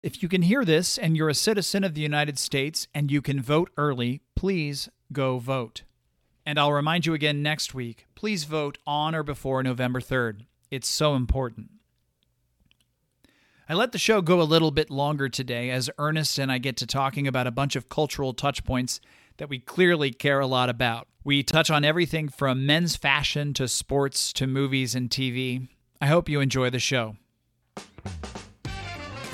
If 0.00 0.22
you 0.22 0.28
can 0.28 0.42
hear 0.42 0.64
this 0.64 0.96
and 0.96 1.16
you're 1.16 1.28
a 1.28 1.34
citizen 1.34 1.82
of 1.82 1.94
the 1.94 2.00
United 2.00 2.38
States 2.38 2.86
and 2.94 3.10
you 3.10 3.20
can 3.20 3.42
vote 3.42 3.70
early, 3.76 4.20
please 4.36 4.88
go 5.12 5.38
vote. 5.38 5.82
And 6.46 6.56
I'll 6.56 6.72
remind 6.72 7.04
you 7.04 7.14
again 7.14 7.42
next 7.42 7.74
week 7.74 8.06
please 8.14 8.44
vote 8.44 8.78
on 8.86 9.14
or 9.14 9.24
before 9.24 9.62
November 9.62 10.00
3rd. 10.00 10.42
It's 10.70 10.86
so 10.86 11.16
important. 11.16 11.70
I 13.68 13.74
let 13.74 13.92
the 13.92 13.98
show 13.98 14.22
go 14.22 14.40
a 14.40 14.42
little 14.42 14.70
bit 14.70 14.88
longer 14.88 15.28
today 15.28 15.70
as 15.70 15.90
Ernest 15.98 16.38
and 16.38 16.50
I 16.50 16.58
get 16.58 16.76
to 16.76 16.86
talking 16.86 17.26
about 17.26 17.48
a 17.48 17.52
bunch 17.52 17.74
of 17.74 17.88
cultural 17.88 18.32
touchpoints 18.32 19.00
that 19.38 19.48
we 19.48 19.58
clearly 19.58 20.12
care 20.12 20.38
a 20.38 20.46
lot 20.46 20.70
about. 20.70 21.08
We 21.24 21.42
touch 21.42 21.70
on 21.70 21.84
everything 21.84 22.28
from 22.28 22.64
men's 22.64 22.94
fashion 22.94 23.52
to 23.54 23.66
sports 23.66 24.32
to 24.34 24.46
movies 24.46 24.94
and 24.94 25.10
TV. 25.10 25.66
I 26.00 26.06
hope 26.06 26.28
you 26.28 26.40
enjoy 26.40 26.70
the 26.70 26.78
show. 26.78 27.16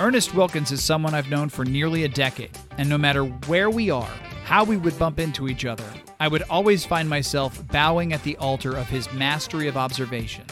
Ernest 0.00 0.34
Wilkins 0.34 0.72
is 0.72 0.82
someone 0.82 1.14
I've 1.14 1.30
known 1.30 1.48
for 1.48 1.64
nearly 1.64 2.02
a 2.02 2.08
decade, 2.08 2.50
and 2.78 2.88
no 2.88 2.98
matter 2.98 3.22
where 3.22 3.70
we 3.70 3.90
are, 3.90 4.10
how 4.44 4.64
we 4.64 4.76
would 4.76 4.98
bump 4.98 5.20
into 5.20 5.46
each 5.46 5.64
other, 5.64 5.84
I 6.18 6.26
would 6.26 6.42
always 6.50 6.84
find 6.84 7.08
myself 7.08 7.64
bowing 7.68 8.12
at 8.12 8.20
the 8.24 8.36
altar 8.38 8.76
of 8.76 8.88
his 8.88 9.12
mastery 9.12 9.68
of 9.68 9.76
observation, 9.76 10.44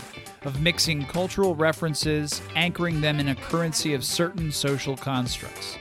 of 0.45 0.63
mixing 0.63 1.07
cultural 1.07 1.57
references, 1.57 2.41
anchoring 2.55 3.01
them 3.01 3.19
in 3.19 3.29
a 3.29 3.35
currency 3.35 3.95
of 3.95 4.05
certain 4.05 4.53
social 4.53 4.97
constructs. 4.97 5.77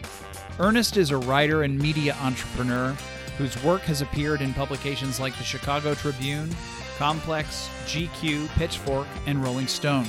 Ernest 0.59 0.97
is 0.97 1.11
a 1.11 1.17
writer 1.17 1.61
and 1.61 1.77
media 1.77 2.17
entrepreneur 2.23 2.95
whose 3.37 3.63
work 3.63 3.81
has 3.81 4.01
appeared 4.01 4.41
in 4.41 4.55
publications 4.55 5.19
like 5.19 5.37
the 5.37 5.43
Chicago 5.43 5.93
Tribune, 5.93 6.49
Complex, 6.97 7.69
GQ, 7.85 8.47
Pitchfork, 8.55 9.07
and 9.27 9.43
Rolling 9.43 9.67
Stone. 9.67 10.07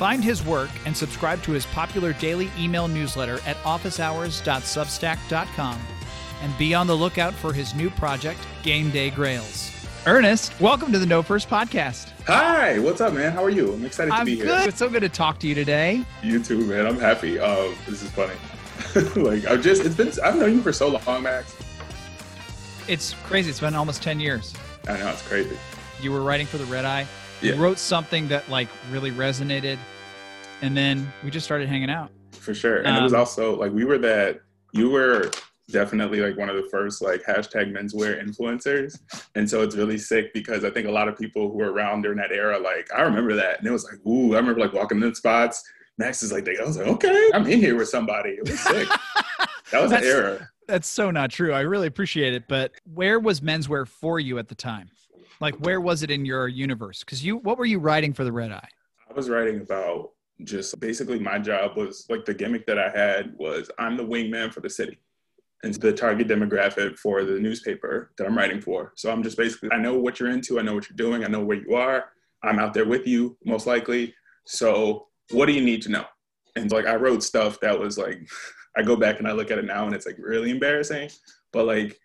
Find 0.00 0.24
his 0.24 0.42
work 0.42 0.70
and 0.86 0.96
subscribe 0.96 1.42
to 1.42 1.52
his 1.52 1.66
popular 1.66 2.14
daily 2.14 2.50
email 2.58 2.88
newsletter 2.88 3.38
at 3.44 3.58
officehours.substack.com 3.64 5.78
and 6.40 6.56
be 6.56 6.72
on 6.72 6.86
the 6.86 6.96
lookout 6.96 7.34
for 7.34 7.52
his 7.52 7.74
new 7.74 7.90
project, 7.90 8.38
Game 8.62 8.88
Day 8.88 9.10
Grails. 9.10 9.70
Ernest, 10.06 10.58
welcome 10.58 10.90
to 10.90 10.98
the 10.98 11.04
No 11.04 11.22
First 11.22 11.50
podcast. 11.50 12.12
Hi, 12.26 12.78
what's 12.78 13.02
up, 13.02 13.12
man? 13.12 13.32
How 13.32 13.44
are 13.44 13.50
you? 13.50 13.74
I'm 13.74 13.84
excited 13.84 14.14
I'm 14.14 14.20
to 14.20 14.24
be 14.24 14.36
good. 14.36 14.60
here. 14.60 14.68
It's 14.70 14.78
so 14.78 14.88
good 14.88 15.02
to 15.02 15.10
talk 15.10 15.38
to 15.40 15.46
you 15.46 15.54
today. 15.54 16.02
You 16.22 16.42
too, 16.42 16.64
man. 16.64 16.86
I'm 16.86 16.98
happy. 16.98 17.38
Um, 17.38 17.74
this 17.86 18.02
is 18.02 18.10
funny. 18.10 18.32
like 19.22 19.44
I've 19.44 19.62
just 19.62 19.84
it's 19.84 19.96
been 19.96 20.10
I've 20.24 20.36
known 20.36 20.54
you 20.54 20.62
for 20.62 20.72
so 20.72 20.98
long, 21.06 21.24
Max. 21.24 21.54
It's 22.88 23.12
crazy. 23.24 23.50
It's 23.50 23.60
been 23.60 23.74
almost 23.74 24.02
10 24.02 24.18
years. 24.18 24.54
I 24.88 24.96
know 24.96 25.10
it's 25.10 25.20
crazy. 25.28 25.58
You 26.00 26.10
were 26.10 26.22
writing 26.22 26.46
for 26.46 26.56
the 26.56 26.64
Red 26.64 26.86
Eye. 26.86 27.06
Yeah. 27.42 27.54
You 27.54 27.62
wrote 27.62 27.78
something 27.78 28.28
that 28.28 28.48
like 28.48 28.68
really 28.90 29.10
resonated, 29.10 29.78
and 30.62 30.76
then 30.76 31.10
we 31.24 31.30
just 31.30 31.44
started 31.46 31.68
hanging 31.68 31.90
out. 31.90 32.10
For 32.32 32.54
sure. 32.54 32.78
And 32.78 32.96
it 32.96 33.02
was 33.02 33.12
Um, 33.12 33.20
also 33.20 33.56
like 33.56 33.72
we 33.72 33.84
were 33.84 33.98
that 33.98 34.40
you 34.72 34.90
were 34.90 35.30
definitely 35.70 36.20
like 36.20 36.36
one 36.36 36.48
of 36.48 36.56
the 36.56 36.68
first 36.70 37.00
like 37.02 37.22
hashtag 37.22 37.72
menswear 37.72 38.22
influencers. 38.22 38.98
And 39.34 39.48
so 39.48 39.62
it's 39.62 39.76
really 39.76 39.98
sick 39.98 40.32
because 40.34 40.64
I 40.64 40.70
think 40.70 40.86
a 40.88 40.90
lot 40.90 41.08
of 41.08 41.16
people 41.16 41.50
who 41.50 41.58
were 41.58 41.72
around 41.72 42.02
during 42.02 42.18
that 42.18 42.32
era, 42.32 42.58
like 42.58 42.88
I 42.94 43.02
remember 43.02 43.34
that. 43.36 43.58
And 43.58 43.66
it 43.66 43.70
was 43.70 43.84
like, 43.84 44.04
ooh, 44.06 44.34
I 44.34 44.38
remember 44.38 44.60
like 44.60 44.72
walking 44.72 45.00
in 45.00 45.08
the 45.08 45.14
spots. 45.14 45.62
Max 45.98 46.22
is 46.22 46.32
like, 46.32 46.48
I 46.48 46.64
was 46.64 46.78
like, 46.78 46.86
okay, 46.86 47.30
I'm 47.34 47.46
in 47.46 47.60
here 47.60 47.76
with 47.76 47.88
somebody. 47.88 48.30
It 48.30 48.48
was 48.48 48.58
sick. 48.58 48.88
that 49.70 49.82
was 49.82 49.92
an 49.92 50.02
era. 50.02 50.48
That's 50.66 50.88
so 50.88 51.10
not 51.10 51.30
true. 51.30 51.52
I 51.52 51.60
really 51.60 51.86
appreciate 51.88 52.32
it. 52.32 52.44
But 52.48 52.72
where 52.92 53.20
was 53.20 53.40
menswear 53.40 53.86
for 53.86 54.18
you 54.18 54.38
at 54.38 54.48
the 54.48 54.54
time? 54.54 54.90
Like, 55.40 55.56
where 55.56 55.80
was 55.80 56.02
it 56.02 56.10
in 56.10 56.24
your 56.24 56.48
universe? 56.48 57.00
Because 57.00 57.24
you, 57.24 57.38
what 57.38 57.58
were 57.58 57.64
you 57.64 57.78
writing 57.78 58.12
for 58.12 58.24
the 58.24 58.32
Red 58.32 58.52
Eye? 58.52 58.68
I 59.08 59.12
was 59.12 59.28
writing 59.28 59.60
about 59.60 60.10
just 60.44 60.78
basically 60.80 61.18
my 61.18 61.38
job 61.38 61.76
was 61.76 62.06
like 62.08 62.24
the 62.24 62.34
gimmick 62.34 62.66
that 62.66 62.78
I 62.78 62.88
had 62.90 63.34
was 63.36 63.70
I'm 63.78 63.96
the 63.96 64.04
wingman 64.04 64.52
for 64.52 64.60
the 64.60 64.70
city 64.70 64.98
and 65.62 65.74
the 65.74 65.92
target 65.92 66.28
demographic 66.28 66.98
for 66.98 67.24
the 67.24 67.38
newspaper 67.38 68.12
that 68.16 68.26
I'm 68.26 68.36
writing 68.36 68.60
for. 68.60 68.92
So 68.96 69.10
I'm 69.10 69.22
just 69.22 69.36
basically, 69.36 69.70
I 69.72 69.78
know 69.78 69.98
what 69.98 70.18
you're 70.18 70.30
into, 70.30 70.58
I 70.58 70.62
know 70.62 70.74
what 70.74 70.88
you're 70.88 70.96
doing, 70.96 71.24
I 71.24 71.28
know 71.28 71.40
where 71.40 71.58
you 71.58 71.74
are. 71.74 72.06
I'm 72.42 72.58
out 72.58 72.72
there 72.72 72.86
with 72.86 73.06
you, 73.06 73.36
most 73.44 73.66
likely. 73.66 74.14
So 74.46 75.08
what 75.32 75.46
do 75.46 75.52
you 75.52 75.60
need 75.60 75.82
to 75.82 75.90
know? 75.90 76.04
And 76.56 76.70
like 76.72 76.86
I 76.86 76.94
wrote 76.94 77.22
stuff 77.22 77.60
that 77.60 77.78
was 77.78 77.98
like, 77.98 78.26
I 78.76 78.82
go 78.82 78.96
back 78.96 79.18
and 79.18 79.28
I 79.28 79.32
look 79.32 79.50
at 79.50 79.58
it 79.58 79.64
now 79.64 79.84
and 79.84 79.94
it's 79.94 80.06
like 80.06 80.16
really 80.18 80.50
embarrassing, 80.50 81.10
but 81.52 81.66
like 81.66 81.98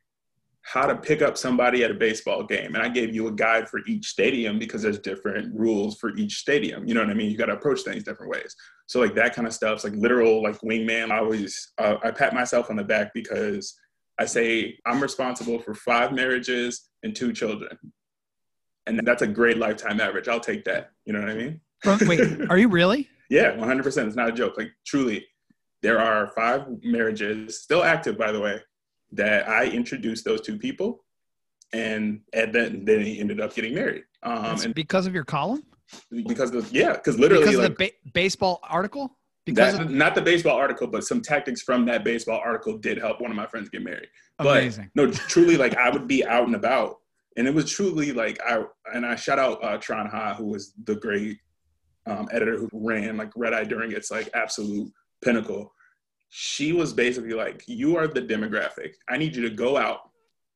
how 0.76 0.86
to 0.86 0.96
pick 0.96 1.22
up 1.22 1.38
somebody 1.38 1.86
at 1.86 1.90
a 1.90 1.94
baseball 1.94 2.44
game. 2.44 2.76
And 2.76 2.84
I 2.84 2.90
gave 2.90 3.16
you 3.16 3.28
a 3.28 3.32
guide 3.32 3.70
for 3.70 3.80
each 3.88 4.08
stadium 4.08 4.60
because 4.60 4.82
there's 4.82 5.00
different 5.00 5.58
rules 5.58 5.98
for 5.98 6.14
each 6.18 6.36
stadium. 6.40 6.86
You 6.86 6.94
know 6.94 7.00
what 7.00 7.10
I 7.10 7.14
mean? 7.14 7.32
You 7.32 7.38
got 7.38 7.46
to 7.46 7.54
approach 7.54 7.84
things 7.84 8.04
different 8.04 8.30
ways. 8.30 8.54
So 8.86 9.00
like 9.00 9.16
that 9.16 9.34
kind 9.34 9.48
of 9.48 9.54
stuff's 9.54 9.86
like 9.86 9.94
literal 9.96 10.44
like 10.44 10.60
wingman. 10.60 11.12
I 11.12 11.20
always 11.20 11.72
uh, 11.78 11.96
I 12.04 12.12
pat 12.12 12.34
myself 12.34 12.70
on 12.70 12.76
the 12.76 12.84
back 12.84 13.14
because 13.14 13.74
I 14.20 14.26
say 14.26 14.78
I'm 14.86 15.02
responsible 15.02 15.60
for 15.60 15.74
five 15.74 16.12
marriages 16.12 16.90
and 17.04 17.16
two 17.16 17.32
children. 17.32 17.78
And 18.86 19.00
that's 19.08 19.22
a 19.22 19.28
great 19.28 19.58
lifetime 19.58 20.02
average. 20.02 20.28
I'll 20.28 20.42
take 20.42 20.66
that. 20.66 20.92
You 21.06 21.14
know 21.14 21.22
what 21.22 21.30
I 21.30 21.36
mean? 21.36 21.62
Wait, 22.02 22.20
are 22.50 22.58
you 22.58 22.68
really? 22.68 23.08
Yeah, 23.30 23.56
100%. 23.56 24.08
It's 24.08 24.18
not 24.18 24.28
a 24.28 24.34
joke. 24.34 24.58
Like 24.58 24.72
truly, 24.86 25.26
there 25.82 26.00
are 26.00 26.34
five 26.36 26.66
marriages, 26.84 27.62
still 27.62 27.84
active, 27.84 28.18
by 28.18 28.34
the 28.34 28.42
way, 28.42 28.60
that 29.12 29.48
I 29.48 29.66
introduced 29.66 30.26
those 30.26 30.42
two 30.42 30.58
people, 30.58 31.04
and 31.74 32.22
and 32.34 32.54
then 32.54 32.86
then 32.86 33.02
he 33.02 33.20
ended 33.20 33.40
up 33.40 33.56
getting 33.56 33.74
married. 33.74 34.04
Um, 34.24 34.60
and 34.62 34.76
because 34.76 35.06
of 35.08 35.14
your 35.14 35.26
column? 35.26 35.64
because 36.28 36.54
of 36.54 36.72
yeah, 36.72 36.94
because 36.94 37.20
literally 37.20 37.44
Because 37.44 37.58
like 37.58 37.72
of 37.72 37.78
the 37.78 37.86
ba- 37.86 38.12
baseball 38.14 38.60
article? 38.64 39.18
Because 39.46 39.78
that, 39.78 39.86
of 39.86 39.92
not 39.92 40.16
the 40.16 40.22
baseball 40.22 40.58
article, 40.58 40.88
but 40.88 41.04
some 41.04 41.22
tactics 41.22 41.62
from 41.62 41.86
that 41.86 42.04
baseball 42.04 42.42
article 42.44 42.78
did 42.78 42.98
help 42.98 43.22
one 43.22 43.30
of 43.30 43.38
my 43.38 43.46
friends 43.46 43.70
get 43.70 43.84
married. 43.84 44.08
But 44.40 44.64
amazing. 44.64 44.90
no, 44.96 45.12
truly, 45.12 45.56
like 45.56 45.76
I 45.78 45.90
would 45.90 46.08
be 46.08 46.26
out 46.26 46.48
and 46.48 46.56
about, 46.56 46.96
and 47.38 47.48
it 47.48 47.54
was 47.54 47.70
truly 47.70 48.12
like 48.12 48.40
I 48.44 48.64
and 48.94 49.06
I 49.06 49.16
shout 49.16 49.38
out 49.38 49.64
uh, 49.64 49.78
Tran 49.78 50.10
Ha, 50.10 50.34
who 50.34 50.46
was 50.46 50.74
the 50.86 50.96
great 50.96 51.38
um, 52.08 52.28
editor 52.32 52.58
who 52.58 52.70
ran 52.74 53.18
like 53.18 53.32
Red 53.36 53.54
Eye 53.54 53.64
during 53.66 53.92
its 53.92 54.10
like 54.10 54.30
absolute 54.34 54.92
pinnacle. 55.24 55.72
She 56.30 56.74
was 56.74 56.94
basically 56.94 57.34
like, 57.34 57.64
"You 57.68 57.98
are 57.98 58.08
the 58.08 58.22
demographic. 58.22 58.94
I 59.08 59.18
need 59.18 59.36
you 59.36 59.42
to 59.44 59.56
go 59.56 59.78
out 59.78 60.10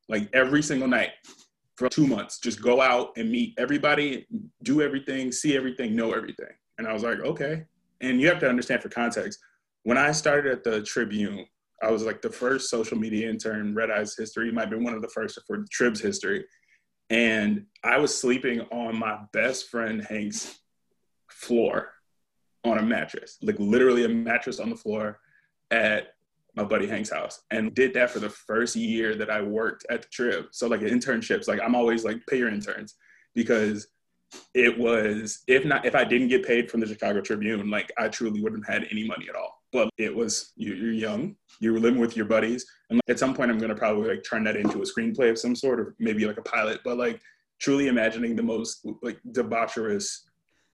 like 0.08 0.30
every 0.34 0.62
single 0.62 0.88
night 0.88 1.12
for 1.78 1.90
two 1.90 2.08
months. 2.08 2.40
Just 2.40 2.62
go 2.62 2.82
out 2.82 3.12
and 3.18 3.32
meet 3.32 3.54
everybody, 3.58 4.28
do 4.64 4.82
everything, 4.82 5.32
see 5.32 5.56
everything, 5.56 5.96
know 5.96 6.14
everything." 6.14 6.54
And 6.78 6.88
I 6.88 6.94
was 6.94 7.04
like, 7.04 7.20
"Okay." 7.20 7.66
And 8.02 8.20
you 8.20 8.28
have 8.28 8.40
to 8.40 8.50
understand 8.50 8.82
for 8.82 8.90
context. 8.90 9.40
When 9.84 9.98
I 9.98 10.12
started 10.12 10.52
at 10.52 10.64
the 10.64 10.82
Tribune, 10.84 11.46
I 11.82 11.92
was 11.92 12.04
like 12.04 12.22
the 12.22 12.30
first 12.30 12.70
social 12.70 12.98
media 12.98 13.30
intern. 13.30 13.74
Red 13.74 13.92
Eye's 13.92 14.16
history 14.18 14.52
might 14.52 14.70
be 14.70 14.76
one 14.76 14.94
of 14.94 15.02
the 15.02 15.08
first 15.10 15.40
for 15.48 15.66
Trib's 15.72 16.02
history. 16.02 16.46
And 17.10 17.66
I 17.84 17.98
was 17.98 18.16
sleeping 18.16 18.62
on 18.72 18.98
my 18.98 19.20
best 19.32 19.70
friend 19.70 20.02
Hank's 20.02 20.60
floor 21.30 21.94
on 22.64 22.78
a 22.78 22.84
mattress, 22.84 23.38
like 23.42 23.58
literally 23.58 24.04
a 24.04 24.10
mattress 24.10 24.60
on 24.60 24.70
the 24.70 24.76
floor 24.76 25.20
at 25.72 26.14
my 26.56 26.64
buddy 26.64 26.88
Hank's 26.88 27.12
house. 27.12 27.42
And 27.52 27.74
did 27.74 27.94
that 27.94 28.10
for 28.10 28.20
the 28.20 28.30
first 28.30 28.76
year 28.76 29.16
that 29.16 29.30
I 29.30 29.42
worked 29.42 29.86
at 29.90 30.02
the 30.04 30.08
Trib. 30.10 30.48
So 30.52 30.68
like 30.68 30.82
internships, 30.82 31.48
like 31.48 31.62
I'm 31.64 31.76
always 31.76 32.04
like 32.04 32.26
pay 32.28 32.38
your 32.38 32.50
interns 32.50 32.96
because 33.36 33.88
it 34.54 34.78
was 34.78 35.44
if 35.48 35.66
not 35.66 35.86
if 35.86 35.96
I 35.96 36.04
didn't 36.04 36.28
get 36.28 36.46
paid 36.46 36.70
from 36.70 36.82
the 36.82 36.88
Chicago 36.88 37.22
Tribune, 37.22 37.70
like 37.70 37.92
I 37.98 38.08
truly 38.10 38.42
wouldn't 38.42 38.66
have 38.66 38.82
had 38.82 38.88
any 38.92 39.08
money 39.08 39.28
at 39.30 39.36
all. 39.36 39.64
But 39.72 39.90
it 39.98 40.16
was 40.16 40.52
you, 40.56 40.74
you're 40.74 40.92
young, 40.92 41.36
you 41.60 41.74
were 41.74 41.80
living 41.80 42.00
with 42.00 42.16
your 42.16 42.26
buddies, 42.26 42.66
and 42.90 43.00
at 43.08 43.20
some 43.20 43.34
point 43.34 43.52
I'm 43.52 43.58
gonna 43.58 43.76
probably 43.76 44.10
like 44.10 44.24
turn 44.24 44.44
that 44.44 44.56
into 44.56 44.82
a 44.82 44.86
screenplay 44.86 45.30
of 45.30 45.40
some 45.40 45.56
sort, 45.56 45.80
or 45.80 45.96
maybe 46.00 46.26
like 46.26 46.38
a 46.38 46.44
pilot. 46.44 46.82
But 46.84 46.98
like 46.98 47.22
truly 47.60 47.88
imagining 47.88 48.36
the 48.36 48.44
most 48.44 48.86
like 49.02 49.20
debaucherous 49.32 50.22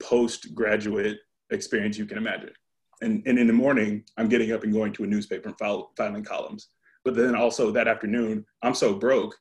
postgraduate 0.01 1.19
experience 1.51 1.97
you 1.97 2.05
can 2.05 2.17
imagine. 2.17 2.51
And 3.01 3.23
and 3.25 3.37
in 3.37 3.47
the 3.47 3.53
morning 3.53 4.03
I'm 4.17 4.29
getting 4.29 4.51
up 4.51 4.63
and 4.63 4.73
going 4.73 4.93
to 4.93 5.03
a 5.03 5.07
newspaper 5.07 5.49
and 5.49 5.57
file, 5.57 5.91
filing 5.97 6.23
columns. 6.23 6.69
But 7.03 7.15
then 7.15 7.35
also 7.35 7.71
that 7.71 7.87
afternoon 7.87 8.45
I'm 8.63 8.73
so 8.73 8.95
broke 8.95 9.35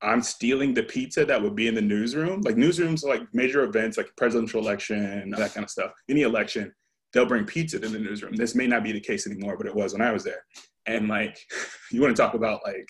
I'm 0.00 0.22
stealing 0.22 0.74
the 0.74 0.84
pizza 0.84 1.24
that 1.24 1.42
would 1.42 1.56
be 1.56 1.66
in 1.66 1.74
the 1.74 1.82
newsroom. 1.82 2.42
Like 2.42 2.54
newsrooms, 2.54 3.04
like 3.04 3.22
major 3.32 3.64
events, 3.64 3.96
like 3.96 4.10
presidential 4.16 4.60
election, 4.60 5.30
that 5.30 5.54
kind 5.54 5.64
of 5.64 5.70
stuff. 5.70 5.92
Any 6.08 6.22
election, 6.22 6.72
they'll 7.12 7.26
bring 7.26 7.44
pizza 7.44 7.80
to 7.80 7.88
the 7.88 7.98
newsroom. 7.98 8.36
This 8.36 8.54
may 8.54 8.66
not 8.66 8.84
be 8.84 8.92
the 8.92 9.00
case 9.00 9.26
anymore, 9.26 9.56
but 9.56 9.66
it 9.66 9.74
was 9.74 9.92
when 9.92 10.02
I 10.02 10.12
was 10.12 10.22
there. 10.22 10.44
And 10.86 11.08
like, 11.08 11.38
you 11.90 12.00
want 12.00 12.16
to 12.16 12.22
talk 12.22 12.34
about 12.34 12.60
like 12.64 12.88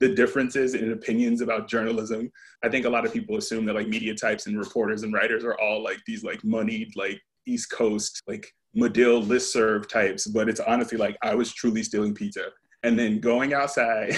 the 0.00 0.14
differences 0.14 0.74
in 0.74 0.92
opinions 0.92 1.40
about 1.40 1.68
journalism. 1.68 2.30
I 2.62 2.68
think 2.68 2.84
a 2.84 2.90
lot 2.90 3.06
of 3.06 3.12
people 3.12 3.36
assume 3.36 3.64
that 3.66 3.74
like 3.74 3.88
media 3.88 4.14
types 4.14 4.46
and 4.46 4.58
reporters 4.58 5.02
and 5.02 5.14
writers 5.14 5.44
are 5.44 5.58
all 5.58 5.82
like 5.82 5.98
these 6.06 6.24
like 6.24 6.42
moneyed 6.44 6.92
like 6.94 7.20
East 7.46 7.70
Coast 7.70 8.22
like 8.26 8.52
Medill 8.74 9.22
listserv 9.22 9.88
types, 9.88 10.26
but 10.26 10.48
it's 10.48 10.60
honestly 10.60 10.98
like 10.98 11.16
I 11.22 11.34
was 11.34 11.52
truly 11.52 11.82
stealing 11.82 12.14
pizza 12.14 12.46
and 12.82 12.98
then 12.98 13.20
going 13.20 13.52
outside 13.52 14.16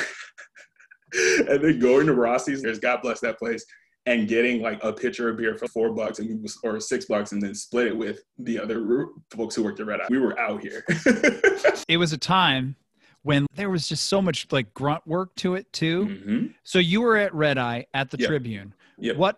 and 1.14 1.62
then 1.62 1.78
going 1.78 2.06
to 2.06 2.14
Rossi's, 2.14 2.62
there's 2.62 2.78
God 2.78 3.00
bless 3.02 3.20
that 3.20 3.38
place, 3.38 3.64
and 4.06 4.28
getting 4.28 4.60
like 4.60 4.82
a 4.82 4.92
pitcher 4.92 5.28
of 5.28 5.36
beer 5.36 5.56
for 5.56 5.68
four 5.68 5.92
bucks 5.92 6.18
and 6.18 6.28
we 6.28 6.34
was, 6.36 6.58
or 6.64 6.80
six 6.80 7.04
bucks, 7.06 7.32
and 7.32 7.40
then 7.42 7.54
split 7.54 7.86
it 7.88 7.96
with 7.96 8.20
the 8.38 8.58
other 8.58 9.06
folks 9.34 9.54
who 9.54 9.62
worked 9.62 9.80
at 9.80 9.86
Red 9.86 10.00
Eye. 10.00 10.06
We 10.10 10.18
were 10.18 10.38
out 10.38 10.60
here. 10.60 10.84
it 11.88 11.98
was 11.98 12.12
a 12.12 12.18
time 12.18 12.76
when 13.22 13.46
there 13.54 13.70
was 13.70 13.88
just 13.88 14.06
so 14.06 14.20
much 14.20 14.46
like 14.50 14.74
grunt 14.74 15.06
work 15.06 15.34
to 15.36 15.54
it 15.54 15.72
too. 15.72 16.06
Mm-hmm. 16.06 16.46
So 16.64 16.78
you 16.78 17.00
were 17.00 17.16
at 17.16 17.32
Red 17.34 17.58
Eye 17.58 17.86
at 17.94 18.10
the 18.10 18.18
Yep. 18.18 18.28
Tribune. 18.28 18.74
Yep. 18.98 19.16
What 19.16 19.36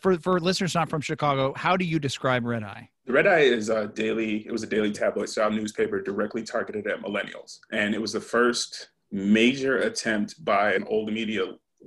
for 0.00 0.18
for 0.18 0.40
listeners 0.40 0.74
not 0.74 0.88
from 0.88 1.00
Chicago? 1.00 1.52
How 1.54 1.76
do 1.76 1.84
you 1.84 1.98
describe 1.98 2.44
Red 2.44 2.64
Eye? 2.64 2.90
The 3.06 3.12
Red 3.12 3.28
Eye 3.28 3.38
is 3.38 3.68
a 3.68 3.86
daily. 3.86 4.44
It 4.46 4.50
was 4.50 4.64
a 4.64 4.66
daily 4.66 4.90
tabloid 4.90 5.28
style 5.28 5.50
newspaper 5.50 6.02
directly 6.02 6.42
targeted 6.42 6.88
at 6.88 7.02
millennials, 7.02 7.60
and 7.70 7.94
it 7.94 8.00
was 8.00 8.12
the 8.12 8.20
first 8.20 8.88
major 9.12 9.78
attempt 9.78 10.44
by 10.44 10.74
an 10.74 10.84
old 10.88 11.12
media 11.12 11.44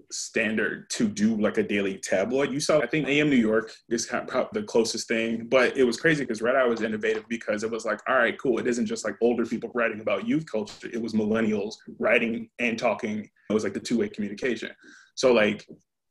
standard 0.09 0.89
to 0.91 1.09
do 1.09 1.35
like 1.35 1.57
a 1.57 1.63
daily 1.63 1.97
tabloid. 1.97 2.53
You 2.53 2.61
saw, 2.61 2.79
I 2.79 2.87
think, 2.87 3.05
AM 3.09 3.29
New 3.29 3.35
York 3.35 3.73
is 3.89 4.05
kind 4.05 4.29
of 4.29 4.47
the 4.53 4.63
closest 4.63 5.09
thing, 5.09 5.47
but 5.49 5.75
it 5.75 5.83
was 5.83 5.99
crazy 5.99 6.23
because 6.23 6.41
Red 6.41 6.55
Eye 6.55 6.65
was 6.65 6.81
innovative 6.81 7.27
because 7.27 7.63
it 7.65 7.71
was 7.71 7.83
like, 7.83 7.99
all 8.07 8.15
right, 8.15 8.39
cool. 8.39 8.57
It 8.57 8.67
isn't 8.67 8.85
just 8.85 9.03
like 9.03 9.15
older 9.21 9.45
people 9.45 9.71
writing 9.73 9.99
about 9.99 10.25
youth 10.25 10.49
culture. 10.49 10.89
It 10.93 11.01
was 11.01 11.11
millennials 11.11 11.75
writing 11.99 12.49
and 12.59 12.79
talking. 12.79 13.29
It 13.49 13.53
was 13.53 13.65
like 13.65 13.73
the 13.73 13.81
two 13.81 13.97
way 13.97 14.07
communication. 14.07 14.71
So 15.15 15.33
like 15.33 15.67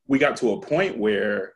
we 0.06 0.18
got 0.18 0.36
to 0.38 0.52
a 0.52 0.60
point 0.60 0.98
where 0.98 1.54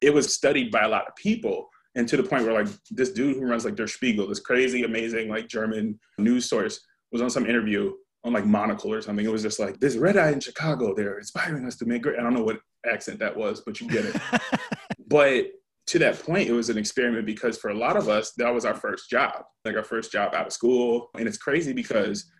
it 0.00 0.12
was 0.12 0.34
studied 0.34 0.72
by 0.72 0.80
a 0.80 0.88
lot 0.88 1.06
of 1.06 1.14
people 1.14 1.68
and 1.94 2.08
to 2.08 2.16
the 2.16 2.22
point 2.22 2.44
where 2.44 2.54
like 2.54 2.72
this 2.90 3.10
dude 3.10 3.36
who 3.36 3.46
runs 3.46 3.64
like 3.64 3.76
Der 3.76 3.86
Spiegel, 3.86 4.26
this 4.26 4.40
crazy, 4.40 4.84
amazing 4.84 5.28
like 5.28 5.48
German 5.48 5.98
news 6.18 6.48
source, 6.48 6.80
was 7.10 7.22
on 7.22 7.30
some 7.30 7.46
interview 7.46 7.92
on 8.24 8.32
like 8.32 8.46
Monocle 8.46 8.92
or 8.92 9.02
something. 9.02 9.24
It 9.24 9.32
was 9.32 9.42
just 9.42 9.58
like 9.58 9.80
this 9.80 9.96
red 9.96 10.16
eye 10.16 10.30
in 10.30 10.40
Chicago. 10.40 10.94
They're 10.94 11.18
inspiring 11.18 11.66
us 11.66 11.76
to 11.76 11.86
make 11.86 12.02
great. 12.02 12.18
I 12.18 12.22
don't 12.22 12.34
know 12.34 12.44
what 12.44 12.60
accent 12.90 13.18
that 13.18 13.36
was, 13.36 13.60
but 13.60 13.80
you 13.80 13.88
get 13.88 14.04
it. 14.04 14.16
but 15.08 15.46
to 15.88 15.98
that 15.98 16.22
point, 16.22 16.48
it 16.48 16.52
was 16.52 16.70
an 16.70 16.78
experiment 16.78 17.26
because 17.26 17.58
for 17.58 17.70
a 17.70 17.74
lot 17.74 17.96
of 17.96 18.08
us, 18.08 18.32
that 18.38 18.54
was 18.54 18.64
our 18.64 18.74
first 18.74 19.10
job, 19.10 19.44
like 19.64 19.76
our 19.76 19.82
first 19.82 20.12
job 20.12 20.34
out 20.34 20.46
of 20.46 20.52
school. 20.52 21.10
And 21.18 21.26
it's 21.26 21.36
crazy 21.36 21.72
because 21.72 22.30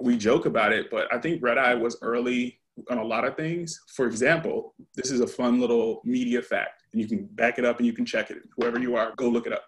we 0.00 0.16
joke 0.16 0.46
about 0.46 0.72
it, 0.72 0.90
but 0.90 1.12
I 1.12 1.18
think 1.18 1.42
Red 1.42 1.58
Eye 1.58 1.74
was 1.74 1.98
early 2.02 2.60
on 2.90 2.98
a 2.98 3.04
lot 3.04 3.24
of 3.24 3.36
things. 3.36 3.78
For 3.94 4.06
example, 4.06 4.74
this 4.94 5.10
is 5.10 5.20
a 5.20 5.26
fun 5.26 5.60
little 5.60 6.00
media 6.04 6.40
fact, 6.40 6.77
and 6.92 7.00
you 7.00 7.08
can 7.08 7.26
back 7.26 7.58
it 7.58 7.64
up 7.64 7.78
and 7.78 7.86
you 7.86 7.92
can 7.92 8.06
check 8.06 8.30
it. 8.30 8.38
Whoever 8.56 8.78
you 8.78 8.96
are, 8.96 9.12
go 9.16 9.28
look 9.28 9.46
it 9.46 9.52
up. 9.52 9.64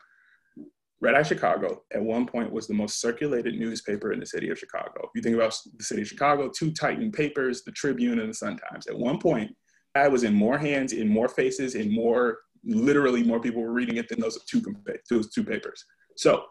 Red 1.03 1.15
Eye 1.15 1.23
Chicago 1.23 1.83
at 1.95 2.03
one 2.03 2.27
point 2.27 2.53
was 2.53 2.67
the 2.67 2.75
most 2.75 3.01
circulated 3.01 3.59
newspaper 3.59 4.13
in 4.13 4.21
the 4.21 4.27
city 4.27 4.51
of 4.51 4.59
Chicago. 4.59 5.01
If 5.05 5.11
you 5.15 5.23
think 5.23 5.35
about 5.35 5.55
the 5.77 5.85
city 5.85 6.03
of 6.03 6.09
Chicago, 6.09 6.51
two 6.51 6.73
titan 6.73 7.11
papers, 7.11 7.63
the 7.63 7.73
Tribune 7.73 8.21
and 8.21 8.29
the 8.29 8.35
Sun 8.35 8.59
Times. 8.59 8.87
At 8.87 8.99
one 8.99 9.19
point, 9.19 9.55
I 9.95 10.09
was 10.09 10.25
in 10.25 10.35
more 10.35 10.59
hands, 10.59 10.93
in 10.93 11.09
more 11.09 11.29
faces, 11.29 11.75
in 11.75 11.93
more, 11.93 12.39
literally 12.65 13.23
more 13.23 13.41
people 13.41 13.63
were 13.63 13.73
reading 13.73 13.97
it 13.97 14.09
than 14.09 14.21
those 14.21 14.39
two, 14.45 14.63
those 15.09 15.31
two 15.33 15.43
papers. 15.43 15.85
So 16.17 16.45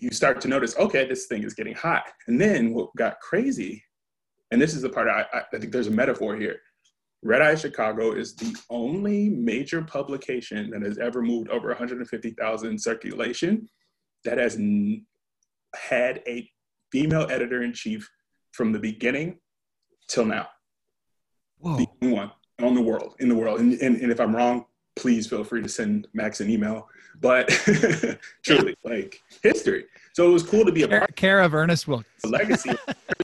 you 0.00 0.10
start 0.10 0.40
to 0.40 0.48
notice, 0.48 0.76
okay, 0.76 1.06
this 1.06 1.26
thing 1.26 1.44
is 1.44 1.54
getting 1.54 1.74
hot. 1.74 2.04
And 2.26 2.40
then 2.40 2.74
what 2.74 2.94
got 2.96 3.20
crazy, 3.20 3.82
and 4.50 4.60
this 4.60 4.74
is 4.74 4.82
the 4.82 4.88
part 4.88 5.08
I, 5.08 5.24
I 5.32 5.58
think 5.58 5.72
there's 5.72 5.86
a 5.86 5.92
metaphor 5.92 6.36
here. 6.36 6.60
Red 7.22 7.42
Eye 7.42 7.56
Chicago 7.56 8.12
is 8.12 8.34
the 8.34 8.56
only 8.70 9.28
major 9.28 9.82
publication 9.82 10.70
that 10.70 10.82
has 10.82 10.98
ever 10.98 11.20
moved 11.20 11.50
over 11.50 11.68
150,000 11.68 12.80
circulation 12.80 13.68
that 14.24 14.38
has 14.38 14.56
n- 14.56 15.04
had 15.74 16.22
a 16.26 16.48
female 16.92 17.26
editor 17.30 17.62
in 17.62 17.72
chief 17.72 18.08
from 18.52 18.72
the 18.72 18.78
beginning 18.78 19.38
till 20.08 20.24
now. 20.24 20.48
Whoa. 21.58 21.76
The 21.76 21.86
only 22.02 22.14
one 22.14 22.30
on 22.60 22.74
the 22.74 22.80
world, 22.80 23.14
in 23.18 23.28
the 23.28 23.34
world. 23.34 23.60
And, 23.60 23.74
and, 23.80 23.96
and 24.00 24.12
if 24.12 24.20
I'm 24.20 24.34
wrong, 24.34 24.66
please 24.96 25.26
feel 25.26 25.44
free 25.44 25.62
to 25.62 25.68
send 25.68 26.06
Max 26.12 26.40
an 26.40 26.50
email. 26.50 26.88
But 27.20 27.48
truly, 28.44 28.76
like 28.84 29.20
history. 29.42 29.86
So 30.12 30.28
it 30.28 30.32
was 30.32 30.44
cool 30.44 30.64
to 30.64 30.72
be 30.72 30.82
a 30.82 30.88
part 30.88 31.16
care 31.16 31.40
of 31.40 31.54
Ernest 31.54 31.88
Wilkins. 31.88 32.22
the 32.22 32.28
legacy. 32.28 32.70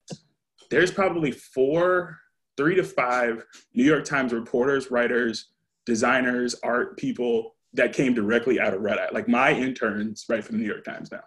There's 0.70 0.90
probably 0.90 1.30
four 1.30 2.18
three 2.56 2.74
to 2.76 2.84
five 2.84 3.44
New 3.74 3.84
York 3.84 4.04
Times 4.04 4.32
reporters, 4.32 4.90
writers, 4.90 5.50
designers, 5.86 6.54
art 6.62 6.96
people 6.96 7.54
that 7.74 7.92
came 7.92 8.14
directly 8.14 8.60
out 8.60 8.72
of 8.74 8.80
Red 8.80 8.98
Eye. 8.98 9.08
Like 9.12 9.28
my 9.28 9.52
interns 9.52 10.24
write 10.28 10.44
for 10.44 10.52
the 10.52 10.58
New 10.58 10.66
York 10.66 10.84
Times 10.84 11.10
now, 11.10 11.24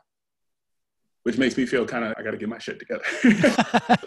which 1.24 1.38
makes 1.38 1.58
me 1.58 1.66
feel 1.66 1.86
kind 1.86 2.06
of, 2.06 2.14
I 2.18 2.24
got 2.24 2.32
to 2.32 2.38
get 2.38 2.50
my 2.50 2.58
shit 2.58 2.80
together. 2.80 3.04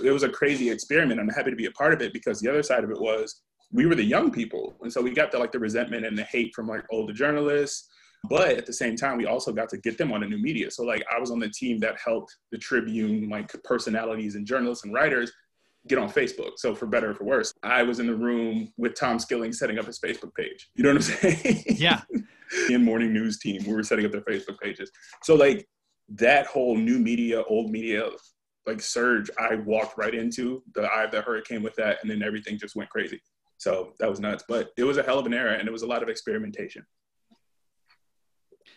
it 0.02 0.12
was 0.12 0.22
a 0.22 0.28
crazy 0.28 0.70
experiment. 0.70 1.20
I'm 1.20 1.28
happy 1.28 1.50
to 1.50 1.56
be 1.56 1.66
a 1.66 1.72
part 1.72 1.92
of 1.92 2.00
it 2.00 2.12
because 2.12 2.40
the 2.40 2.48
other 2.48 2.62
side 2.62 2.82
of 2.82 2.90
it 2.90 3.00
was 3.00 3.42
we 3.72 3.86
were 3.86 3.94
the 3.94 4.04
young 4.04 4.30
people. 4.30 4.74
And 4.80 4.92
so 4.92 5.00
we 5.00 5.12
got 5.12 5.30
the 5.30 5.38
like 5.38 5.52
the 5.52 5.58
resentment 5.58 6.06
and 6.06 6.16
the 6.16 6.24
hate 6.24 6.54
from 6.54 6.66
like 6.66 6.84
older 6.90 7.12
journalists. 7.12 7.88
But 8.28 8.50
at 8.50 8.66
the 8.66 8.72
same 8.72 8.96
time, 8.96 9.16
we 9.16 9.24
also 9.26 9.50
got 9.50 9.70
to 9.70 9.78
get 9.78 9.96
them 9.96 10.12
on 10.12 10.22
a 10.22 10.26
new 10.26 10.36
media. 10.36 10.70
So 10.70 10.82
like 10.82 11.02
I 11.14 11.18
was 11.18 11.30
on 11.30 11.38
the 11.38 11.48
team 11.48 11.78
that 11.80 11.98
helped 12.04 12.36
the 12.52 12.58
Tribune, 12.58 13.30
like 13.30 13.50
personalities 13.64 14.34
and 14.34 14.46
journalists 14.46 14.84
and 14.84 14.92
writers 14.92 15.32
get 15.88 15.98
on 15.98 16.10
Facebook. 16.10 16.52
So 16.56 16.74
for 16.74 16.86
better 16.86 17.10
or 17.10 17.14
for 17.14 17.24
worse, 17.24 17.52
I 17.62 17.82
was 17.82 18.00
in 18.00 18.06
the 18.06 18.14
room 18.14 18.72
with 18.76 18.94
Tom 18.94 19.18
Skilling 19.18 19.52
setting 19.52 19.78
up 19.78 19.86
his 19.86 19.98
Facebook 19.98 20.34
page. 20.34 20.68
You 20.74 20.84
know 20.84 20.90
what 20.90 20.96
I'm 20.96 21.02
saying? 21.02 21.64
Yeah. 21.68 22.02
in 22.70 22.84
morning 22.84 23.12
news 23.12 23.38
team, 23.38 23.62
we 23.66 23.72
were 23.72 23.82
setting 23.82 24.04
up 24.04 24.12
their 24.12 24.22
Facebook 24.22 24.58
pages. 24.60 24.90
So 25.22 25.34
like 25.34 25.66
that 26.16 26.46
whole 26.46 26.76
new 26.76 26.98
media, 26.98 27.42
old 27.44 27.70
media, 27.70 28.08
like 28.66 28.80
surge, 28.82 29.30
I 29.38 29.54
walked 29.54 29.96
right 29.96 30.14
into 30.14 30.62
the 30.74 30.82
eye 30.82 31.04
of 31.04 31.12
the 31.12 31.22
hurricane 31.22 31.62
with 31.62 31.74
that, 31.76 31.98
and 32.02 32.10
then 32.10 32.22
everything 32.22 32.58
just 32.58 32.76
went 32.76 32.90
crazy. 32.90 33.20
So 33.58 33.92
that 34.00 34.08
was 34.10 34.20
nuts. 34.20 34.44
But 34.48 34.70
it 34.76 34.84
was 34.84 34.96
a 34.96 35.02
hell 35.02 35.18
of 35.18 35.26
an 35.26 35.34
era, 35.34 35.56
and 35.58 35.66
it 35.66 35.70
was 35.70 35.82
a 35.82 35.86
lot 35.86 36.02
of 36.02 36.08
experimentation. 36.08 36.84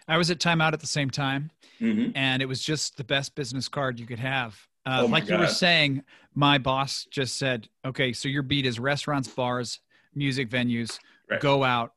I 0.07 0.17
was 0.17 0.29
at 0.31 0.39
Time 0.39 0.61
Out 0.61 0.73
at 0.73 0.79
the 0.79 0.87
same 0.87 1.09
time, 1.09 1.51
Mm-hmm. 1.81 2.11
and 2.15 2.41
it 2.41 2.45
was 2.45 2.61
just 2.63 2.95
the 2.95 3.03
best 3.03 3.35
business 3.35 3.67
card 3.67 3.99
you 3.99 4.05
could 4.05 4.19
have. 4.19 4.57
Uh, 4.85 5.01
Oh 5.03 5.07
my 5.07 5.19
like 5.19 5.29
you 5.29 5.37
were 5.37 5.47
saying, 5.47 6.03
my 6.35 6.57
boss 6.57 7.05
just 7.09 7.37
said, 7.37 7.69
"Okay, 7.85 8.11
so 8.13 8.27
your 8.27 8.43
beat 8.43 8.65
is 8.65 8.79
restaurants, 8.79 9.27
bars, 9.27 9.79
music 10.13 10.49
venues. 10.49 10.99
Right. 11.29 11.39
Go 11.39 11.63
out, 11.63 11.93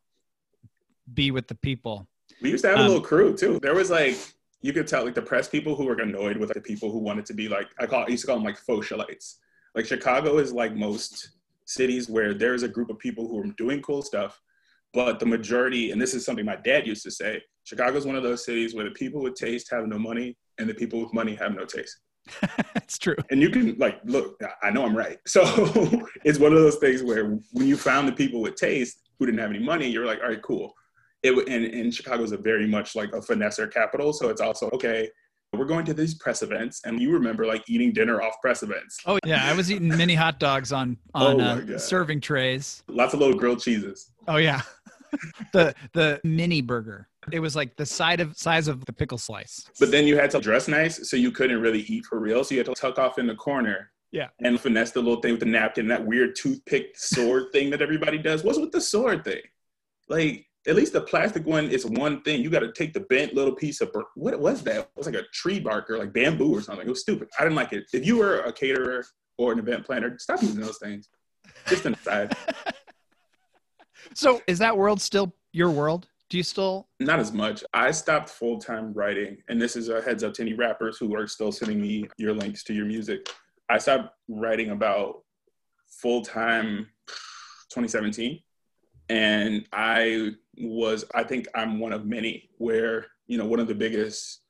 be 1.12 1.30
with 1.30 1.48
the 1.48 1.54
people." 1.54 2.06
We 2.42 2.50
used 2.50 2.62
to 2.64 2.68
have 2.70 2.78
Um, 2.78 2.84
a 2.86 2.88
little 2.88 3.02
crew 3.02 3.36
too. 3.36 3.58
There 3.60 3.74
was 3.74 3.90
like 3.90 4.16
you 4.62 4.72
could 4.72 4.86
tell 4.86 5.04
like 5.04 5.14
the 5.14 5.22
press 5.22 5.48
people 5.48 5.74
who 5.76 5.84
were 5.84 5.94
annoyed 5.94 6.36
with 6.36 6.50
like, 6.50 6.54
the 6.54 6.60
people 6.60 6.90
who 6.90 6.98
wanted 6.98 7.26
to 7.26 7.34
be 7.34 7.48
like 7.48 7.68
I 7.78 7.86
call 7.86 8.04
I 8.04 8.08
used 8.08 8.22
to 8.22 8.26
call 8.28 8.36
them 8.36 8.44
like 8.44 8.58
socialites. 8.60 9.36
Like 9.74 9.86
Chicago 9.86 10.38
is 10.38 10.52
like 10.52 10.74
most 10.74 11.30
cities 11.64 12.08
where 12.08 12.32
there's 12.34 12.62
a 12.62 12.68
group 12.68 12.90
of 12.90 12.98
people 12.98 13.26
who 13.26 13.40
are 13.40 13.46
doing 13.58 13.82
cool 13.82 14.00
stuff, 14.02 14.40
but 14.94 15.18
the 15.18 15.26
majority, 15.26 15.90
and 15.90 16.00
this 16.00 16.14
is 16.14 16.24
something 16.24 16.44
my 16.44 16.56
dad 16.56 16.86
used 16.86 17.02
to 17.02 17.10
say, 17.10 17.42
Chicago 17.64 17.96
is 17.98 18.06
one 18.06 18.14
of 18.16 18.22
those 18.22 18.44
cities 18.44 18.74
where 18.74 18.84
the 18.84 18.92
people 18.92 19.20
with 19.20 19.34
taste 19.34 19.68
have 19.70 19.86
no 19.86 19.98
money 19.98 20.36
and 20.58 20.68
the 20.68 20.74
people 20.74 21.00
with 21.00 21.12
money 21.12 21.34
have 21.34 21.54
no 21.54 21.64
taste. 21.64 21.96
It's 22.76 22.98
true. 22.98 23.16
And 23.30 23.42
you 23.42 23.50
can 23.50 23.76
like 23.78 23.98
look, 24.04 24.40
I 24.62 24.70
know 24.70 24.84
I'm 24.84 24.96
right. 24.96 25.18
So 25.26 25.42
it's 26.24 26.38
one 26.38 26.52
of 26.52 26.60
those 26.60 26.76
things 26.76 27.02
where 27.02 27.38
when 27.52 27.66
you 27.66 27.76
found 27.76 28.06
the 28.06 28.12
people 28.12 28.40
with 28.40 28.54
taste 28.54 29.00
who 29.18 29.26
didn't 29.26 29.40
have 29.40 29.50
any 29.50 29.58
money, 29.58 29.88
you're 29.88 30.06
like, 30.06 30.20
all 30.20 30.28
right, 30.28 30.42
cool. 30.42 30.72
It 31.24 31.32
and, 31.48 31.64
and 31.64 31.92
Chicago 31.92 32.22
is 32.22 32.30
a 32.30 32.36
very 32.36 32.66
much 32.66 32.94
like 32.94 33.08
a 33.12 33.18
finesser 33.18 33.72
capital. 33.72 34.12
So 34.12 34.28
it's 34.28 34.40
also 34.40 34.70
okay. 34.70 35.10
We're 35.52 35.64
going 35.64 35.84
to 35.86 35.94
these 35.94 36.14
press 36.14 36.42
events, 36.42 36.82
and 36.84 37.00
you 37.00 37.10
remember 37.12 37.46
like 37.46 37.64
eating 37.66 37.92
dinner 37.92 38.20
off 38.20 38.34
press 38.42 38.62
events. 38.62 39.00
Oh 39.06 39.18
yeah, 39.24 39.46
I 39.46 39.54
was 39.54 39.72
eating 39.72 39.88
mini 39.88 40.14
hot 40.14 40.38
dogs 40.38 40.70
on 40.72 40.96
on 41.14 41.40
Oh 41.40 41.74
uh, 41.74 41.78
serving 41.78 42.20
trays. 42.20 42.82
Lots 42.88 43.14
of 43.14 43.20
little 43.20 43.36
grilled 43.36 43.60
cheeses. 43.60 44.10
Oh 44.28 44.36
yeah, 44.36 44.60
the 45.52 45.74
the 45.92 46.20
mini 46.24 46.60
burger. 46.60 47.08
It 47.32 47.40
was 47.40 47.56
like 47.56 47.76
the 47.76 47.86
side 47.86 48.20
of 48.20 48.36
size 48.36 48.68
of 48.68 48.84
the 48.84 48.92
pickle 48.92 49.18
slice. 49.18 49.68
But 49.80 49.90
then 49.90 50.06
you 50.06 50.16
had 50.16 50.30
to 50.30 50.40
dress 50.40 50.68
nice, 50.68 51.08
so 51.08 51.16
you 51.16 51.30
couldn't 51.30 51.60
really 51.60 51.80
eat 51.82 52.04
for 52.06 52.18
real. 52.18 52.44
So 52.44 52.54
you 52.54 52.60
had 52.60 52.66
to 52.66 52.74
tuck 52.74 52.98
off 52.98 53.18
in 53.18 53.26
the 53.26 53.34
corner. 53.34 53.90
Yeah. 54.12 54.28
And 54.40 54.60
finesse 54.60 54.92
the 54.92 55.00
little 55.00 55.20
thing 55.20 55.32
with 55.32 55.40
the 55.40 55.46
napkin, 55.46 55.88
that 55.88 56.04
weird 56.04 56.36
toothpick 56.36 56.96
sword 56.96 57.46
thing 57.52 57.70
that 57.70 57.82
everybody 57.82 58.18
does. 58.18 58.44
What's 58.44 58.58
with 58.58 58.72
the 58.72 58.80
sword 58.80 59.24
thing? 59.24 59.42
Like, 60.08 60.46
at 60.68 60.76
least 60.76 60.92
the 60.92 61.00
plastic 61.00 61.44
one 61.46 61.68
is 61.70 61.84
one 61.84 62.22
thing. 62.22 62.40
You 62.40 62.50
got 62.50 62.60
to 62.60 62.72
take 62.72 62.92
the 62.92 63.00
bent 63.00 63.34
little 63.34 63.54
piece 63.54 63.80
of, 63.80 63.92
bur- 63.92 64.06
what 64.14 64.38
was 64.38 64.62
that? 64.62 64.78
It 64.78 64.90
was 64.96 65.06
like 65.06 65.16
a 65.16 65.22
tree 65.32 65.60
bark 65.60 65.90
or 65.90 65.98
like 65.98 66.12
bamboo 66.12 66.52
or 66.52 66.60
something. 66.60 66.86
It 66.86 66.90
was 66.90 67.00
stupid. 67.00 67.28
I 67.38 67.42
didn't 67.42 67.56
like 67.56 67.72
it. 67.72 67.84
If 67.92 68.06
you 68.06 68.16
were 68.16 68.40
a 68.40 68.52
caterer 68.52 69.04
or 69.38 69.52
an 69.52 69.58
event 69.58 69.84
planner, 69.84 70.18
stop 70.18 70.42
using 70.42 70.60
those 70.60 70.78
things. 70.78 71.08
Just 71.66 71.84
an 71.84 71.94
aside. 71.94 72.36
So 74.14 74.40
is 74.46 74.58
that 74.60 74.76
world 74.76 75.00
still 75.00 75.34
your 75.52 75.70
world? 75.70 76.06
Do 76.28 76.36
you 76.36 76.42
still? 76.42 76.88
Not 76.98 77.20
as 77.20 77.32
much. 77.32 77.62
I 77.72 77.92
stopped 77.92 78.28
full 78.28 78.58
time 78.58 78.92
writing, 78.92 79.38
and 79.48 79.62
this 79.62 79.76
is 79.76 79.88
a 79.88 80.02
heads 80.02 80.24
up 80.24 80.34
to 80.34 80.42
any 80.42 80.54
rappers 80.54 80.98
who 80.98 81.14
are 81.14 81.26
still 81.28 81.52
sending 81.52 81.80
me 81.80 82.08
your 82.18 82.32
links 82.32 82.64
to 82.64 82.74
your 82.74 82.86
music. 82.86 83.28
I 83.68 83.78
stopped 83.78 84.12
writing 84.28 84.70
about 84.70 85.22
full 85.88 86.22
time 86.22 86.88
2017, 87.70 88.40
and 89.08 89.68
I 89.72 90.32
was, 90.58 91.04
I 91.14 91.22
think 91.22 91.46
I'm 91.54 91.78
one 91.78 91.92
of 91.92 92.06
many 92.06 92.50
where, 92.58 93.06
you 93.28 93.38
know, 93.38 93.46
one 93.46 93.60
of 93.60 93.68
the 93.68 93.74
biggest 93.74 94.40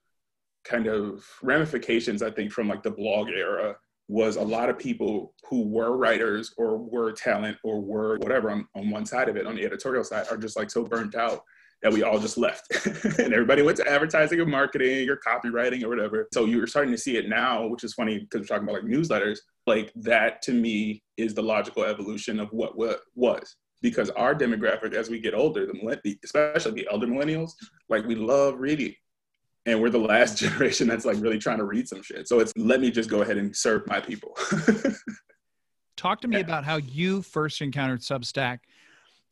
kind 0.64 0.86
of 0.86 1.26
ramifications, 1.42 2.22
I 2.22 2.30
think, 2.30 2.52
from 2.52 2.68
like 2.68 2.82
the 2.82 2.90
blog 2.90 3.28
era 3.28 3.76
was 4.08 4.36
a 4.36 4.42
lot 4.42 4.70
of 4.70 4.78
people 4.78 5.34
who 5.48 5.62
were 5.62 5.96
writers 5.96 6.54
or 6.56 6.78
were 6.78 7.12
talent 7.12 7.58
or 7.64 7.82
were 7.82 8.16
whatever 8.18 8.50
on, 8.50 8.66
on 8.74 8.88
one 8.88 9.04
side 9.04 9.28
of 9.28 9.36
it, 9.36 9.46
on 9.46 9.56
the 9.56 9.64
editorial 9.64 10.04
side, 10.04 10.26
are 10.30 10.38
just 10.38 10.56
like 10.56 10.70
so 10.70 10.84
burnt 10.84 11.14
out 11.14 11.42
that 11.82 11.92
we 11.92 12.02
all 12.02 12.18
just 12.18 12.38
left. 12.38 12.66
and 13.18 13.32
everybody 13.32 13.62
went 13.62 13.76
to 13.78 13.88
advertising 13.88 14.40
or 14.40 14.46
marketing 14.46 15.08
or 15.08 15.16
copywriting 15.16 15.82
or 15.82 15.88
whatever. 15.88 16.28
So 16.32 16.46
you're 16.46 16.66
starting 16.66 16.92
to 16.92 16.98
see 16.98 17.16
it 17.16 17.28
now, 17.28 17.66
which 17.66 17.84
is 17.84 17.94
funny 17.94 18.18
because 18.18 18.40
we're 18.40 18.46
talking 18.46 18.68
about 18.68 18.82
like 18.82 18.90
newsletters. 18.90 19.38
Like 19.66 19.92
that 19.96 20.42
to 20.42 20.52
me 20.52 21.02
is 21.16 21.34
the 21.34 21.42
logical 21.42 21.84
evolution 21.84 22.40
of 22.40 22.48
what, 22.50 22.76
what 22.76 23.00
was. 23.14 23.56
Because 23.82 24.10
our 24.10 24.34
demographic, 24.34 24.94
as 24.94 25.10
we 25.10 25.20
get 25.20 25.34
older, 25.34 25.66
the 25.66 26.18
especially 26.24 26.72
the 26.72 26.88
elder 26.90 27.06
millennials, 27.06 27.52
like 27.88 28.06
we 28.06 28.14
love 28.14 28.58
reading 28.58 28.94
and 29.66 29.80
we're 29.80 29.90
the 29.90 29.98
last 29.98 30.38
generation 30.38 30.88
that's 30.88 31.04
like 31.04 31.20
really 31.20 31.38
trying 31.38 31.58
to 31.58 31.64
read 31.64 31.86
some 31.86 32.02
shit. 32.02 32.26
So 32.26 32.40
it's 32.40 32.52
let 32.56 32.80
me 32.80 32.90
just 32.90 33.10
go 33.10 33.22
ahead 33.22 33.36
and 33.36 33.54
serve 33.54 33.86
my 33.86 34.00
people. 34.00 34.36
Talk 35.96 36.20
to 36.22 36.28
me 36.28 36.36
yeah. 36.36 36.44
about 36.44 36.64
how 36.64 36.76
you 36.76 37.22
first 37.22 37.60
encountered 37.60 38.00
Substack 38.00 38.60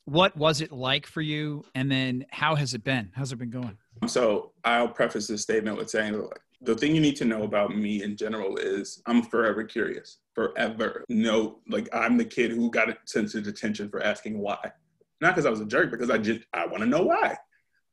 what 0.07 0.37
was 0.37 0.61
it 0.61 0.73
like 0.73 1.07
for 1.07 1.23
you? 1.23 1.65
And 1.75 1.91
then 1.91 2.27
how 2.31 2.55
has 2.55 2.75
it 2.75 2.85
been? 2.85 3.11
How's 3.15 3.33
it 3.33 3.37
been 3.37 3.51
going? 3.51 3.79
So 4.07 4.53
i'll 4.65 4.89
preface 4.89 5.27
this 5.27 5.43
statement 5.43 5.77
with 5.77 5.89
saying 5.89 6.29
the 6.63 6.75
thing 6.75 6.95
you 6.95 7.01
need 7.01 7.17
to 7.17 7.25
know 7.25 7.43
about 7.43 7.77
me 7.77 8.03
in 8.03 8.17
general 8.17 8.57
is 8.57 9.03
i'm 9.07 9.23
forever 9.23 9.65
curious 9.65 10.19
forever. 10.35 11.05
No 11.09 11.61
like 11.69 11.89
i'm 11.93 12.17
the 12.17 12.25
kid 12.25 12.51
who 12.51 12.71
got 12.71 12.89
sensitive 13.07 13.47
attention 13.47 13.89
for 13.89 14.03
asking 14.03 14.39
why. 14.39 14.73
Not 15.21 15.35
because 15.35 15.47
i 15.47 15.51
was 15.51 15.61
a 15.61 15.67
jerk 15.67 15.91
because 15.91 16.11
i 16.11 16.19
just 16.19 16.41
i 16.53 16.67
want 16.67 16.81
to 16.81 16.87
know 16.87 17.03
why. 17.03 17.37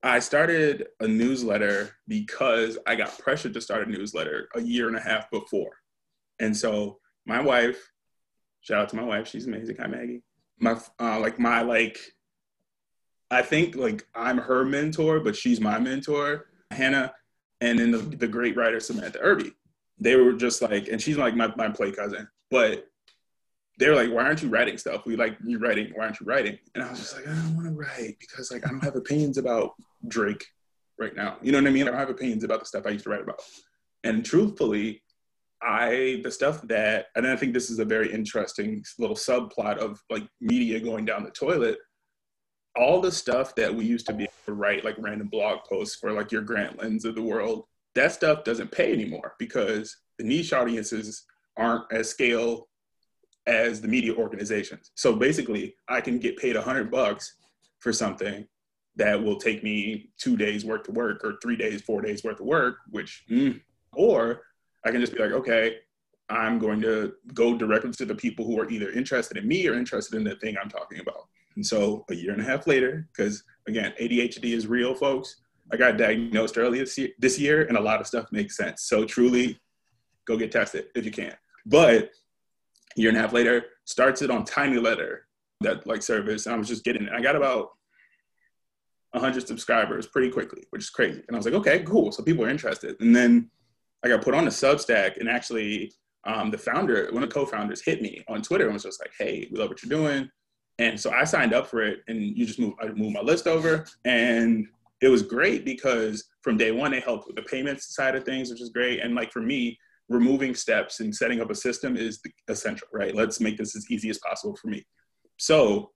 I 0.03 0.17
started 0.17 0.87
a 0.99 1.07
newsletter 1.07 1.95
because 2.07 2.77
i 2.87 2.95
got 2.95 3.17
pressured 3.19 3.53
to 3.53 3.61
start 3.61 3.87
a 3.87 3.91
newsletter 3.91 4.49
a 4.55 4.61
year 4.61 4.87
and 4.87 4.97
a 4.97 5.01
half 5.01 5.29
before. 5.29 5.71
And 6.39 6.55
so 6.57 6.99
my 7.25 7.41
wife 7.41 7.91
shout 8.61 8.81
out 8.81 8.89
to 8.89 8.95
my 8.95 9.03
wife 9.03 9.27
she's 9.27 9.47
amazing. 9.47 9.77
Hi 9.77 9.87
maggie 9.87 10.23
my 10.61 10.79
uh, 10.99 11.19
like 11.19 11.39
my 11.39 11.61
like 11.61 11.99
I 13.29 13.41
think 13.41 13.75
like 13.75 14.05
I'm 14.15 14.37
her 14.37 14.63
mentor, 14.63 15.19
but 15.19 15.35
she's 15.35 15.59
my 15.59 15.79
mentor, 15.79 16.47
Hannah, 16.69 17.13
and 17.61 17.79
then 17.79 17.91
the, 17.91 17.97
the 17.97 18.27
great 18.27 18.55
writer 18.55 18.79
Samantha 18.79 19.19
Irby. 19.19 19.53
They 19.99 20.15
were 20.15 20.33
just 20.33 20.61
like, 20.61 20.87
and 20.87 21.01
she's 21.01 21.17
like 21.17 21.35
my, 21.35 21.53
my 21.55 21.69
play 21.69 21.91
cousin, 21.91 22.27
but 22.49 22.87
they 23.79 23.89
were 23.89 23.95
like, 23.95 24.11
why 24.11 24.23
aren't 24.23 24.43
you 24.43 24.49
writing 24.49 24.77
stuff? 24.77 25.05
We 25.05 25.15
like 25.15 25.37
you 25.43 25.59
writing, 25.59 25.91
why 25.95 26.05
aren't 26.05 26.19
you 26.19 26.25
writing? 26.25 26.57
And 26.75 26.83
I 26.83 26.89
was 26.89 26.99
just 26.99 27.15
like, 27.15 27.27
I 27.27 27.33
don't 27.33 27.55
want 27.55 27.67
to 27.67 27.73
write 27.73 28.17
because 28.19 28.51
like 28.51 28.65
I 28.65 28.69
don't 28.69 28.83
have 28.83 28.95
opinions 28.95 29.37
about 29.37 29.71
Drake 30.07 30.45
right 30.99 31.15
now. 31.15 31.37
You 31.41 31.51
know 31.51 31.59
what 31.59 31.67
I 31.67 31.71
mean? 31.71 31.87
I 31.87 31.91
don't 31.91 31.99
have 31.99 32.09
opinions 32.09 32.43
about 32.43 32.59
the 32.59 32.65
stuff 32.65 32.85
I 32.85 32.91
used 32.91 33.05
to 33.05 33.09
write 33.09 33.21
about. 33.21 33.41
And 34.03 34.25
truthfully, 34.25 35.03
I 35.63 36.21
the 36.23 36.31
stuff 36.31 36.61
that 36.63 37.07
and 37.15 37.27
I 37.27 37.35
think 37.35 37.53
this 37.53 37.69
is 37.69 37.79
a 37.79 37.85
very 37.85 38.11
interesting 38.11 38.83
little 38.97 39.15
subplot 39.15 39.77
of 39.77 40.01
like 40.09 40.27
media 40.39 40.79
going 40.79 41.05
down 41.05 41.23
the 41.23 41.31
toilet. 41.31 41.77
All 42.75 43.01
the 43.01 43.11
stuff 43.11 43.53
that 43.55 43.73
we 43.73 43.85
used 43.85 44.07
to 44.07 44.13
be 44.13 44.23
able 44.23 44.33
to 44.45 44.53
write 44.53 44.85
like 44.85 44.95
random 44.97 45.27
blog 45.27 45.59
posts 45.69 45.97
for 45.97 46.11
like 46.13 46.31
your 46.31 46.41
Grantlands 46.41 47.05
of 47.05 47.15
the 47.15 47.21
world, 47.21 47.65
that 47.95 48.13
stuff 48.13 48.43
doesn't 48.43 48.71
pay 48.71 48.93
anymore 48.93 49.35
because 49.39 49.95
the 50.17 50.23
niche 50.23 50.53
audiences 50.53 51.25
aren't 51.57 51.91
as 51.91 52.09
scale 52.09 52.69
as 53.45 53.81
the 53.81 53.87
media 53.87 54.13
organizations. 54.15 54.91
So 54.95 55.15
basically, 55.15 55.75
I 55.89 56.01
can 56.01 56.19
get 56.19 56.37
paid 56.37 56.55
a 56.55 56.61
hundred 56.61 56.91
bucks 56.91 57.35
for 57.79 57.91
something 57.91 58.47
that 58.95 59.21
will 59.21 59.37
take 59.37 59.63
me 59.63 60.11
two 60.17 60.37
days 60.37 60.63
worth 60.65 60.87
of 60.87 60.95
work 60.95 61.23
or 61.23 61.37
three 61.41 61.55
days, 61.55 61.81
four 61.81 62.01
days 62.01 62.23
worth 62.23 62.39
of 62.39 62.45
work, 62.45 62.77
which, 62.89 63.23
mm, 63.29 63.59
or 63.93 64.41
I 64.85 64.91
can 64.91 65.01
just 65.01 65.13
be 65.13 65.19
like, 65.19 65.31
okay, 65.31 65.77
I'm 66.29 66.59
going 66.59 66.81
to 66.81 67.13
go 67.33 67.57
directly 67.57 67.91
to 67.91 68.05
the 68.05 68.15
people 68.15 68.45
who 68.45 68.59
are 68.59 68.69
either 68.69 68.91
interested 68.91 69.37
in 69.37 69.47
me 69.47 69.67
or 69.67 69.73
interested 69.73 70.15
in 70.15 70.23
the 70.23 70.35
thing 70.35 70.55
I'm 70.61 70.69
talking 70.69 70.99
about. 70.99 71.27
And 71.55 71.65
so 71.65 72.05
a 72.09 72.15
year 72.15 72.31
and 72.31 72.41
a 72.41 72.45
half 72.45 72.67
later, 72.67 73.09
because 73.11 73.43
again, 73.67 73.93
ADHD 73.99 74.53
is 74.53 74.67
real, 74.67 74.95
folks. 74.95 75.41
I 75.71 75.77
got 75.77 75.97
diagnosed 75.97 76.57
early 76.57 76.79
this 76.79 77.39
year, 77.39 77.63
and 77.63 77.77
a 77.77 77.81
lot 77.81 78.01
of 78.01 78.07
stuff 78.07 78.31
makes 78.31 78.57
sense. 78.57 78.83
So 78.83 79.05
truly, 79.05 79.59
go 80.25 80.37
get 80.37 80.51
tested 80.51 80.85
if 80.95 81.05
you 81.05 81.11
can. 81.11 81.35
But 81.65 82.11
a 82.97 82.99
year 82.99 83.09
and 83.09 83.17
a 83.17 83.21
half 83.21 83.33
later, 83.33 83.65
starts 83.85 84.21
it 84.21 84.31
on 84.31 84.45
Tiny 84.45 84.77
Letter, 84.77 85.27
that 85.61 85.85
like 85.85 86.01
service. 86.01 86.45
And 86.45 86.55
I 86.55 86.57
was 86.57 86.67
just 86.67 86.83
getting 86.83 87.03
it. 87.03 87.13
I 87.13 87.21
got 87.21 87.35
about 87.35 87.69
100 89.11 89.47
subscribers 89.47 90.07
pretty 90.07 90.29
quickly, 90.29 90.63
which 90.71 90.83
is 90.83 90.89
crazy. 90.89 91.21
And 91.27 91.35
I 91.35 91.37
was 91.37 91.45
like, 91.45 91.55
okay, 91.55 91.83
cool. 91.83 92.11
So 92.11 92.23
people 92.23 92.45
are 92.45 92.49
interested. 92.49 92.95
And 92.99 93.15
then 93.15 93.49
I 94.03 94.07
got 94.07 94.23
put 94.23 94.33
on 94.33 94.45
the 94.45 94.51
Substack, 94.51 95.17
and 95.17 95.29
actually, 95.29 95.93
um, 96.25 96.51
the 96.51 96.57
founder, 96.57 97.09
one 97.11 97.23
of 97.23 97.29
the 97.29 97.33
co-founders, 97.33 97.83
hit 97.83 98.01
me 98.01 98.23
on 98.27 98.41
Twitter 98.41 98.65
and 98.65 98.73
was 98.73 98.83
just 98.83 99.01
like, 99.01 99.11
"Hey, 99.17 99.47
we 99.51 99.57
love 99.57 99.69
what 99.69 99.83
you're 99.83 99.89
doing," 99.89 100.29
and 100.79 100.99
so 100.99 101.11
I 101.11 101.23
signed 101.23 101.53
up 101.53 101.67
for 101.67 101.81
it, 101.81 101.99
and 102.07 102.37
you 102.37 102.45
just 102.45 102.59
move, 102.59 102.73
I 102.81 102.87
moved 102.87 103.13
my 103.13 103.21
list 103.21 103.47
over, 103.47 103.85
and 104.05 104.67
it 105.01 105.09
was 105.09 105.23
great 105.23 105.65
because 105.65 106.23
from 106.41 106.57
day 106.57 106.71
one 106.71 106.91
they 106.91 106.99
helped 106.99 107.27
with 107.27 107.35
the 107.35 107.43
payments 107.43 107.95
side 107.95 108.15
of 108.15 108.23
things, 108.23 108.49
which 108.49 108.61
is 108.61 108.69
great, 108.69 108.99
and 108.99 109.15
like 109.15 109.31
for 109.31 109.41
me, 109.41 109.77
removing 110.09 110.53
steps 110.53 110.99
and 110.99 111.15
setting 111.15 111.41
up 111.41 111.49
a 111.49 111.55
system 111.55 111.95
is 111.95 112.21
essential, 112.47 112.87
right? 112.93 113.15
Let's 113.15 113.39
make 113.39 113.57
this 113.57 113.75
as 113.75 113.89
easy 113.89 114.09
as 114.09 114.19
possible 114.19 114.55
for 114.55 114.67
me. 114.67 114.85
So 115.37 115.91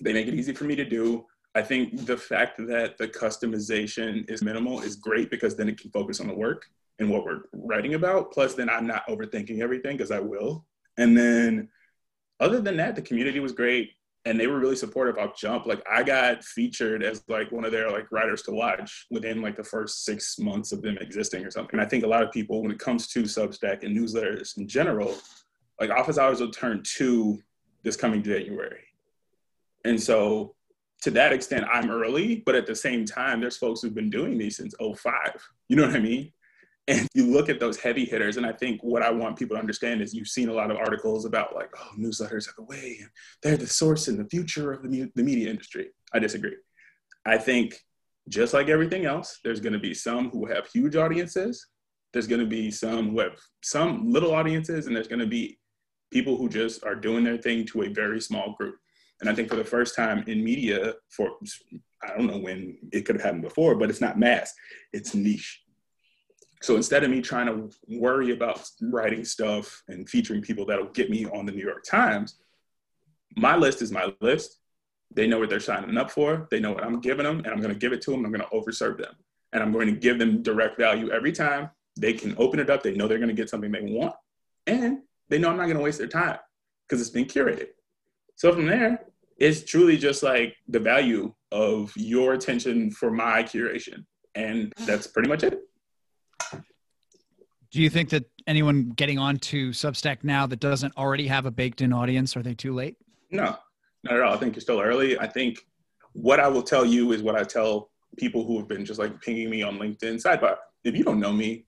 they 0.00 0.12
make 0.12 0.28
it 0.28 0.34
easy 0.34 0.54
for 0.54 0.64
me 0.64 0.76
to 0.76 0.84
do. 0.84 1.26
I 1.54 1.62
think 1.62 2.06
the 2.06 2.16
fact 2.16 2.58
that 2.68 2.98
the 2.98 3.08
customization 3.08 4.30
is 4.30 4.42
minimal 4.42 4.80
is 4.80 4.96
great 4.96 5.30
because 5.30 5.56
then 5.56 5.68
it 5.68 5.80
can 5.80 5.90
focus 5.90 6.20
on 6.20 6.28
the 6.28 6.34
work 6.34 6.66
and 6.98 7.10
what 7.10 7.24
we're 7.24 7.42
writing 7.52 7.94
about. 7.94 8.32
Plus, 8.32 8.54
then 8.54 8.70
I'm 8.70 8.86
not 8.86 9.06
overthinking 9.06 9.60
everything 9.60 9.96
because 9.96 10.10
I 10.10 10.20
will. 10.20 10.64
And 10.98 11.16
then, 11.16 11.68
other 12.40 12.60
than 12.60 12.76
that, 12.78 12.96
the 12.96 13.02
community 13.02 13.40
was 13.40 13.52
great, 13.52 13.92
and 14.24 14.38
they 14.38 14.46
were 14.46 14.58
really 14.58 14.76
supportive 14.76 15.18
of 15.18 15.36
Jump. 15.36 15.66
Like, 15.66 15.82
I 15.90 16.02
got 16.02 16.44
featured 16.44 17.02
as 17.02 17.22
like 17.28 17.52
one 17.52 17.64
of 17.64 17.72
their 17.72 17.90
like 17.90 18.10
writers 18.10 18.42
to 18.42 18.52
watch 18.52 19.06
within 19.10 19.42
like 19.42 19.56
the 19.56 19.64
first 19.64 20.04
six 20.04 20.38
months 20.38 20.72
of 20.72 20.82
them 20.82 20.98
existing 21.00 21.44
or 21.44 21.50
something. 21.50 21.78
And 21.78 21.82
I 21.82 21.88
think 21.88 22.04
a 22.04 22.08
lot 22.08 22.22
of 22.22 22.32
people, 22.32 22.62
when 22.62 22.72
it 22.72 22.78
comes 22.78 23.08
to 23.08 23.22
Substack 23.22 23.82
and 23.82 23.96
newsletters 23.96 24.56
in 24.56 24.66
general, 24.66 25.14
like 25.80 25.90
Office 25.90 26.18
Hours 26.18 26.40
will 26.40 26.50
turn 26.50 26.82
two 26.82 27.42
this 27.82 27.96
coming 27.96 28.22
January, 28.22 28.82
and 29.84 30.00
so 30.00 30.56
to 31.02 31.10
that 31.12 31.32
extent, 31.32 31.64
I'm 31.70 31.90
early, 31.90 32.42
but 32.44 32.54
at 32.54 32.66
the 32.66 32.74
same 32.74 33.04
time, 33.04 33.40
there's 33.40 33.56
folks 33.56 33.82
who've 33.82 33.94
been 33.94 34.10
doing 34.10 34.38
these 34.38 34.56
since 34.56 34.74
05. 34.80 35.12
You 35.68 35.76
know 35.76 35.86
what 35.86 35.96
I 35.96 36.00
mean? 36.00 36.32
And 36.88 37.08
you 37.14 37.26
look 37.26 37.48
at 37.48 37.58
those 37.58 37.78
heavy 37.78 38.04
hitters 38.04 38.36
and 38.36 38.46
i 38.46 38.52
think 38.52 38.80
what 38.82 39.02
i 39.02 39.10
want 39.10 39.38
people 39.38 39.56
to 39.56 39.60
understand 39.60 40.00
is 40.00 40.14
you've 40.14 40.28
seen 40.28 40.48
a 40.48 40.52
lot 40.52 40.70
of 40.70 40.76
articles 40.76 41.24
about 41.24 41.54
like 41.54 41.70
oh 41.78 41.90
newsletters 41.98 42.48
are 42.48 42.54
the 42.56 42.64
way 42.64 42.98
and 43.00 43.10
they're 43.42 43.56
the 43.56 43.66
source 43.66 44.08
and 44.08 44.18
the 44.18 44.28
future 44.28 44.72
of 44.72 44.82
the, 44.82 45.10
the 45.14 45.22
media 45.22 45.50
industry. 45.50 45.88
I 46.12 46.18
disagree. 46.18 46.56
I 47.24 47.38
think 47.38 47.76
just 48.28 48.54
like 48.54 48.68
everything 48.68 49.06
else 49.06 49.38
there's 49.44 49.60
going 49.60 49.72
to 49.72 49.78
be 49.78 49.94
some 49.94 50.30
who 50.30 50.46
have 50.46 50.68
huge 50.68 50.96
audiences 50.96 51.66
there's 52.12 52.26
going 52.26 52.40
to 52.40 52.46
be 52.46 52.70
some 52.70 53.10
who 53.10 53.20
have 53.20 53.38
some 53.62 54.10
little 54.10 54.34
audiences 54.34 54.86
and 54.86 54.96
there's 54.96 55.08
going 55.08 55.20
to 55.20 55.26
be 55.26 55.58
people 56.12 56.36
who 56.36 56.48
just 56.48 56.84
are 56.84 56.94
doing 56.94 57.24
their 57.24 57.36
thing 57.36 57.66
to 57.66 57.82
a 57.82 57.88
very 57.88 58.20
small 58.20 58.54
group. 58.58 58.76
And 59.20 59.28
i 59.30 59.34
think 59.34 59.48
for 59.48 59.56
the 59.56 59.64
first 59.64 59.94
time 59.94 60.24
in 60.26 60.42
media 60.42 60.94
for 61.10 61.30
i 62.02 62.16
don't 62.16 62.26
know 62.26 62.38
when 62.38 62.78
it 62.92 63.02
could 63.02 63.16
have 63.16 63.24
happened 63.24 63.42
before 63.42 63.74
but 63.74 63.90
it's 63.90 64.00
not 64.00 64.18
mass 64.18 64.52
it's 64.92 65.14
niche 65.14 65.62
so 66.62 66.76
instead 66.76 67.04
of 67.04 67.10
me 67.10 67.20
trying 67.20 67.46
to 67.46 67.70
worry 67.88 68.32
about 68.32 68.68
writing 68.80 69.24
stuff 69.24 69.82
and 69.88 70.08
featuring 70.08 70.40
people 70.40 70.64
that'll 70.66 70.88
get 70.88 71.10
me 71.10 71.26
on 71.26 71.46
the 71.46 71.52
New 71.52 71.64
York 71.64 71.84
Times, 71.84 72.36
my 73.36 73.56
list 73.56 73.82
is 73.82 73.92
my 73.92 74.12
list. 74.20 74.58
They 75.14 75.26
know 75.26 75.38
what 75.38 75.50
they're 75.50 75.60
signing 75.60 75.96
up 75.96 76.10
for. 76.10 76.48
They 76.50 76.60
know 76.60 76.72
what 76.72 76.84
I'm 76.84 77.00
giving 77.00 77.24
them, 77.24 77.38
and 77.38 77.48
I'm 77.48 77.60
going 77.60 77.72
to 77.72 77.78
give 77.78 77.92
it 77.92 78.00
to 78.02 78.10
them. 78.10 78.24
I'm 78.24 78.32
going 78.32 78.44
to 78.48 78.56
overserve 78.56 78.98
them, 78.98 79.14
and 79.52 79.62
I'm 79.62 79.72
going 79.72 79.86
to 79.86 79.92
give 79.92 80.18
them 80.18 80.42
direct 80.42 80.78
value 80.78 81.10
every 81.10 81.32
time. 81.32 81.70
They 81.98 82.12
can 82.12 82.34
open 82.38 82.60
it 82.60 82.70
up. 82.70 82.82
They 82.82 82.94
know 82.94 83.06
they're 83.06 83.18
going 83.18 83.28
to 83.28 83.34
get 83.34 83.50
something 83.50 83.70
they 83.70 83.82
want, 83.82 84.14
and 84.66 84.98
they 85.28 85.38
know 85.38 85.50
I'm 85.50 85.56
not 85.56 85.64
going 85.64 85.76
to 85.76 85.82
waste 85.82 85.98
their 85.98 86.08
time 86.08 86.38
because 86.88 87.00
it's 87.00 87.10
been 87.10 87.24
curated. 87.26 87.68
So 88.34 88.52
from 88.52 88.66
there, 88.66 89.04
it's 89.38 89.64
truly 89.64 89.96
just 89.96 90.22
like 90.22 90.56
the 90.68 90.80
value 90.80 91.34
of 91.52 91.92
your 91.96 92.32
attention 92.32 92.90
for 92.90 93.10
my 93.10 93.42
curation, 93.42 94.04
and 94.34 94.72
that's 94.80 95.06
pretty 95.06 95.28
much 95.28 95.42
it. 95.42 95.60
Do 97.70 97.82
you 97.82 97.90
think 97.90 98.10
that 98.10 98.24
anyone 98.46 98.90
getting 98.90 99.18
onto 99.18 99.72
Substack 99.72 100.18
now 100.22 100.46
that 100.46 100.60
doesn't 100.60 100.96
already 100.96 101.26
have 101.26 101.46
a 101.46 101.50
baked 101.50 101.80
in 101.80 101.92
audience, 101.92 102.36
are 102.36 102.42
they 102.42 102.54
too 102.54 102.72
late? 102.72 102.96
No, 103.30 103.56
not 104.02 104.14
at 104.14 104.22
all. 104.22 104.34
I 104.34 104.36
think 104.38 104.54
you're 104.54 104.62
still 104.62 104.80
early. 104.80 105.18
I 105.18 105.26
think 105.26 105.66
what 106.12 106.40
I 106.40 106.48
will 106.48 106.62
tell 106.62 106.86
you 106.86 107.12
is 107.12 107.22
what 107.22 107.36
I 107.36 107.42
tell 107.42 107.90
people 108.16 108.44
who 108.44 108.56
have 108.58 108.68
been 108.68 108.84
just 108.84 108.98
like 108.98 109.20
pinging 109.20 109.50
me 109.50 109.62
on 109.62 109.78
LinkedIn. 109.78 110.22
Sidebar, 110.22 110.56
if 110.84 110.96
you 110.96 111.04
don't 111.04 111.20
know 111.20 111.32
me, 111.32 111.66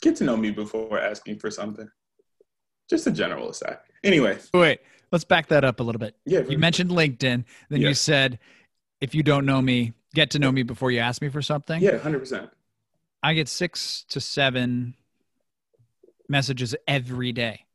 get 0.00 0.16
to 0.16 0.24
know 0.24 0.36
me 0.36 0.50
before 0.50 0.98
asking 0.98 1.38
for 1.38 1.50
something. 1.50 1.90
Just 2.88 3.06
a 3.06 3.10
general 3.10 3.50
aside. 3.50 3.78
Anyway. 4.02 4.38
Wait, 4.54 4.80
let's 5.12 5.24
back 5.24 5.48
that 5.48 5.64
up 5.64 5.80
a 5.80 5.82
little 5.82 5.98
bit. 5.98 6.16
Yeah. 6.24 6.40
You 6.40 6.58
mentioned 6.58 6.90
LinkedIn, 6.90 7.44
then 7.68 7.80
yeah. 7.80 7.88
you 7.88 7.94
said, 7.94 8.38
if 9.00 9.14
you 9.14 9.22
don't 9.22 9.44
know 9.44 9.60
me, 9.60 9.92
get 10.14 10.30
to 10.30 10.38
know 10.38 10.50
me 10.50 10.62
before 10.62 10.90
you 10.90 11.00
ask 11.00 11.20
me 11.20 11.28
for 11.28 11.42
something. 11.42 11.82
Yeah, 11.82 11.98
100%. 11.98 12.50
I 13.22 13.34
get 13.34 13.48
six 13.48 14.04
to 14.10 14.20
seven 14.20 14.94
messages 16.28 16.74
every 16.88 17.32
day 17.32 17.66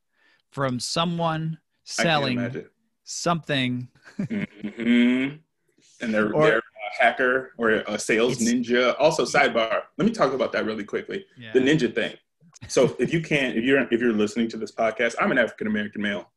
from 0.51 0.79
someone 0.79 1.59
selling 1.83 2.65
something. 3.03 3.87
mm-hmm. 4.19 5.35
And 6.01 6.13
they're, 6.13 6.33
or, 6.33 6.45
they're 6.45 6.61
hacker 6.99 7.53
or 7.57 7.71
a 7.71 7.99
sales 7.99 8.39
ninja. 8.39 8.95
Also, 8.99 9.25
sidebar. 9.25 9.83
Let 9.97 10.05
me 10.05 10.11
talk 10.11 10.33
about 10.33 10.51
that 10.53 10.65
really 10.65 10.83
quickly. 10.83 11.25
Yeah. 11.37 11.51
The 11.53 11.59
ninja 11.59 11.93
thing. 11.93 12.15
So 12.67 12.95
if 12.99 13.13
you 13.13 13.21
can't, 13.21 13.57
if 13.57 13.63
you're 13.63 13.81
if 13.91 14.01
you're 14.01 14.13
listening 14.13 14.47
to 14.49 14.57
this 14.57 14.71
podcast, 14.71 15.15
I'm 15.19 15.31
an 15.31 15.37
African 15.37 15.67
American 15.67 16.01
male, 16.01 16.31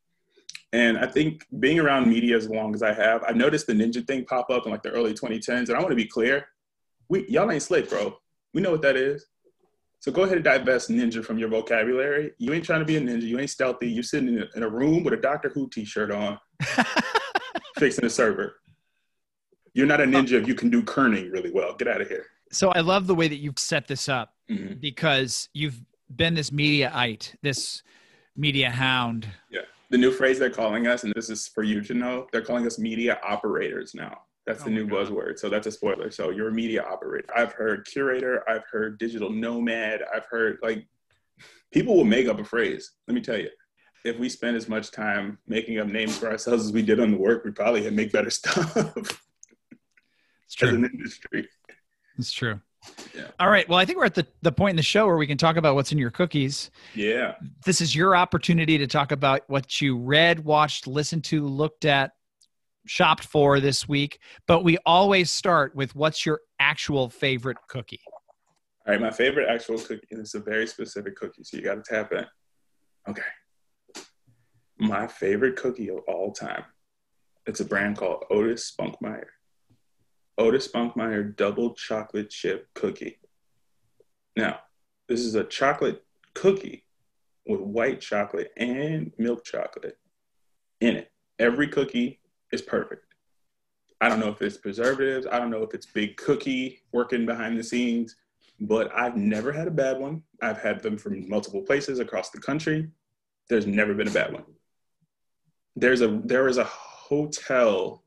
and 0.72 0.98
I 0.98 1.06
think 1.06 1.46
being 1.58 1.78
around 1.78 2.08
media 2.08 2.36
as 2.36 2.48
long 2.48 2.74
as 2.74 2.82
I 2.82 2.92
have, 2.92 3.22
I've 3.24 3.36
noticed 3.36 3.66
the 3.66 3.72
ninja 3.72 4.06
thing 4.06 4.24
pop 4.24 4.50
up 4.50 4.66
in 4.66 4.72
like 4.72 4.82
the 4.82 4.90
early 4.90 5.14
2010s. 5.14 5.68
And 5.68 5.70
I 5.70 5.78
want 5.78 5.90
to 5.90 5.96
be 5.96 6.06
clear, 6.06 6.48
we 7.08 7.26
y'all 7.28 7.50
ain't 7.50 7.62
slick, 7.62 7.88
bro. 7.88 8.18
We 8.54 8.60
know 8.60 8.70
what 8.72 8.82
that 8.82 8.96
is. 8.96 9.26
So 10.00 10.12
go 10.12 10.22
ahead 10.22 10.36
and 10.36 10.44
divest 10.44 10.90
ninja 10.90 11.24
from 11.24 11.38
your 11.38 11.48
vocabulary. 11.48 12.32
You 12.38 12.52
ain't 12.52 12.64
trying 12.64 12.80
to 12.80 12.84
be 12.86 12.96
a 12.96 13.00
ninja. 13.00 13.22
You 13.22 13.38
ain't 13.40 13.50
stealthy. 13.50 13.88
You're 13.90 14.04
sitting 14.04 14.28
in 14.28 14.42
a, 14.42 14.46
in 14.56 14.62
a 14.62 14.68
room 14.68 15.02
with 15.04 15.12
a 15.14 15.16
Doctor 15.16 15.48
Who 15.50 15.68
T-shirt 15.68 16.12
on, 16.12 16.38
fixing 17.78 18.04
a 18.04 18.10
server. 18.10 18.56
You're 19.74 19.86
not 19.86 20.00
a 20.00 20.04
ninja 20.04 20.32
if 20.40 20.46
you 20.48 20.54
can 20.54 20.70
do 20.70 20.82
kerning 20.82 21.32
really 21.32 21.50
well. 21.50 21.74
Get 21.76 21.88
out 21.88 22.00
of 22.00 22.08
here. 22.08 22.26
so 22.52 22.70
I 22.70 22.80
love 22.80 23.06
the 23.06 23.14
way 23.14 23.28
that 23.28 23.36
you've 23.38 23.58
set 23.58 23.86
this 23.86 24.08
up 24.08 24.34
Mhm. 24.50 24.80
because 24.80 25.48
you've 25.52 25.80
been 26.16 26.34
this 26.34 26.50
mediaite, 26.50 27.34
this 27.42 27.82
media 28.36 28.70
hound. 28.70 29.28
Yeah. 29.50 29.62
The 29.90 29.98
new 29.98 30.12
phrase 30.12 30.38
they're 30.38 30.48
calling 30.50 30.86
us, 30.86 31.04
and 31.04 31.12
this 31.14 31.28
is 31.28 31.48
for 31.48 31.62
you 31.62 31.80
to 31.82 31.94
know, 31.94 32.26
they're 32.32 32.42
calling 32.42 32.66
us 32.66 32.78
media 32.78 33.18
operators 33.22 33.94
now. 33.94 34.22
That's 34.48 34.62
oh 34.62 34.64
the 34.64 34.70
Oh 34.70 34.74
my 34.74 34.80
new 34.80 34.86
God. 34.88 35.06
buzzword. 35.08 35.38
So 35.38 35.48
that's 35.50 35.66
a 35.66 35.70
spoiler. 35.70 36.10
So 36.10 36.30
you're 36.30 36.48
a 36.48 36.52
media 36.52 36.82
operator. 36.82 37.28
I've 37.36 37.52
heard 37.52 37.86
curator. 37.86 38.42
I've 38.48 38.64
heard 38.70 38.98
digital 38.98 39.30
nomad. 39.30 40.00
I've 40.14 40.24
heard 40.24 40.58
like 40.62 40.86
people 41.72 41.96
will 41.96 42.04
make 42.04 42.26
up 42.28 42.40
a 42.40 42.44
phrase. 42.44 42.92
Let 43.06 43.14
me 43.14 43.20
tell 43.20 43.38
you. 43.38 43.50
If 44.04 44.18
we 44.18 44.28
spend 44.28 44.56
as 44.56 44.68
much 44.68 44.90
time 44.90 45.38
making 45.46 45.78
up 45.80 45.88
names 45.88 46.16
for 46.16 46.30
ourselves 46.30 46.64
as 46.64 46.72
we 46.72 46.82
did 46.82 46.98
on 47.00 47.10
the 47.10 47.16
work, 47.18 47.44
we 47.44 47.50
probably 47.50 47.82
would 47.82 47.94
make 47.94 48.10
better 48.12 48.30
stuff 48.40 48.74
It's 48.76 49.10
as 50.48 50.54
true. 50.56 50.68
an 50.70 50.84
industry. 50.86 51.46
It's 52.16 52.32
true. 52.32 52.60
Yeah. 53.14 53.26
All 53.40 53.50
right. 53.50 53.68
Well, 53.68 53.78
I 53.78 53.84
think 53.84 53.98
we're 53.98 54.04
at 54.06 54.14
the, 54.14 54.26
the 54.40 54.52
point 54.52 54.70
in 54.70 54.76
the 54.76 54.82
show 54.82 55.06
where 55.06 55.16
we 55.16 55.26
can 55.26 55.36
talk 55.36 55.56
about 55.56 55.74
what's 55.74 55.92
in 55.92 55.98
your 55.98 56.10
cookies. 56.12 56.70
Yeah. 56.94 57.34
This 57.66 57.80
is 57.80 57.94
your 57.94 58.16
opportunity 58.16 58.78
to 58.78 58.86
talk 58.86 59.12
about 59.12 59.42
what 59.48 59.80
you 59.82 59.98
read, 59.98 60.42
watched, 60.44 60.86
listened 60.86 61.24
to, 61.24 61.44
looked 61.46 61.84
at, 61.84 62.12
shopped 62.88 63.24
for 63.24 63.60
this 63.60 63.88
week. 63.88 64.18
But 64.46 64.64
we 64.64 64.78
always 64.84 65.30
start 65.30 65.74
with 65.74 65.94
what's 65.94 66.24
your 66.26 66.40
actual 66.58 67.08
favorite 67.08 67.58
cookie? 67.68 68.00
All 68.86 68.92
right, 68.92 69.00
my 69.00 69.10
favorite 69.10 69.48
actual 69.48 69.78
cookie, 69.78 70.06
and 70.10 70.20
it's 70.20 70.34
a 70.34 70.40
very 70.40 70.66
specific 70.66 71.16
cookie, 71.16 71.44
so 71.44 71.56
you 71.56 71.62
got 71.62 71.82
to 71.82 71.82
tap 71.82 72.12
in. 72.12 72.24
Okay. 73.08 73.22
My 74.78 75.06
favorite 75.06 75.56
cookie 75.56 75.90
of 75.90 75.98
all 76.08 76.32
time. 76.32 76.64
It's 77.46 77.60
a 77.60 77.64
brand 77.64 77.96
called 77.96 78.24
Otis 78.30 78.72
Spunkmeyer. 78.72 79.26
Otis 80.38 80.68
Spunkmeyer 80.68 81.36
double 81.36 81.74
chocolate 81.74 82.30
chip 82.30 82.68
cookie. 82.74 83.18
Now, 84.36 84.60
this 85.08 85.20
is 85.20 85.34
a 85.34 85.44
chocolate 85.44 86.04
cookie 86.34 86.84
with 87.46 87.60
white 87.60 88.00
chocolate 88.00 88.52
and 88.56 89.12
milk 89.18 89.44
chocolate 89.44 89.98
in 90.80 90.96
it. 90.96 91.10
Every 91.38 91.68
cookie 91.68 92.20
is 92.52 92.62
perfect. 92.62 93.04
I 94.00 94.08
don't 94.08 94.20
know 94.20 94.28
if 94.28 94.40
it's 94.42 94.56
preservatives. 94.56 95.26
I 95.30 95.38
don't 95.38 95.50
know 95.50 95.62
if 95.62 95.74
it's 95.74 95.86
big 95.86 96.16
cookie 96.16 96.82
working 96.92 97.26
behind 97.26 97.58
the 97.58 97.64
scenes 97.64 98.16
but 98.60 98.90
I've 98.94 99.16
never 99.16 99.52
had 99.52 99.68
a 99.68 99.72
bad 99.72 99.98
one. 99.98 100.22
I've 100.42 100.60
had 100.60 100.82
them 100.82 100.98
from 100.98 101.28
multiple 101.28 101.62
places 101.62 101.98
across 101.98 102.30
the 102.30 102.40
country. 102.40 102.88
There's 103.48 103.66
never 103.66 103.94
been 103.94 104.08
a 104.08 104.12
bad 104.12 104.32
one. 104.32 104.44
There's 105.76 106.00
a 106.00 106.20
there 106.24 106.48
is 106.48 106.58
a 106.58 106.64
hotel, 106.64 108.02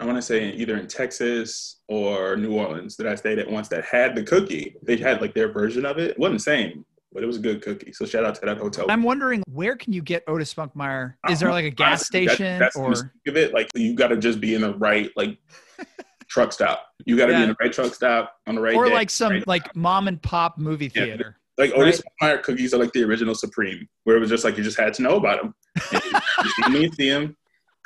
I 0.00 0.06
want 0.06 0.18
to 0.18 0.22
say 0.22 0.50
either 0.50 0.76
in 0.76 0.88
Texas 0.88 1.80
or 1.88 2.36
New 2.36 2.54
Orleans 2.54 2.96
that 2.96 3.06
I 3.06 3.14
stayed 3.14 3.38
at 3.38 3.50
once 3.50 3.68
that 3.68 3.84
had 3.84 4.16
the 4.16 4.24
cookie. 4.24 4.76
They 4.82 4.96
had 4.96 5.20
like 5.20 5.34
their 5.34 5.52
version 5.52 5.86
of 5.86 5.98
it. 5.98 6.12
It 6.12 6.18
wasn't 6.18 6.40
the 6.40 6.44
same, 6.44 6.84
but 7.12 7.22
it 7.22 7.26
was 7.26 7.36
a 7.36 7.40
good 7.40 7.62
cookie. 7.62 7.92
So 7.92 8.04
shout 8.04 8.24
out 8.24 8.34
to 8.36 8.40
that 8.46 8.58
hotel. 8.58 8.86
I'm 8.88 9.02
wondering 9.02 9.42
where 9.50 9.76
can 9.76 9.92
you 9.92 10.02
get 10.02 10.24
Otis 10.26 10.52
Spunkmeyer? 10.52 11.14
Is 11.30 11.40
there 11.40 11.50
like 11.50 11.64
a 11.64 11.68
uh-huh. 11.68 11.74
gas 11.76 12.10
Honestly, 12.14 12.26
that- 12.26 12.34
station 12.34 12.58
that's 12.58 12.76
or 12.76 12.92
of 12.92 13.36
it. 13.36 13.52
Like 13.54 13.68
you 13.74 13.94
got 13.94 14.08
to 14.08 14.16
just 14.16 14.40
be 14.40 14.54
in 14.54 14.60
the 14.60 14.74
right 14.74 15.10
like 15.16 15.38
truck 16.28 16.52
stop. 16.52 16.86
You 17.04 17.16
got 17.16 17.26
to 17.26 17.32
Yeah. 17.32 17.38
be 17.38 17.42
in 17.44 17.48
the 17.50 17.56
right 17.60 17.72
truck 17.72 17.94
stop 17.94 18.36
on 18.46 18.54
the 18.54 18.60
right 18.60 18.74
or 18.74 18.86
day. 18.86 18.92
like 18.94 19.10
some 19.10 19.32
right 19.32 19.46
like 19.46 19.74
mom 19.76 20.08
and 20.08 20.20
pop 20.22 20.58
movie 20.58 20.90
Yeah. 20.94 21.04
theater? 21.04 21.36
Like 21.56 21.72
Otis 21.72 22.00
Meyer 22.20 22.38
cookies 22.38 22.72
are 22.72 22.78
like 22.78 22.92
the 22.92 23.02
original 23.02 23.34
Supreme, 23.34 23.88
where 24.04 24.16
it 24.16 24.20
was 24.20 24.30
just 24.30 24.44
like 24.44 24.56
you 24.56 24.62
just 24.62 24.78
had 24.78 24.94
to 24.94 25.02
know 25.02 25.16
about 25.16 25.42
them. 25.42 25.54
You 26.44 26.50
see 26.50 26.62
them, 26.62 26.74
you 26.76 26.92
see 26.92 27.10
them, 27.10 27.36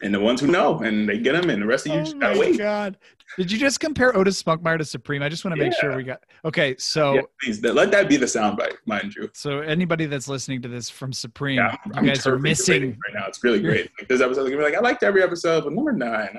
and 0.03 0.13
the 0.15 0.21
ones 0.21 0.41
who 0.41 0.47
know, 0.49 0.79
and 0.81 1.09
they 1.09 1.19
get 1.19 1.33
them, 1.41 1.49
and 1.51 1.63
the 1.63 1.67
rest 1.67 1.87
of 1.87 1.95
you 1.95 2.01
just 2.01 2.19
gotta 2.19 2.39
wait. 2.39 2.55
Oh 2.57 2.59
god! 2.59 2.99
Did 3.39 3.51
you 3.51 3.59
just 3.59 3.81
compare 3.81 4.15
Otis 4.17 4.43
Spunkmeyer 4.43 4.77
to 4.79 4.85
Supreme? 4.85 5.23
I 5.23 5.29
just 5.31 5.45
want 5.45 5.57
to 5.57 5.63
make 5.63 5.73
sure 5.75 5.97
we 5.97 6.03
got 6.03 6.23
okay. 6.45 6.75
So 6.79 7.15
Yeah, 7.15 7.21
please 7.43 7.63
let 7.63 7.91
that 7.93 8.09
be 8.09 8.17
the 8.17 8.27
soundbite, 8.27 8.77
mind 8.87 9.15
you. 9.15 9.31
so 9.33 9.61
anybody 9.61 10.05
that's 10.07 10.29
listening 10.29 10.61
to 10.63 10.69
this 10.69 10.91
from 10.91 11.13
Supreme, 11.13 11.57
Yeah, 11.59 11.77
you 11.87 11.93
I'm 11.95 12.05
guys 12.05 12.27
are 12.27 12.39
missing. 12.39 12.91
right 12.91 13.15
now. 13.15 13.27
It's 13.27 13.43
really 13.43 13.61
great. 13.69 13.91
Like 13.99 14.09
this 14.09 14.21
episode, 14.21 14.45
gonna 14.45 14.57
be 14.59 14.63
like 14.63 14.75
I 14.75 14.81
liked 14.81 15.03
every 15.03 15.23
episode, 15.23 15.65
but 15.65 15.73
number 15.73 15.93
nine, 15.93 16.37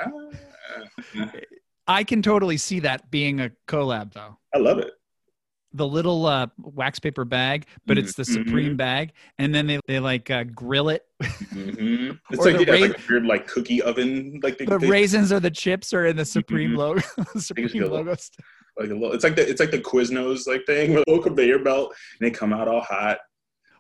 ah, 1.18 1.32
I 1.88 2.04
can 2.04 2.22
totally 2.22 2.58
see 2.58 2.80
that 2.82 3.10
being 3.12 3.42
a 3.42 3.52
collab 3.68 4.14
though. 4.14 4.38
I 4.54 4.58
love 4.60 4.78
it. 4.80 4.92
The 5.76 5.88
little 5.88 6.26
uh, 6.28 6.48
wax 6.60 7.00
paper 7.00 7.26
bag, 7.26 7.66
but 7.88 7.98
it's 7.98 8.14
the 8.14 8.24
Mhm. 8.24 8.34
Supreme 8.46 8.78
bag, 8.78 9.12
and 9.40 9.54
then 9.56 9.66
they, 9.66 9.80
they 9.88 10.00
like 10.00 10.30
uh, 10.30 10.44
grill 10.44 10.90
it. 10.90 11.04
hmm 11.50 12.12
It's 12.32 12.46
like, 12.46 12.60
yeah, 12.66 12.74
ra- 12.74 12.80
like 12.80 12.98
a 13.00 13.02
weird 13.10 13.26
like 13.26 13.48
cookie 13.48 13.82
oven, 13.82 14.40
like 14.44 14.58
they, 14.60 14.66
The 14.66 14.78
they- 14.78 14.88
raisins 14.88 15.32
or 15.32 15.40
the 15.40 15.50
chips 15.50 15.92
are 15.94 16.06
in 16.06 16.16
the 16.16 16.26
Supreme 16.26 16.72
Mhm. 16.74 16.78
logo. 16.78 17.02
the 17.34 17.42
Supreme 17.42 17.84
logo. 17.90 18.12
like 18.78 18.90
a 18.90 18.94
little. 18.94 19.14
It's 19.14 19.24
like 19.24 19.36
the 19.36 19.50
it's 19.50 19.60
like 19.60 19.72
the 19.72 19.80
Quiznos 19.80 20.46
like 20.48 20.66
thing 20.68 20.94
with 20.94 21.04
a 21.08 21.12
little 21.12 21.24
conveyor 21.24 21.60
belt, 21.60 21.94
and 22.20 22.28
they 22.28 22.32
come 22.32 22.54
out 22.54 22.68
all 22.68 22.82
hot. 22.82 23.18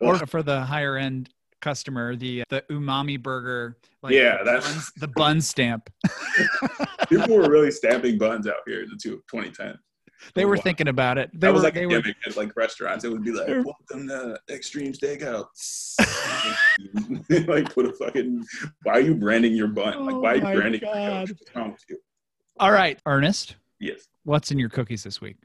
Or 0.01 0.17
for 0.25 0.41
the 0.43 0.61
higher 0.61 0.97
end 0.97 1.29
customer, 1.61 2.15
the 2.15 2.43
the 2.49 2.63
umami 2.71 3.21
burger. 3.21 3.77
Like 4.01 4.13
Yeah, 4.13 4.39
the 4.39 4.43
that's- 4.45 4.65
buns- 4.73 4.91
the 4.97 5.07
bun 5.09 5.41
stamp. 5.41 5.89
People 7.07 7.35
were 7.37 7.49
really 7.49 7.71
stamping 7.71 8.17
buns 8.17 8.47
out 8.47 8.57
here 8.65 8.81
in 8.83 8.89
the 8.89 8.97
two, 9.01 9.23
2010. 9.31 9.77
They 10.35 10.45
were 10.45 10.57
thinking 10.57 10.87
about 10.87 11.17
it. 11.17 11.29
They 11.33 11.39
That 11.39 11.47
were. 11.49 11.53
was 11.53 11.63
like 11.63 11.73
they 11.73 11.85
were. 11.85 12.01
at 12.25 12.37
like 12.37 12.55
restaurants. 12.55 13.03
It 13.05 13.11
would 13.11 13.23
be 13.23 13.31
like, 13.31 13.47
"Welcome 13.47 14.07
to 14.07 14.39
Extreme 14.49 14.93
Steakhouse." 14.93 15.95
like, 17.47 17.73
put 17.73 17.85
a 17.85 17.93
fucking. 17.93 18.45
Why 18.83 18.93
are 18.93 18.99
you 19.01 19.15
branding 19.15 19.55
your 19.55 19.67
bun? 19.67 20.05
Like, 20.05 20.15
Oh 20.15 20.19
why 20.19 20.31
are 20.31 20.35
you 20.35 20.41
my 20.43 20.55
branding? 20.55 20.81
Your 20.81 20.93
God. 20.93 21.27
coach? 21.29 21.37
What's 21.53 21.85
you? 21.89 21.97
All 22.59 22.71
right, 22.71 22.99
Ernest. 23.05 23.55
Yes. 23.79 24.07
What's 24.23 24.51
in 24.51 24.59
your 24.59 24.69
cookies 24.69 25.03
this 25.03 25.19
week? 25.21 25.37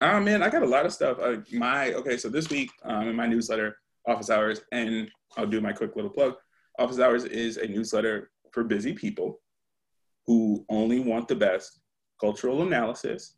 Oh 0.00 0.20
man, 0.20 0.42
I 0.42 0.48
got 0.48 0.62
a 0.62 0.66
lot 0.66 0.86
of 0.86 0.92
stuff. 0.92 1.18
Uh, 1.20 1.36
my 1.52 1.92
okay, 1.94 2.16
so 2.16 2.28
this 2.28 2.48
week 2.50 2.70
um, 2.84 3.08
in 3.08 3.16
my 3.16 3.26
newsletter, 3.26 3.76
Office 4.06 4.30
Hours, 4.30 4.62
and 4.72 5.10
I'll 5.36 5.46
do 5.46 5.60
my 5.60 5.72
quick 5.72 5.96
little 5.96 6.10
plug. 6.10 6.34
Office 6.78 6.98
Hours 6.98 7.24
is 7.24 7.56
a 7.58 7.66
newsletter 7.66 8.30
for 8.52 8.64
busy 8.64 8.92
people 8.92 9.40
who 10.26 10.64
only 10.68 11.00
want 11.00 11.28
the 11.28 11.34
best 11.36 11.80
cultural 12.20 12.62
analysis, 12.62 13.36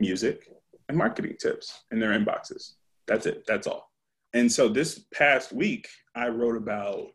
music, 0.00 0.48
and 0.88 0.98
marketing 0.98 1.36
tips 1.40 1.84
in 1.90 1.98
their 1.98 2.18
inboxes. 2.18 2.72
That's 3.06 3.26
it. 3.26 3.44
That's 3.46 3.66
all. 3.66 3.90
And 4.34 4.50
so 4.50 4.68
this 4.68 5.04
past 5.14 5.52
week, 5.52 5.88
I 6.14 6.28
wrote 6.28 6.56
about 6.56 7.08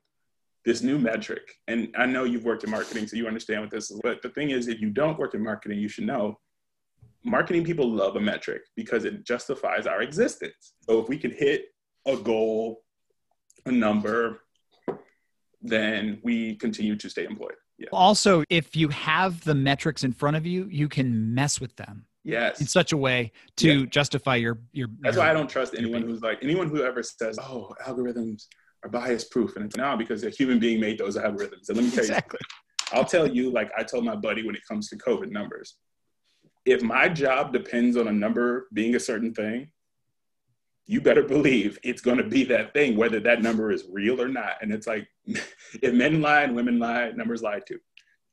this 0.66 0.82
new 0.82 1.00
metric. 1.00 1.54
And 1.68 1.94
I 1.98 2.06
know 2.06 2.26
you've 2.26 2.44
worked 2.44 2.64
in 2.64 2.70
marketing, 2.70 3.08
so 3.08 3.16
you 3.16 3.26
understand 3.26 3.62
what 3.62 3.72
this 3.72 3.90
is. 3.90 4.00
But 4.04 4.22
the 4.22 4.30
thing 4.30 4.50
is, 4.50 4.68
if 4.68 4.82
you 4.82 4.90
don't 4.90 5.18
work 5.18 5.34
in 5.34 5.44
marketing, 5.44 5.80
you 5.80 5.88
should 5.88 6.06
know 6.06 6.40
marketing 7.24 7.64
people 7.64 7.90
love 7.90 8.16
a 8.16 8.20
metric 8.20 8.64
because 8.76 9.06
it 9.06 9.26
justifies 9.26 9.88
our 9.88 10.02
existence. 10.02 10.74
So 10.82 11.00
if 11.00 11.08
we 11.08 11.18
could 11.18 11.34
hit 11.34 11.66
a 12.06 12.18
goal, 12.18 12.84
a 13.66 13.72
number, 13.72 14.42
then 15.62 16.20
we 16.24 16.56
continue 16.56 16.96
to 16.96 17.10
stay 17.10 17.26
employed. 17.26 17.56
Yeah. 17.78 17.90
Also, 17.92 18.44
if 18.50 18.76
you 18.76 18.90
have 18.90 19.44
the 19.44 19.56
metrics 19.56 20.04
in 20.04 20.12
front 20.12 20.36
of 20.36 20.46
you, 20.46 20.68
you 20.70 20.90
can 20.90 21.34
mess 21.34 21.62
with 21.62 21.76
them 21.76 22.06
in 22.28 22.68
such 22.68 22.92
a 22.92 22.98
way 22.98 23.32
to 23.58 23.80
Yeah. 23.82 23.86
justify 23.86 24.36
your 24.36 24.60
your. 24.74 24.88
That's 25.02 25.16
your- 25.16 25.26
why 25.26 25.32
I 25.32 25.34
don't 25.34 25.50
trust 25.50 25.76
anyone 25.78 26.02
who's 26.04 26.22
like 26.22 26.40
anyone 26.44 26.70
who 26.70 26.84
ever 26.84 27.02
says, 27.04 27.40
"Oh, 27.42 27.74
algorithms 27.86 28.48
are 28.84 28.90
bias 28.90 29.24
proof," 29.26 29.56
and 29.56 29.66
it's 29.66 29.76
now 29.78 29.96
because 29.96 30.24
a 30.24 30.30
human 30.30 30.60
being 30.60 30.80
made 30.80 30.98
those 30.98 31.18
algorithms. 31.18 31.70
And 31.70 31.78
let 31.78 31.86
me 31.86 31.92
tell 31.92 32.00
Exactly. 32.00 32.40
you, 32.42 32.98
I'll 32.98 33.06
tell 33.06 33.28
you, 33.28 33.50
like 33.50 33.72
I 33.78 33.84
told 33.84 34.06
my 34.06 34.16
buddy 34.16 34.46
when 34.46 34.56
it 34.56 34.62
comes 34.68 34.90
to 34.90 34.98
COVID 34.98 35.30
numbers, 35.32 35.78
if 36.66 36.82
my 36.82 37.08
job 37.10 37.54
depends 37.54 37.98
on 37.98 38.08
a 38.08 38.14
number 38.14 38.68
being 38.74 38.96
a 38.96 39.00
certain 39.00 39.34
thing, 39.34 39.72
you 40.86 41.02
better 41.02 41.24
believe 41.24 41.78
it's 41.84 42.02
going 42.02 42.18
to 42.18 42.24
be 42.24 42.44
that 42.46 42.74
thing, 42.74 42.96
whether 42.96 43.20
that 43.20 43.42
number 43.42 43.72
is 43.72 43.86
real 43.92 44.22
or 44.22 44.30
not. 44.30 44.54
And 44.62 44.72
it's 44.74 44.88
like, 44.88 45.08
if 45.82 45.94
men 45.94 46.22
lie 46.22 46.44
and 46.44 46.56
women 46.56 46.80
lie, 46.80 47.12
numbers 47.12 47.42
lie 47.42 47.60
too. 47.60 47.80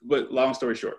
But 0.02 0.30
long 0.33 0.54
story 0.54 0.74
short, 0.76 0.98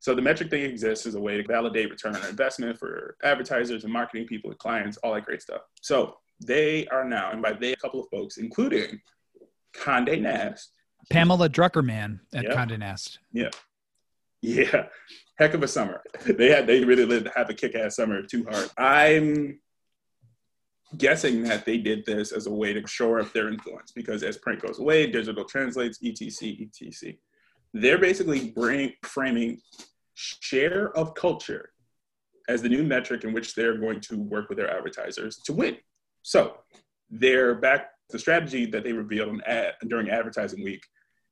so 0.00 0.14
the 0.14 0.22
metric 0.22 0.50
thing 0.50 0.62
exists 0.62 1.06
as 1.06 1.14
a 1.14 1.20
way 1.20 1.36
to 1.36 1.46
validate 1.46 1.90
return 1.90 2.16
on 2.16 2.26
investment 2.26 2.78
for 2.78 3.16
advertisers 3.22 3.84
and 3.84 3.92
marketing 3.92 4.26
people 4.26 4.50
and 4.50 4.58
clients, 4.58 4.96
all 4.98 5.14
that 5.14 5.26
great 5.26 5.42
stuff. 5.42 5.60
So 5.82 6.16
they 6.44 6.86
are 6.88 7.04
now, 7.04 7.30
and 7.30 7.42
by 7.42 7.52
they, 7.52 7.72
a 7.72 7.76
couple 7.76 8.00
of 8.00 8.08
folks, 8.10 8.38
including 8.38 9.00
Conde 9.74 10.22
Nast, 10.22 10.72
Pamela 11.10 11.48
Drucker 11.48 11.84
Mann 11.84 12.20
at 12.34 12.44
Yeah. 12.44 12.54
Condé 12.54 12.78
Nast. 12.78 13.18
Yeah. 13.32 13.50
Yeah, 14.42 14.86
heck 15.38 15.52
of 15.52 15.62
a 15.62 15.68
summer. 15.68 16.02
They 16.24 16.48
had 16.48 16.66
they 16.66 16.82
really 16.82 17.04
lived 17.04 17.28
have 17.36 17.50
a 17.50 17.54
kick 17.54 17.74
ass 17.74 17.96
summer 17.96 18.22
too 18.22 18.46
hard. 18.50 18.70
I'm 18.78 19.60
guessing 20.96 21.42
that 21.44 21.66
they 21.66 21.76
did 21.76 22.06
this 22.06 22.32
as 22.32 22.46
a 22.46 22.50
way 22.50 22.72
to 22.72 22.86
shore 22.86 23.20
up 23.20 23.32
their 23.34 23.48
influence 23.48 23.92
because 23.92 24.22
as 24.22 24.38
print 24.38 24.62
goes 24.62 24.78
away, 24.78 25.10
digital 25.10 25.44
translates, 25.44 25.98
etc, 26.02 26.68
etc. 26.80 27.12
They're 27.72 27.98
basically 27.98 28.50
bring, 28.50 28.94
framing 29.02 29.60
share 30.14 30.96
of 30.96 31.14
culture 31.14 31.70
as 32.48 32.62
the 32.62 32.68
new 32.68 32.82
metric 32.82 33.24
in 33.24 33.32
which 33.32 33.54
they're 33.54 33.78
going 33.78 34.00
to 34.00 34.18
work 34.18 34.48
with 34.48 34.58
their 34.58 34.70
advertisers 34.70 35.38
to 35.44 35.52
win. 35.52 35.76
So 36.22 36.56
they're 37.10 37.54
back 37.54 37.90
the 38.10 38.18
strategy 38.18 38.66
that 38.66 38.84
they 38.84 38.92
revealed 38.92 39.40
ad, 39.46 39.74
during 39.86 40.10
advertising 40.10 40.62
week, 40.64 40.84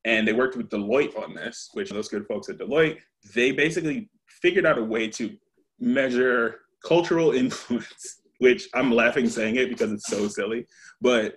and 0.05 0.27
they 0.27 0.33
worked 0.33 0.57
with 0.57 0.71
Deloitte 0.71 1.21
on 1.21 1.35
this, 1.35 1.71
which 1.75 1.91
those 1.91 2.09
good 2.09 2.27
folks 2.27 2.49
at 2.49 2.59
Deloitte, 2.59 2.99
they 3.35 3.51
basically 3.51 4.09
figured 4.27 4.65
out 4.65 4.79
a 4.79 4.85
way 4.85 5.09
to 5.09 5.37
measure 5.81 6.61
cultural 6.87 7.33
influence, 7.43 8.21
which 8.39 8.69
I'm 8.75 8.93
laughing 8.93 9.29
saying 9.29 9.57
it 9.57 9.69
because 9.69 9.93
it's 9.93 10.07
so 10.07 10.29
silly, 10.29 10.67
but 11.01 11.35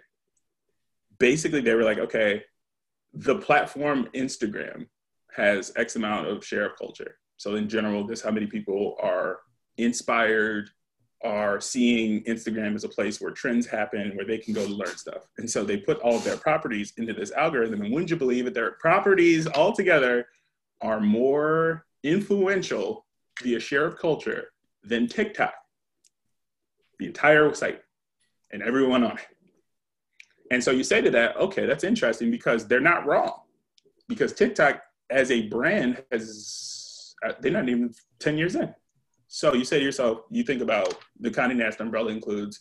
basically 1.17 1.61
they 1.61 1.73
were 1.73 1.83
like, 1.83 1.97
okay, 1.97 2.43
the 3.13 3.35
platform 3.35 4.07
Instagram 4.15 4.87
has 5.35 5.71
X 5.75 5.95
amount 5.95 6.27
of 6.27 6.45
share 6.45 6.65
of 6.65 6.77
culture. 6.77 7.17
So 7.37 7.55
in 7.55 7.67
general, 7.67 8.05
this 8.05 8.21
how 8.21 8.31
many 8.31 8.47
people 8.47 8.97
are 9.01 9.39
inspired 9.77 10.69
are 11.23 11.61
seeing 11.61 12.23
Instagram 12.23 12.75
as 12.75 12.83
a 12.83 12.89
place 12.89 13.21
where 13.21 13.31
trends 13.31 13.67
happen, 13.67 14.15
where 14.15 14.25
they 14.25 14.37
can 14.37 14.53
go 14.53 14.65
to 14.65 14.73
learn 14.73 14.97
stuff. 14.97 15.27
And 15.37 15.49
so 15.49 15.63
they 15.63 15.77
put 15.77 15.99
all 15.99 16.15
of 16.15 16.23
their 16.23 16.37
properties 16.37 16.93
into 16.97 17.13
this 17.13 17.31
algorithm. 17.31 17.81
And 17.81 17.93
wouldn't 17.93 18.09
you 18.09 18.15
believe 18.15 18.47
it, 18.47 18.53
their 18.53 18.71
properties 18.73 19.47
altogether 19.47 20.25
are 20.81 20.99
more 20.99 21.85
influential 22.03 23.05
via 23.43 23.59
share 23.59 23.85
of 23.85 23.99
culture 23.99 24.51
than 24.83 25.07
TikTok, 25.07 25.53
the 26.97 27.05
entire 27.05 27.53
site, 27.53 27.81
and 28.51 28.63
everyone 28.63 29.03
on 29.03 29.17
it. 29.17 29.25
And 30.51 30.61
so 30.61 30.71
you 30.71 30.83
say 30.83 30.99
to 30.99 31.09
that, 31.11 31.37
okay, 31.37 31.65
that's 31.65 31.85
interesting 31.85 32.29
because 32.29 32.67
they're 32.67 32.81
not 32.81 33.05
wrong. 33.05 33.39
Because 34.09 34.33
TikTok 34.33 34.81
as 35.09 35.31
a 35.31 35.47
brand 35.47 36.03
has, 36.11 37.15
uh, 37.25 37.31
they're 37.39 37.53
not 37.53 37.69
even 37.69 37.93
10 38.19 38.37
years 38.37 38.55
in. 38.55 38.75
So 39.27 39.53
you 39.53 39.63
say 39.63 39.79
to 39.79 39.85
yourself, 39.85 40.23
you 40.29 40.43
think 40.43 40.61
about 40.61 40.93
the 41.21 41.31
Condé 41.31 41.55
Nast 41.55 41.79
umbrella 41.79 42.11
includes 42.11 42.59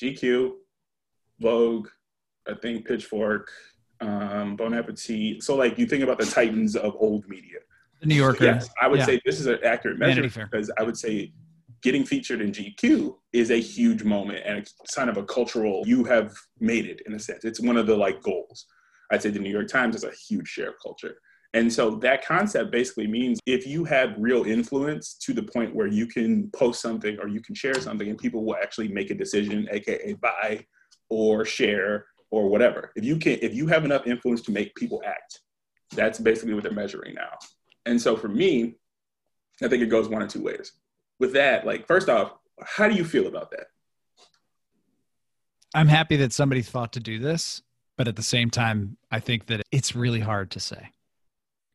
GQ, 0.00 0.52
Vogue, 1.40 1.88
I 2.48 2.54
think 2.54 2.86
Pitchfork, 2.86 3.50
um, 4.00 4.54
Bon 4.54 4.72
Appetit. 4.72 5.42
So 5.42 5.56
like 5.56 5.76
you 5.76 5.86
think 5.86 6.04
about 6.04 6.20
the 6.20 6.26
titans 6.26 6.76
of 6.76 6.94
old 7.00 7.28
media. 7.28 7.58
The 8.00 8.06
New 8.06 8.14
Yorker. 8.14 8.44
Yes, 8.44 8.70
I 8.80 8.86
would 8.86 9.00
yeah. 9.00 9.06
say 9.06 9.20
this 9.26 9.40
is 9.40 9.46
an 9.46 9.58
accurate 9.64 9.98
measure 9.98 10.22
because 10.22 10.70
I 10.78 10.84
would 10.84 10.96
say 10.96 11.32
getting 11.84 12.04
featured 12.04 12.40
in 12.40 12.50
GQ 12.50 13.14
is 13.34 13.50
a 13.50 13.60
huge 13.60 14.02
moment 14.02 14.40
and 14.44 14.58
a 14.58 14.64
sign 14.88 15.10
of 15.10 15.18
a 15.18 15.22
cultural. 15.22 15.82
You 15.86 16.02
have 16.04 16.32
made 16.58 16.86
it 16.86 17.02
in 17.06 17.12
a 17.12 17.18
sense. 17.18 17.44
It's 17.44 17.60
one 17.60 17.76
of 17.76 17.86
the 17.86 17.94
like 17.94 18.22
goals. 18.22 18.66
I'd 19.12 19.22
say 19.22 19.28
the 19.28 19.38
New 19.38 19.50
York 19.50 19.68
Times 19.68 19.94
is 19.94 20.02
a 20.02 20.10
huge 20.10 20.48
share 20.48 20.70
of 20.70 20.76
culture. 20.82 21.16
And 21.52 21.70
so 21.70 21.96
that 21.96 22.24
concept 22.24 22.72
basically 22.72 23.06
means 23.06 23.38
if 23.46 23.66
you 23.66 23.84
have 23.84 24.14
real 24.18 24.44
influence 24.44 25.14
to 25.20 25.34
the 25.34 25.42
point 25.42 25.74
where 25.74 25.86
you 25.86 26.06
can 26.06 26.50
post 26.52 26.80
something 26.80 27.18
or 27.20 27.28
you 27.28 27.40
can 27.40 27.54
share 27.54 27.78
something 27.78 28.08
and 28.08 28.18
people 28.18 28.44
will 28.44 28.56
actually 28.56 28.88
make 28.88 29.10
a 29.10 29.14
decision, 29.14 29.68
aka 29.70 30.14
buy 30.14 30.64
or 31.10 31.44
share 31.44 32.06
or 32.30 32.48
whatever. 32.48 32.92
If 32.96 33.04
you 33.04 33.18
can 33.18 33.38
if 33.42 33.54
you 33.54 33.66
have 33.66 33.84
enough 33.84 34.06
influence 34.06 34.40
to 34.42 34.52
make 34.52 34.74
people 34.74 35.02
act, 35.06 35.40
that's 35.94 36.18
basically 36.18 36.54
what 36.54 36.62
they're 36.62 36.72
measuring 36.72 37.14
now. 37.14 37.36
And 37.84 38.00
so 38.00 38.16
for 38.16 38.28
me, 38.28 38.76
I 39.62 39.68
think 39.68 39.82
it 39.82 39.90
goes 39.90 40.08
one 40.08 40.22
of 40.22 40.30
two 40.30 40.42
ways. 40.42 40.72
With 41.18 41.34
that, 41.34 41.64
like 41.64 41.86
first 41.86 42.08
off, 42.08 42.32
how 42.62 42.88
do 42.88 42.94
you 42.94 43.04
feel 43.04 43.26
about 43.26 43.50
that? 43.50 43.66
I'm 45.74 45.88
happy 45.88 46.16
that 46.16 46.32
somebody 46.32 46.62
thought 46.62 46.92
to 46.92 47.00
do 47.00 47.18
this, 47.18 47.62
but 47.96 48.08
at 48.08 48.16
the 48.16 48.22
same 48.22 48.50
time, 48.50 48.96
I 49.10 49.20
think 49.20 49.46
that 49.46 49.62
it's 49.72 49.96
really 49.96 50.20
hard 50.20 50.52
to 50.52 50.60
say. 50.60 50.90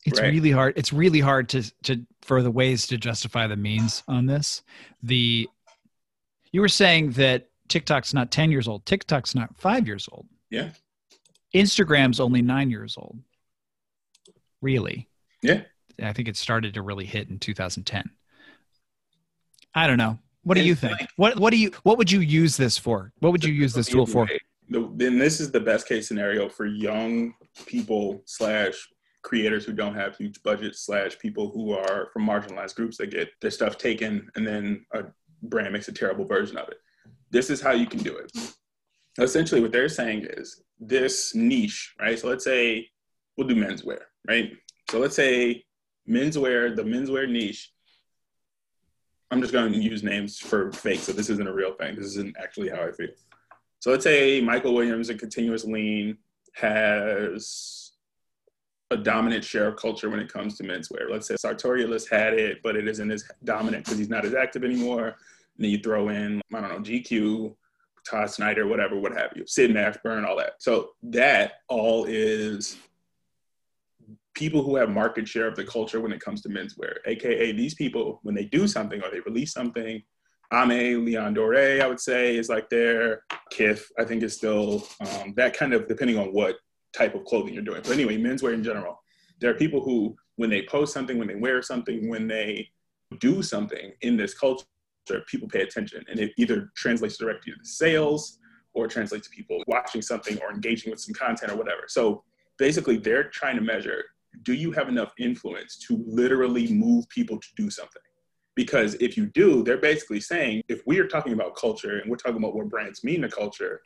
It's 0.06 0.20
right. 0.22 0.32
really 0.32 0.52
hard. 0.52 0.78
It's 0.78 0.94
really 0.94 1.20
hard 1.20 1.50
to 1.50 1.64
to 1.84 2.06
for 2.22 2.42
the 2.42 2.52
ways 2.52 2.88
to 2.88 2.98
justify 2.98 3.48
the 3.48 3.58
means 3.58 4.04
on 4.08 4.26
this. 4.26 4.64
The 5.04 5.50
you 6.52 6.62
were 6.62 6.70
saying 6.70 7.12
that 7.12 7.50
TikTok's 7.68 8.14
not 8.14 8.32
10 8.32 8.50
years 8.52 8.68
old. 8.68 8.86
TikTok's 8.86 9.36
not 9.36 9.56
5 9.60 9.86
years 9.86 10.10
old. 10.12 10.26
Yeah. 10.50 10.70
Instagram's 11.54 12.20
only 12.20 12.42
9 12.42 12.72
years 12.72 12.96
old. 12.98 13.20
Really? 14.62 15.08
Yeah. 15.44 15.62
I 16.02 16.14
think 16.14 16.28
it 16.28 16.38
started 16.38 16.74
to 16.74 16.82
really 16.82 17.06
hit 17.06 17.30
in 17.30 17.38
2010. 17.38 18.10
I 19.76 19.88
don't 19.88 19.98
know. 19.98 20.20
What 20.44 20.56
do 20.56 20.64
you 20.64 20.76
think? 20.76 20.98
What 21.16 21.40
what 21.40 21.52
do 21.52 21.58
you 21.58 21.72
what 21.84 21.98
would 21.98 22.12
you 22.12 22.22
use 22.22 22.58
this 22.58 22.78
for? 22.78 23.12
What 23.20 23.32
would 23.32 23.44
you 23.44 23.54
use 23.54 23.74
this 23.74 23.88
tool 23.88 24.06
for? 24.06 24.28
Then 24.70 25.18
this 25.18 25.40
is 25.40 25.52
the 25.52 25.60
best 25.60 25.88
case 25.88 26.08
scenario 26.08 26.48
for 26.48 26.66
young 26.66 27.34
people 27.66 28.22
slash 28.26 28.88
creators 29.22 29.66
who 29.66 29.74
don't 29.74 29.96
have 29.96 30.16
huge 30.16 30.42
budgets 30.44 30.86
slash 30.86 31.18
people 31.20 31.52
who 31.52 31.74
are 31.74 32.10
from 32.14 32.26
marginalized 32.26 32.76
groups 32.76 32.98
that 32.98 33.12
get 33.12 33.30
their 33.42 33.52
stuff 33.52 33.78
taken 33.78 34.30
and 34.36 34.48
then 34.48 34.86
a 34.94 35.04
brand 35.44 35.74
makes 35.74 35.88
a 35.88 35.92
terrible 35.92 36.26
version 36.26 36.58
of 36.58 36.68
it. 36.70 36.78
This 37.32 37.50
is 37.50 37.62
how 37.62 37.72
you 37.72 37.86
can 37.86 38.00
do 38.00 38.18
it. 38.18 38.32
Essentially, 39.20 39.62
what 39.62 39.72
they're 39.72 39.90
saying 39.90 40.26
is 40.30 40.64
this 40.80 41.36
niche, 41.36 41.94
right? 42.00 42.18
So 42.18 42.28
let's 42.28 42.46
say 42.46 42.88
we'll 43.38 43.48
do 43.48 43.56
menswear, 43.56 44.00
right? 44.28 44.52
So 44.90 45.00
let's 45.00 45.16
say 45.16 45.64
menswear, 46.08 46.76
the 46.76 46.84
menswear 46.84 47.30
niche. 47.30 47.72
I'm 49.32 49.42
just 49.42 49.54
going 49.54 49.72
to 49.72 49.80
use 49.80 50.04
names 50.04 50.40
for 50.40 50.72
fake, 50.72 51.02
so 51.02 51.12
this 51.12 51.30
isn't 51.30 51.48
a 51.48 51.54
real 51.54 51.74
thing. 51.74 51.96
This 51.96 52.06
isn't 52.06 52.36
actually 52.42 52.70
how 52.70 52.82
I 52.82 52.92
feel. 52.92 53.10
So 53.80 53.92
let's 53.92 54.04
say 54.04 54.42
Michael 54.42 54.74
Williams 54.74 55.10
and 55.10 55.20
Continuous 55.20 55.64
Lean 55.66 56.18
has 56.54 57.92
a 58.92 58.98
dominant 58.98 59.44
share 59.44 59.68
of 59.68 59.76
culture 59.76 60.10
when 60.10 60.20
it 60.20 60.32
comes 60.32 60.58
to 60.58 60.64
menswear. 60.64 61.10
Let's 61.10 61.28
say 61.28 61.36
Sartorialist 61.36 62.10
had 62.10 62.34
it, 62.34 62.62
but 62.64 62.76
it 62.76 62.88
isn't 62.88 63.12
as 63.12 63.24
dominant 63.44 63.86
because 63.86 64.00
he's 64.00 64.10
not 64.10 64.26
as 64.26 64.34
active 64.34 64.64
anymore. 64.64 65.08
And 65.08 65.16
then 65.64 65.70
you 65.70 65.78
throw 65.78 66.10
in, 66.10 66.42
I 66.54 66.62
don't 66.62 66.70
know, 66.70 66.80
GQ, 66.80 67.56
Todd 68.10 68.32
Snyder, 68.32 68.68
whatever, 68.68 69.00
what 69.00 69.16
have 69.16 69.32
you, 69.36 69.46
Sid 69.46 69.72
Mashburn, 69.72 70.26
all 70.26 70.38
that. 70.38 70.54
So 70.58 70.92
that 71.04 71.62
all 71.68 72.06
is 72.06 72.78
people 74.40 74.64
who 74.64 74.78
have 74.78 74.90
market 74.90 75.28
share 75.28 75.48
of 75.48 75.56
the 75.58 75.66
culture 75.66 76.00
when 76.00 76.14
it 76.14 76.22
comes 76.22 76.42
to 76.42 76.48
menswear, 76.48 76.94
aka 77.06 77.52
these 77.52 77.76
people 77.76 78.22
when 78.24 78.34
they 78.34 78.46
do 78.46 78.68
something 78.68 79.04
or 79.04 79.12
they 79.12 79.20
release 79.20 79.52
something. 79.52 80.02
Aimé 80.54 81.06
Leon 81.06 81.34
Dore, 81.36 81.82
I 81.84 81.86
would 81.86 82.00
say, 82.00 82.38
is 82.38 82.50
like 82.50 82.70
there. 82.70 83.24
Kith, 83.52 83.92
I 84.00 84.06
think, 84.06 84.24
is 84.24 84.36
still 84.36 84.88
um, 85.02 85.34
that 85.36 85.56
kind 85.56 85.74
of 85.74 85.88
depending 85.88 86.18
on 86.18 86.28
what 86.30 86.56
type 86.94 87.14
of 87.14 87.26
clothing 87.26 87.54
you're 87.54 87.62
doing. 87.62 87.82
But 87.84 87.92
anyway, 87.92 88.18
menswear 88.18 88.54
in 88.54 88.64
general, 88.64 89.04
there 89.40 89.52
are 89.52 89.56
people 89.56 89.82
who, 89.82 90.16
when 90.38 90.50
they 90.50 90.64
post 90.64 90.94
something, 90.94 91.20
when 91.20 91.28
they 91.28 91.36
wear 91.36 91.62
something, 91.62 92.10
when 92.10 92.28
they 92.28 92.70
do 93.20 93.44
something 93.44 93.92
in 94.02 94.18
this 94.18 94.34
culture, 94.34 94.66
people 95.28 95.50
pay 95.50 95.62
attention. 95.62 96.04
And 96.10 96.18
it 96.20 96.32
either 96.38 96.72
translates 96.76 97.18
directly 97.18 97.54
to 97.54 97.60
sales 97.64 98.40
or 98.74 98.88
translates 98.88 99.28
to 99.28 99.36
people 99.36 99.62
watching 99.68 100.02
something 100.02 100.40
or 100.42 100.52
engaging 100.52 100.90
with 100.90 101.02
some 101.02 101.14
content 101.14 101.52
or 101.52 101.58
whatever. 101.58 101.84
So 101.88 102.24
basically, 102.58 102.98
they're 102.98 103.26
trying 103.26 103.58
to 103.58 103.62
measure 103.62 104.04
do 104.44 104.54
you 104.54 104.72
have 104.72 104.90
enough 104.90 105.14
influence 105.20 105.78
to 105.88 106.04
literally 106.08 106.72
move 106.72 107.08
people 107.10 107.38
to 107.38 107.48
do 107.56 107.70
something? 107.70 108.02
Because 108.56 108.96
if 108.96 109.16
you 109.16 109.28
do, 109.28 109.64
they're 109.64 109.78
basically 109.78 110.20
saying 110.20 110.64
if 110.68 110.82
we 110.86 111.00
are 111.00 111.08
talking 111.08 111.34
about 111.34 111.56
culture 111.56 112.00
and 112.00 112.10
we're 112.10 112.18
talking 112.18 112.38
about 112.38 112.56
what 112.56 112.70
brands 112.70 113.04
mean 113.04 113.22
to 113.22 113.30
culture, 113.30 113.82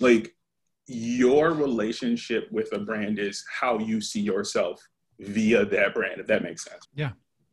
like 0.00 0.34
your 0.86 1.52
relationship 1.52 2.48
with 2.50 2.72
a 2.72 2.78
brand 2.78 3.18
is 3.18 3.44
how 3.50 3.78
you 3.78 4.00
see 4.00 4.20
yourself 4.20 4.80
via 5.20 5.64
that 5.64 5.94
brand, 5.94 6.20
if 6.20 6.26
that 6.26 6.42
makes 6.42 6.64
sense. 6.64 6.86
Yeah. 6.94 7.12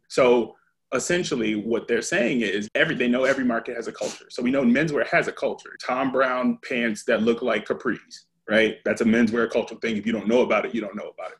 So 0.09 0.55
essentially 0.93 1.55
what 1.55 1.87
they're 1.87 2.01
saying 2.01 2.41
is 2.41 2.67
every 2.75 2.95
they 2.95 3.07
know 3.07 3.23
every 3.23 3.45
market 3.45 3.75
has 3.75 3.87
a 3.87 3.91
culture. 3.91 4.25
So 4.29 4.43
we 4.43 4.51
know 4.51 4.63
menswear 4.63 5.07
has 5.07 5.27
a 5.27 5.31
culture. 5.31 5.77
Thom 5.85 6.11
Browne 6.11 6.57
pants 6.67 7.05
that 7.05 7.21
look 7.23 7.41
like 7.41 7.65
capris, 7.65 8.25
right? 8.49 8.77
That's 8.83 9.01
a 9.01 9.05
menswear 9.05 9.49
cultural 9.49 9.79
thing. 9.79 9.95
If 9.95 10.05
you 10.05 10.11
don't 10.11 10.27
know 10.27 10.41
about 10.41 10.65
it, 10.65 10.75
you 10.75 10.81
don't 10.81 10.95
know 10.95 11.11
about 11.17 11.31
it. 11.31 11.37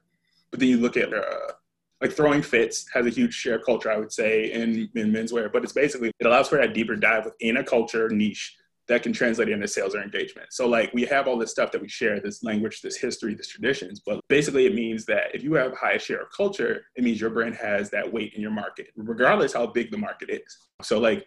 But 0.52 0.60
then 0.60 0.70
you 0.70 0.78
look 0.78 0.98
at 0.98 1.14
uh, 1.14 1.54
like 2.02 2.12
throwing 2.12 2.42
fits 2.42 2.86
has 2.94 3.06
a 3.06 3.10
huge 3.10 3.34
share 3.34 3.60
culture, 3.60 3.92
I 3.92 3.98
would 3.98 4.12
say, 4.12 4.52
in, 4.52 4.90
in 4.96 5.12
menswear. 5.12 5.52
But 5.52 5.64
it's 5.64 5.74
basically 5.74 6.12
it 6.20 6.26
allows 6.26 6.50
for 6.50 6.58
that 6.58 6.74
deeper 6.74 6.96
dive 6.96 7.26
within 7.26 7.58
a 7.58 7.64
culture 7.64 8.10
niche 8.10 8.58
that 8.88 9.04
can 9.04 9.14
translate 9.14 9.48
into 9.48 9.68
sales 9.68 9.96
or 9.96 10.02
engagement. 10.02 10.52
So 10.52 10.68
like 10.68 10.94
we 10.94 11.06
have 11.06 11.28
all 11.28 11.38
this 11.38 11.52
stuff 11.52 11.72
that 11.72 11.82
we 11.82 11.88
share, 11.88 12.20
this 12.20 12.44
language, 12.44 12.82
this 12.82 12.98
history, 12.98 13.34
this 13.36 13.48
traditions, 13.48 14.02
but 14.06 14.20
basically 14.28 14.66
it 14.66 14.76
means 14.76 15.06
that 15.06 15.34
if 15.34 15.44
you 15.44 15.54
have 15.54 15.72
a 15.72 15.76
high 15.76 15.98
share 15.98 16.22
of 16.24 16.28
culture, 16.36 16.82
it 16.96 17.04
means 17.04 17.22
your 17.22 17.30
brand 17.30 17.56
has 17.56 17.90
that 17.92 18.12
weight 18.12 18.34
in 18.34 18.42
your 18.42 18.52
market, 18.52 18.88
regardless 18.98 19.54
how 19.54 19.68
big 19.68 19.92
the 19.92 19.98
market 19.98 20.30
is. 20.30 20.58
So 20.82 21.00
like 21.00 21.26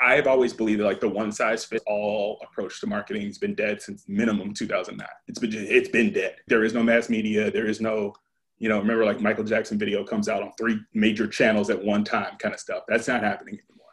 I've 0.00 0.26
always 0.26 0.52
believed 0.52 0.80
that 0.80 0.86
like 0.86 1.00
the 1.00 1.08
one 1.08 1.30
size 1.30 1.64
fits 1.64 1.84
all 1.86 2.40
approach 2.42 2.80
to 2.80 2.86
marketing 2.86 3.26
has 3.26 3.38
been 3.38 3.54
dead 3.54 3.82
since 3.82 4.04
minimum 4.08 4.54
2009. 4.54 5.06
It's 5.28 5.38
been 5.38 5.52
it's 5.52 5.90
been 5.90 6.12
dead. 6.12 6.36
There 6.48 6.64
is 6.64 6.72
no 6.72 6.82
mass 6.82 7.10
media. 7.10 7.50
There 7.50 7.66
is 7.66 7.80
no 7.80 8.14
You 8.58 8.68
know, 8.68 8.78
remember 8.78 9.04
like 9.04 9.20
Michael 9.20 9.44
Jackson 9.44 9.78
video 9.78 10.04
comes 10.04 10.28
out 10.28 10.42
on 10.42 10.52
three 10.58 10.80
major 10.94 11.26
channels 11.26 11.68
at 11.70 11.82
one 11.82 12.04
time 12.04 12.36
kind 12.38 12.54
of 12.54 12.60
stuff. 12.60 12.84
That's 12.88 13.08
not 13.08 13.22
happening 13.22 13.54
anymore. 13.54 13.86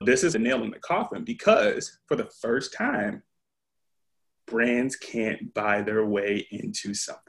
This 0.00 0.24
is 0.24 0.34
a 0.34 0.38
nail 0.38 0.62
in 0.62 0.70
the 0.70 0.78
coffin 0.78 1.24
because 1.24 1.98
for 2.06 2.16
the 2.16 2.28
first 2.40 2.72
time, 2.72 3.22
brands 4.46 4.96
can't 4.96 5.52
buy 5.54 5.82
their 5.82 6.04
way 6.04 6.46
into 6.50 6.94
something. 6.94 7.22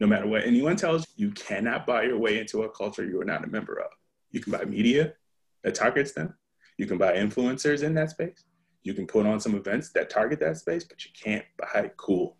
No 0.00 0.06
matter 0.06 0.26
what 0.26 0.44
anyone 0.44 0.76
tells 0.76 1.06
you, 1.16 1.26
you 1.26 1.32
cannot 1.32 1.86
buy 1.86 2.04
your 2.04 2.18
way 2.18 2.38
into 2.38 2.62
a 2.62 2.70
culture 2.70 3.04
you 3.04 3.20
are 3.20 3.24
not 3.24 3.44
a 3.44 3.48
member 3.48 3.78
of. 3.78 3.90
You 4.30 4.40
can 4.40 4.52
buy 4.52 4.64
media 4.64 5.14
that 5.62 5.74
targets 5.74 6.12
them. 6.12 6.34
You 6.78 6.86
can 6.86 6.96
buy 6.96 7.14
influencers 7.14 7.82
in 7.82 7.94
that 7.94 8.10
space. 8.10 8.44
You 8.82 8.94
can 8.94 9.06
put 9.06 9.26
on 9.26 9.40
some 9.40 9.54
events 9.54 9.90
that 9.92 10.08
target 10.08 10.40
that 10.40 10.56
space, 10.56 10.84
but 10.84 11.04
you 11.04 11.10
can't 11.12 11.44
buy 11.58 11.90
cool. 11.98 12.38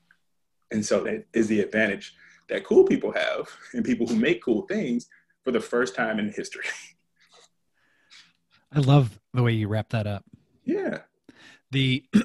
And 0.71 0.85
so 0.85 1.03
that 1.05 1.27
is 1.33 1.49
the 1.49 1.61
advantage 1.61 2.15
that 2.49 2.65
cool 2.65 2.85
people 2.85 3.13
have 3.13 3.49
and 3.73 3.85
people 3.85 4.07
who 4.07 4.17
make 4.17 4.43
cool 4.43 4.63
things 4.63 5.09
for 5.43 5.51
the 5.51 5.61
first 5.61 5.95
time 5.95 6.19
in 6.19 6.31
history. 6.31 6.65
I 8.73 8.81
love 8.81 9.19
the 9.35 9.43
way 9.43 9.53
you 9.53 9.69
wrap 9.69 9.91
that 9.91 10.07
up. 10.07 10.25
Yeah. 10.65 10.99
The 11.71 12.05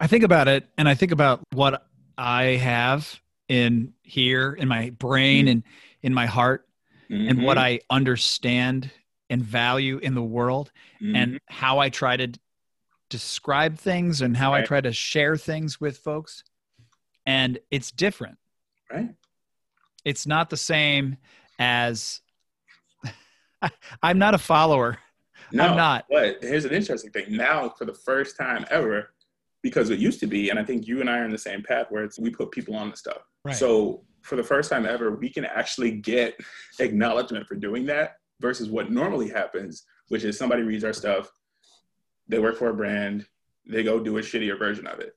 I 0.00 0.06
think 0.06 0.24
about 0.24 0.48
it 0.48 0.68
and 0.76 0.88
I 0.88 0.94
think 0.94 1.12
about 1.12 1.40
what 1.52 1.86
I 2.18 2.44
have 2.44 3.20
in 3.48 3.94
here 4.02 4.52
in 4.52 4.68
my 4.68 4.90
brain 4.90 5.46
mm-hmm. 5.46 5.52
and 5.52 5.62
in 6.02 6.12
my 6.12 6.26
heart 6.26 6.66
mm-hmm. 7.10 7.28
and 7.28 7.42
what 7.42 7.58
I 7.58 7.80
understand 7.88 8.90
and 9.30 9.42
value 9.42 9.98
in 9.98 10.14
the 10.14 10.22
world 10.22 10.70
mm-hmm. 11.02 11.16
and 11.16 11.40
how 11.48 11.78
I 11.78 11.88
try 11.88 12.16
to 12.16 12.32
describe 13.08 13.78
things 13.78 14.20
and 14.20 14.36
how 14.36 14.52
right. 14.52 14.62
I 14.62 14.66
try 14.66 14.80
to 14.80 14.92
share 14.92 15.36
things 15.36 15.80
with 15.80 15.98
folks. 15.98 16.44
And 17.26 17.58
it's 17.70 17.90
different. 17.90 18.38
Right. 18.90 19.10
It's 20.04 20.26
not 20.26 20.50
the 20.50 20.56
same 20.56 21.16
as 21.58 22.20
I'm 24.02 24.18
not 24.18 24.34
a 24.34 24.38
follower. 24.38 24.98
No, 25.52 25.64
I'm 25.64 25.76
not. 25.76 26.06
But 26.10 26.38
here's 26.42 26.64
an 26.64 26.72
interesting 26.72 27.10
thing. 27.10 27.36
Now, 27.36 27.68
for 27.70 27.84
the 27.84 27.94
first 27.94 28.36
time 28.36 28.64
ever, 28.70 29.10
because 29.62 29.90
it 29.90 29.98
used 29.98 30.20
to 30.20 30.26
be, 30.26 30.50
and 30.50 30.58
I 30.58 30.64
think 30.64 30.86
you 30.86 31.00
and 31.00 31.10
I 31.10 31.18
are 31.18 31.24
in 31.24 31.30
the 31.32 31.38
same 31.38 31.62
path 31.62 31.86
where 31.90 32.04
it's 32.04 32.18
we 32.18 32.30
put 32.30 32.50
people 32.50 32.76
on 32.76 32.90
the 32.90 32.96
stuff. 32.96 33.22
Right. 33.44 33.54
So 33.54 34.04
for 34.22 34.36
the 34.36 34.44
first 34.44 34.70
time 34.70 34.86
ever, 34.86 35.14
we 35.16 35.28
can 35.28 35.44
actually 35.44 35.92
get 35.92 36.36
acknowledgement 36.80 37.46
for 37.46 37.54
doing 37.54 37.86
that 37.86 38.16
versus 38.40 38.68
what 38.68 38.90
normally 38.90 39.28
happens, 39.28 39.84
which 40.08 40.24
is 40.24 40.36
somebody 40.36 40.62
reads 40.62 40.84
our 40.84 40.92
stuff, 40.92 41.30
they 42.28 42.38
work 42.38 42.56
for 42.56 42.68
a 42.68 42.74
brand, 42.74 43.26
they 43.68 43.82
go 43.82 43.98
do 43.98 44.18
a 44.18 44.20
shittier 44.20 44.58
version 44.58 44.86
of 44.86 45.00
it. 45.00 45.12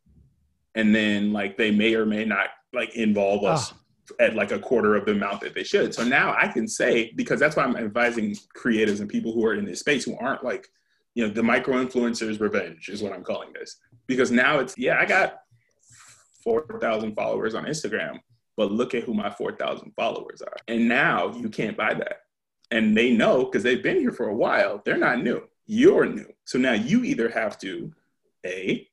And 0.75 0.93
then 0.93 1.33
like 1.33 1.57
they 1.57 1.71
may 1.71 1.95
or 1.95 2.05
may 2.05 2.25
not 2.25 2.47
like 2.73 2.95
involve 2.95 3.43
us 3.43 3.73
oh 3.73 3.75
at 4.19 4.35
like 4.35 4.51
a 4.51 4.59
quarter 4.59 4.95
of 4.95 5.05
the 5.05 5.11
amount 5.11 5.41
that 5.41 5.53
they 5.53 5.63
should. 5.63 5.93
So 5.93 6.03
now 6.03 6.35
I 6.37 6.47
can 6.47 6.67
say, 6.67 7.11
because 7.15 7.39
that's 7.39 7.55
why 7.55 7.63
I'm 7.63 7.75
advising 7.75 8.35
creatives 8.57 9.01
and 9.01 9.09
people 9.09 9.33
who 9.33 9.45
are 9.45 9.53
in 9.53 9.65
this 9.65 9.79
space 9.79 10.05
who 10.05 10.17
aren't 10.17 10.43
like, 10.43 10.67
you 11.15 11.27
know, 11.27 11.33
the 11.33 11.43
micro 11.43 11.83
influencers 11.83 12.39
revenge 12.39 12.89
is 12.89 13.01
what 13.01 13.13
I'm 13.13 13.23
calling 13.23 13.53
this. 13.53 13.77
Because 14.07 14.31
now 14.31 14.59
it's, 14.59 14.77
yeah, 14.77 14.97
I 14.99 15.05
got 15.05 15.41
4,000 16.43 17.13
followers 17.13 17.55
on 17.55 17.65
Instagram, 17.65 18.19
but 18.57 18.71
look 18.71 18.95
at 18.95 19.03
who 19.03 19.13
my 19.13 19.29
4,000 19.29 19.91
followers 19.95 20.41
are. 20.41 20.55
And 20.67 20.87
now 20.87 21.35
you 21.35 21.49
can't 21.49 21.77
buy 21.77 21.93
that. 21.93 22.21
And 22.71 22.95
they 22.95 23.11
know 23.11 23.45
because 23.45 23.63
they've 23.63 23.83
been 23.83 23.99
here 23.99 24.11
for 24.11 24.27
a 24.27 24.35
while, 24.35 24.81
they're 24.85 24.97
not 24.97 25.21
new. 25.21 25.43
You're 25.65 26.05
new. 26.05 26.31
So 26.45 26.57
now 26.57 26.73
you 26.73 27.03
either 27.03 27.29
have 27.29 27.57
to, 27.59 27.91
A, 28.45 28.87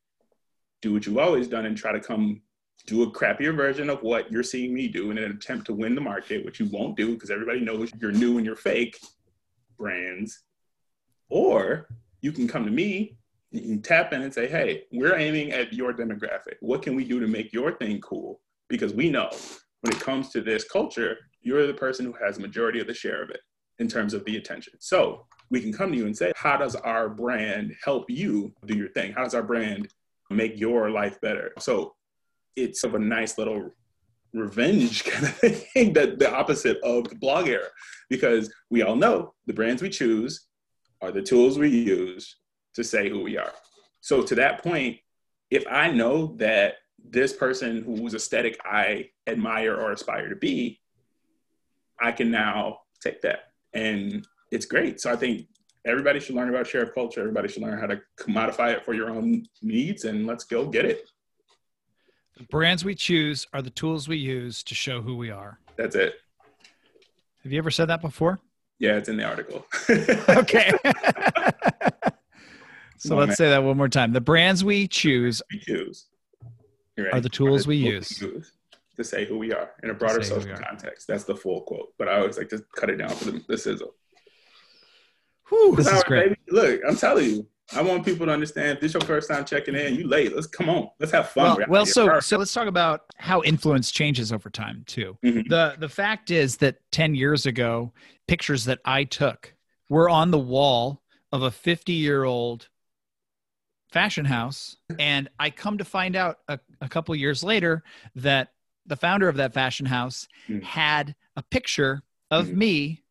do 0.87 0.93
what 0.93 1.05
you've 1.05 1.19
always 1.19 1.49
done 1.49 1.67
and 1.67 1.77
try 1.77 1.91
to 1.91 1.99
come 2.01 2.41
do 2.87 3.03
a 3.03 3.11
crappier 3.11 3.55
version 3.57 3.91
of 3.91 4.01
what 4.03 4.31
you're 4.31 4.45
seeing 4.45 4.73
me 4.73 4.87
do 4.87 5.11
in 5.11 5.19
an 5.19 5.33
attempt 5.33 5.67
to 5.67 5.75
win 5.75 5.97
the 5.97 6.01
market, 6.01 6.45
which 6.45 6.61
you 6.61 6.67
won't 6.67 6.97
do 6.97 7.15
because 7.15 7.31
everybody 7.31 7.61
knows 7.61 7.91
you're 8.01 8.13
new 8.13 8.37
and 8.37 8.47
you're 8.47 8.55
fake 8.55 8.97
brands. 9.77 10.45
Or 11.29 11.89
you 12.21 12.31
can 12.31 12.47
come 12.47 12.65
to 12.65 12.71
me, 12.71 13.19
can 13.53 13.83
tap 13.83 14.13
in 14.13 14.23
and 14.23 14.33
say, 14.33 14.47
hey, 14.47 14.85
we're 14.93 15.17
aiming 15.17 15.51
at 15.51 15.73
your 15.73 15.93
demographic. 15.93 16.55
What 16.61 16.83
can 16.83 16.95
we 16.95 17.05
do 17.05 17.19
to 17.19 17.27
make 17.27 17.53
your 17.53 17.73
thing 17.73 18.01
cool? 18.01 18.41
Because 18.69 18.95
we 18.95 19.11
know 19.11 19.31
when 19.81 19.93
it 19.93 20.01
comes 20.01 20.29
to 20.31 20.41
this 20.41 20.63
culture, 20.63 21.17
you're 21.41 21.67
the 21.67 21.75
person 21.75 22.07
who 22.07 22.15
has 22.25 22.39
majority 22.39 22.79
of 22.79 22.87
the 22.87 22.95
share 22.95 23.25
of 23.25 23.31
it 23.31 23.41
in 23.81 23.89
terms 23.89 24.15
of 24.15 24.25
the 24.25 24.37
attention. 24.37 24.75
So 24.79 25.27
we 25.51 25.61
can 25.61 25.73
come 25.73 25.91
to 25.91 25.99
you 25.99 26.07
and 26.07 26.17
say, 26.17 26.33
how 26.37 26.57
does 26.57 26.77
our 26.77 27.09
brand 27.09 27.75
help 27.85 28.09
you 28.09 28.55
do 28.65 28.77
your 28.77 28.89
thing? 28.91 29.13
How 29.13 29.25
does 29.25 29.35
our 29.35 29.43
brand 29.43 29.89
make 30.31 30.59
your 30.59 30.91
life 30.91 31.21
better? 31.21 31.53
So 31.59 31.95
it's 32.57 32.85
of 32.85 32.95
a 32.95 32.99
nice 32.99 33.39
little 33.39 33.71
revenge 34.33 35.05
kind 35.11 35.27
of 35.27 35.35
thing 35.35 35.93
that 35.95 36.19
the 36.19 36.33
opposite 36.33 36.79
of 36.83 37.09
the 37.09 37.17
blog 37.17 37.49
era. 37.49 37.69
Because 38.09 38.53
we 38.71 38.83
all 38.83 38.97
know 38.97 39.35
the 39.47 39.53
brands 39.53 39.83
we 39.83 39.91
choose 39.91 40.47
are 41.03 41.11
the 41.11 41.23
tools 41.23 41.59
we 41.59 41.69
use 41.69 42.37
to 42.75 42.85
say 42.85 43.09
who 43.09 43.23
we 43.23 43.37
are. 43.37 43.53
So 44.01 44.23
to 44.23 44.35
that 44.37 44.63
point 44.63 44.99
if 45.51 45.65
i 45.71 45.91
know 45.91 46.35
that 46.37 46.75
this 47.09 47.33
person 47.33 47.83
whose 47.83 48.15
aesthetic 48.15 48.59
i 48.65 49.09
admire 49.27 49.77
or 49.77 49.93
aspire 49.93 50.29
to 50.29 50.37
be 50.37 50.81
i 52.01 52.13
can 52.13 52.31
now 52.31 52.79
take 53.03 53.23
that. 53.23 53.53
And 53.73 54.27
it's 54.51 54.67
great. 54.67 55.01
So 55.01 55.13
i 55.13 55.17
think 55.17 55.47
everybody 55.87 56.21
should 56.21 56.35
learn 56.35 56.49
about 56.49 56.67
shared 56.67 56.93
culture 56.95 57.21
everybody 57.21 57.49
should 57.49 57.63
learn 57.63 57.79
how 57.79 57.87
to 57.87 58.01
commodify 58.19 58.73
it 58.73 58.85
for 58.85 58.95
your 58.95 59.11
own 59.11 59.47
needs 59.63 60.05
and 60.05 60.27
let's 60.27 60.45
go 60.45 60.67
get 60.67 60.85
it 60.85 61.09
the 62.37 62.45
brands 62.45 62.85
we 62.85 62.95
choose 62.95 63.47
are 63.55 63.63
the 63.63 63.71
tools 63.71 64.09
we 64.09 64.19
use 64.19 64.63
to 64.65 64.75
show 64.75 65.01
who 65.01 65.17
we 65.17 65.31
are. 65.31 65.59
That's 65.77 65.97
it. 65.97 66.17
Have 67.43 67.51
you 67.51 67.57
ever 67.57 67.71
said 67.71 67.87
that 67.87 68.03
before? 68.03 68.39
Yeah, 68.79 68.97
it's 68.97 69.09
in 69.09 69.17
the 69.17 69.25
article. 69.25 69.65
okay. 70.29 70.71
so 72.99 73.17
let's 73.17 73.29
man. 73.29 73.37
say 73.37 73.49
that 73.49 73.65
one 73.65 73.79
more 73.79 73.89
time. 73.89 74.13
The 74.13 74.21
brands 74.21 74.63
we 74.63 74.87
choose, 74.87 75.41
we 75.51 75.61
choose. 75.61 76.09
Are 77.11 77.21
the 77.21 77.31
tools 77.31 77.63
the 77.65 77.71
we 77.71 77.77
use. 77.77 78.21
use. 78.21 78.53
to 78.97 79.05
say 79.05 79.25
who 79.25 79.39
we 79.39 79.55
are 79.55 79.71
in 79.83 79.89
a 79.89 79.95
broader 79.95 80.23
social 80.23 80.57
context. 80.57 81.07
That's 81.07 81.25
the 81.25 81.37
full 81.37 81.63
quote, 81.63 81.95
but 81.99 82.09
I 82.09 82.19
always 82.19 82.37
like 82.37 82.51
to 82.51 82.63
cut 82.77 82.91
it 82.91 82.97
down 82.97 83.11
for 83.11 83.31
the, 83.31 83.43
the 83.49 83.57
sizzle. 83.57 83.95
Whew, 85.49 85.77
this 85.77 85.87
is 85.87 86.03
great. 86.05 86.29
Baby. 86.29 86.41
Look, 86.49 86.81
I'm 86.87 86.97
telling 86.97 87.31
you, 87.31 87.47
I 87.75 87.83
want 87.83 88.05
people 88.05 88.27
to 88.27 88.33
understand 88.33 88.73
if 88.73 88.81
this 88.81 88.91
is 88.91 88.95
your 88.95 89.03
first 89.03 89.29
time 89.29 89.45
checking 89.45 89.75
in, 89.75 89.97
you 89.97 90.07
late. 90.07 90.35
Let's 90.35 90.47
come 90.47 90.69
on. 90.69 90.89
Let's 91.01 91.13
have 91.13 91.31
fun. 91.31 91.57
Well, 91.59 91.67
well 91.69 91.87
so 91.87 92.21
so 92.21 92.39
let's 92.39 92.53
talk 92.53 92.69
about 92.69 93.03
how 93.17 93.43
influence 93.43 93.91
changes 93.91 94.33
over 94.33 94.51
time 94.51 94.85
too. 94.87 95.19
Mm-hmm. 95.25 95.49
The 95.49 95.77
the 95.79 95.89
fact 95.89 96.31
is 96.31 96.59
that 96.59 96.77
10 96.93 97.15
years 97.15 97.47
ago, 97.47 97.93
pictures 98.29 98.65
that 98.67 98.81
I 98.85 99.05
took 99.05 99.55
were 99.89 100.09
on 100.09 100.31
the 100.31 100.39
wall 100.39 101.03
of 101.33 101.43
a 101.43 101.51
50-year-old 101.51 102.69
fashion 103.91 104.25
house 104.25 104.77
and 104.99 105.29
I 105.39 105.51
come 105.51 105.79
to 105.79 105.85
find 105.85 106.17
out 106.17 106.39
a, 106.49 106.59
a 106.81 106.89
couple 106.89 107.15
years 107.15 107.43
later 107.43 107.83
that 108.17 108.53
the 108.85 108.97
founder 108.97 109.29
of 109.29 109.37
that 109.37 109.55
fashion 109.55 109.87
house 109.87 110.29
mm-hmm. 110.49 110.65
had 110.65 111.15
a 111.37 111.43
picture 111.43 112.03
of 112.31 112.47
mm-hmm. 112.47 112.59
me 112.59 113.03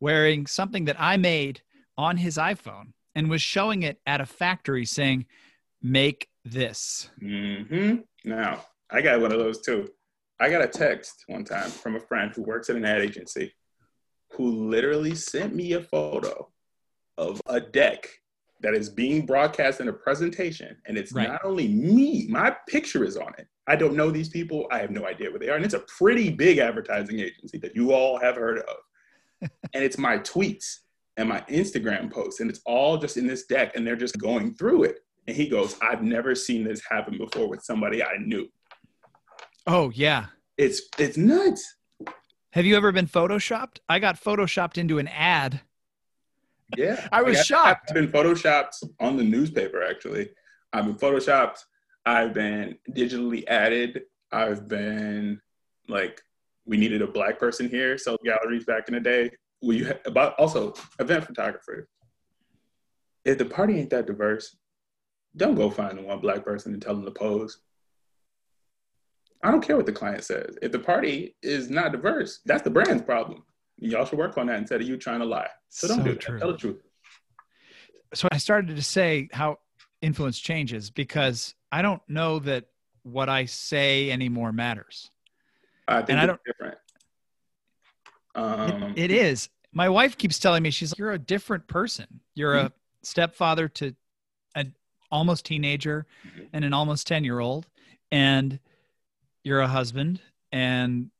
wearing 0.00 0.46
something 0.46 0.84
that 0.86 0.96
I 1.00 1.16
made 1.16 1.62
on 1.98 2.16
his 2.16 2.36
iPhone 2.36 2.92
and 3.14 3.30
was 3.30 3.42
showing 3.42 3.82
it 3.82 4.00
at 4.06 4.20
a 4.20 4.26
factory 4.26 4.84
saying, 4.84 5.26
make 5.82 6.28
this. 6.44 7.10
Mm-hmm. 7.22 7.96
Now, 8.24 8.64
I 8.90 9.00
got 9.00 9.20
one 9.20 9.32
of 9.32 9.38
those 9.38 9.60
too. 9.60 9.88
I 10.38 10.50
got 10.50 10.62
a 10.62 10.68
text 10.68 11.24
one 11.28 11.44
time 11.44 11.70
from 11.70 11.96
a 11.96 12.00
friend 12.00 12.32
who 12.34 12.42
works 12.42 12.68
at 12.68 12.76
an 12.76 12.84
ad 12.84 13.00
agency 13.00 13.54
who 14.32 14.68
literally 14.68 15.14
sent 15.14 15.54
me 15.54 15.72
a 15.72 15.80
photo 15.80 16.50
of 17.16 17.40
a 17.46 17.60
deck 17.60 18.06
that 18.60 18.74
is 18.74 18.88
being 18.88 19.24
broadcast 19.24 19.80
in 19.80 19.88
a 19.88 19.92
presentation. 19.92 20.76
And 20.86 20.98
it's 20.98 21.12
right. 21.12 21.28
not 21.28 21.44
only 21.44 21.68
me, 21.68 22.26
my 22.28 22.54
picture 22.68 23.04
is 23.04 23.16
on 23.16 23.32
it. 23.38 23.46
I 23.66 23.76
don't 23.76 23.94
know 23.94 24.10
these 24.10 24.28
people. 24.28 24.66
I 24.70 24.78
have 24.78 24.90
no 24.90 25.06
idea 25.06 25.30
what 25.30 25.40
they 25.40 25.48
are. 25.48 25.56
And 25.56 25.64
it's 25.64 25.74
a 25.74 25.84
pretty 25.98 26.30
big 26.30 26.58
advertising 26.58 27.20
agency 27.20 27.58
that 27.58 27.74
you 27.74 27.92
all 27.92 28.18
have 28.18 28.36
heard 28.36 28.58
of. 28.58 28.76
and 29.74 29.84
it's 29.84 29.98
my 29.98 30.18
tweets 30.18 30.78
and 31.16 31.28
my 31.28 31.40
Instagram 31.42 32.10
posts, 32.10 32.40
and 32.40 32.50
it's 32.50 32.60
all 32.66 32.98
just 32.98 33.16
in 33.16 33.26
this 33.26 33.46
deck, 33.46 33.74
and 33.74 33.86
they're 33.86 33.96
just 33.96 34.18
going 34.18 34.54
through 34.54 34.84
it. 34.84 35.00
And 35.26 35.36
he 35.36 35.48
goes, 35.48 35.76
I've 35.82 36.02
never 36.02 36.34
seen 36.34 36.62
this 36.62 36.82
happen 36.88 37.18
before 37.18 37.48
with 37.48 37.62
somebody 37.62 38.02
I 38.04 38.16
knew. 38.18 38.48
Oh 39.66 39.90
yeah. 39.90 40.26
It's 40.56 40.82
it's 40.98 41.16
nuts. 41.16 41.76
Have 42.52 42.64
you 42.64 42.76
ever 42.76 42.92
been 42.92 43.06
photoshopped? 43.06 43.78
I 43.88 43.98
got 43.98 44.22
photoshopped 44.22 44.78
into 44.78 44.98
an 44.98 45.08
ad. 45.08 45.60
Yeah. 46.76 47.06
I 47.12 47.22
was 47.22 47.36
like, 47.36 47.46
shocked. 47.46 47.90
I've 47.90 47.94
been 47.94 48.08
photoshopped 48.08 48.82
on 49.00 49.16
the 49.16 49.24
newspaper 49.24 49.82
actually. 49.82 50.30
I've 50.72 50.84
been 50.84 50.94
photoshopped. 50.94 51.58
I've 52.04 52.32
been 52.32 52.78
digitally 52.90 53.44
added. 53.48 54.02
I've 54.30 54.68
been 54.68 55.40
like 55.88 56.20
we 56.66 56.76
needed 56.76 57.02
a 57.02 57.06
black 57.06 57.38
person 57.38 57.68
here. 57.68 57.98
So 57.98 58.16
galleries 58.24 58.64
back 58.64 58.88
in 58.88 58.94
the 58.94 59.00
day, 59.00 59.30
will 59.62 59.74
you 59.74 59.92
about 60.04 60.34
also 60.38 60.74
event 60.98 61.24
photographer? 61.26 61.88
If 63.24 63.38
the 63.38 63.44
party 63.44 63.78
ain't 63.78 63.90
that 63.90 64.06
diverse, 64.06 64.56
don't 65.36 65.54
go 65.54 65.70
find 65.70 65.98
the 65.98 66.02
one 66.02 66.20
black 66.20 66.44
person 66.44 66.72
and 66.72 66.80
tell 66.82 66.94
them 66.94 67.04
to 67.04 67.10
pose. 67.10 67.58
I 69.42 69.50
don't 69.50 69.60
care 69.60 69.76
what 69.76 69.86
the 69.86 69.92
client 69.92 70.24
says. 70.24 70.56
If 70.62 70.72
the 70.72 70.78
party 70.78 71.36
is 71.42 71.68
not 71.70 71.92
diverse, 71.92 72.40
that's 72.46 72.62
the 72.62 72.70
brand's 72.70 73.02
problem. 73.02 73.42
Y'all 73.78 74.04
should 74.06 74.18
work 74.18 74.38
on 74.38 74.46
that 74.46 74.58
instead 74.58 74.80
of 74.80 74.88
you 74.88 74.96
trying 74.96 75.20
to 75.20 75.26
lie. 75.26 75.48
So 75.68 75.86
don't 75.88 75.98
So 75.98 76.04
do 76.04 76.10
that. 76.12 76.20
true. 76.20 76.38
Tell 76.38 76.52
the 76.52 76.56
truth. 76.58 76.82
So 78.14 78.28
I 78.32 78.38
started 78.38 78.74
to 78.76 78.82
say 78.82 79.28
how 79.32 79.58
influence 80.00 80.38
changes 80.38 80.90
because 80.90 81.54
I 81.70 81.82
don't 81.82 82.00
know 82.08 82.38
that 82.40 82.64
what 83.02 83.28
I 83.28 83.44
say 83.44 84.10
anymore 84.10 84.52
matters. 84.52 85.10
I 85.86 85.98
think 85.98 86.10
And 86.10 86.20
I 86.20 86.26
don't- 86.26 86.40
different. 86.46 86.75
It- 88.36 88.40
Um, 88.40 88.92
it 88.96 89.10
is. 89.10 89.48
My 89.72 89.88
wife 89.88 90.16
keeps 90.16 90.38
telling 90.38 90.62
me 90.62 90.70
she's 90.70 90.92
like, 90.92 90.98
you're 90.98 91.12
a 91.12 91.18
different 91.18 91.66
person. 91.66 92.20
You're 92.34 92.54
a 92.56 92.72
stepfather 93.02 93.68
to 93.68 93.94
an 94.54 94.74
almost 95.10 95.44
teenager 95.44 96.06
Mhm. 96.24 96.48
and 96.52 96.64
an 96.64 96.72
almost 96.72 97.06
10 97.06 97.24
year 97.24 97.38
old, 97.40 97.66
and 98.10 98.58
you're 99.44 99.60
a 99.60 99.68
husband, 99.68 100.20
and 100.52 101.10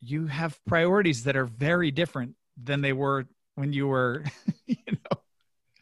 you 0.00 0.26
have 0.26 0.62
priorities 0.66 1.24
that 1.24 1.36
are 1.36 1.46
very 1.46 1.90
different 1.90 2.36
than 2.56 2.80
they 2.82 2.92
were 2.92 3.26
when 3.54 3.72
you 3.72 3.86
were, 3.88 4.24
you 4.66 4.76
know, 4.92 5.20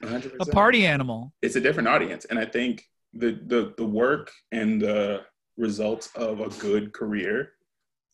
100%. 0.08 0.40
a 0.40 0.46
party 0.46 0.86
animal. 0.86 1.32
it's 1.42 1.56
a 1.56 1.60
different 1.60 1.86
audience 1.88 2.24
and 2.26 2.38
i 2.38 2.44
think 2.44 2.88
the 3.12 3.32
the 3.46 3.74
the 3.76 3.84
work 3.84 4.30
and 4.50 4.80
the 4.80 5.20
results 5.58 6.10
of 6.14 6.40
a 6.40 6.48
good 6.60 6.92
career 6.92 7.52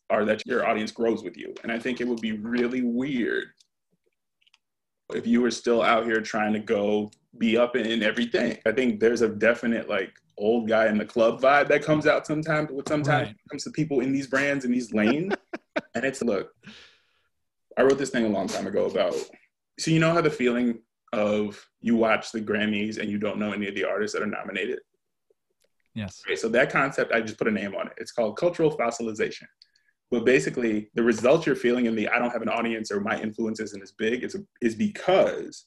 are 0.09 0.25
that 0.25 0.45
your 0.45 0.65
audience 0.67 0.91
grows 0.91 1.23
with 1.23 1.37
you 1.37 1.53
and 1.63 1.71
i 1.71 1.79
think 1.79 1.99
it 2.01 2.07
would 2.07 2.21
be 2.21 2.31
really 2.33 2.81
weird 2.81 3.45
if 5.13 5.25
you 5.25 5.41
were 5.41 5.51
still 5.51 5.81
out 5.81 6.05
here 6.05 6.21
trying 6.21 6.53
to 6.53 6.59
go 6.59 7.09
be 7.37 7.57
up 7.57 7.75
in 7.75 8.03
everything 8.03 8.57
i 8.65 8.71
think 8.71 8.99
there's 8.99 9.21
a 9.21 9.29
definite 9.29 9.89
like 9.89 10.13
old 10.37 10.67
guy 10.67 10.87
in 10.87 10.97
the 10.97 11.05
club 11.05 11.41
vibe 11.41 11.67
that 11.67 11.83
comes 11.83 12.05
out 12.05 12.25
sometimes 12.27 12.69
with 12.71 12.87
sometimes 12.87 13.27
Right. 13.27 13.35
it 13.35 13.49
comes 13.49 13.63
to 13.63 13.71
people 13.71 14.01
in 14.01 14.11
these 14.11 14.27
brands 14.27 14.65
and 14.65 14.73
these 14.73 14.93
lanes 14.93 15.33
and 15.95 16.05
it's 16.05 16.21
look 16.21 16.51
i 17.77 17.81
wrote 17.81 17.97
this 17.97 18.09
thing 18.11 18.25
a 18.25 18.29
long 18.29 18.47
time 18.47 18.67
ago 18.67 18.85
about 18.85 19.15
so 19.79 19.91
you 19.91 19.99
know 19.99 20.13
how 20.13 20.21
the 20.21 20.29
feeling 20.29 20.79
of 21.13 21.63
you 21.79 21.95
watch 21.95 22.31
the 22.31 22.41
Grammys 22.41 22.97
and 22.97 23.09
you 23.09 23.17
don't 23.17 23.39
know 23.39 23.53
any 23.53 23.67
of 23.67 23.75
the 23.75 23.85
artists 23.85 24.13
that 24.13 24.21
are 24.21 24.27
nominated. 24.27 24.79
Yes. 25.93 26.21
Okay, 26.27 26.35
so 26.35 26.49
that 26.49 26.69
concept, 26.69 27.13
I 27.13 27.21
just 27.21 27.37
put 27.37 27.47
a 27.47 27.51
name 27.51 27.75
on 27.75 27.87
it. 27.87 27.93
It's 27.97 28.11
called 28.11 28.37
cultural 28.37 28.75
fossilization. 28.77 29.45
But 30.09 30.25
basically, 30.25 30.89
the 30.93 31.03
results 31.03 31.45
you're 31.45 31.55
feeling 31.55 31.85
in 31.85 31.95
the 31.95 32.07
I 32.07 32.19
don't 32.19 32.31
have 32.31 32.41
an 32.41 32.49
audience 32.49 32.91
or 32.91 33.01
my 33.01 33.19
influence 33.19 33.59
isn't 33.59 33.81
as 33.81 33.91
big 33.91 34.23
is, 34.23 34.37
is 34.61 34.75
because 34.75 35.65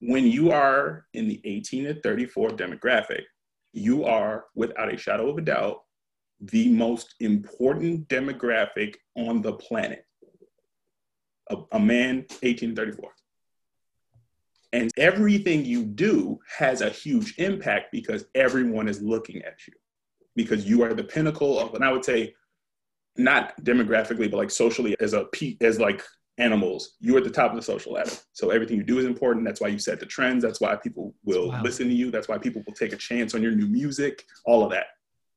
when 0.00 0.26
you 0.26 0.50
are 0.50 1.06
in 1.14 1.28
the 1.28 1.40
18 1.44 1.84
to 1.84 1.94
34 2.00 2.50
demographic, 2.50 3.22
you 3.72 4.04
are, 4.04 4.46
without 4.54 4.92
a 4.92 4.96
shadow 4.96 5.30
of 5.30 5.38
a 5.38 5.42
doubt, 5.42 5.82
the 6.40 6.68
most 6.70 7.14
important 7.20 8.08
demographic 8.08 8.96
on 9.16 9.42
the 9.42 9.52
planet. 9.52 10.04
A, 11.50 11.56
a 11.72 11.78
man 11.80 12.26
18 12.42 12.70
to 12.70 12.76
34. 12.76 13.10
And 14.72 14.90
everything 14.96 15.64
you 15.64 15.84
do 15.84 16.38
has 16.58 16.80
a 16.80 16.88
huge 16.88 17.34
impact 17.38 17.92
because 17.92 18.24
everyone 18.34 18.88
is 18.88 19.02
looking 19.02 19.42
at 19.42 19.66
you. 19.66 19.74
Because 20.34 20.66
you 20.66 20.82
are 20.82 20.94
the 20.94 21.04
pinnacle 21.04 21.58
of, 21.58 21.74
and 21.74 21.84
I 21.84 21.92
would 21.92 22.04
say, 22.04 22.34
not 23.16 23.56
demographically, 23.62 24.30
but 24.30 24.38
like 24.38 24.50
socially 24.50 24.96
as 25.00 25.12
a 25.12 25.24
pe- 25.26 25.56
as 25.60 25.78
like 25.78 26.02
animals, 26.38 26.96
you're 27.00 27.18
at 27.18 27.24
the 27.24 27.30
top 27.30 27.50
of 27.50 27.56
the 27.56 27.62
social 27.62 27.92
ladder. 27.92 28.10
So 28.32 28.50
everything 28.50 28.78
you 28.78 28.82
do 28.82 28.98
is 28.98 29.04
important. 29.04 29.44
That's 29.44 29.60
why 29.60 29.68
you 29.68 29.78
set 29.78 30.00
the 30.00 30.06
trends. 30.06 30.42
That's 30.42 30.60
why 30.60 30.76
people 30.76 31.14
will 31.24 31.50
Wow. 31.50 31.62
listen 31.62 31.88
to 31.88 31.94
you. 31.94 32.10
That's 32.10 32.28
why 32.28 32.38
people 32.38 32.62
will 32.66 32.72
take 32.74 32.92
a 32.92 32.96
chance 32.96 33.34
on 33.34 33.42
your 33.42 33.52
new 33.52 33.66
music. 33.66 34.24
All 34.46 34.64
of 34.64 34.70
that, 34.70 34.86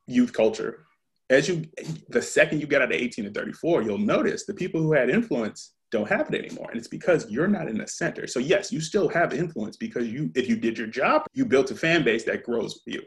youth 0.07 0.31
culture. 0.31 0.85
As 1.29 1.49
you, 1.49 1.65
the 2.09 2.21
second 2.21 2.61
you 2.61 2.67
get 2.67 2.81
out 2.81 2.91
of 2.93 3.01
18 3.01 3.25
to 3.25 3.31
34, 3.31 3.81
you'll 3.81 3.97
notice 3.97 4.45
the 4.45 4.53
people 4.53 4.81
who 4.81 4.93
had 4.93 5.09
influence 5.09 5.73
don't 5.91 6.07
have 6.07 6.31
it 6.33 6.45
anymore, 6.45 6.69
and 6.69 6.77
it's 6.77 6.87
because 6.87 7.29
you're 7.29 7.47
not 7.47 7.67
in 7.67 7.77
the 7.77 7.87
center. 7.87 8.27
So 8.27 8.39
yes, 8.39 8.71
you 8.71 8.79
still 8.79 9.07
have 9.09 9.33
influence 9.33 9.75
because 9.75 10.07
you, 10.07 10.29
if 10.35 10.47
you 10.47 10.55
did 10.55 10.77
your 10.77 10.87
job, 10.87 11.23
you 11.33 11.45
built 11.45 11.71
a 11.71 11.75
fan 11.75 12.03
base 12.03 12.23
that 12.25 12.43
grows 12.43 12.79
with 12.85 12.95
you. 12.95 13.01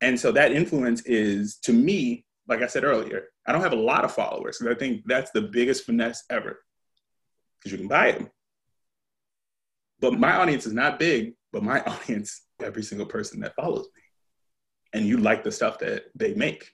And 0.00 0.18
so 0.18 0.32
that 0.32 0.52
influence 0.52 1.02
is, 1.06 1.56
to 1.62 1.72
me, 1.72 2.24
like 2.46 2.62
I 2.62 2.66
said 2.66 2.84
earlier, 2.84 3.28
I 3.46 3.52
don't 3.52 3.62
have 3.62 3.72
a 3.72 3.76
lot 3.76 4.04
of 4.04 4.12
followers. 4.12 4.60
And 4.60 4.70
I 4.70 4.74
think 4.74 5.02
that's 5.06 5.30
the 5.30 5.42
biggest 5.42 5.84
finesse 5.84 6.24
ever 6.30 6.60
because 7.58 7.72
you 7.72 7.78
can 7.78 7.88
buy 7.88 8.12
them. 8.12 8.30
But 10.00 10.18
my 10.18 10.36
audience 10.36 10.66
is 10.66 10.72
not 10.72 10.98
big, 10.98 11.34
but 11.52 11.62
my 11.62 11.82
audience, 11.86 12.42
every 12.62 12.82
single 12.82 13.06
person 13.06 13.40
that 13.40 13.54
follows 13.54 13.86
me. 13.94 14.02
And 14.92 15.06
you 15.06 15.18
like 15.18 15.42
the 15.42 15.52
stuff 15.52 15.78
that 15.80 16.04
they 16.14 16.34
make. 16.34 16.70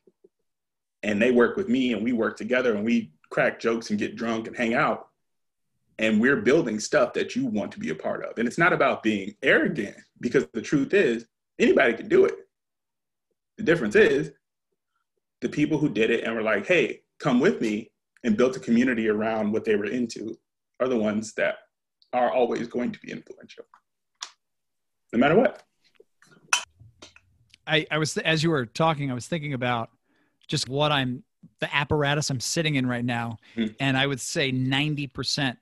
And 1.02 1.20
they 1.20 1.30
work 1.30 1.56
with 1.56 1.68
me 1.68 1.94
and 1.94 2.04
we 2.04 2.12
work 2.12 2.36
together 2.36 2.74
and 2.74 2.84
we 2.84 3.12
crack 3.30 3.58
jokes 3.58 3.90
and 3.90 3.98
get 3.98 4.16
drunk 4.16 4.46
and 4.46 4.56
hang 4.56 4.74
out. 4.74 5.08
And 5.98 6.20
we're 6.20 6.42
building 6.42 6.80
stuff 6.80 7.12
that 7.14 7.34
you 7.36 7.46
want 7.46 7.72
to 7.72 7.78
be 7.78 7.90
a 7.90 7.94
part 7.94 8.24
of. 8.24 8.38
And 8.38 8.46
it's 8.46 8.58
not 8.58 8.72
about 8.72 9.02
being 9.02 9.34
arrogant 9.42 9.96
because 10.20 10.46
the 10.52 10.62
truth 10.62 10.92
is, 10.92 11.26
anybody 11.58 11.94
can 11.94 12.08
do 12.08 12.24
it. 12.24 12.34
The 13.56 13.64
difference 13.64 13.96
is 13.96 14.32
the 15.40 15.48
people 15.48 15.78
who 15.78 15.88
did 15.88 16.10
it 16.10 16.24
and 16.24 16.34
were 16.34 16.42
like, 16.42 16.66
hey, 16.66 17.00
come 17.18 17.40
with 17.40 17.60
me 17.60 17.90
and 18.24 18.36
built 18.36 18.56
a 18.56 18.60
community 18.60 19.08
around 19.08 19.52
what 19.52 19.64
they 19.64 19.76
were 19.76 19.86
into 19.86 20.36
are 20.80 20.88
the 20.88 20.96
ones 20.96 21.32
that 21.34 21.56
are 22.12 22.30
always 22.30 22.66
going 22.68 22.92
to 22.92 22.98
be 23.00 23.10
influential, 23.12 23.64
no 25.12 25.18
matter 25.18 25.36
what. 25.36 25.62
I, 27.66 27.86
I 27.90 27.98
was 27.98 28.16
as 28.18 28.42
you 28.42 28.50
were 28.50 28.66
talking, 28.66 29.10
I 29.10 29.14
was 29.14 29.28
thinking 29.28 29.52
about 29.54 29.90
just 30.48 30.68
what 30.68 30.90
I'm 30.90 31.22
the 31.60 31.74
apparatus 31.74 32.28
I'm 32.30 32.40
sitting 32.40 32.74
in 32.74 32.86
right 32.86 33.04
now, 33.04 33.38
Mhm. 33.56 33.74
and 33.78 33.96
I 33.96 34.06
would 34.06 34.20
say 34.20 34.50
ninety 34.50 35.06
percent 35.06 35.58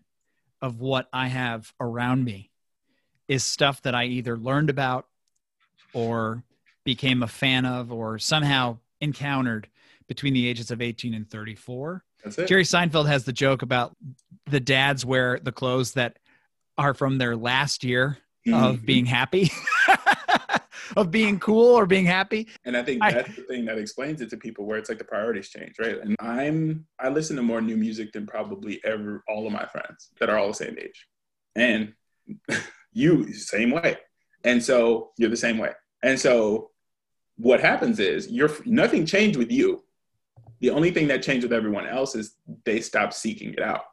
of 0.62 0.81
what 0.81 1.09
I 1.12 1.29
have 1.29 1.73
around 1.81 2.25
me 2.25 2.51
is 3.29 3.45
stuff 3.45 3.83
that 3.83 3.95
I 3.95 4.07
either 4.07 4.37
learned 4.37 4.71
about 4.71 5.07
or 5.93 6.43
became 6.85 7.23
a 7.23 7.29
fan 7.29 7.67
of 7.67 7.93
or 7.93 8.19
somehow 8.19 8.79
encountered 9.00 9.68
between 10.08 10.34
the 10.34 10.46
ages 10.48 10.70
of 10.70 10.80
18 10.80 11.14
and 11.14 11.28
34. 11.30 12.02
That's 12.24 12.38
it. 12.38 12.48
Jerry 12.48 12.64
Seinfeld 12.64 13.06
has 13.06 13.24
the 13.24 13.32
joke 13.32 13.62
about 13.62 13.96
the 14.46 14.61
dads 14.61 15.04
wear 15.04 15.38
the 15.40 15.52
clothes 15.52 15.92
that 15.92 16.18
are 16.76 16.94
from 16.94 17.18
their 17.18 17.37
last 17.37 17.84
year 17.84 18.18
of 18.52 18.78
Mhm. 18.78 18.87
being 18.87 19.06
happy, 19.06 19.50
of 20.96 21.11
being 21.11 21.38
cool 21.38 21.74
or 21.74 21.87
being 21.87 22.06
happy. 22.06 22.48
And 22.64 22.76
I 22.76 22.82
think 22.82 23.02
I- 23.02 23.12
that's 23.12 23.37
the 23.37 23.42
thing 23.42 23.64
that 23.66 23.78
explains 23.78 24.20
it 24.20 24.30
to 24.30 24.37
people 24.37 24.64
where 24.64 24.78
it's 24.78 24.88
like 24.88 24.98
the 24.98 25.04
priorities 25.04 25.48
change, 25.50 25.74
right? 25.78 25.98
And 26.00 26.16
I'm 26.20 26.87
I 26.98 27.08
listen 27.08 27.37
to 27.37 27.42
more 27.42 27.61
new 27.61 27.76
music 27.76 28.12
than 28.12 28.26
probably 28.26 28.80
ever 28.84 29.22
all 29.28 29.46
of 29.46 29.52
my 29.52 29.66
friends 29.66 30.11
that 30.18 30.30
are 30.30 30.38
all 30.38 30.48
the 30.48 30.54
same 30.54 30.76
age. 30.80 31.06
And 31.56 31.92
you 32.92 33.32
same 33.32 33.70
way. 33.70 33.98
And 34.44 34.62
so 34.62 35.11
you're 35.18 35.30
the 35.30 35.37
same 35.37 35.58
way. 35.58 35.72
And 36.02 36.18
so 36.18 36.70
what 37.38 37.61
happens 37.61 38.01
is 38.01 38.29
you're 38.29 38.51
nothing 38.66 39.07
changed 39.07 39.38
with 39.38 39.51
you. 39.51 39.85
The 40.61 40.70
only 40.70 40.90
thing 40.90 41.09
that 41.09 41.22
changed 41.22 41.44
with 41.44 41.53
everyone 41.53 41.87
else 41.87 42.14
is 42.14 42.35
they 42.64 42.81
stopped 42.81 43.14
seeking 43.14 43.53
it 43.53 43.62
out. 43.62 43.85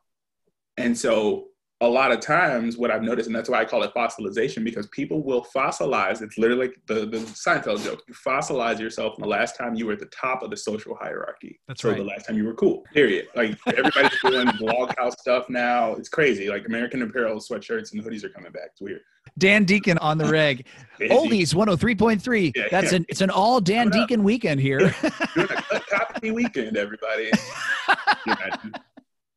And 0.78 0.98
so 0.98 1.48
a 1.82 1.88
lot 1.88 2.12
of 2.12 2.22
times 2.22 2.78
what 2.78 2.90
I've 2.90 3.04
noticed, 3.04 3.28
and 3.28 3.36
that's 3.36 3.50
why 3.50 3.60
I 3.60 3.66
call 3.66 3.84
it 3.84 3.94
fossilization, 3.94 4.64
because 4.64 4.88
people 4.88 5.22
will 5.22 5.46
fossilize. 5.54 6.22
It's 6.22 6.38
literally 6.38 6.68
like 6.68 6.78
the, 6.88 7.06
the 7.06 7.18
Seinfeld 7.18 7.84
joke. 7.84 8.02
You 8.08 8.14
fossilize 8.14 8.80
yourself 8.80 9.16
from 9.16 9.24
the 9.24 9.28
last 9.28 9.58
time 9.58 9.76
you 9.76 9.86
were 9.86 9.94
at 9.94 10.00
the 10.00 10.06
top 10.08 10.42
of 10.42 10.50
the 10.50 10.58
social 10.58 10.96
hierarchy. 10.96 11.60
That's 11.68 11.82
so 11.82 11.90
right. 11.90 11.98
the 11.98 12.06
last 12.06 12.28
time 12.28 12.38
you 12.38 12.46
were 12.46 12.54
cool. 12.54 12.84
Period. 12.94 13.28
Like 13.36 13.58
everybody's 13.68 14.18
doing 14.22 14.48
blog 14.60 14.98
house 14.98 15.16
stuff 15.20 15.50
now. 15.50 15.94
It's 15.96 16.08
crazy. 16.08 16.48
Like 16.50 16.66
American 16.66 17.02
Apparel 17.02 17.40
sweatshirts 17.40 17.92
and 17.92 18.02
hoodies 18.02 18.24
are 18.24 18.30
coming 18.30 18.54
back. 18.54 18.70
It's 18.72 18.82
weird. 18.82 19.02
Dan 19.38 19.66
Deacon 19.66 19.98
on 19.98 20.18
the 20.18 20.26
reg. 20.26 20.66
Oldies 21.02 21.54
103.3. 21.54 22.56
Yeah, 22.56 22.64
That's 22.72 22.92
yeah. 22.92 22.98
an 22.98 23.06
it's 23.10 23.20
an 23.20 23.30
all 23.30 23.60
Dan 23.60 23.90
Coming 23.90 24.04
up. 24.04 24.08
Deacon 24.08 24.24
weekend 24.24 24.62
here. 24.62 24.80
doing 25.36 25.48
a 25.50 25.62
cut 25.62 25.88
copy 25.88 26.32
weekend, 26.32 26.78
everybody. 26.78 27.32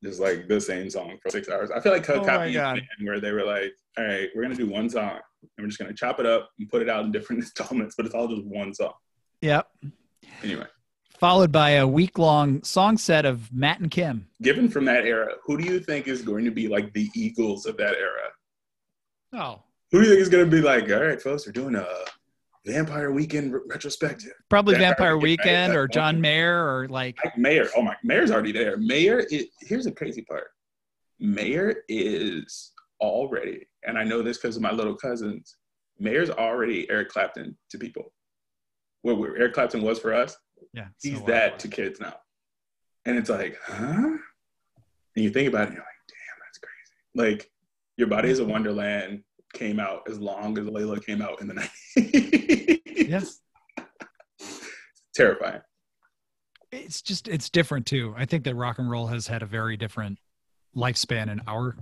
Just 0.03 0.21
like 0.21 0.47
the 0.47 0.61
same 0.61 0.89
song 0.91 1.19
for 1.21 1.31
six 1.31 1.49
hours. 1.49 1.71
I 1.73 1.81
feel 1.81 1.93
like 1.93 2.05
cut 2.05 2.19
Oh 2.19 2.25
copy 2.25 2.57
where 3.03 3.21
they 3.21 3.33
were 3.33 3.45
like, 3.45 3.73
all 3.99 4.05
right, 4.05 4.29
we're 4.35 4.43
gonna 4.43 4.55
do 4.55 4.69
one 4.69 4.89
song 4.89 5.19
and 5.43 5.51
we're 5.59 5.67
just 5.67 5.79
gonna 5.79 5.93
chop 5.93 6.21
it 6.21 6.27
up 6.27 6.51
and 6.59 6.69
put 6.69 6.83
it 6.83 6.89
out 6.89 7.05
in 7.05 7.11
different 7.13 7.43
installments, 7.43 7.95
but 7.97 8.07
it's 8.07 8.15
all 8.15 8.29
just 8.29 8.45
one 8.45 8.73
song. 8.75 8.93
yep. 9.41 9.67
Anyway, 10.43 10.67
Followed 11.19 11.51
by 11.51 11.71
a 11.71 11.87
week 11.87 12.17
long 12.17 12.63
song 12.63 12.97
set 12.97 13.25
of 13.27 13.53
Matt 13.53 13.81
and 13.81 13.91
Kim. 13.91 14.29
given 14.41 14.69
from 14.69 14.85
that 14.85 15.05
era, 15.05 15.35
who 15.45 15.59
do 15.59 15.65
you 15.65 15.81
think 15.81 16.07
is 16.07 16.23
going 16.23 16.45
to 16.45 16.53
be 16.53 16.69
like 16.69 16.93
the 16.93 17.09
Eagles 17.17 17.67
of 17.67 17.77
that 17.79 17.97
era? 17.97 18.29
Oh. 19.33 19.63
Who 19.91 19.99
do 20.01 20.05
you 20.07 20.13
think 20.13 20.23
is 20.23 20.29
gonna 20.29 20.47
be 20.47 20.61
like, 20.61 20.89
all 20.93 21.03
right, 21.03 21.21
folks, 21.21 21.45
we're 21.45 21.53
doing 21.53 21.75
a 21.75 21.87
Vampire 22.69 23.13
Weekend 23.13 23.53
re- 23.53 23.61
retrospective? 23.67 24.33
Probably 24.49 24.75
Vampire 24.75 25.13
Vampire 25.13 25.19
Weekend. 25.19 25.75
Or 25.75 25.89
John. 25.89 26.21
Mayer 26.21 26.67
or 26.67 26.89
like 26.89 27.17
Mayer. 27.37 27.69
Oh 27.77 27.83
my, 27.83 27.97
Mayer's 28.05 28.31
already 28.31 28.53
there. 28.53 28.77
Mayer. 28.77 29.25
It, 29.31 29.49
here's 29.63 29.85
the 29.85 29.93
crazy 29.93 30.23
part. 30.23 30.49
Mayer 31.19 31.83
is 31.89 32.73
already, 33.01 33.67
and 33.87 33.99
I 33.99 34.05
know 34.05 34.23
this 34.23 34.39
because 34.39 34.57
of 34.57 34.63
my 34.63 34.73
little 34.73 34.95
cousins. 34.95 35.57
Mayer's 35.99 36.31
already 36.31 36.89
Eric 36.91 37.09
Clapton 37.09 37.57
to 37.71 37.79
people. 37.79 38.13
What 39.03 39.19
where 39.19 39.37
Eric 39.37 39.55
Clapton 39.55 39.83
was 39.83 39.99
for 39.99 40.13
us, 40.13 40.37
Yeah. 40.75 40.89
he's 41.01 41.19
so 41.19 41.25
that 41.27 41.59
to 41.61 41.69
kids 41.69 42.01
now. 42.01 42.15
And 43.05 43.17
it's 43.17 43.31
like, 43.31 43.57
huh? 43.65 44.17
And 45.17 45.25
you 45.25 45.31
think 45.31 45.49
about 45.49 45.63
it, 45.63 45.67
and 45.69 45.75
you're 45.75 45.83
like, 45.83 46.07
damn, 46.09 46.39
that's 46.45 46.59
crazy. 46.59 47.31
Like, 47.31 47.51
Your 47.97 48.09
Body 48.09 48.31
is 48.31 48.39
a 48.39 48.43
mm-hmm. 48.43 48.53
Wonderland 48.53 49.23
came 49.53 49.81
out 49.81 50.03
as 50.09 50.19
long 50.19 50.59
as 50.59 50.67
Layla 50.67 51.05
came 51.05 51.23
out 51.23 51.41
in 51.41 51.49
the 51.49 51.55
90s. 51.55 52.81
Yes. 53.09 53.41
Terrifying. 55.15 55.61
It's 56.71 57.01
just 57.01 57.29
it's 57.29 57.49
different 57.49 57.87
too. 57.87 58.15
I 58.17 58.27
think 58.27 58.45
that 58.45 58.55
rock 58.55 58.79
and 58.79 58.91
roll 58.91 59.07
has 59.07 59.27
had 59.27 59.43
a 59.43 59.47
very 59.47 59.77
different 59.77 60.19
lifespan 60.77 61.31
in 61.31 61.41
our 61.49 61.77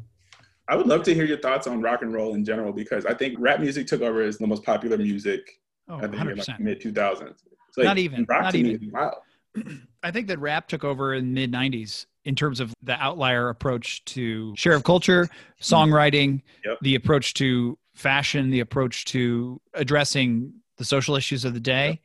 I 0.68 0.74
would 0.76 0.86
love 0.86 1.02
to 1.04 1.14
hear 1.14 1.24
your 1.24 1.38
thoughts 1.38 1.66
on 1.66 1.80
rock 1.80 2.02
and 2.02 2.12
roll 2.12 2.34
in 2.34 2.44
general 2.44 2.72
because 2.72 3.06
I 3.06 3.14
think 3.14 3.36
rap 3.38 3.60
music 3.60 3.86
took 3.86 4.00
over 4.02 4.22
as 4.22 4.38
the 4.38 4.46
most 4.46 4.64
popular 4.64 4.98
music 4.98 5.48
oh, 5.88 5.96
I 5.98 6.02
think 6.02 6.14
in 6.14 6.20
100%. 6.28 6.48
like 6.48 6.60
mid 6.60 6.80
2000s. 6.80 7.34
Like, 7.76 7.84
Not 7.84 7.98
even- 7.98 8.24
rock 8.28 8.42
not 8.42 8.54
even. 8.54 8.90
wild. 8.92 9.14
I 10.02 10.10
think 10.10 10.28
that 10.28 10.38
rap 10.38 10.66
took 10.68 10.82
over 10.84 11.14
in 11.14 11.32
mid 11.34 11.52
90s 11.52 12.06
in 12.26 12.34
terms 12.34 12.60
of 12.60 12.74
the 12.82 12.92
outlier 13.02 13.48
approach 13.48 14.04
to 14.04 14.54
share 14.56 14.74
of 14.74 14.82
culture, 14.84 15.28
songwriting, 15.62 16.42
Yep. 16.64 16.78
the 16.82 16.94
approach 16.96 17.34
to 17.34 17.78
fashion, 17.94 18.50
the 18.50 18.60
approach 18.60 19.04
to 19.06 19.60
addressing 19.74 20.52
the 20.76 20.84
social 20.84 21.16
issues 21.16 21.44
of 21.44 21.54
the 21.54 21.60
day. 21.60 22.00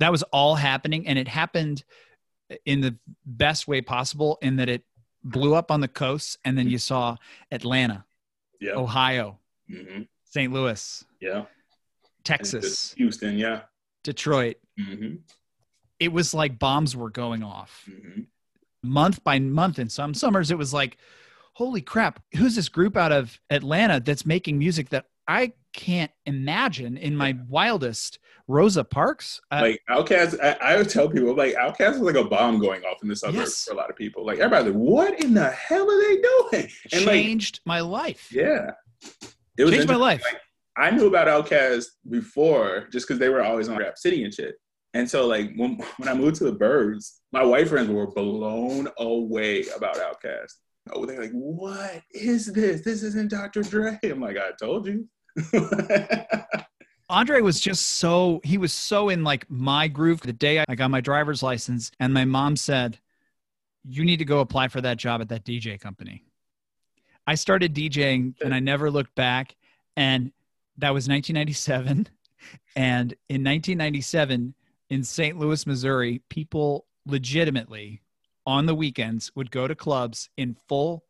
That 0.00 0.10
was 0.10 0.22
all 0.24 0.54
happening 0.56 1.06
and 1.06 1.18
it 1.18 1.28
happened 1.28 1.84
in 2.64 2.80
the 2.80 2.96
best 3.24 3.68
way 3.68 3.80
possible 3.80 4.38
in 4.42 4.56
that 4.56 4.68
it 4.68 4.82
blew 5.22 5.54
up 5.54 5.70
on 5.70 5.80
the 5.80 5.88
coasts 5.88 6.36
and 6.44 6.56
then 6.56 6.68
you 6.68 6.78
saw 6.78 7.16
Atlanta, 7.50 8.04
Yeah. 8.60 8.72
Ohio, 8.72 9.38
hmm 9.68 10.02
St. 10.24 10.52
Louis, 10.52 11.04
Yeah. 11.20 11.44
Texas, 12.24 12.92
Houston. 12.96 13.38
Yeah. 13.38 13.62
Detroit. 14.04 14.56
hmm 14.78 15.16
It 15.98 16.12
was 16.12 16.34
like 16.34 16.58
bombs 16.58 16.96
were 16.96 17.10
going 17.10 17.42
off. 17.42 17.84
hmm 17.86 18.22
month 18.86 19.22
by 19.24 19.38
month 19.38 19.78
in 19.78 19.88
some 19.88 20.14
summers 20.14 20.50
it 20.50 20.58
was 20.58 20.72
like 20.72 20.96
holy 21.54 21.80
crap 21.82 22.22
who's 22.36 22.54
this 22.56 22.68
group 22.68 22.96
out 22.96 23.12
of 23.12 23.38
atlanta 23.50 24.00
that's 24.00 24.24
making 24.26 24.58
music 24.58 24.88
that 24.90 25.06
i 25.28 25.52
can't 25.72 26.10
imagine 26.24 26.96
in 26.96 27.14
my 27.16 27.36
wildest 27.48 28.18
rosa 28.48 28.84
parks 28.84 29.40
uh, 29.50 29.58
like 29.62 29.80
Outkast, 29.90 30.38
I, 30.42 30.56
I 30.74 30.76
would 30.76 30.88
tell 30.88 31.08
people 31.08 31.34
like 31.34 31.54
Outkast 31.54 31.98
was 31.98 32.00
like 32.00 32.14
a 32.14 32.24
bomb 32.24 32.60
going 32.60 32.82
off 32.84 33.02
in 33.02 33.08
the 33.08 33.16
suburbs 33.16 33.38
Yes. 33.38 33.64
for 33.64 33.74
a 33.74 33.76
lot 33.76 33.90
of 33.90 33.96
people. 33.96 34.24
Like 34.24 34.38
everybody's 34.38 34.72
like, 34.72 34.80
what 34.80 35.20
in 35.22 35.34
the 35.34 35.50
hell 35.50 35.90
are 35.90 36.00
they 36.00 36.16
doing? 36.20 36.70
And 36.92 37.04
like, 37.04 37.12
changed 37.14 37.60
my 37.66 37.80
life 37.80 38.28
yeah, 38.32 38.70
it 39.58 39.64
was 39.64 39.72
changed 39.72 39.88
my 39.88 39.96
life 39.96 40.22
Like, 40.24 40.40
I 40.78 40.90
knew 40.90 41.08
about 41.08 41.26
Outkast 41.26 41.86
before 42.08 42.86
just 42.92 43.06
because 43.08 43.18
they 43.18 43.28
were 43.28 43.42
always 43.42 43.68
on 43.68 43.78
Rap 43.78 43.98
City 43.98 44.24
and 44.24 44.32
shit. 44.32 44.54
And 44.96 45.10
so 45.10 45.26
like 45.26 45.52
when 45.56 45.76
when 45.98 46.08
I 46.08 46.14
moved 46.14 46.36
to 46.36 46.44
the 46.44 46.52
Birds, 46.52 47.20
my 47.30 47.44
white 47.44 47.68
friends 47.68 47.90
were 47.90 48.06
blown 48.06 48.88
away 48.98 49.66
about 49.76 49.96
Outkast. 49.96 50.52
Oh, 50.90 51.04
they're 51.04 51.20
like, 51.20 51.32
what 51.32 52.02
is 52.12 52.46
this? 52.46 52.80
This 52.80 53.02
isn't 53.02 53.30
Dr. 53.30 53.62
Dre. 53.62 53.98
I'm 54.04 54.20
like, 54.22 54.38
I 54.38 54.52
told 54.58 54.86
you. 54.86 55.06
andre 57.10 57.40
was 57.42 57.60
just 57.60 57.86
so 57.86 58.40
he 58.42 58.56
was 58.56 58.72
so 58.72 59.10
in 59.10 59.22
like 59.22 59.48
my 59.50 59.86
groove 59.86 60.20
the 60.22 60.32
day 60.32 60.64
i 60.66 60.74
got 60.74 60.90
my 60.90 61.00
driver's 61.00 61.40
license 61.40 61.92
and 62.00 62.12
my 62.12 62.24
mom 62.24 62.56
said 62.56 62.98
you 63.84 64.04
need 64.04 64.16
to 64.16 64.24
go 64.24 64.40
apply 64.40 64.66
for 64.66 64.80
that 64.80 64.96
job 64.96 65.20
at 65.20 65.28
that 65.28 65.44
dj 65.44 65.78
company 65.78 66.24
i 67.26 67.34
started 67.36 67.74
djing 67.74 68.34
and 68.42 68.52
i 68.52 68.58
never 68.58 68.90
looked 68.90 69.14
back 69.14 69.54
and 69.96 70.32
that 70.78 70.92
was 70.92 71.06
1997 71.06 72.08
and 72.74 73.12
in 73.28 73.44
1997 73.44 74.54
in 74.90 75.02
st 75.02 75.38
louis 75.38 75.66
missouri 75.66 76.20
people 76.28 76.86
legitimately 77.06 78.00
on 78.46 78.66
the 78.66 78.74
weekends 78.74 79.30
would 79.34 79.50
go 79.50 79.66
to 79.66 79.74
clubs 79.74 80.28
in 80.36 80.54
full 80.68 81.04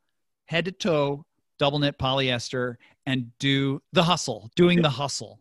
head 0.47 0.64
to 0.64 0.72
toe 0.72 1.24
double 1.59 1.79
knit 1.79 1.99
polyester 1.99 2.77
and 3.07 3.31
do 3.39 3.81
the 3.93 4.03
hustle 4.03 4.51
doing 4.57 4.83
the 4.83 4.91
hustle. 4.91 5.41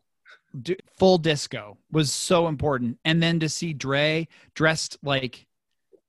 Do, 0.62 0.76
full 0.98 1.18
disco 1.18 1.78
was 1.92 2.14
so 2.14 2.48
important. 2.48 2.98
And 3.04 3.22
then 3.22 3.40
to 3.42 3.50
see 3.50 3.74
dre 3.74 4.28
dressed 4.54 4.98
like 5.04 5.46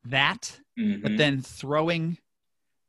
that 0.05 0.61
Mhm. 0.79 1.03
but 1.03 1.17
then 1.17 1.41
throwing 1.43 2.19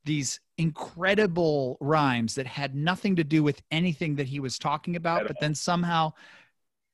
these 0.06 0.40
incredible 0.58 1.78
rhymes 1.82 2.36
that 2.36 2.46
had 2.48 2.76
nothing 2.76 3.16
to 3.16 3.24
do 3.24 3.42
with 3.44 3.62
anything 3.72 4.16
that 4.16 4.28
he 4.28 4.40
was 4.40 4.60
talking 4.60 4.96
about 4.96 5.28
but 5.28 5.40
then 5.40 5.56
somehow 5.56 6.14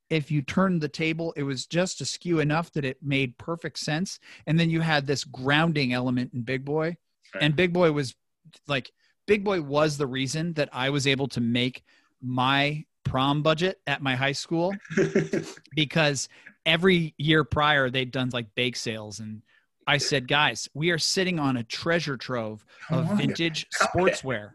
if 0.09 0.31
you 0.31 0.41
turned 0.41 0.81
the 0.81 0.89
table 0.89 1.33
it 1.35 1.43
was 1.43 1.65
just 1.65 2.01
askew 2.01 2.39
enough 2.39 2.71
that 2.73 2.85
it 2.85 2.97
made 3.01 3.37
perfect 3.37 3.79
sense. 3.79 4.19
And 4.47 4.59
then 4.59 4.69
you 4.69 4.81
had 4.81 5.07
this 5.07 5.23
grounding 5.23 5.93
element 5.93 6.33
in 6.33 6.41
Big 6.41 6.65
Boi. 6.65 6.97
Right. 7.33 7.43
and 7.43 7.55
Big 7.55 7.73
Boi 7.73 7.91
was 7.91 8.15
like 8.67 8.91
Big 9.25 9.43
Boi 9.43 9.61
was 9.61 9.97
the 9.97 10.05
reason 10.05 10.53
that 10.53 10.69
i 10.71 10.89
was 10.89 11.07
able 11.07 11.27
to 11.29 11.41
make 11.41 11.83
my 12.21 12.83
prom 13.03 13.41
budget 13.41 13.79
at 13.87 14.01
my 14.01 14.15
high 14.15 14.31
school 14.31 14.73
because 15.75 16.29
every 16.65 17.13
year 17.17 17.43
prior 17.43 17.89
they'd 17.89 18.11
done 18.11 18.29
like 18.33 18.53
bake 18.55 18.75
sales. 18.75 19.19
And 19.19 19.41
I 19.85 19.97
said, 19.97 20.27
guys, 20.27 20.69
we 20.73 20.91
are 20.91 20.97
sitting 20.97 21.39
on 21.39 21.57
a 21.57 21.63
treasure 21.63 22.17
trove 22.17 22.65
of 22.89 23.17
vintage 23.17 23.67
sportswear. 23.81 24.51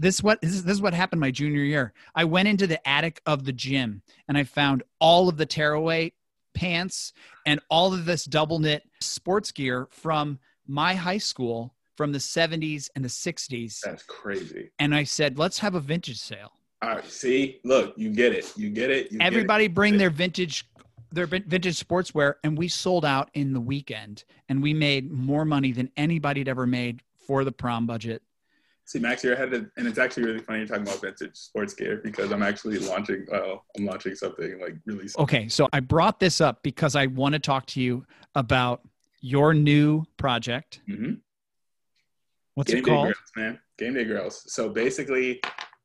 This 0.00 0.22
what 0.22 0.40
this 0.40 0.52
is, 0.52 0.64
this 0.64 0.74
is 0.74 0.80
what 0.80 0.94
happened 0.94 1.20
my 1.20 1.32
junior 1.32 1.62
year. 1.62 1.92
I 2.14 2.24
went 2.24 2.46
into 2.46 2.68
the 2.68 2.86
attic 2.88 3.20
of 3.26 3.44
the 3.44 3.52
gym 3.52 4.02
and 4.28 4.38
I 4.38 4.44
found 4.44 4.84
all 5.00 5.28
of 5.28 5.36
the 5.36 5.44
tearaway 5.44 6.12
pants 6.54 7.12
and 7.44 7.60
all 7.68 7.92
of 7.92 8.04
this 8.04 8.24
double 8.24 8.60
knit 8.60 8.84
sports 9.00 9.50
gear 9.50 9.88
from 9.90 10.38
my 10.66 10.94
high 10.94 11.18
school 11.18 11.74
from 11.96 12.12
the 12.12 12.18
70s 12.18 12.88
and 12.94 13.04
the 13.04 13.08
60s. 13.08 13.80
That's 13.84 14.04
crazy. 14.04 14.70
And 14.78 14.94
I 14.94 15.02
said, 15.02 15.36
let's 15.36 15.58
have 15.58 15.74
a 15.74 15.80
vintage 15.80 16.20
sale. 16.20 16.52
All 16.80 16.90
right, 16.90 17.04
see, 17.04 17.60
look, 17.64 17.94
you 17.96 18.10
get 18.10 18.32
it. 18.32 18.56
You 18.56 18.70
get 18.70 18.90
it. 18.90 19.10
You 19.10 19.18
get 19.18 19.24
it. 19.24 19.26
everybody 19.26 19.66
bring 19.66 19.98
their 19.98 20.10
vintage 20.10 20.64
their 21.10 21.26
vin- 21.26 21.44
vintage 21.46 21.82
sportswear 21.82 22.34
and 22.44 22.56
we 22.56 22.68
sold 22.68 23.04
out 23.04 23.30
in 23.34 23.52
the 23.52 23.60
weekend 23.60 24.24
and 24.48 24.62
we 24.62 24.74
made 24.74 25.10
more 25.10 25.44
money 25.44 25.72
than 25.72 25.90
anybody 25.96 26.40
had 26.40 26.48
ever 26.48 26.66
made 26.66 27.02
for 27.26 27.44
the 27.44 27.52
prom 27.52 27.86
budget 27.86 28.22
See, 28.88 28.98
Max, 29.00 29.22
you're 29.22 29.34
ahead, 29.34 29.52
of, 29.52 29.66
and 29.76 29.86
it's 29.86 29.98
actually 29.98 30.24
really 30.24 30.38
funny 30.38 30.60
you're 30.60 30.68
talking 30.68 30.84
about 30.84 31.02
vintage 31.02 31.36
sports 31.36 31.74
gear 31.74 32.00
because 32.02 32.32
I'm 32.32 32.42
actually 32.42 32.78
launching. 32.78 33.26
Well, 33.30 33.66
I'm 33.76 33.84
launching 33.84 34.14
something 34.14 34.58
like 34.62 34.76
really. 34.86 35.08
soon. 35.08 35.22
okay 35.24 35.46
so 35.48 35.68
i 35.74 35.80
brought 35.80 36.18
this 36.18 36.40
up 36.40 36.62
because 36.62 36.96
i 36.96 37.04
want 37.06 37.34
to 37.34 37.38
talk 37.38 37.66
to 37.66 37.82
you 37.82 38.06
about 38.34 38.80
your 39.20 39.52
new 39.52 40.04
project 40.16 40.80
Mm-hmm. 40.88 41.14
what's 42.54 42.70
Game 42.72 42.78
it 42.78 42.84
Day 42.86 42.90
called 42.90 43.06
Girls, 43.08 43.32
man. 43.36 43.60
Game 43.78 43.94
Day 43.94 44.04
Grails. 44.04 44.42
So 44.52 44.68
basically, 44.70 45.40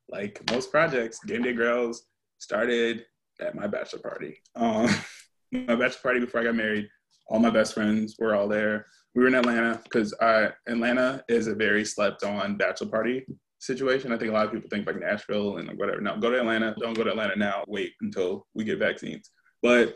like 0.09 0.41
most 0.51 0.71
projects, 0.71 1.19
Game 1.25 1.41
Day 1.43 1.53
Grails 1.53 2.03
started 2.39 3.05
at 3.41 3.53
my 3.55 3.67
bachelor 3.67 3.99
party. 3.99 4.41
Um, 4.55 4.87
my 5.51 5.75
bachelor 5.75 6.01
party 6.01 6.19
before 6.21 6.41
I 6.41 6.45
got 6.45 6.55
married. 6.55 6.87
All 7.27 7.39
my 7.39 7.49
best 7.49 7.73
friends 7.73 8.15
were 8.17 8.33
all 8.35 8.47
there. 8.47 8.87
We 9.15 9.21
were 9.21 9.27
in 9.27 9.35
Atlanta 9.35 9.79
because 9.83 10.13
Atlanta 10.67 11.23
is 11.27 11.47
a 11.47 11.55
very 11.55 11.85
slept 11.85 12.23
on 12.23 12.57
bachelor 12.57 12.87
party 12.87 13.25
situation. 13.59 14.11
I 14.11 14.17
think 14.17 14.31
a 14.31 14.33
lot 14.33 14.45
of 14.45 14.51
people 14.51 14.69
think 14.69 14.87
like 14.87 14.99
Nashville 14.99 15.57
and 15.57 15.67
like 15.67 15.79
whatever. 15.79 16.01
No, 16.01 16.17
go 16.17 16.31
to 16.31 16.39
Atlanta. 16.39 16.75
Don't 16.79 16.95
go 16.95 17.03
to 17.03 17.11
Atlanta 17.11 17.35
now. 17.35 17.63
Wait 17.67 17.93
until 18.01 18.47
we 18.53 18.63
get 18.63 18.79
vaccines. 18.79 19.29
But 19.61 19.95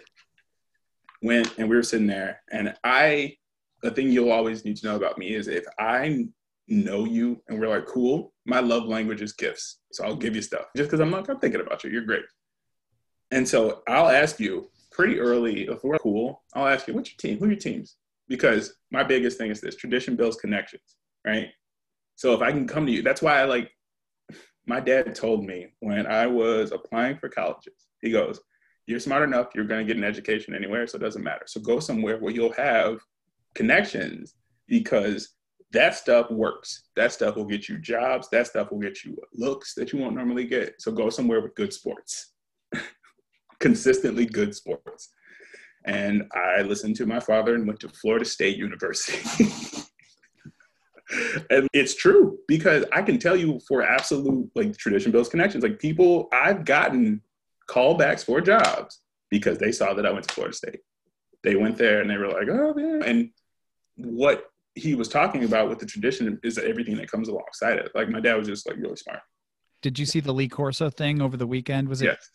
went 1.22 1.58
and 1.58 1.68
we 1.68 1.76
were 1.76 1.84
sitting 1.84 2.08
there, 2.08 2.42
and 2.52 2.76
I, 2.84 3.36
the 3.82 3.92
thing 3.92 4.12
you'll 4.12 4.32
always 4.32 4.64
need 4.64 4.78
to 4.78 4.88
know 4.88 4.96
about 4.96 5.18
me 5.18 5.34
is 5.34 5.48
if 5.48 5.66
I 5.80 6.28
know 6.68 7.06
you 7.06 7.42
and 7.48 7.60
we're 7.60 7.70
like 7.70 7.86
cool, 7.86 8.34
my 8.46 8.60
love 8.60 8.86
language 8.86 9.22
is 9.22 9.34
gifts. 9.34 9.80
So 9.92 10.06
I'll 10.06 10.16
give 10.16 10.36
you 10.36 10.42
stuff 10.42 10.66
just 10.76 10.90
because 10.90 11.00
I'm 11.00 11.12
like 11.12 11.30
I'm 11.30 11.40
thinking 11.40 11.62
about 11.62 11.84
you. 11.84 11.90
You're 11.90 12.04
great. 12.04 12.26
And 13.32 13.48
so 13.48 13.82
I'll 13.88 14.10
ask 14.10 14.40
you 14.40 14.70
pretty 14.92 15.20
early 15.20 15.64
if 15.68 15.84
we're 15.84 15.98
cool. 16.00 16.44
I'll 16.54 16.68
ask 16.68 16.88
you 16.88 16.94
what's 16.94 17.12
your 17.12 17.18
team? 17.18 17.40
Who 17.40 17.46
are 17.46 17.50
your 17.50 17.58
teams? 17.58 17.96
Because 18.28 18.74
my 18.92 19.04
biggest 19.04 19.38
thing 19.38 19.52
is 19.52 19.62
this: 19.62 19.76
tradition 19.76 20.16
builds 20.16 20.38
connections, 20.38 20.96
right? 21.26 21.48
So 22.16 22.34
if 22.34 22.42
I 22.42 22.52
can 22.52 22.68
come 22.68 22.86
to 22.86 22.92
you, 22.92 23.02
that's 23.02 23.22
why 23.22 23.40
I 23.40 23.46
like. 23.46 23.72
My 24.66 24.82
dad 24.82 25.16
told 25.16 25.46
me 25.46 25.68
when 25.80 26.06
I 26.08 26.28
was 26.28 26.72
applying 26.74 27.18
for 27.18 27.30
colleges, 27.30 27.88
he 28.02 28.12
goes, 28.12 28.40
"You're 28.86 29.00
smart 29.00 29.24
enough. 29.24 29.48
You're 29.56 29.66
going 29.66 29.86
to 29.86 29.94
get 29.94 29.98
an 29.98 30.04
education 30.04 30.54
anywhere, 30.54 30.88
so 30.88 30.98
it 30.98 31.02
doesn't 31.02 31.24
matter. 31.24 31.46
So 31.48 31.62
go 31.62 31.80
somewhere 31.80 32.18
where 32.18 32.34
you'll 32.34 32.54
have 32.54 33.00
connections 33.56 34.36
because 34.68 35.38
that 35.72 35.96
stuff 35.96 36.32
works. 36.32 36.90
That 36.96 37.12
stuff 37.12 37.36
will 37.36 37.46
get 37.46 37.68
you 37.68 37.78
jobs. 37.78 38.30
That 38.30 38.48
stuff 38.48 38.72
will 38.72 38.80
get 38.80 39.04
you 39.04 39.18
looks 39.34 39.74
that 39.76 39.92
you 39.92 40.00
won't 40.00 40.16
normally 40.16 40.46
get. 40.46 40.82
So 40.82 40.92
go 40.92 41.10
somewhere 41.10 41.42
with 41.42 41.56
good 41.56 41.74
sports, 41.74 42.34
consistently 43.60 44.26
good 44.26 44.56
sports. 44.56 45.10
And 45.88 46.24
I 46.34 46.62
listened 46.62 46.96
to 46.98 47.06
my 47.06 47.20
father 47.20 47.56
and 47.56 47.66
went 47.66 47.80
to 47.80 47.90
Florida 47.90 48.26
State 48.26 48.58
University. 48.58 49.46
and 51.50 51.68
it's 51.74 51.96
true 51.96 52.38
because 52.48 52.86
I 52.92 53.02
can 53.02 53.18
tell 53.18 53.36
you 53.36 53.60
for 53.68 53.82
absolute 53.82 54.52
like 54.54 54.78
tradition 54.78 55.12
builds 55.12 55.30
connections. 55.30 55.64
Like 55.64 55.80
people, 55.80 56.28
I've 56.32 56.66
gotten 56.66 57.22
callbacks 57.70 58.24
for 58.24 58.42
jobs 58.42 59.02
because 59.30 59.58
they 59.58 59.72
saw 59.72 59.94
that 59.94 60.06
I 60.06 60.12
went 60.12 60.28
to 60.28 60.34
Florida 60.34 60.56
State 60.56 60.82
they 61.44 61.56
went 61.56 61.78
there 61.78 62.02
and 62.02 62.10
they 62.10 62.18
were 62.18 62.28
like, 62.28 62.50
oh 62.50 62.74
yeah. 62.78 63.06
And 63.06 63.30
what 63.96 64.52
he 64.76 64.96
was 64.96 65.08
talking 65.08 65.44
about 65.44 65.70
with 65.70 65.80
the 65.80 65.86
tradition 65.86 66.40
is 66.44 66.56
that 66.56 66.66
everything 66.66 66.98
that 66.98 67.10
comes 67.10 67.30
alongside 67.30 67.78
it. 67.78 67.92
Like 67.96 68.10
my 68.10 68.20
dad 68.20 68.36
was 68.36 68.48
just 68.48 68.68
like 68.68 68.78
really 68.78 68.96
smart. 68.96 69.20
Did 69.82 69.98
you 69.98 70.06
see 70.06 70.20
the 70.20 70.34
Lee 70.34 70.50
Corso 70.50 70.90
thing 70.90 71.22
over 71.22 71.38
the 71.38 71.48
weekend? 71.48 71.88
Was 71.88 72.02
it 72.02 72.06
Yes. 72.06 72.30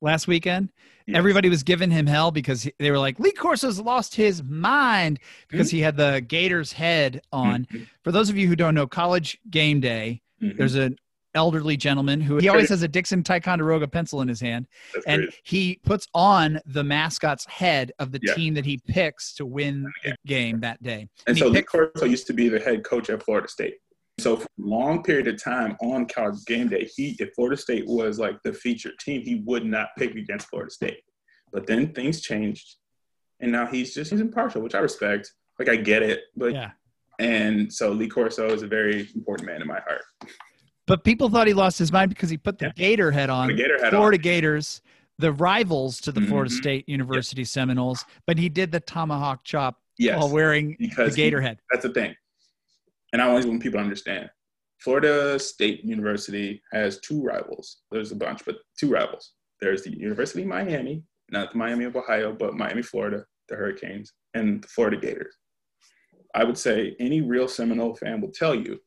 Last 0.00 0.26
weekend? 0.26 0.70
Yes. 1.06 1.16
Everybody 1.18 1.48
was 1.48 1.62
giving 1.62 1.90
him 1.90 2.06
hell 2.06 2.30
because 2.30 2.62
he- 2.64 2.72
they 2.78 2.90
were 2.90 2.98
like, 2.98 3.18
Lee 3.20 3.32
Corso's 3.32 3.80
lost 3.80 4.14
his 4.14 4.42
mind 4.42 5.18
because 5.48 5.70
he 5.70 5.80
had 5.80 5.96
the 5.96 6.24
Gators 6.26 6.72
head 6.72 7.22
on. 7.32 7.66
Mhm. 7.66 7.86
For 8.02 8.10
those 8.12 8.28
of 8.28 8.36
you 8.36 8.48
who 8.48 8.56
don't 8.56 8.74
know, 8.74 8.86
college 8.86 9.38
game 9.50 9.80
day, 9.80 10.20
Mhm. 10.42 10.56
there's 10.56 10.74
an 10.74 10.96
elderly 11.34 11.76
gentleman 11.76 12.20
who 12.20 12.38
he 12.38 12.48
always 12.48 12.70
has 12.70 12.82
a 12.82 12.88
Dixon 12.88 13.22
Ticonderoga 13.22 13.86
pencil 13.86 14.22
in 14.22 14.26
his 14.28 14.40
hand, 14.40 14.66
That's 14.94 15.06
and 15.06 15.22
great. 15.22 15.34
he 15.44 15.78
puts 15.84 16.08
on 16.14 16.58
the 16.64 16.82
mascot's 16.82 17.44
head 17.46 17.92
of 17.98 18.10
the 18.10 18.20
Yeah. 18.22 18.34
team 18.34 18.54
that 18.54 18.64
he 18.64 18.80
picks 18.88 19.34
to 19.34 19.44
win 19.46 19.86
the 20.02 20.16
game 20.26 20.60
that 20.60 20.82
day. 20.82 21.08
And 21.26 21.36
he 21.36 21.40
so 21.42 21.48
Lee 21.48 21.56
picked- 21.58 21.68
Corso 21.70 22.06
used 22.06 22.26
to 22.28 22.32
be 22.32 22.48
the 22.48 22.58
head 22.58 22.84
coach 22.84 23.10
at 23.10 23.22
Florida 23.22 23.48
State. 23.48 23.76
So 24.18 24.36
for 24.36 24.44
a 24.44 24.48
long 24.66 25.02
period 25.02 25.28
of 25.28 25.42
time 25.42 25.76
on 25.80 26.06
college 26.06 26.44
game 26.46 26.68
day, 26.68 26.88
he 26.96 27.16
if 27.18 27.34
Florida 27.34 27.56
State 27.56 27.86
was 27.86 28.18
like 28.18 28.42
the 28.42 28.52
featured 28.52 28.98
team, 28.98 29.20
he 29.22 29.42
would 29.44 29.64
not 29.64 29.88
pick 29.98 30.14
against 30.14 30.48
Florida 30.48 30.70
State. 30.70 31.00
But 31.52 31.66
then 31.66 31.92
things 31.92 32.20
changed, 32.22 32.76
and 33.40 33.52
now 33.52 33.66
he's 33.66 33.94
just 33.94 34.10
he's 34.10 34.20
impartial, 34.20 34.62
which 34.62 34.74
I 34.74 34.78
respect. 34.78 35.32
Like 35.58 35.68
I 35.68 35.76
get 35.76 36.02
it, 36.02 36.20
but 36.34 36.52
Yeah. 36.54 36.70
and 37.18 37.72
so 37.72 37.90
Lee 37.92 38.08
Corso 38.08 38.48
is 38.52 38.62
a 38.62 38.66
very 38.66 39.08
important 39.14 39.46
man 39.50 39.60
in 39.60 39.68
my 39.68 39.80
heart. 39.80 40.02
But 40.86 41.04
people 41.04 41.28
thought 41.28 41.46
he 41.46 41.54
lost 41.54 41.78
his 41.78 41.92
mind 41.92 42.08
because 42.10 42.30
he 42.30 42.36
put 42.38 42.58
the 42.58 42.66
Yeah. 42.66 42.72
Gator 42.74 43.10
head 43.10 43.28
on. 43.30 43.48
The 43.48 43.54
Gator 43.54 43.78
head 43.82 43.90
Florida 43.90 44.16
on. 44.18 44.22
Gators, 44.22 44.80
the 45.18 45.32
rivals 45.32 46.00
to 46.02 46.12
the 46.12 46.20
Florida 46.22 46.50
Mhm. 46.50 46.56
State 46.58 46.88
University 46.88 47.44
Seminoles, 47.44 48.04
but 48.26 48.38
he 48.38 48.48
did 48.48 48.70
the 48.72 48.80
tomahawk 48.80 49.44
chop 49.44 49.80
Yes, 49.98 50.18
while 50.18 50.30
wearing 50.30 50.70
the 50.78 50.88
because 50.88 51.14
he- 51.16 51.22
Gator 51.22 51.40
head. 51.42 51.58
that's 51.70 51.82
the 51.84 51.92
thing. 51.92 52.14
And 53.16 53.22
I 53.22 53.28
always 53.28 53.46
want 53.46 53.62
people 53.62 53.78
to 53.78 53.82
understand. 53.82 54.28
Florida 54.78 55.38
State 55.38 55.82
University 55.82 56.60
has 56.70 57.00
two 57.00 57.22
rivals. 57.22 57.78
There's 57.90 58.12
a 58.12 58.14
bunch, 58.14 58.44
but 58.44 58.56
two 58.78 58.90
rivals. 58.90 59.32
There's 59.58 59.82
the 59.82 59.98
University 59.98 60.42
of 60.42 60.48
Miami, 60.48 61.02
not 61.30 61.52
the 61.52 61.56
Miami 61.56 61.86
of 61.86 61.96
Ohio, 61.96 62.36
but 62.38 62.58
Miami, 62.58 62.82
Florida, 62.82 63.24
the 63.48 63.56
Hurricanes, 63.56 64.12
and 64.34 64.62
the 64.62 64.68
Florida 64.68 64.98
Gators. 64.98 65.34
I 66.34 66.44
would 66.44 66.58
say 66.58 66.94
any 67.00 67.22
real 67.22 67.48
Seminole 67.48 67.94
fan 67.94 68.20
will 68.20 68.32
tell 68.32 68.54
you 68.54 68.78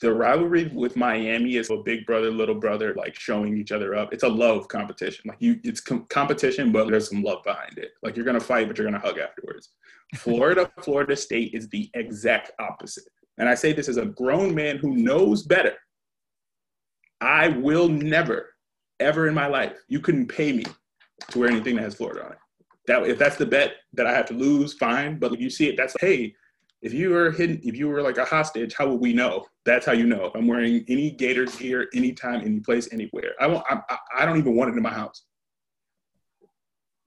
the 0.00 0.14
rivalry 0.14 0.70
with 0.74 0.96
Miami 0.96 1.56
is 1.56 1.68
a 1.68 1.76
big 1.76 2.06
brother, 2.06 2.30
little 2.30 2.54
brother, 2.54 2.94
like 2.94 3.14
showing 3.14 3.58
each 3.58 3.72
other 3.72 3.94
up. 3.94 4.14
It's 4.14 4.22
a 4.22 4.28
love 4.28 4.68
competition. 4.68 5.28
Like 5.28 5.42
you, 5.42 5.60
it's 5.64 5.82
com- 5.82 6.06
competition, 6.08 6.72
but 6.72 6.88
there's 6.88 7.10
some 7.10 7.22
love 7.22 7.44
behind 7.44 7.76
it. 7.76 7.90
Like 8.02 8.16
you're 8.16 8.24
gonna 8.24 8.40
fight, 8.40 8.68
but 8.68 8.78
you're 8.78 8.86
gonna 8.86 8.98
hug 8.98 9.18
afterwards. 9.18 9.68
Florida, 10.14 10.72
Florida 10.80 11.14
State 11.14 11.52
is 11.52 11.68
the 11.68 11.90
exact 11.92 12.52
opposite. 12.58 13.04
And 13.38 13.48
I 13.48 13.54
say 13.54 13.72
this 13.72 13.88
as 13.88 13.96
a 13.96 14.06
grown 14.06 14.54
man 14.54 14.78
who 14.78 14.96
knows 14.96 15.42
better. 15.42 15.74
I 17.20 17.48
will 17.48 17.88
never, 17.88 18.54
ever 19.00 19.28
in 19.28 19.34
my 19.34 19.46
life, 19.46 19.76
you 19.88 20.00
couldn't 20.00 20.26
pay 20.28 20.52
me 20.52 20.64
to 21.30 21.38
wear 21.38 21.48
anything 21.48 21.76
that 21.76 21.82
has 21.82 21.94
Florida 21.94 22.24
on 22.24 22.32
it. 22.32 22.38
That 22.86 23.02
if 23.08 23.18
that's 23.18 23.36
the 23.36 23.46
bet 23.46 23.76
that 23.94 24.06
I 24.06 24.12
have 24.12 24.26
to 24.26 24.34
lose, 24.34 24.74
fine. 24.74 25.18
But 25.18 25.32
if 25.32 25.40
you 25.40 25.48
see 25.48 25.68
it, 25.68 25.76
that's 25.76 25.96
hey, 26.00 26.34
if 26.82 26.92
you 26.92 27.10
were 27.10 27.30
hidden, 27.30 27.60
if 27.62 27.76
you 27.76 27.88
were 27.88 28.02
like 28.02 28.18
a 28.18 28.26
hostage, 28.26 28.74
how 28.74 28.88
would 28.88 29.00
we 29.00 29.14
know? 29.14 29.46
That's 29.64 29.86
how 29.86 29.92
you 29.92 30.06
know. 30.06 30.30
I'm 30.34 30.46
wearing 30.46 30.84
any 30.86 31.10
Gators 31.10 31.56
gear, 31.56 31.88
anytime, 31.94 32.42
any 32.42 32.60
place, 32.60 32.90
anywhere. 32.92 33.32
I 33.40 33.46
won't. 33.46 33.64
I, 33.70 33.96
I 34.18 34.26
don't 34.26 34.36
even 34.36 34.54
want 34.54 34.70
it 34.70 34.76
in 34.76 34.82
my 34.82 34.92
house. 34.92 35.24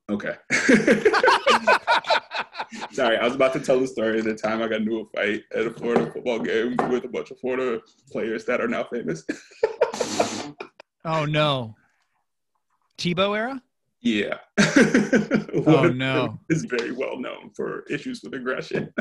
Okay. 0.10 0.36
Sorry, 2.92 3.18
I 3.18 3.24
was 3.24 3.36
about 3.36 3.54
to 3.54 3.60
tell 3.60 3.80
the 3.80 3.88
story 3.88 4.20
of 4.20 4.26
the 4.26 4.36
time 4.36 4.62
I 4.62 4.68
got 4.68 4.82
into 4.82 5.00
a 5.00 5.06
fight 5.06 5.44
at 5.56 5.66
a 5.68 5.72
Florida 5.72 6.12
football 6.12 6.40
game 6.40 6.76
with 6.90 7.06
a 7.06 7.08
bunch 7.08 7.32
of 7.32 7.40
Florida 7.40 7.82
players 8.12 8.46
that 8.46 8.60
are 8.62 8.68
now 8.68 8.84
famous. 8.86 9.24
Oh 11.06 11.24
no. 11.24 11.74
Tebow 12.98 13.38
era? 13.38 13.62
yeah. 14.02 14.40
Oh 15.66 15.88
no. 15.88 16.38
Is 16.50 16.66
very 16.66 16.92
well 16.92 17.18
known 17.18 17.52
for 17.56 17.84
issues 17.90 18.22
with 18.24 18.34
aggression. 18.34 18.94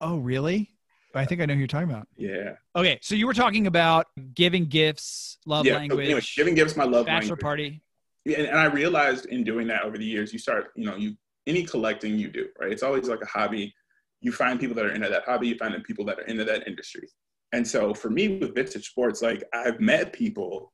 Oh 0.00 0.16
really? 0.18 0.70
I 1.14 1.24
think 1.24 1.40
I 1.40 1.46
know 1.46 1.54
who 1.54 1.60
you're 1.60 1.68
talking 1.68 1.88
about. 1.88 2.08
yeah. 2.16 2.54
Okay, 2.74 2.98
so 3.00 3.14
you 3.14 3.28
were 3.28 3.34
talking 3.34 3.68
about 3.68 4.06
giving 4.34 4.66
gifts, 4.66 5.38
love 5.46 5.66
yeah. 5.66 5.76
language, 5.76 6.04
Anyway, 6.06 6.20
giving 6.36 6.56
gifts 6.56 6.74
my 6.76 6.82
love 6.82 7.06
bachelor 7.06 7.20
language. 7.36 7.40
party. 7.40 7.82
And, 8.26 8.46
and 8.46 8.58
I 8.58 8.66
realized 8.66 9.26
in 9.26 9.44
doing 9.44 9.66
that 9.68 9.82
over 9.82 9.98
the 9.98 10.04
years, 10.04 10.32
you 10.32 10.38
start, 10.38 10.72
you 10.76 10.86
know, 10.86 10.96
you 10.96 11.16
any 11.46 11.64
collecting 11.64 12.18
you 12.18 12.30
do, 12.30 12.48
right? 12.58 12.72
It's 12.72 12.82
always 12.82 13.08
like 13.08 13.22
a 13.22 13.26
hobby. 13.26 13.74
You 14.20 14.32
find 14.32 14.58
people 14.58 14.74
that 14.76 14.86
are 14.86 14.94
into 14.94 15.08
that 15.08 15.24
hobby, 15.26 15.48
you 15.48 15.56
find 15.56 15.74
the 15.74 15.80
people 15.80 16.04
that 16.06 16.18
are 16.18 16.24
into 16.24 16.44
that 16.44 16.66
industry. 16.66 17.08
And 17.52 17.66
so 17.66 17.94
for 17.94 18.10
me 18.10 18.38
with 18.38 18.54
vintage 18.54 18.88
sports, 18.88 19.22
like 19.22 19.44
I've 19.52 19.78
met 19.78 20.12
people 20.12 20.72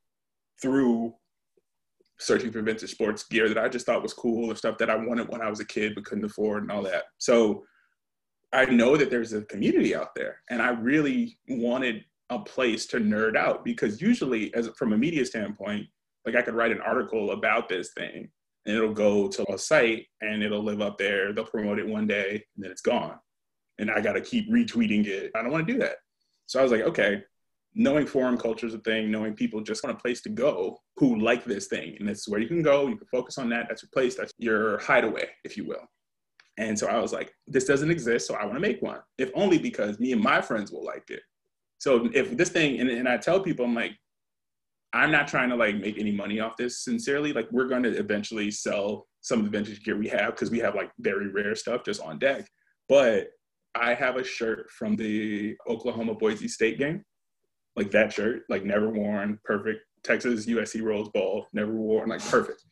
through 0.62 1.14
searching 2.18 2.52
for 2.52 2.62
vintage 2.62 2.90
sports 2.90 3.24
gear 3.24 3.48
that 3.48 3.58
I 3.58 3.68
just 3.68 3.86
thought 3.86 4.02
was 4.02 4.14
cool 4.14 4.50
or 4.50 4.56
stuff 4.56 4.78
that 4.78 4.90
I 4.90 4.96
wanted 4.96 5.28
when 5.28 5.40
I 5.40 5.50
was 5.50 5.60
a 5.60 5.64
kid 5.64 5.94
but 5.94 6.04
couldn't 6.04 6.24
afford 6.24 6.62
and 6.62 6.70
all 6.70 6.82
that. 6.82 7.04
So 7.18 7.64
I 8.52 8.66
know 8.66 8.96
that 8.96 9.10
there's 9.10 9.32
a 9.32 9.42
community 9.42 9.94
out 9.94 10.14
there 10.14 10.40
and 10.50 10.60
I 10.60 10.70
really 10.70 11.38
wanted 11.48 12.04
a 12.30 12.38
place 12.38 12.86
to 12.86 12.98
nerd 12.98 13.36
out 13.36 13.64
because 13.64 14.00
usually 14.00 14.54
as 14.54 14.68
from 14.76 14.92
a 14.92 14.98
media 14.98 15.24
standpoint, 15.24 15.86
like 16.26 16.36
I 16.36 16.42
could 16.42 16.54
write 16.54 16.72
an 16.72 16.80
article 16.80 17.32
about 17.32 17.68
this 17.68 17.92
thing 17.92 18.28
and 18.66 18.76
it'll 18.76 18.92
go 18.92 19.28
to 19.28 19.52
a 19.52 19.58
site 19.58 20.06
and 20.20 20.42
it'll 20.42 20.62
live 20.62 20.80
up 20.80 20.98
there. 20.98 21.32
They'll 21.32 21.44
promote 21.44 21.78
it 21.78 21.86
one 21.86 22.06
day 22.06 22.44
and 22.56 22.64
then 22.64 22.70
it's 22.70 22.82
gone. 22.82 23.16
And 23.78 23.90
I 23.90 24.00
got 24.00 24.12
to 24.12 24.20
keep 24.20 24.50
retweeting 24.50 25.06
it. 25.06 25.30
I 25.34 25.42
don't 25.42 25.50
want 25.50 25.66
to 25.66 25.72
do 25.72 25.78
that. 25.80 25.96
So 26.46 26.60
I 26.60 26.62
was 26.62 26.72
like, 26.72 26.82
okay, 26.82 27.22
knowing 27.74 28.06
forum 28.06 28.36
culture 28.36 28.66
is 28.66 28.74
a 28.74 28.78
thing, 28.80 29.10
knowing 29.10 29.34
people 29.34 29.62
just 29.62 29.82
want 29.82 29.96
a 29.96 30.00
place 30.00 30.20
to 30.22 30.28
go 30.28 30.78
who 30.96 31.18
like 31.20 31.44
this 31.44 31.68
thing. 31.68 31.96
And 31.98 32.08
that's 32.08 32.28
where 32.28 32.40
you 32.40 32.48
can 32.48 32.62
go. 32.62 32.88
You 32.88 32.96
can 32.96 33.06
focus 33.06 33.38
on 33.38 33.48
that. 33.50 33.66
That's 33.68 33.82
your 33.82 33.90
place. 33.92 34.16
That's 34.16 34.32
your 34.38 34.78
hideaway, 34.80 35.28
if 35.44 35.56
you 35.56 35.66
will. 35.66 35.88
And 36.58 36.78
so 36.78 36.88
I 36.88 36.98
was 36.98 37.12
like, 37.12 37.32
this 37.46 37.64
doesn't 37.64 37.90
exist. 37.90 38.26
So 38.26 38.34
I 38.34 38.44
want 38.44 38.56
to 38.56 38.60
make 38.60 38.82
one, 38.82 38.98
if 39.16 39.30
only 39.34 39.56
because 39.56 39.98
me 39.98 40.12
and 40.12 40.22
my 40.22 40.42
friends 40.42 40.70
will 40.70 40.84
like 40.84 41.08
it. 41.08 41.22
So 41.78 42.10
if 42.12 42.36
this 42.36 42.50
thing, 42.50 42.80
and, 42.80 42.90
and 42.90 43.08
I 43.08 43.16
tell 43.16 43.40
people, 43.40 43.64
I'm 43.64 43.74
like, 43.74 43.92
I'm 44.92 45.12
not 45.12 45.28
trying 45.28 45.50
to 45.50 45.56
like 45.56 45.76
make 45.76 45.98
any 45.98 46.10
money 46.10 46.40
off 46.40 46.56
this 46.56 46.84
sincerely. 46.84 47.32
Like 47.32 47.48
we're 47.52 47.68
going 47.68 47.84
to 47.84 47.96
eventually 47.96 48.50
sell 48.50 49.06
some 49.20 49.38
of 49.38 49.44
the 49.44 49.50
vintage 49.50 49.84
gear 49.84 49.96
we 49.96 50.08
have 50.08 50.32
because 50.32 50.50
we 50.50 50.58
have 50.58 50.74
like 50.74 50.90
very 50.98 51.28
rare 51.28 51.54
stuff 51.54 51.84
just 51.84 52.00
on 52.00 52.18
deck. 52.18 52.48
But 52.88 53.28
I 53.74 53.94
have 53.94 54.16
a 54.16 54.24
shirt 54.24 54.68
from 54.70 54.96
the 54.96 55.56
Oklahoma 55.68 56.14
Boise 56.14 56.48
State 56.48 56.78
game, 56.78 57.04
like 57.76 57.90
that 57.92 58.12
shirt, 58.12 58.42
like 58.48 58.64
never 58.64 58.90
worn, 58.90 59.38
perfect. 59.44 59.80
Texas 60.02 60.46
USC 60.46 60.82
Rose 60.82 61.08
Bowl, 61.10 61.46
never 61.52 61.72
worn, 61.72 62.08
like 62.08 62.24
perfect. 62.24 62.64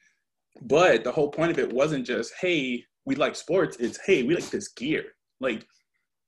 But 0.63 1.05
the 1.05 1.13
whole 1.13 1.31
point 1.31 1.53
of 1.53 1.59
it 1.59 1.73
wasn't 1.73 2.07
just, 2.07 2.33
hey, 2.41 2.85
we 3.05 3.15
like 3.15 3.37
sports. 3.37 3.77
It's, 3.79 3.99
hey, 4.05 4.23
we 4.25 4.35
like 4.35 4.51
this 4.51 4.69
gear, 4.69 5.05
like 5.41 5.65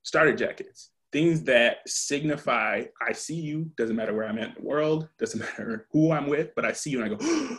starter 0.03 0.37
jackets, 0.37 0.90
things 1.13 1.43
that 1.45 1.79
signify 1.87 2.85
I 3.07 3.13
see 3.13 3.35
you. 3.35 3.71
Doesn't 3.77 3.97
matter 3.97 4.15
where 4.15 4.27
I'm 4.27 4.39
at 4.39 4.49
in 4.49 4.55
the 4.63 4.69
world, 4.69 5.09
doesn't 5.19 5.41
matter 5.59 5.87
who 5.91 6.13
I'm 6.13 6.29
with, 6.29 6.51
but 6.55 6.65
I 6.65 6.73
see 6.73 6.91
you 6.91 7.03
and 7.03 7.13
I 7.13 7.17
go, 7.17 7.57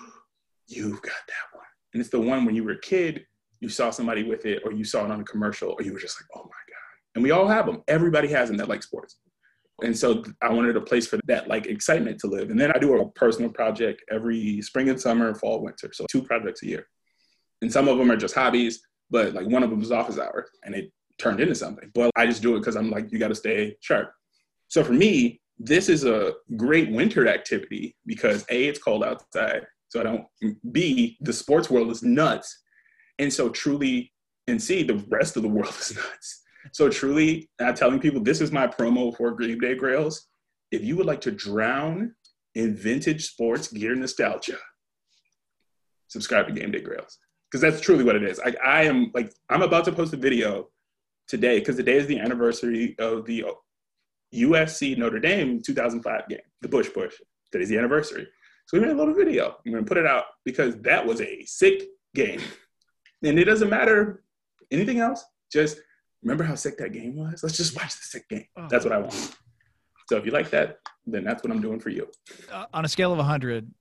you've 0.68 1.02
got 1.02 1.12
that 1.28 1.58
one. 1.58 1.66
And 1.94 2.02
it's 2.02 2.10
the 2.10 2.22
one 2.22 2.46
when 2.46 2.56
you 2.56 2.64
were 2.64 2.72
a 2.72 2.80
kid, 2.80 3.26
you 3.60 3.70
saw 3.70 3.92
somebody 3.92 4.24
with 4.24 4.46
it, 4.46 4.64
or 4.66 4.72
you 4.72 4.84
saw 4.84 5.06
it 5.06 5.12
on 5.12 5.22
a 5.22 5.26
commercial, 5.26 5.76
or 5.78 5.84
you 5.84 5.94
were 5.94 6.00
just 6.00 6.20
like, 6.20 6.28
oh 6.36 6.44
my 6.44 6.50
God. 6.50 7.16
And 7.16 7.24
we 7.24 7.32
all 7.32 7.48
have 7.48 7.66
them. 7.66 7.84
Everybody 7.88 8.30
has 8.30 8.48
them 8.48 8.58
that 8.58 8.70
like 8.70 8.82
sports. 8.82 9.18
And 9.84 9.98
so 9.98 10.24
I 10.42 10.52
wanted 10.52 10.78
a 10.78 10.82
place 10.82 11.08
for 11.08 11.20
that 11.28 11.48
like 11.48 11.66
excitement 11.66 12.20
to 12.20 12.28
live. 12.28 12.50
And 12.50 12.60
then 12.60 12.72
I 12.74 12.80
do 12.80 13.00
a 13.00 13.10
personal 13.12 13.50
project 13.50 14.04
every 14.12 14.62
spring 14.62 14.90
and 14.90 15.00
summer, 15.00 15.34
fall, 15.36 15.62
winter. 15.62 15.92
So 15.94 16.06
two 16.10 16.22
projects 16.22 16.64
a 16.64 16.68
year. 16.68 16.88
And 17.62 17.72
some 17.72 17.88
of 17.88 17.98
them 17.98 18.12
are 18.12 18.18
just 18.18 18.36
hobbies, 18.36 18.82
but 19.10 19.34
like 19.34 19.48
one 19.48 19.64
of 19.64 19.70
them 19.70 19.82
is 19.82 19.92
office 19.92 20.20
hours 20.20 20.50
and 20.64 20.76
it 20.76 20.92
turned 21.22 21.40
into 21.40 21.56
something. 21.56 21.92
But 21.94 22.12
I 22.16 22.26
just 22.26 22.42
do 22.42 22.56
it 22.56 22.60
because 22.60 22.76
I'm 22.76 22.90
like, 22.90 23.12
you 23.12 23.20
got 23.20 23.30
to 23.30 23.36
stay 23.36 23.78
sharp. 23.82 24.12
So 24.68 24.84
for 24.84 24.94
me, 24.94 25.42
this 25.60 25.90
is 25.90 26.06
a 26.06 26.34
great 26.56 26.92
winter 26.92 27.28
activity 27.28 27.96
because 28.06 28.46
A, 28.50 28.66
it's 28.66 28.80
cold 28.80 29.04
outside. 29.04 29.66
So 29.90 30.00
I 30.00 30.04
don't, 30.04 30.26
B, 30.72 31.18
the 31.22 31.34
sports 31.34 31.70
world 31.70 31.92
is 31.92 32.02
nuts. 32.02 32.58
And 33.20 33.32
so 33.32 33.50
truly, 33.50 34.12
and 34.48 34.62
C, 34.62 34.84
the 34.84 35.04
rest 35.10 35.38
of 35.38 35.44
the 35.44 35.50
world 35.58 35.76
is 35.80 35.96
nuts. 35.96 36.42
So 36.74 36.90
truly, 36.90 37.50
I'm 37.60 37.76
telling 37.76 38.00
people 38.00 38.22
this 38.22 38.42
is 38.42 38.52
my 38.52 38.68
promo 38.68 39.16
for 39.16 39.36
Game 39.36 39.60
Day 39.60 39.76
Grails. 39.76 40.28
If 40.72 40.84
you 40.84 40.96
would 40.98 41.06
like 41.06 41.22
to 41.22 41.32
drown 41.32 42.16
in 42.56 42.76
vintage 42.76 43.26
sports 43.28 43.68
gear 43.68 43.96
nostalgia, 43.96 44.58
subscribe 46.08 46.48
to 46.48 46.54
Game 46.54 46.72
Day 46.72 46.82
Grails 46.82 47.18
because 47.50 47.62
that's 47.62 47.82
truly 47.82 48.04
what 48.04 48.16
it 48.16 48.24
is. 48.24 48.40
I, 48.40 48.56
I 48.64 48.84
am 48.84 49.12
like 49.14 49.34
I'm 49.50 49.64
about 49.64 49.86
to 49.86 49.92
post 49.92 50.14
a 50.14 50.18
video 50.18 50.70
today 51.32 51.60
because 51.60 51.78
today 51.78 51.96
is 51.96 52.08
the 52.08 52.20
anniversary 52.20 52.94
of 53.00 53.26
the 53.26 53.46
USC 54.36 54.98
Notre 54.98 55.18
Dame 55.18 55.62
2005 55.62 56.28
game, 56.28 56.40
the 56.62 56.68
Bush 56.68 56.90
Push. 56.94 57.16
Today's 57.54 57.70
the 57.70 57.78
anniversary. 57.78 58.28
So 58.66 58.78
we 58.78 58.86
made 58.86 58.92
a 58.92 58.98
little 58.98 59.14
video. 59.14 59.56
I'm 59.66 59.72
going 59.72 59.84
to 59.84 59.88
put 59.88 59.98
it 59.98 60.06
out 60.06 60.26
because 60.44 60.76
that 60.82 61.06
was 61.06 61.22
a 61.22 61.44
sick 61.46 61.84
game. 62.14 62.42
And 63.24 63.40
it 63.40 63.46
doesn't 63.46 63.70
matter 63.70 64.24
anything 64.72 65.00
else. 65.00 65.24
Just 65.52 65.80
remember 66.22 66.44
how 66.44 66.56
sick 66.56 66.78
that 66.80 66.92
game 66.92 67.16
was. 67.16 67.42
Let's 67.44 67.56
just 67.56 67.78
watch 67.78 67.96
the 67.96 68.04
sick 68.04 68.28
game. 68.28 68.48
Oh. 68.58 68.68
That's 68.70 68.84
what 68.84 68.94
I 68.94 68.98
want. 68.98 69.36
So 70.10 70.18
if 70.18 70.26
you 70.26 70.32
like 70.34 70.50
that, 70.50 70.80
then 71.06 71.24
that's 71.24 71.44
what 71.44 71.52
I'm 71.52 71.62
doing 71.62 71.80
for 71.80 71.90
you. 71.90 72.10
Uh, 72.52 72.66
on 72.74 72.84
a 72.84 72.90
scale 72.90 73.14
of 73.14 73.20
100, 73.20 73.72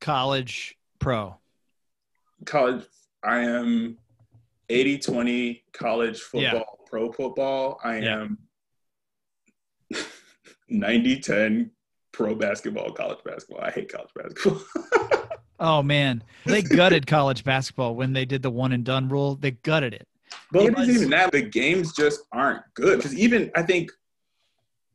college, 0.00 0.76
pro. 0.98 1.36
College, 2.46 2.84
I 3.22 3.40
am 3.40 3.98
80 4.70 4.98
20 4.98 5.64
college 5.72 6.20
football, 6.20 6.78
pro 6.86 7.10
football. 7.12 7.80
I 7.84 7.98
Yeah. 7.98 8.22
am 8.22 8.38
90 10.68 11.20
10 11.20 11.70
pro 12.12 12.34
basketball, 12.34 12.92
college 12.92 13.18
basketball. 13.24 13.60
I 13.64 13.70
hate 13.70 13.92
college 13.92 14.10
basketball. 14.14 14.62
Oh 15.62 15.82
man, 15.82 16.24
they 16.46 16.62
gutted 16.62 17.06
college 17.06 17.44
basketball 17.44 17.94
when 17.94 18.14
they 18.14 18.24
did 18.24 18.40
the 18.42 18.48
one 18.50 18.72
and 18.72 18.82
done 18.82 19.10
rule. 19.10 19.34
They 19.34 19.50
gutted 19.50 19.92
it. 19.92 20.08
But 20.50 20.62
It 20.62 20.72
it 20.72 20.78
isn't 20.78 20.94
even 20.94 21.10
that. 21.10 21.32
The 21.32 21.42
games 21.42 21.92
just 21.92 22.22
aren't 22.32 22.62
good. 22.72 22.96
Because 22.96 23.14
even 23.14 23.50
I 23.54 23.60
think 23.62 23.90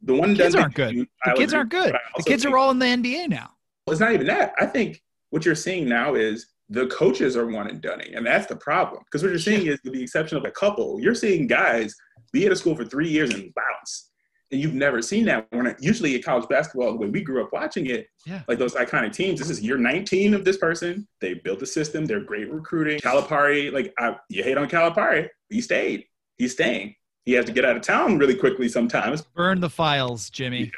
the 0.01 0.15
one 0.15 0.35
Kids 0.35 0.55
done 0.55 0.63
aren't 0.63 0.73
good. 0.73 1.07
The 1.23 1.33
kids 1.35 1.53
aren't 1.53 1.69
good. 1.69 1.93
The 2.17 2.23
kids 2.23 2.45
are 2.47 2.57
all 2.57 2.71
in 2.71 2.79
the 2.79 2.85
NBA 2.87 3.29
now. 3.29 3.51
It's 3.85 3.99
not 3.99 4.13
even 4.13 4.25
that. 4.25 4.53
I 4.59 4.65
think 4.65 5.03
what 5.29 5.45
you're 5.45 5.53
seeing 5.53 5.87
now 5.87 6.15
is 6.15 6.47
the 6.69 6.87
coaches 6.87 7.35
are 7.37 7.45
one 7.47 7.67
and 7.67 7.81
doneing, 7.81 8.15
and 8.15 8.25
that's 8.25 8.47
the 8.47 8.55
problem. 8.55 9.03
Because 9.05 9.21
what 9.23 9.29
you're 9.29 9.39
seeing 9.39 9.67
is, 9.67 9.79
with 9.83 9.93
the 9.93 10.01
exception 10.03 10.37
of 10.37 10.45
a 10.45 10.51
couple, 10.51 10.99
you're 10.99 11.15
seeing 11.15 11.45
guys 11.47 11.95
be 12.33 12.45
at 12.45 12.51
a 12.51 12.55
school 12.55 12.75
for 12.75 12.83
three 12.85 13.07
years 13.09 13.33
and 13.33 13.53
bounce, 13.53 14.09
and 14.51 14.59
you've 14.59 14.73
never 14.73 15.01
seen 15.01 15.25
that. 15.25 15.45
When 15.51 15.67
I- 15.67 15.75
usually 15.79 16.15
in 16.15 16.23
college 16.23 16.47
basketball, 16.49 16.91
the 16.93 16.97
way 16.97 17.07
we 17.09 17.21
grew 17.21 17.43
up 17.43 17.53
watching 17.53 17.85
it, 17.87 18.07
Yeah. 18.25 18.41
like 18.47 18.57
those 18.57 18.73
iconic 18.73 19.13
teams, 19.13 19.39
this 19.39 19.49
is 19.49 19.61
year 19.61 19.77
19 19.77 20.33
of 20.33 20.43
this 20.43 20.57
person. 20.57 21.07
They 21.21 21.35
built 21.35 21.59
the 21.59 21.67
system. 21.67 22.05
They're 22.05 22.23
great 22.23 22.51
recruiting. 22.51 22.99
Calipari, 22.99 23.71
like 23.71 23.93
I, 23.99 24.15
you 24.29 24.43
hate 24.43 24.57
on 24.57 24.67
Calipari, 24.67 25.29
he 25.49 25.61
stayed. 25.61 26.05
He's 26.37 26.53
staying. 26.53 26.95
He 27.25 27.33
has 27.33 27.45
to 27.45 27.51
get 27.51 27.63
out 27.65 27.75
of 27.75 27.81
town 27.83 28.17
really 28.17 28.35
quickly 28.35 28.69
sometimes. 28.69 29.21
Burn 29.35 29.59
the 29.59 29.69
files, 29.69 30.29
Jimmy. 30.29 30.71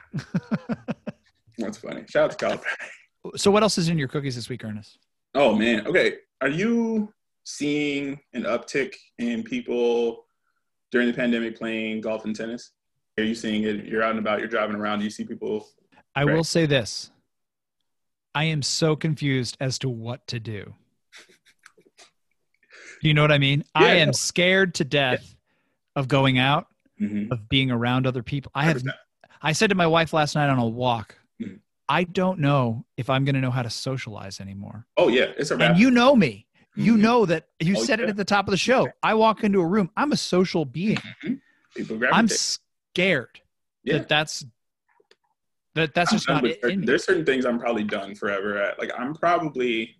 That's 1.57 1.77
funny. 1.77 2.03
Shout 2.09 2.25
out 2.31 2.37
to 2.37 2.45
Calipari. 2.45 3.37
So 3.39 3.51
what 3.51 3.63
else 3.63 3.77
is 3.77 3.89
in 3.89 3.97
your 3.97 4.07
cookies 4.07 4.35
this 4.35 4.47
week, 4.47 4.63
Ernest? 4.63 4.99
Oh 5.37 5.55
man. 5.55 5.85
Okay. 5.85 6.13
Are 6.41 6.49
you 6.49 7.13
seeing 7.43 8.19
an 8.33 8.43
uptick 8.43 8.95
in 9.19 9.43
people 9.43 10.25
during 10.91 11.07
the 11.07 11.13
pandemic 11.13 11.55
playing 11.57 12.01
golf 12.01 12.25
and 12.25 12.35
tennis? 12.35 12.71
Are 13.19 13.23
you 13.23 13.35
seeing 13.35 13.63
it? 13.63 13.85
You're 13.85 14.01
out 14.03 14.11
and 14.11 14.19
about, 14.19 14.39
you're 14.39 14.47
driving 14.47 14.75
around, 14.75 14.99
do 14.99 15.05
you 15.05 15.11
see 15.11 15.23
people? 15.25 15.67
I 16.15 16.23
Right. 16.23 16.35
will 16.35 16.43
say 16.43 16.65
this. 16.65 17.11
I 18.33 18.45
am 18.45 18.63
so 18.63 18.95
confused 18.95 19.57
as 19.59 19.77
to 19.79 19.89
what 19.89 20.25
to 20.27 20.39
do. 20.39 20.73
Do 21.15 21.47
you 23.07 23.13
know 23.13 23.21
what 23.21 23.31
I 23.31 23.37
mean? 23.37 23.63
I 23.75 23.95
am 23.97 24.13
scared 24.13 24.73
to 24.75 24.83
death 24.83 25.35
of 25.95 26.07
going 26.07 26.39
out, 26.39 26.67
Mhm. 26.99 27.31
of 27.31 27.47
being 27.47 27.69
around 27.69 28.07
other 28.07 28.23
people. 28.23 28.51
I 28.55 28.65
have 28.65 28.77
100%. 28.77 28.95
I 29.41 29.51
said 29.53 29.69
to 29.69 29.75
my 29.75 29.85
wife 29.87 30.13
last 30.13 30.33
night 30.33 30.49
on 30.49 30.57
a 30.57 30.67
walk, 30.67 31.15
Mhm. 31.39 31.59
I 31.89 32.03
don't 32.03 32.39
know 32.39 32.85
if 32.97 33.09
I'm 33.09 33.23
going 33.25 33.35
to 33.35 33.41
know 33.41 33.51
how 33.51 33.61
to 33.61 33.69
socialize 33.69 34.39
anymore. 34.39 34.85
Oh 34.97 35.07
yeah, 35.07 35.31
it's 35.37 35.51
a 35.51 35.57
wrap. 35.57 35.71
And 35.71 35.79
you 35.79 35.91
know 35.91 36.15
me. 36.15 36.45
You 36.75 36.93
Mhm. 36.95 36.99
know 36.99 37.25
that 37.25 37.47
you 37.59 37.75
Oh, 37.77 37.83
said 37.83 37.99
it 37.99 38.09
at 38.09 38.17
the 38.17 38.25
top 38.25 38.47
of 38.47 38.51
the 38.51 38.57
show. 38.57 38.91
I 39.01 39.15
walk 39.15 39.43
into 39.43 39.61
a 39.61 39.65
room. 39.65 39.89
I'm 39.97 40.11
a 40.11 40.17
social 40.17 40.63
being. 40.65 41.01
people 41.75 41.99
I'm 42.11 42.27
scared 42.27 43.41
Yeah. 43.83 43.99
that 43.99 44.09
that's 44.09 44.45
that 45.75 45.93
that's 45.93 46.11
I'm 46.11 46.17
just 46.17 46.27
not 46.27 46.45
it 46.45 46.59
certain-. 46.61 46.85
There's 46.85 47.03
certain 47.03 47.25
things 47.25 47.45
I'm 47.45 47.59
probably 47.59 47.83
done 47.83 48.15
forever 48.15 48.57
at. 48.57 48.79
Like 48.79 48.91
I'm 48.97 49.13
probably 49.15 49.95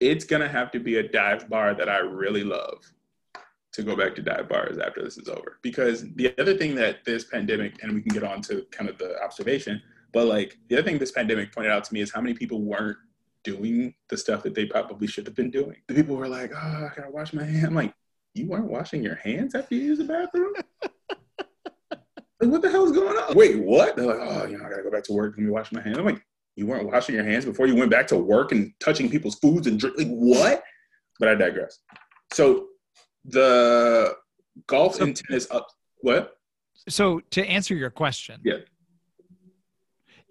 it's 0.00 0.24
gonna 0.24 0.48
have 0.48 0.70
to 0.72 0.80
be 0.80 0.96
a 0.96 1.08
dive 1.08 1.48
bar 1.48 1.74
that 1.74 1.88
I 1.88 1.98
really 1.98 2.44
love 2.44 2.84
to 3.74 3.82
go 3.82 3.96
back 3.96 4.14
to 4.14 4.22
dive 4.22 4.48
bars 4.48 4.78
after 4.78 5.02
this 5.02 5.18
is 5.18 5.28
over. 5.28 5.58
Because 5.62 6.04
the 6.14 6.32
other 6.40 6.56
thing 6.56 6.74
that 6.76 7.04
this 7.04 7.24
pandemic, 7.24 7.82
and 7.82 7.92
we 7.92 8.00
can 8.00 8.12
get 8.12 8.22
on 8.22 8.40
to 8.42 8.64
kind 8.70 8.88
of 8.88 8.98
the 8.98 9.20
observation, 9.22 9.82
but 10.12 10.26
like 10.26 10.56
the 10.68 10.78
other 10.78 10.84
thing 10.84 10.98
this 10.98 11.10
pandemic 11.10 11.52
pointed 11.52 11.72
out 11.72 11.84
to 11.84 11.92
me 11.92 12.00
is 12.00 12.12
how 12.12 12.20
many 12.20 12.34
people 12.34 12.62
weren't 12.62 12.96
doing 13.42 13.92
the 14.08 14.16
stuff 14.16 14.42
that 14.44 14.54
they 14.54 14.64
probably 14.64 15.08
should 15.08 15.26
have 15.26 15.34
been 15.34 15.50
doing. 15.50 15.76
The 15.88 15.94
people 15.94 16.16
were 16.16 16.28
like, 16.28 16.52
oh, 16.54 16.56
I 16.56 16.90
gotta 16.96 17.10
wash 17.10 17.32
my 17.32 17.44
hands. 17.44 17.64
I'm 17.64 17.74
like, 17.74 17.92
you 18.34 18.46
weren't 18.46 18.70
washing 18.70 19.02
your 19.02 19.16
hands 19.16 19.54
after 19.54 19.74
you 19.74 19.82
use 19.82 19.98
the 19.98 20.04
bathroom? 20.04 20.52
Like, 22.40 22.50
what 22.50 22.62
the 22.62 22.70
hell's 22.70 22.92
going 22.92 23.16
on? 23.16 23.34
Wait, 23.34 23.58
what? 23.60 23.96
They're 23.96 24.06
like, 24.06 24.18
oh, 24.20 24.46
you 24.46 24.58
know, 24.58 24.66
I 24.66 24.68
gotta 24.68 24.82
go 24.82 24.90
back 24.90 25.04
to 25.04 25.12
work. 25.12 25.34
Let 25.36 25.44
me 25.44 25.50
wash 25.50 25.72
my 25.72 25.80
hands. 25.80 25.96
I'm 25.96 26.04
like, 26.04 26.22
you 26.56 26.66
weren't 26.66 26.86
washing 26.86 27.14
your 27.14 27.24
hands 27.24 27.44
before 27.44 27.66
you 27.66 27.74
went 27.74 27.90
back 27.90 28.06
to 28.08 28.18
work 28.18 28.52
and 28.52 28.72
touching 28.80 29.08
people's 29.08 29.36
foods 29.36 29.66
and 29.66 29.78
drink. 29.78 29.96
Like, 29.96 30.08
what? 30.08 30.62
But 31.18 31.28
I 31.28 31.36
digress. 31.36 31.78
So 32.32 32.66
the 33.24 34.14
golf 34.66 35.00
and 35.00 35.16
tennis 35.16 35.46
up. 35.50 35.68
What? 36.00 36.36
So 36.88 37.20
to 37.30 37.44
answer 37.46 37.74
your 37.74 37.90
question, 37.90 38.40
Yeah. 38.44 38.58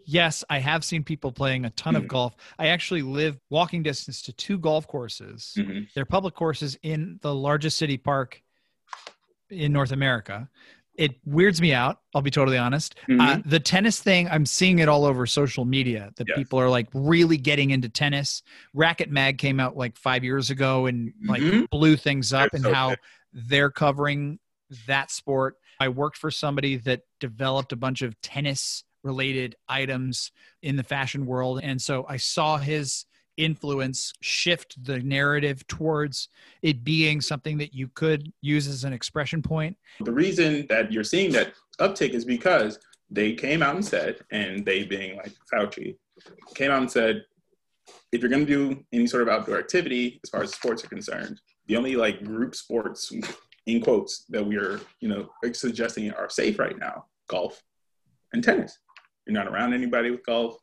Yes, 0.06 0.44
I 0.50 0.60
have 0.60 0.84
seen 0.84 1.06
people 1.06 1.32
playing 1.32 1.64
a 1.64 1.70
ton 1.70 1.96
of 1.96 2.04
Mhm. 2.04 2.08
golf. 2.10 2.36
I 2.60 2.68
actually 2.68 3.04
live 3.04 3.40
walking 3.50 3.84
distance 3.84 4.22
to 4.24 4.34
two 4.34 4.58
golf 4.58 4.86
courses. 4.86 5.54
Mhm. 5.58 5.88
They're 5.94 6.04
public 6.06 6.36
courses 6.36 6.78
in 6.84 7.20
the 7.22 7.34
largest 7.34 7.78
city 7.78 7.98
park 7.98 8.44
in 9.50 9.72
North 9.72 9.94
America. 9.94 10.50
It 10.96 11.16
weirds 11.26 11.60
me 11.60 11.74
out. 11.74 12.00
I'll 12.14 12.22
be 12.22 12.30
totally 12.30 12.58
honest. 12.58 12.96
Uh, 13.06 13.14
Mhm. 13.38 13.50
the 13.50 13.60
tennis 13.60 14.00
thing, 14.00 14.28
I'm 14.30 14.46
seeing 14.46 14.80
it 14.80 14.88
all 14.88 15.06
over 15.06 15.26
social 15.26 15.66
media 15.66 16.12
that 16.18 16.28
Yes. 16.28 16.38
people 16.38 16.60
are 16.60 16.70
like 16.70 16.88
really 16.94 17.38
getting 17.38 17.72
into 17.72 17.90
tennis. 17.90 18.44
Racquet 18.76 19.10
Mag 19.10 19.38
came 19.40 19.60
out 19.60 19.76
like 19.76 19.98
five 19.98 20.24
years 20.24 20.52
ago 20.52 20.86
and 20.86 21.12
like 21.26 21.42
Mhm. 21.42 21.70
blew 21.72 21.96
things 21.96 22.32
up 22.32 22.54
and 22.54 22.64
so 22.64 22.74
how 22.74 22.90
good. 22.90 23.00
they're 23.34 23.72
covering 23.72 24.40
that 24.86 25.10
sport. 25.10 25.58
I 25.80 25.90
worked 25.90 26.18
for 26.18 26.30
somebody 26.30 26.78
that 26.78 27.02
developed 27.20 27.72
a 27.72 27.76
bunch 27.76 28.02
of 28.04 28.20
tennis 28.22 28.84
related 29.04 29.56
items 29.68 30.32
in 30.62 30.76
the 30.76 30.84
fashion 30.84 31.26
world. 31.26 31.60
And 31.64 31.82
so 31.82 32.06
I 32.08 32.18
saw 32.18 32.58
his 32.58 33.06
influence 33.38 34.14
shift 34.22 34.84
the 34.84 35.00
narrative 35.00 35.66
towards 35.68 36.30
it 36.62 36.84
being 36.84 37.22
something 37.22 37.58
that 37.58 37.74
you 37.74 37.88
could 37.90 38.32
use 38.42 38.68
as 38.68 38.84
an 38.84 38.94
expression 38.94 39.42
point. 39.42 39.76
The 40.02 40.12
reason 40.12 40.66
that 40.70 40.92
you're 40.92 41.04
seeing 41.04 41.32
that 41.34 41.54
uptick 41.80 42.12
is 42.12 42.26
because 42.26 42.80
they 43.10 43.34
came 43.34 43.62
out 43.62 43.76
and 43.76 43.86
said, 43.86 44.20
and 44.32 44.66
they 44.66 44.84
being 44.84 45.18
like 45.18 45.34
Fauci, 45.52 45.96
came 46.56 46.72
out 46.72 46.82
and 46.82 46.92
said, 46.92 47.26
if 48.12 48.22
you're 48.22 48.30
going 48.30 48.46
to 48.46 48.52
do 48.52 48.84
any 48.94 49.08
sort 49.08 49.24
of 49.24 49.30
outdoor 49.30 49.58
activity 49.58 50.20
as 50.24 50.30
far 50.30 50.44
as 50.44 50.54
sports 50.54 50.84
are 50.84 50.88
concerned, 50.88 51.42
the 51.68 51.76
only 51.76 51.96
like 51.96 52.24
group 52.24 52.56
sports 52.56 53.12
in 53.66 53.82
quotes 53.82 54.26
that 54.30 54.46
we 54.46 54.58
are, 54.58 54.80
you 55.00 55.10
know, 55.10 55.30
suggesting 55.54 56.12
are 56.12 56.30
safe 56.30 56.60
right 56.60 56.78
now, 56.78 57.06
golf 57.28 57.62
and 58.34 58.44
tennis. 58.44 58.78
You're 59.26 59.34
not 59.34 59.48
around 59.48 59.74
anybody 59.74 60.12
with 60.12 60.26
golf, 60.26 60.58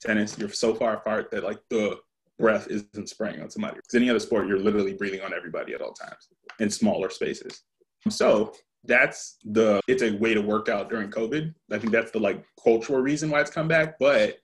tennis. 0.00 0.38
You're 0.38 0.48
so 0.48 0.74
far 0.74 0.94
apart 0.94 1.30
that 1.30 1.44
like 1.44 1.60
the 1.70 1.98
breath 2.38 2.68
isn't 2.68 3.08
spraying 3.08 3.40
on 3.40 3.50
somebody. 3.50 3.76
Because 3.76 3.94
any 3.94 4.10
other 4.10 4.18
sport, 4.18 4.46
you're 4.46 4.58
literally 4.58 4.94
breathing 4.94 5.22
on 5.22 5.32
everybody 5.32 5.74
at 5.74 5.80
all 5.80 5.92
times 5.92 6.28
in 6.58 6.70
smaller 6.70 7.10
spaces. 7.10 7.62
So 8.08 8.52
that's 8.84 9.38
the 9.44 9.80
it's 9.88 10.02
a 10.02 10.12
way 10.16 10.34
to 10.34 10.40
work 10.40 10.68
out 10.68 10.88
during 10.88 11.10
COVID. 11.10 11.52
I 11.72 11.78
think 11.78 11.92
that's 11.92 12.10
the 12.10 12.20
like 12.20 12.44
cultural 12.62 13.00
reason 13.00 13.30
why 13.30 13.40
it's 13.40 13.50
come 13.50 13.68
back. 13.68 13.98
But 13.98 14.38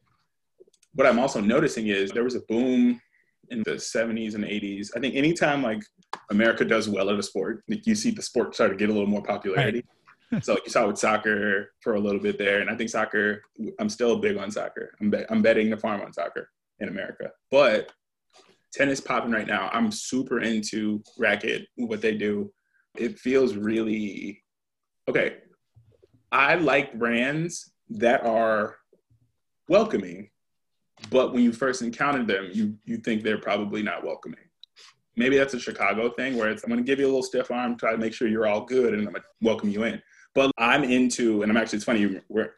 what 0.94 1.06
I'm 1.06 1.18
also 1.18 1.40
noticing 1.40 1.88
is 1.88 2.10
there 2.10 2.24
was 2.24 2.34
a 2.34 2.40
boom 2.40 3.00
in 3.50 3.62
the 3.64 3.72
70s 3.72 4.34
and 4.34 4.44
80s. 4.44 4.90
I 4.96 5.00
think 5.00 5.14
anytime 5.14 5.62
like 5.62 5.82
America 6.30 6.64
does 6.64 6.88
well 6.88 7.10
at 7.10 7.18
a 7.18 7.22
sport, 7.22 7.62
like 7.68 7.86
you 7.86 7.94
see 7.94 8.10
the 8.10 8.22
sport 8.22 8.54
start 8.54 8.70
to 8.70 8.76
get 8.76 8.90
a 8.90 8.92
little 8.92 9.08
more 9.08 9.22
popularity. 9.22 9.84
so 10.42 10.54
like 10.54 10.64
you 10.64 10.72
saw 10.72 10.86
with 10.86 10.98
soccer 10.98 11.72
for 11.80 11.94
a 11.94 12.00
little 12.00 12.20
bit 12.20 12.38
there, 12.38 12.60
and 12.60 12.70
I 12.70 12.76
think 12.76 12.90
soccer. 12.90 13.42
I'm 13.78 13.88
still 13.88 14.16
big 14.16 14.36
on 14.38 14.50
soccer. 14.50 14.94
I'm 15.00 15.10
bet 15.10 15.26
I'm 15.30 15.42
betting 15.42 15.70
the 15.70 15.76
farm 15.76 16.00
on 16.00 16.12
soccer 16.12 16.48
in 16.82 16.88
America, 16.88 17.30
but 17.50 17.92
tennis 18.72 19.00
popping 19.00 19.30
right 19.30 19.46
now. 19.46 19.70
I'm 19.72 19.92
super 19.92 20.40
into 20.40 21.02
racket, 21.18 21.66
what 21.76 22.00
they 22.00 22.16
do. 22.16 22.52
It 22.96 23.18
feels 23.18 23.54
really 23.54 24.42
okay. 25.08 25.36
I 26.30 26.54
like 26.56 26.98
brands 26.98 27.72
that 27.90 28.24
are 28.24 28.76
welcoming, 29.68 30.30
but 31.10 31.32
when 31.32 31.42
you 31.42 31.52
first 31.52 31.82
encounter 31.82 32.24
them, 32.24 32.50
you 32.52 32.76
you 32.84 32.98
think 32.98 33.22
they're 33.22 33.38
probably 33.38 33.82
not 33.82 34.04
welcoming. 34.04 34.40
Maybe 35.14 35.36
that's 35.36 35.54
a 35.54 35.60
Chicago 35.60 36.10
thing 36.10 36.36
where 36.36 36.50
it's 36.50 36.64
I'm 36.64 36.70
gonna 36.70 36.82
give 36.82 36.98
you 36.98 37.06
a 37.06 37.08
little 37.08 37.22
stiff 37.22 37.50
arm, 37.50 37.76
try 37.76 37.92
to 37.92 37.98
make 37.98 38.14
sure 38.14 38.28
you're 38.28 38.46
all 38.46 38.64
good, 38.64 38.94
and 38.94 39.06
I'm 39.06 39.12
gonna 39.12 39.24
welcome 39.40 39.70
you 39.70 39.84
in. 39.84 40.02
But 40.34 40.50
I'm 40.56 40.82
into, 40.84 41.42
and 41.42 41.52
I'm 41.52 41.58
actually 41.58 41.76
it's 41.76 41.84
funny, 41.84 42.20
where 42.28 42.54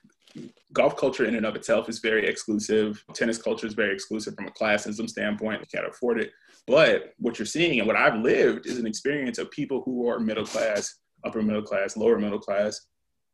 golf 0.73 0.97
culture 0.97 1.25
in 1.25 1.35
and 1.35 1.47
of 1.47 1.55
itself 1.57 1.89
is 1.89 1.99
very 2.01 2.27
exclusive. 2.27 3.05
Tennis 3.15 3.39
culture 3.41 3.67
is 3.67 3.75
very 3.75 3.93
exclusive 3.95 4.35
from 4.35 4.47
a 4.47 4.51
classism 4.51 5.09
standpoint. 5.09 5.61
You 5.61 5.67
can't 5.73 5.87
afford 5.91 6.21
it. 6.21 6.33
But 6.67 7.13
what 7.19 7.39
you're 7.39 7.47
seeing 7.47 7.79
and 7.79 7.87
what 7.87 7.97
I've 7.97 8.21
lived 8.21 8.67
is 8.67 8.79
an 8.79 8.87
experience 8.87 9.39
of 9.39 9.51
people 9.51 9.83
who 9.85 10.09
are 10.09 10.19
middle 10.19 10.47
class, 10.47 10.97
upper 11.25 11.43
middle 11.43 11.63
class, 11.63 11.97
lower 11.97 12.19
middle 12.19 12.39
class, 12.39 12.81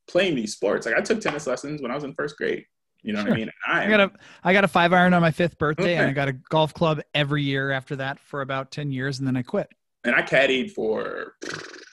playing 0.09 0.35
these 0.35 0.53
sports. 0.55 0.85
Like 0.87 0.97
I 0.97 1.01
took 1.01 1.21
tennis 1.21 1.47
lessons 1.47 1.81
when 1.81 1.91
I 1.91 1.95
was 1.95 2.05
in 2.05 2.13
first 2.15 2.37
grade. 2.37 2.65
You 3.03 3.15
know 3.15 3.21
Sure. 3.21 3.29
what 3.31 3.35
I 3.37 3.41
mean? 3.41 3.51
I, 3.67 3.85
I 3.85 3.89
got 3.89 4.01
a 4.01 4.11
I 4.45 4.53
got 4.53 4.65
a 4.65 4.69
five 4.69 4.93
iron 4.93 5.15
on 5.15 5.23
my 5.23 5.31
fifth 5.31 5.57
birthday, 5.59 5.97
and 5.97 6.07
I 6.11 6.13
got 6.13 6.29
a 6.29 6.33
golf 6.35 6.75
club 6.75 7.01
every 7.15 7.43
year 7.43 7.71
after 7.71 7.97
that 7.97 8.19
for 8.21 8.43
about 8.43 8.71
ten 8.73 8.93
years, 8.93 9.21
and 9.21 9.27
then 9.27 9.37
I 9.39 9.43
quit. 9.43 9.69
and 10.05 10.15
I 10.15 10.21
caddied 10.21 10.73
for 10.73 11.33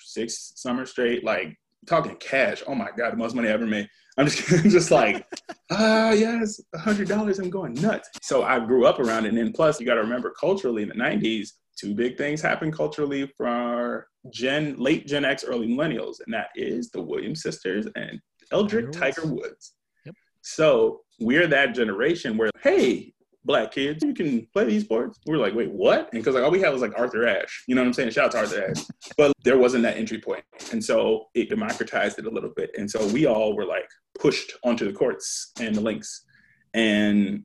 six 0.03 0.51
summers 0.55 0.89
straight, 0.91 1.23
like 1.23 1.55
talking 1.85 2.15
cash. 2.17 2.61
Oh 2.67 2.75
my 2.75 2.89
god, 2.97 3.13
the 3.13 3.17
most 3.17 3.35
money 3.35 3.47
I 3.47 3.51
ever 3.51 3.65
made. 3.65 3.87
I'm 4.17 4.27
just 4.27 4.47
just 4.71 4.91
like, 4.91 5.25
ah, 5.71 6.11
yes, 6.11 6.59
a 6.73 6.77
hundred 6.77 7.07
dollars. 7.07 7.39
I'm 7.39 7.49
going 7.49 7.73
nuts. 7.75 8.09
So 8.21 8.43
I 8.43 8.59
grew 8.65 8.85
up 8.85 8.99
around 8.99 9.25
it, 9.25 9.29
and 9.29 9.37
then 9.37 9.53
plus 9.53 9.79
you 9.79 9.85
got 9.85 9.95
to 9.95 10.01
remember 10.01 10.33
culturally 10.39 10.83
in 10.83 10.89
the 10.89 10.95
'90s, 10.95 11.49
two 11.77 11.93
big 11.93 12.17
things 12.17 12.41
happened 12.41 12.73
culturally 12.73 13.31
for 13.37 14.07
Gen 14.31 14.75
late 14.77 15.07
Gen 15.07 15.25
X, 15.25 15.43
early 15.43 15.67
millennials, 15.67 16.17
and 16.25 16.33
that 16.33 16.49
is 16.55 16.89
the 16.89 17.01
Williams 17.01 17.41
sisters 17.43 17.87
and 17.95 18.19
Eldrick 18.51 18.91
Tiger 18.91 19.21
Tiger 19.21 19.33
Woods. 19.33 19.73
Yep. 20.05 20.15
So 20.41 21.01
we're 21.19 21.47
that 21.47 21.75
generation 21.75 22.37
where, 22.37 22.49
hey, 22.61 23.13
black 23.47 23.71
kids, 23.71 24.03
you 24.03 24.13
can 24.13 24.45
play 24.53 24.65
these 24.65 24.83
sports. 24.83 25.17
We 25.25 25.35
were 25.35 25.41
like, 25.41 25.55
wait, 25.55 25.71
what? 25.71 26.09
And 26.13 26.21
because 26.21 26.35
like 26.35 26.43
all 26.43 26.51
we 26.51 26.59
had 26.59 26.71
was 26.71 26.81
like 26.81 26.97
Arthur 26.97 27.25
Ashe. 27.25 27.63
You 27.67 27.73
know 27.73 27.81
what 27.81 27.87
I'm 27.87 27.93
saying? 27.93 28.11
Shout 28.11 28.25
out 28.25 28.31
to 28.33 28.39
Arthur 28.39 28.71
Ashe. 28.71 28.85
But 29.17 29.31
there 29.43 29.57
wasn't 29.57 29.83
that 29.83 29.97
entry 29.97 30.19
point. 30.19 30.43
And 30.71 30.83
so 30.83 31.25
it 31.33 31.49
democratized 31.49 32.19
it 32.19 32.25
a 32.25 32.29
little 32.29 32.51
bit. 32.55 32.71
And 32.77 32.91
so 32.91 33.07
we 33.07 33.25
all 33.25 33.55
were 33.55 33.65
like 33.65 33.89
pushed 34.19 34.53
onto 34.63 34.85
the 34.85 34.93
courts 34.93 35.53
and 35.59 35.73
the 35.73 35.81
links. 35.81 36.25
And 36.73 37.43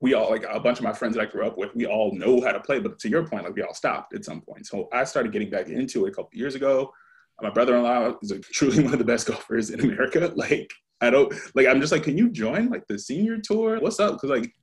we 0.00 0.14
all 0.14 0.30
like 0.30 0.44
a 0.48 0.60
bunch 0.60 0.78
of 0.78 0.84
my 0.84 0.92
friends 0.92 1.16
that 1.16 1.22
I 1.22 1.26
grew 1.26 1.46
up 1.46 1.56
with, 1.56 1.74
we 1.74 1.86
all 1.86 2.14
know 2.14 2.40
how 2.40 2.52
to 2.52 2.60
play. 2.60 2.78
But 2.78 2.98
to 3.00 3.08
your 3.08 3.26
point, 3.26 3.44
like 3.44 3.54
we 3.54 3.62
all 3.62 3.74
stopped 3.74 4.14
at 4.14 4.24
some 4.24 4.42
point. 4.42 4.66
So 4.66 4.88
I 4.92 5.04
started 5.04 5.32
getting 5.32 5.50
back 5.50 5.68
into 5.68 6.04
it 6.04 6.10
a 6.10 6.12
couple 6.12 6.30
years 6.34 6.54
ago. 6.54 6.92
My 7.40 7.50
brother-in-law 7.50 8.18
is 8.22 8.30
a, 8.30 8.38
truly 8.52 8.84
one 8.84 8.92
of 8.92 8.98
the 8.98 9.04
best 9.04 9.26
golfers 9.26 9.70
in 9.70 9.80
America. 9.80 10.32
Like 10.36 10.70
I 11.00 11.10
don't 11.10 11.34
like. 11.56 11.66
I'm 11.66 11.80
just 11.80 11.90
like, 11.90 12.04
can 12.04 12.16
you 12.16 12.30
join 12.30 12.68
like 12.68 12.86
the 12.86 12.96
senior 12.96 13.38
tour? 13.38 13.80
What's 13.80 13.98
up? 13.98 14.12
Because 14.12 14.30
like 14.30 14.54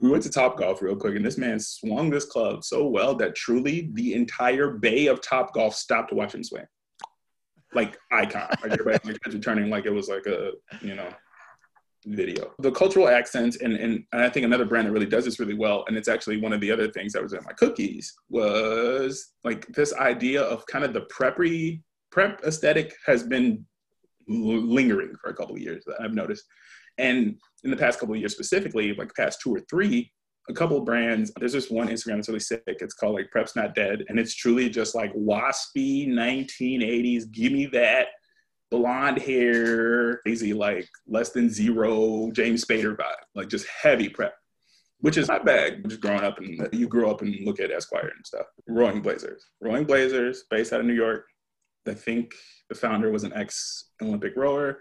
we 0.00 0.10
went 0.10 0.22
to 0.24 0.30
Top 0.30 0.58
Golf 0.58 0.82
real 0.82 0.96
quick, 0.96 1.16
and 1.16 1.24
this 1.24 1.38
man 1.38 1.58
swung 1.58 2.10
this 2.10 2.24
club 2.24 2.64
so 2.64 2.86
well 2.86 3.14
that 3.16 3.34
truly 3.34 3.90
the 3.94 4.14
entire 4.14 4.70
bay 4.70 5.06
of 5.06 5.20
Top 5.20 5.54
Golf 5.54 5.74
stopped 5.74 6.10
to 6.10 6.14
watch 6.14 6.34
him 6.34 6.44
swing. 6.44 6.66
Like 7.74 7.98
icon, 8.12 8.48
like 8.62 8.72
everybody 8.72 8.98
like 9.04 9.18
heads 9.24 9.34
were 9.34 9.42
turning 9.42 9.68
like 9.70 9.84
it 9.84 9.90
was 9.90 10.08
like 10.08 10.26
a 10.26 10.52
you 10.80 10.94
know 10.94 11.08
video. 12.06 12.52
The 12.60 12.70
cultural 12.70 13.08
accents, 13.08 13.58
and, 13.58 13.74
and 13.74 14.04
and 14.12 14.22
I 14.22 14.30
think 14.30 14.46
another 14.46 14.64
brand 14.64 14.86
that 14.86 14.92
really 14.92 15.06
does 15.06 15.24
this 15.24 15.38
really 15.38 15.54
well, 15.54 15.84
and 15.86 15.96
it's 15.96 16.08
actually 16.08 16.40
one 16.40 16.52
of 16.52 16.60
the 16.60 16.70
other 16.70 16.90
things 16.90 17.12
that 17.12 17.22
was 17.22 17.32
in 17.32 17.44
my 17.44 17.52
cookies 17.52 18.14
was 18.30 19.32
like 19.44 19.66
this 19.68 19.92
idea 19.94 20.42
of 20.42 20.64
kind 20.66 20.84
of 20.84 20.92
the 20.92 21.06
preppy 21.12 21.82
prep 22.10 22.40
aesthetic 22.44 22.94
has 23.06 23.22
been 23.22 23.66
lingering 24.28 25.14
for 25.20 25.30
a 25.30 25.34
couple 25.34 25.54
of 25.54 25.60
years 25.60 25.84
that 25.86 26.00
I've 26.00 26.14
noticed. 26.14 26.44
And 26.98 27.38
in 27.64 27.70
the 27.70 27.76
past 27.76 27.98
couple 27.98 28.14
of 28.14 28.20
years 28.20 28.32
specifically, 28.32 28.94
like 28.94 29.14
past 29.14 29.40
two 29.40 29.54
or 29.54 29.60
three, 29.70 30.12
a 30.48 30.54
couple 30.54 30.78
of 30.78 30.84
brands, 30.84 31.30
there's 31.38 31.52
this 31.52 31.70
one 31.70 31.88
Instagram 31.88 32.16
that's 32.16 32.28
really 32.28 32.40
sick. 32.40 32.62
It's 32.66 32.94
called 32.94 33.14
like 33.14 33.30
Prep's 33.30 33.56
Not 33.56 33.74
Dead. 33.74 34.04
And 34.08 34.18
it's 34.18 34.34
truly 34.34 34.70
just 34.70 34.94
like 34.94 35.12
waspy 35.14 36.08
1980s, 36.08 37.30
give 37.30 37.52
me 37.52 37.66
that 37.66 38.08
blonde 38.70 39.18
hair, 39.18 40.18
crazy, 40.18 40.52
like 40.52 40.88
less 41.06 41.30
than 41.30 41.50
zero 41.50 42.30
James 42.32 42.64
Spader 42.64 42.96
vibe, 42.96 43.14
like 43.34 43.48
just 43.48 43.66
heavy 43.66 44.08
prep. 44.08 44.34
Which 45.00 45.16
is 45.16 45.28
not 45.28 45.46
bad. 45.46 45.88
Just 45.88 46.00
growing 46.00 46.24
up 46.24 46.38
and 46.38 46.68
you 46.72 46.88
grow 46.88 47.08
up 47.08 47.22
and 47.22 47.32
look 47.44 47.60
at 47.60 47.70
Esquire 47.70 48.10
and 48.16 48.26
stuff. 48.26 48.46
Rowing 48.66 49.00
Blazers. 49.00 49.46
Rowing 49.60 49.84
Blazers, 49.84 50.42
based 50.50 50.72
out 50.72 50.80
of 50.80 50.86
New 50.86 50.94
York. 50.94 51.24
I 51.86 51.94
think 51.94 52.34
the 52.68 52.74
founder 52.74 53.12
was 53.12 53.22
an 53.22 53.32
ex 53.32 53.90
Olympic 54.02 54.34
rower, 54.36 54.80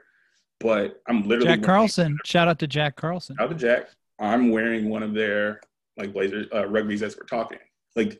but 0.59 1.01
I'm 1.07 1.23
literally 1.23 1.55
Jack 1.55 1.63
Carlson. 1.63 2.17
Shout 2.25 2.47
out 2.47 2.59
to 2.59 2.67
Jack 2.67 2.95
Carlson. 2.95 3.35
out 3.39 3.51
of 3.51 3.57
Jack. 3.57 3.89
I'm 4.19 4.49
wearing 4.49 4.89
one 4.89 5.03
of 5.03 5.13
their 5.13 5.61
like 5.97 6.13
Blazers 6.13 6.47
uh, 6.51 6.63
rugbies 6.63 7.01
as 7.01 7.17
we're 7.17 7.25
talking. 7.25 7.59
Like 7.95 8.19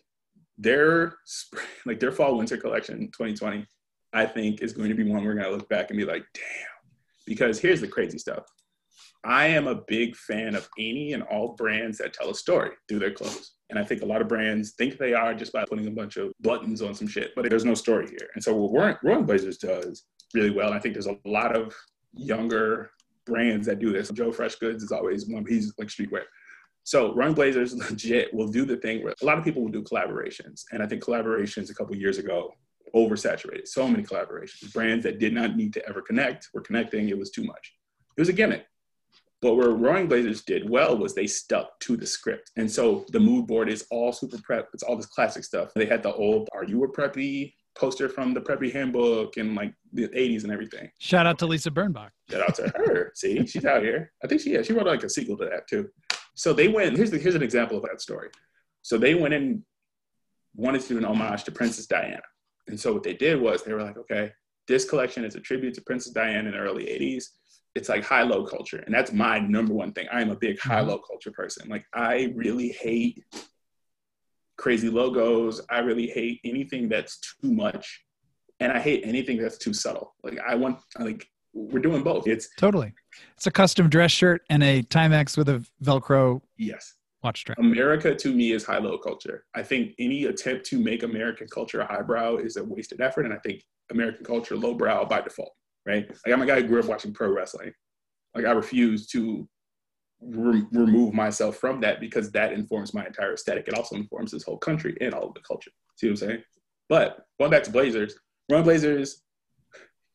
their 0.58 1.18
spring, 1.26 1.66
like 1.86 2.00
their 2.00 2.12
fall 2.12 2.38
winter 2.38 2.58
collection 2.58 3.08
2020, 3.08 3.66
I 4.14 4.26
think 4.26 4.62
is 4.62 4.74
going 4.74 4.90
to 4.90 4.96
be 4.96 5.04
one 5.04 5.24
we're 5.24 5.36
gonna 5.36 5.50
look 5.50 5.70
back 5.70 5.90
and 5.90 5.98
be 5.98 6.06
like, 6.06 6.26
damn. 6.34 6.44
Because 7.26 7.60
here's 7.60 7.82
the 7.82 7.88
crazy 7.88 8.18
stuff. 8.18 8.46
I 9.24 9.48
am 9.48 9.68
a 9.68 9.82
big 9.88 10.16
fan 10.16 10.56
of 10.56 10.70
any 10.78 11.14
and 11.14 11.24
all 11.24 11.56
brands 11.56 11.98
that 11.98 12.14
tell 12.14 12.30
a 12.30 12.36
story 12.36 12.72
through 12.88 13.00
their 13.00 13.12
clothes. 13.12 13.56
And 13.70 13.78
I 13.78 13.84
think 13.84 14.02
a 14.02 14.06
lot 14.06 14.22
of 14.22 14.30
brands 14.30 14.76
think 14.78 14.98
they 14.98 15.14
are 15.14 15.34
just 15.34 15.52
by 15.52 15.66
putting 15.66 15.88
a 15.88 15.92
bunch 15.92 16.16
of 16.16 16.32
buttons 16.40 16.82
on 16.82 16.96
some 16.96 17.08
shit, 17.08 17.32
but 17.36 17.50
there's 17.50 17.66
no 17.66 17.74
story 17.74 18.08
here. 18.08 18.30
And 18.36 18.44
so 18.44 18.56
what 18.56 19.00
Rowing 19.04 19.26
Blazers 19.26 19.58
does 19.58 20.06
really 20.34 20.52
well, 20.52 20.68
and 20.68 20.76
I 20.76 20.80
think 20.80 20.94
there's 20.94 21.08
a 21.08 21.18
lot 21.26 21.56
of 21.56 21.76
younger 22.18 22.92
brands 23.26 23.68
that 23.68 23.80
do 23.80 23.92
this. 23.92 24.10
Joe 24.10 24.32
Freshgoods 24.32 24.78
is 24.78 24.92
always 24.92 25.28
one, 25.28 25.46
he's 25.48 25.74
like 25.78 25.90
streetwear. 25.90 26.24
So 26.84 27.14
Rowing 27.14 27.34
Blazers 27.34 27.76
legit 27.90 28.34
will 28.34 28.48
do 28.48 28.66
the 28.66 28.78
thing 28.78 29.04
where 29.04 29.14
a 29.22 29.26
lot 29.26 29.38
of 29.38 29.44
people 29.44 29.62
will 29.62 29.72
do 29.72 29.84
collaborations. 29.84 30.64
And 30.72 30.82
I 30.82 30.88
think 30.88 31.04
collaborations 31.04 31.70
a 31.70 31.74
couple 31.74 31.96
years 31.96 32.18
ago 32.18 32.54
oversaturated. 32.96 33.68
So 33.68 33.88
many 33.88 34.04
collaborations. 34.04 34.74
Brands 34.74 35.04
that 35.04 35.20
did 35.20 35.34
not 35.34 35.56
need 35.56 35.74
to 35.74 35.88
ever 35.88 36.02
connect 36.02 36.50
were 36.54 36.62
connecting. 36.62 37.10
It 37.10 37.18
was 37.18 37.32
too 37.32 37.44
much. 37.44 37.74
It 38.16 38.22
was 38.22 38.30
a 38.30 38.34
gimmick. 38.34 38.66
But 39.42 39.56
where 39.56 39.70
Rowing 39.70 40.08
Blazers 40.08 40.42
did 40.42 40.68
well 40.68 40.98
was 40.98 41.14
they 41.14 41.28
stuck 41.28 41.80
to 41.82 41.96
the 41.96 42.08
script. 42.08 42.52
And 42.56 42.72
so 42.72 43.06
the 43.10 43.20
mood 43.20 43.46
board 43.46 43.70
is 43.70 43.86
all 43.92 44.12
super 44.12 44.40
prep. 44.42 44.70
It's 44.74 44.82
all 44.82 44.96
this 44.96 45.06
classic 45.06 45.44
stuff. 45.44 45.74
They 45.76 45.86
had 45.86 46.02
the 46.02 46.14
old 46.14 46.50
Are 46.54 46.64
You 46.64 46.84
a 46.86 46.92
Preppy 46.92 47.54
poster 47.78 48.10
from 48.10 48.34
the 48.34 48.42
Preppy 48.42 48.72
handbook 48.72 49.38
in 49.38 49.56
like 49.56 49.74
the 49.94 50.08
80s 50.08 50.44
and 50.44 50.52
everything. 50.52 50.90
Shout 50.98 51.26
out 51.26 51.38
to 51.40 51.46
Lisa 51.46 51.72
Birnbach. 51.72 52.10
Shout 52.30 52.42
out 52.42 52.56
to 52.56 52.74
her. 52.76 53.12
See, 53.16 53.46
she's 53.46 53.66
out 53.66 53.84
here. 53.84 54.12
I 54.24 54.28
think 54.28 54.42
she 54.42 54.54
yeah, 54.54 54.62
she 54.62 54.74
wrote 54.74 54.88
like 54.88 55.04
a 55.04 55.10
sequel 55.10 55.38
to 55.38 55.46
that 55.46 55.68
too. 55.68 55.90
So 56.36 56.54
they 56.54 56.68
went, 56.68 56.96
here's 56.96 57.12
the, 57.12 57.18
here's 57.18 57.36
an 57.36 57.44
example 57.44 57.78
of 57.78 57.84
that 57.84 58.02
story. 58.02 58.30
So 58.82 58.98
they 58.98 59.16
went 59.16 59.34
and 59.34 59.64
wanted 60.56 60.82
to 60.82 60.88
do 60.88 60.98
an 60.98 61.06
homage 61.06 61.44
to 61.46 61.52
Princess 61.52 61.88
Diana. 61.88 62.22
And 62.68 62.80
so 62.80 62.94
what 62.94 63.04
they 63.04 63.14
did 63.14 63.40
was 63.42 63.64
they 63.64 63.74
were 63.74 63.82
like, 63.82 63.98
okay, 63.98 64.32
this 64.68 64.88
collection 64.88 65.24
is 65.24 65.36
a 65.36 65.40
tribute 65.40 65.74
to 65.76 65.82
Princess 65.82 66.12
Diana 66.14 66.50
in 66.50 66.56
the 66.56 66.60
early 66.60 66.86
80s. 66.86 67.26
It's 67.76 67.90
like 67.90 68.04
high 68.04 68.24
low 68.24 68.44
culture. 68.44 68.84
And 68.86 68.94
that's 68.94 69.12
my 69.14 69.40
number 69.40 69.74
one 69.74 69.94
thing. 69.94 70.08
I 70.12 70.22
am 70.22 70.30
a 70.30 70.36
big 70.36 70.60
high 70.60 70.82
mm-hmm. 70.82 70.90
low 70.90 71.00
culture 71.00 71.32
person. 71.32 71.70
Like 71.70 71.86
I 71.94 72.34
really 72.36 72.70
hate 72.70 73.24
crazy 74.58 74.90
logos. 74.90 75.62
I 75.70 75.80
really 75.80 76.08
hate 76.08 76.40
anything 76.44 76.90
that's 76.90 77.20
too 77.20 77.52
much. 77.52 78.04
And 78.60 78.72
I 78.72 78.80
hate 78.80 79.04
anything 79.06 79.38
that's 79.38 79.58
too 79.58 79.74
subtle. 79.74 80.16
Like 80.24 80.40
I 80.40 80.56
want 80.56 80.80
like 81.00 81.28
we're 81.54 81.80
doing 81.80 82.04
both. 82.04 82.28
It's 82.28 82.50
Totally. 82.58 82.94
It's 83.36 83.48
a 83.48 83.52
custom 83.52 83.90
dress 83.90 84.12
shirt 84.12 84.42
and 84.50 84.64
a 84.64 84.84
Timex 84.84 85.38
with 85.38 85.50
a 85.50 85.66
Velcro 85.84 86.42
yes. 86.58 86.96
watch 87.24 87.42
strap. 87.42 87.58
America 87.60 88.16
to 88.16 88.34
me 88.34 88.52
is 88.52 88.64
high 88.66 88.78
low 88.80 88.98
culture. 88.98 89.46
I 89.56 89.64
think 89.64 89.94
any 90.00 90.26
attempt 90.26 90.66
to 90.68 90.80
make 90.80 91.04
American 91.04 91.48
culture 91.48 91.84
highbrow 91.84 92.38
is 92.38 92.58
a 92.58 92.64
wasted 92.64 93.02
effort. 93.02 93.26
And 93.26 93.34
I 93.34 93.38
think 93.38 93.64
American 93.92 94.26
culture 94.26 94.56
lowbrow 94.56 95.06
by 95.06 95.22
default, 95.22 95.54
right? 95.86 96.08
Like 96.26 96.34
I'm 96.34 96.42
a 96.42 96.46
guy 96.46 96.62
who 96.62 96.68
grew 96.68 96.80
up 96.80 96.86
watching 96.86 97.14
pro 97.14 97.32
wrestling. 97.32 97.74
Like 98.36 98.46
I 98.46 98.52
refuse 98.52 99.08
to 99.08 99.48
re- 100.22 100.66
remove 100.72 101.14
myself 101.14 101.58
from 101.58 101.82
that 101.82 102.00
because 102.00 102.32
that 102.32 102.54
informs 102.54 102.94
my 102.94 103.06
entire 103.06 103.34
aesthetic. 103.34 103.68
It 103.68 103.74
also 103.74 103.96
informs 103.96 104.32
this 104.32 104.44
whole 104.44 104.58
country 104.58 104.96
and 105.02 105.14
all 105.14 105.28
of 105.28 105.34
the 105.34 105.42
culture. 105.42 105.72
See 105.96 106.08
what 106.08 106.12
I'm 106.12 106.18
saying? 106.18 106.44
But 106.90 107.26
going 107.40 107.52
back 107.52 107.64
to 107.64 107.72
Blazers, 107.72 108.16
Rowing 108.50 108.64
Blazers 108.64 109.24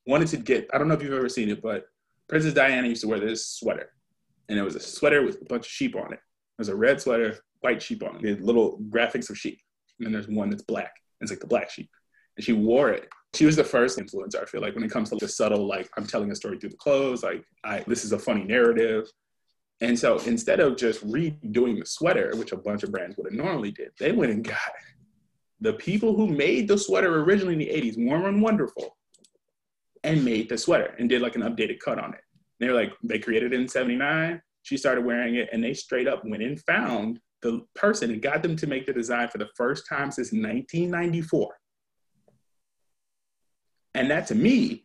wanted 0.07 0.28
to 0.28 0.36
get, 0.38 0.68
I 0.72 0.78
don't 0.78 0.88
know 0.88 0.94
if 0.94 1.03
you've 1.03 1.12
ever 1.12 1.28
seen 1.28 1.50
it, 1.50 1.62
but 1.62 1.84
Princess 2.28 2.55
Diana 2.55 2.88
used 2.88 3.03
to 3.03 3.09
wear 3.09 3.20
this 3.20 3.46
sweater. 3.46 3.90
And 4.48 4.59
it 4.59 4.62
was 4.62 4.74
a 4.74 4.80
sweater 4.80 5.22
with 5.22 5.40
a 5.42 5.44
bunch 5.44 5.66
of 5.66 5.70
sheep 5.72 5.94
on 5.96 6.12
it. 6.12 6.20
There's 6.57 6.68
a 6.68 6.76
red 6.76 7.00
sweater, 7.00 7.38
white 7.61 7.82
sheep 7.82 8.03
on 8.03 8.24
it. 8.24 8.42
Little 8.42 8.78
graphics 8.88 9.30
of 9.30 9.38
sheep. 9.38 9.61
And 9.98 10.07
then 10.07 10.12
there's 10.12 10.28
one 10.28 10.50
that's 10.50 10.62
black. 10.62 10.92
It's 11.20 11.30
like 11.30 11.40
the 11.40 11.46
black 11.46 11.70
sheep. 11.70 11.90
And 12.36 12.44
she 12.44 12.53
wore 12.53 12.90
it. 12.90 13.09
She 13.34 13.46
was 13.46 13.57
the 13.57 13.64
first 13.64 13.98
influencer, 13.98 14.42
I 14.42 14.44
feel 14.44 14.61
like, 14.61 14.74
when 14.74 14.84
it 14.84 14.90
comes 14.90 15.09
to 15.11 15.16
the 15.16 15.28
subtle, 15.28 15.66
like 15.66 15.88
I'm 15.96 16.07
telling 16.07 16.30
a 16.30 16.34
story 16.34 16.59
through 16.59 16.70
the 16.70 16.76
clothes, 16.76 17.22
like 17.22 17.44
I 17.64 17.82
this 17.86 18.05
is 18.05 18.12
a 18.12 18.18
funny 18.18 18.44
narrative. 18.44 19.07
And 19.82 19.98
so 19.98 20.18
instead 20.20 20.60
of 20.60 20.76
just 20.76 21.04
redoing 21.04 21.80
the 21.80 21.86
sweater, 21.86 22.30
which 22.36 22.52
a 22.52 22.56
bunch 22.56 22.84
of 22.84 22.92
brands 22.92 23.16
would 23.16 23.26
have 23.26 23.34
normally 23.34 23.72
did, 23.72 23.90
they 23.98 24.12
went 24.12 24.30
and 24.30 24.44
got 24.44 24.56
the 25.60 25.72
people 25.72 26.14
who 26.14 26.28
made 26.28 26.68
the 26.68 26.78
sweater 26.78 27.20
originally 27.22 27.54
in 27.54 27.58
the 27.58 27.66
80s, 27.66 27.98
Warm 27.98 28.24
and 28.26 28.40
Wonderful, 28.40 28.96
and 30.04 30.24
made 30.24 30.48
the 30.48 30.56
sweater 30.56 30.94
and 31.00 31.08
did 31.08 31.20
like 31.20 31.34
an 31.34 31.42
updated 31.42 31.80
cut 31.80 31.98
on 31.98 32.14
it. 32.14 32.20
And 32.60 32.60
they 32.60 32.68
were 32.68 32.78
like, 32.78 32.92
they 33.02 33.18
created 33.18 33.52
it 33.52 33.60
in 33.60 33.66
79. 33.66 34.40
She 34.62 34.76
started 34.76 35.04
wearing 35.04 35.34
it 35.34 35.48
and 35.52 35.62
they 35.62 35.74
straight 35.74 36.06
up 36.06 36.24
went 36.24 36.44
and 36.44 36.60
found 36.60 37.18
the 37.42 37.62
person 37.74 38.12
and 38.12 38.22
got 38.22 38.44
them 38.44 38.54
to 38.58 38.68
make 38.68 38.86
the 38.86 38.92
design 38.92 39.30
for 39.30 39.38
the 39.38 39.48
first 39.56 39.88
time 39.88 40.12
since 40.12 40.30
1994. 40.30 41.56
And 43.94 44.08
that 44.12 44.28
to 44.28 44.36
me 44.36 44.84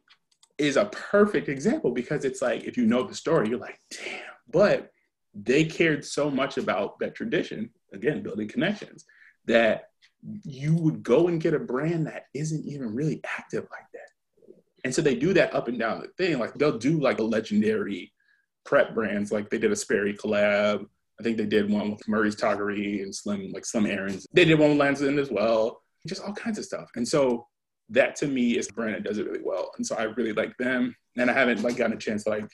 is 0.57 0.75
a 0.75 0.85
perfect 0.85 1.49
example 1.49 1.91
because 1.91 2.25
it's 2.25 2.41
like, 2.41 2.63
if 2.63 2.77
you 2.77 2.87
know 2.87 3.03
the 3.03 3.13
story, 3.13 3.47
you're 3.47 3.59
like, 3.59 3.79
damn. 3.91 4.36
But 4.51 4.91
they 5.33 5.65
cared 5.65 6.03
so 6.05 6.29
much 6.29 6.57
about 6.57 6.99
that 6.99 7.15
tradition, 7.15 7.69
again, 7.93 8.23
building 8.23 8.47
connections, 8.47 9.05
that 9.45 9.89
you 10.43 10.73
would 10.75 11.03
go 11.03 11.27
and 11.27 11.41
get 11.41 11.53
a 11.53 11.59
brand 11.59 12.07
that 12.07 12.25
isn't 12.33 12.65
even 12.65 12.93
really 12.93 13.21
active 13.37 13.67
like 13.71 13.85
that. 13.93 14.55
And 14.83 14.93
so 14.93 15.01
they 15.01 15.15
do 15.15 15.33
that 15.33 15.53
up 15.53 15.67
and 15.67 15.77
down 15.77 16.01
the 16.01 16.07
thing. 16.17 16.39
Like 16.39 16.53
they'll 16.53 16.77
do 16.77 16.99
like 16.99 17.19
a 17.19 17.23
legendary 17.23 18.13
prep 18.65 18.93
brands. 18.93 19.31
Like 19.31 19.49
they 19.49 19.57
did 19.57 19.71
a 19.71 19.75
Sperry 19.75 20.13
collab. 20.13 20.85
I 21.19 21.23
think 21.23 21.37
they 21.37 21.45
did 21.45 21.69
one 21.69 21.91
with 21.91 22.07
Murray's 22.07 22.35
Toggery 22.35 23.01
and 23.01 23.13
Slim, 23.13 23.51
like 23.51 23.65
Slim 23.65 23.85
Aarons. 23.85 24.27
They 24.33 24.45
did 24.45 24.59
one 24.59 24.69
with 24.69 24.77
Lands' 24.77 25.01
End 25.01 25.19
as 25.19 25.31
well. 25.31 25.81
Just 26.07 26.23
all 26.23 26.33
kinds 26.33 26.59
of 26.59 26.65
stuff. 26.65 26.89
And 26.95 27.07
so 27.07 27.47
that 27.89 28.15
to 28.17 28.27
me 28.27 28.57
is 28.57 28.69
a 28.69 28.73
brand 28.73 28.95
that 28.95 29.03
does 29.03 29.17
it 29.17 29.25
really 29.25 29.43
well. 29.43 29.71
And 29.77 29.85
so 29.85 29.95
I 29.95 30.03
really 30.03 30.33
like 30.33 30.55
them. 30.57 30.95
And 31.17 31.29
I 31.29 31.33
haven't 31.33 31.63
like 31.63 31.77
gotten 31.77 31.93
a 31.93 31.99
chance 31.99 32.23
to 32.25 32.29
like 32.31 32.49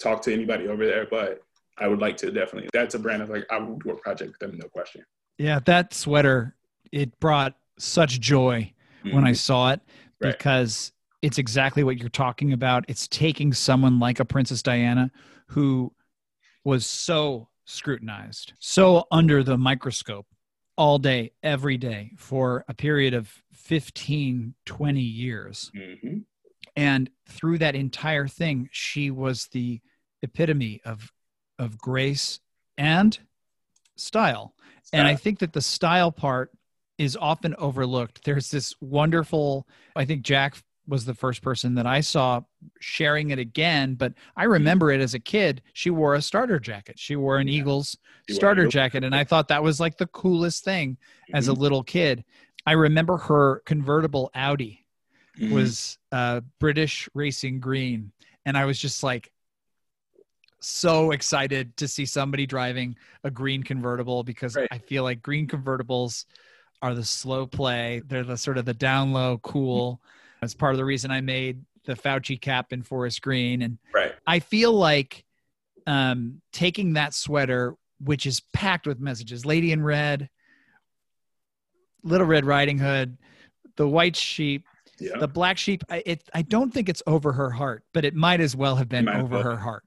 talk 0.00 0.22
to 0.22 0.32
anybody 0.32 0.68
over 0.68 0.86
there, 0.86 1.06
but 1.10 1.42
I 1.78 1.88
would 1.88 2.00
like 2.00 2.16
to 2.18 2.30
definitely. 2.30 2.68
That's 2.72 2.94
a 2.94 2.98
brand 2.98 3.22
of 3.22 3.30
like 3.30 3.46
I 3.50 3.58
would 3.58 3.80
do 3.80 3.90
a 3.90 3.96
project 3.96 4.32
with 4.32 4.38
them, 4.38 4.58
no 4.58 4.68
question. 4.68 5.04
Yeah, 5.38 5.60
that 5.66 5.94
sweater 5.94 6.56
it 6.92 7.18
brought 7.20 7.54
such 7.78 8.20
joy 8.20 8.72
mm-hmm. 9.04 9.14
when 9.14 9.24
I 9.24 9.30
mm-hmm. 9.30 9.34
saw 9.34 9.72
it 9.72 9.80
right. 10.20 10.36
because 10.36 10.92
it's 11.22 11.38
exactly 11.38 11.84
what 11.84 11.98
you're 11.98 12.08
talking 12.08 12.52
about. 12.52 12.84
It's 12.88 13.08
taking 13.08 13.52
someone 13.52 13.98
like 13.98 14.20
a 14.20 14.24
Princess 14.24 14.62
Diana 14.62 15.10
who 15.46 15.92
was 16.64 16.86
so 16.86 17.48
scrutinized, 17.64 18.52
so 18.58 19.06
under 19.10 19.42
the 19.42 19.56
microscope 19.56 20.26
all 20.76 20.98
day, 20.98 21.32
every 21.42 21.76
day 21.76 22.12
for 22.16 22.64
a 22.68 22.74
period 22.74 23.14
of 23.14 23.30
15, 23.52 24.54
20 24.64 25.00
years. 25.00 25.70
Mm-hmm. 25.76 26.18
And 26.76 27.10
through 27.28 27.58
that 27.58 27.74
entire 27.74 28.26
thing, 28.26 28.68
she 28.72 29.10
was 29.10 29.48
the 29.52 29.80
epitome 30.22 30.80
of, 30.84 31.12
of 31.58 31.78
grace 31.78 32.40
and 32.78 33.18
style. 33.96 34.54
style. 34.82 34.98
And 34.98 35.06
I 35.06 35.14
think 35.14 35.38
that 35.40 35.52
the 35.52 35.60
style 35.60 36.12
part 36.12 36.52
is 36.98 37.16
often 37.16 37.54
overlooked. 37.58 38.24
There's 38.24 38.50
this 38.50 38.74
wonderful, 38.80 39.66
I 39.96 40.04
think 40.04 40.22
Jack 40.22 40.56
was 40.86 41.04
the 41.04 41.14
first 41.14 41.40
person 41.40 41.74
that 41.76 41.86
I 41.86 42.00
saw 42.00 42.42
sharing 42.80 43.30
it 43.30 43.38
again, 43.38 43.94
but 43.94 44.12
I 44.36 44.42
mm-hmm. 44.42 44.52
remember 44.52 44.90
it 44.90 45.00
as 45.00 45.14
a 45.14 45.20
kid. 45.20 45.62
She 45.72 45.90
wore 45.90 46.14
a 46.14 46.22
starter 46.22 46.58
jacket. 46.58 46.98
She 46.98 47.16
wore 47.16 47.38
an 47.38 47.48
yeah. 47.48 47.60
Eagles 47.60 47.96
starter 48.28 48.66
jacket. 48.66 49.04
And 49.04 49.14
I 49.14 49.24
thought 49.24 49.48
that 49.48 49.62
was 49.62 49.80
like 49.80 49.96
the 49.96 50.08
coolest 50.08 50.64
thing 50.64 50.92
mm-hmm. 50.92 51.36
as 51.36 51.48
a 51.48 51.52
mm-hmm. 51.52 51.62
little 51.62 51.82
kid. 51.82 52.24
I 52.66 52.72
remember 52.72 53.16
her 53.16 53.62
convertible 53.64 54.30
Audi 54.34 54.84
mm-hmm. 55.38 55.54
was 55.54 55.98
uh, 56.12 56.40
British 56.58 57.08
racing 57.14 57.60
green. 57.60 58.12
And 58.44 58.58
I 58.58 58.64
was 58.64 58.78
just 58.78 59.02
like, 59.02 59.32
so 60.60 61.10
excited 61.10 61.76
to 61.78 61.88
see 61.88 62.04
somebody 62.06 62.46
driving 62.46 62.96
a 63.24 63.30
green 63.30 63.62
convertible 63.62 64.22
because 64.22 64.56
right. 64.56 64.68
I 64.70 64.78
feel 64.78 65.02
like 65.02 65.22
green 65.22 65.46
convertibles 65.46 66.26
are 66.82 66.94
the 66.94 67.04
slow 67.04 67.46
play. 67.46 68.02
They're 68.06 68.24
the 68.24 68.36
sort 68.36 68.58
of 68.58 68.64
the 68.64 68.74
down 68.74 69.12
low 69.12 69.38
cool. 69.38 70.00
That's 70.40 70.54
part 70.54 70.72
of 70.72 70.78
the 70.78 70.84
reason 70.84 71.10
I 71.10 71.20
made 71.20 71.62
the 71.84 71.94
Fauci 71.94 72.40
cap 72.40 72.72
in 72.72 72.82
forest 72.82 73.22
green. 73.22 73.62
And 73.62 73.78
right. 73.92 74.12
I 74.26 74.38
feel 74.38 74.72
like 74.72 75.24
um, 75.86 76.40
taking 76.52 76.94
that 76.94 77.14
sweater, 77.14 77.74
which 78.02 78.26
is 78.26 78.40
packed 78.52 78.86
with 78.86 79.00
messages, 79.00 79.44
Lady 79.44 79.72
in 79.72 79.82
Red, 79.82 80.28
Little 82.02 82.26
Red 82.26 82.44
Riding 82.44 82.78
Hood, 82.78 83.18
the 83.76 83.88
White 83.88 84.16
Sheep, 84.16 84.64
yeah. 84.98 85.18
the 85.18 85.28
Black 85.28 85.58
Sheep. 85.58 85.84
I, 85.90 86.02
it, 86.06 86.22
I 86.34 86.42
don't 86.42 86.72
think 86.72 86.88
it's 86.88 87.02
over 87.06 87.32
her 87.32 87.50
heart, 87.50 87.84
but 87.92 88.04
it 88.04 88.14
might 88.14 88.40
as 88.40 88.56
well 88.56 88.76
have 88.76 88.88
been 88.88 89.08
over 89.08 89.42
her 89.42 89.56
heart. 89.56 89.84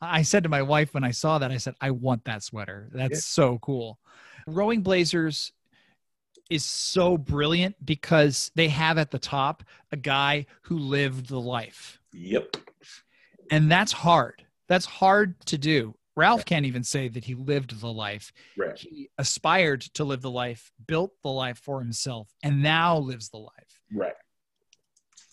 I 0.00 0.22
said 0.22 0.42
to 0.42 0.48
my 0.48 0.62
wife 0.62 0.94
when 0.94 1.04
I 1.04 1.10
saw 1.10 1.38
that, 1.38 1.50
I 1.50 1.56
said, 1.58 1.74
I 1.80 1.90
want 1.90 2.24
that 2.24 2.42
sweater. 2.42 2.88
That's 2.92 3.12
yeah. 3.12 3.18
so 3.18 3.58
cool. 3.58 3.98
Rowing 4.46 4.82
Blazers 4.82 5.52
is 6.50 6.64
so 6.64 7.18
brilliant 7.18 7.74
because 7.84 8.50
they 8.54 8.68
have 8.68 8.98
at 8.98 9.10
the 9.10 9.18
top 9.18 9.64
a 9.92 9.96
guy 9.96 10.46
who 10.62 10.78
lived 10.78 11.28
the 11.28 11.40
life. 11.40 12.00
Yep. 12.12 12.56
And 13.50 13.70
that's 13.70 13.92
hard. 13.92 14.44
That's 14.68 14.86
hard 14.86 15.38
to 15.46 15.58
do. 15.58 15.94
Ralph 16.16 16.40
right. 16.40 16.46
can't 16.46 16.66
even 16.66 16.82
say 16.82 17.08
that 17.08 17.24
he 17.24 17.34
lived 17.34 17.78
the 17.78 17.92
life. 17.92 18.32
Right. 18.56 18.78
He 18.78 19.10
aspired 19.18 19.82
to 19.94 20.04
live 20.04 20.22
the 20.22 20.30
life, 20.30 20.72
built 20.86 21.12
the 21.22 21.30
life 21.30 21.58
for 21.58 21.80
himself, 21.80 22.34
and 22.42 22.62
now 22.62 22.96
lives 22.96 23.28
the 23.28 23.38
life. 23.38 23.80
Right. 23.92 24.14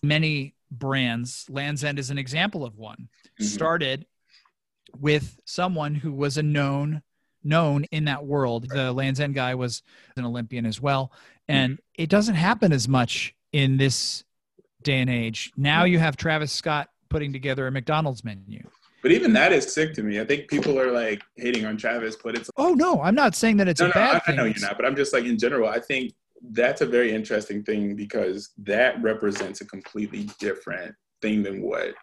Many 0.02 0.56
brands, 0.70 1.46
Lands' 1.50 1.84
End 1.84 2.00
is 2.00 2.10
an 2.10 2.18
example 2.18 2.66
of 2.66 2.78
one, 2.78 3.08
mm-hmm. 3.40 3.46
started 3.46 4.06
with 5.00 5.40
someone 5.46 5.96
who 5.96 6.12
was 6.12 6.38
a 6.38 6.44
known 6.44 7.02
known 7.44 7.84
in 7.86 8.06
that 8.06 8.26
world. 8.26 8.70
The 8.70 8.94
Lands' 8.94 9.20
End 9.20 9.36
guy 9.36 9.56
was 9.56 9.84
an 10.16 10.26
Olympian 10.26 10.66
as 10.66 10.80
well. 10.80 11.12
And 11.48 11.74
mm-hmm. 11.74 12.04
it 12.04 12.10
doesn't 12.10 12.36
happen 12.36 12.72
as 12.72 12.88
much 12.88 13.36
in 13.52 13.78
this 13.78 14.24
day 14.82 15.00
and 15.00 15.10
age. 15.10 15.52
Now 15.58 15.84
you 15.84 16.00
have 16.00 16.16
Travis 16.16 16.52
Scott 16.52 16.90
putting 17.10 17.34
together 17.34 17.68
a 17.68 17.72
McDonald's 17.72 18.24
menu. 18.24 18.64
But 19.02 19.12
even 19.12 19.34
that 19.34 19.52
is 19.52 19.74
sick 19.74 19.94
to 19.96 20.04
me. 20.04 20.22
I 20.22 20.26
think 20.26 20.48
people 20.48 20.80
are 20.80 20.92
like 20.92 21.22
hating 21.36 21.66
on 21.66 21.76
Travis, 21.76 22.16
but 22.24 22.36
it's 22.36 22.50
oh 22.56 22.74
no, 22.74 23.02
I'm 23.02 23.16
not 23.16 23.36
saying 23.36 23.58
that 23.58 23.68
it's 23.68 23.82
no, 23.82 23.88
a 23.88 23.90
no, 23.90 23.94
bad 23.94 24.16
I, 24.16 24.20
thing. 24.20 24.34
I 24.34 24.38
know 24.38 24.46
you're 24.46 24.62
not, 24.62 24.78
but 24.78 24.86
I'm 24.86 24.96
just 24.96 25.12
like 25.12 25.26
in 25.26 25.38
general. 25.38 25.68
I 25.68 25.80
think 25.80 26.14
that's 26.52 26.82
a 26.82 26.86
very 26.86 27.12
interesting 27.14 27.64
thing 27.64 27.96
because 27.98 28.52
that 28.60 29.02
represents 29.02 29.60
a 29.60 29.66
completely 29.66 30.30
different 30.40 30.96
thing 31.22 31.44
than 31.44 31.62
what 31.62 31.94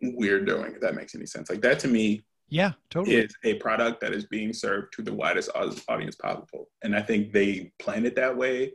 we're 0.00 0.44
doing. 0.44 0.72
If 0.74 0.80
that 0.80 0.94
makes 0.94 1.14
any 1.14 1.26
sense, 1.26 1.50
like 1.50 1.62
that 1.62 1.78
to 1.80 1.88
me 1.88 2.24
yeah, 2.48 2.72
totally. 2.90 3.16
Is 3.16 3.34
a 3.44 3.54
product 3.54 4.00
that 4.00 4.12
is 4.12 4.26
being 4.26 4.52
served 4.52 4.92
to 4.94 5.02
the 5.02 5.12
widest 5.12 5.50
audience 5.88 6.14
possible. 6.14 6.68
And 6.82 6.94
I 6.94 7.02
think 7.02 7.32
they 7.32 7.72
planned 7.78 8.06
it 8.06 8.14
that 8.16 8.36
way. 8.36 8.72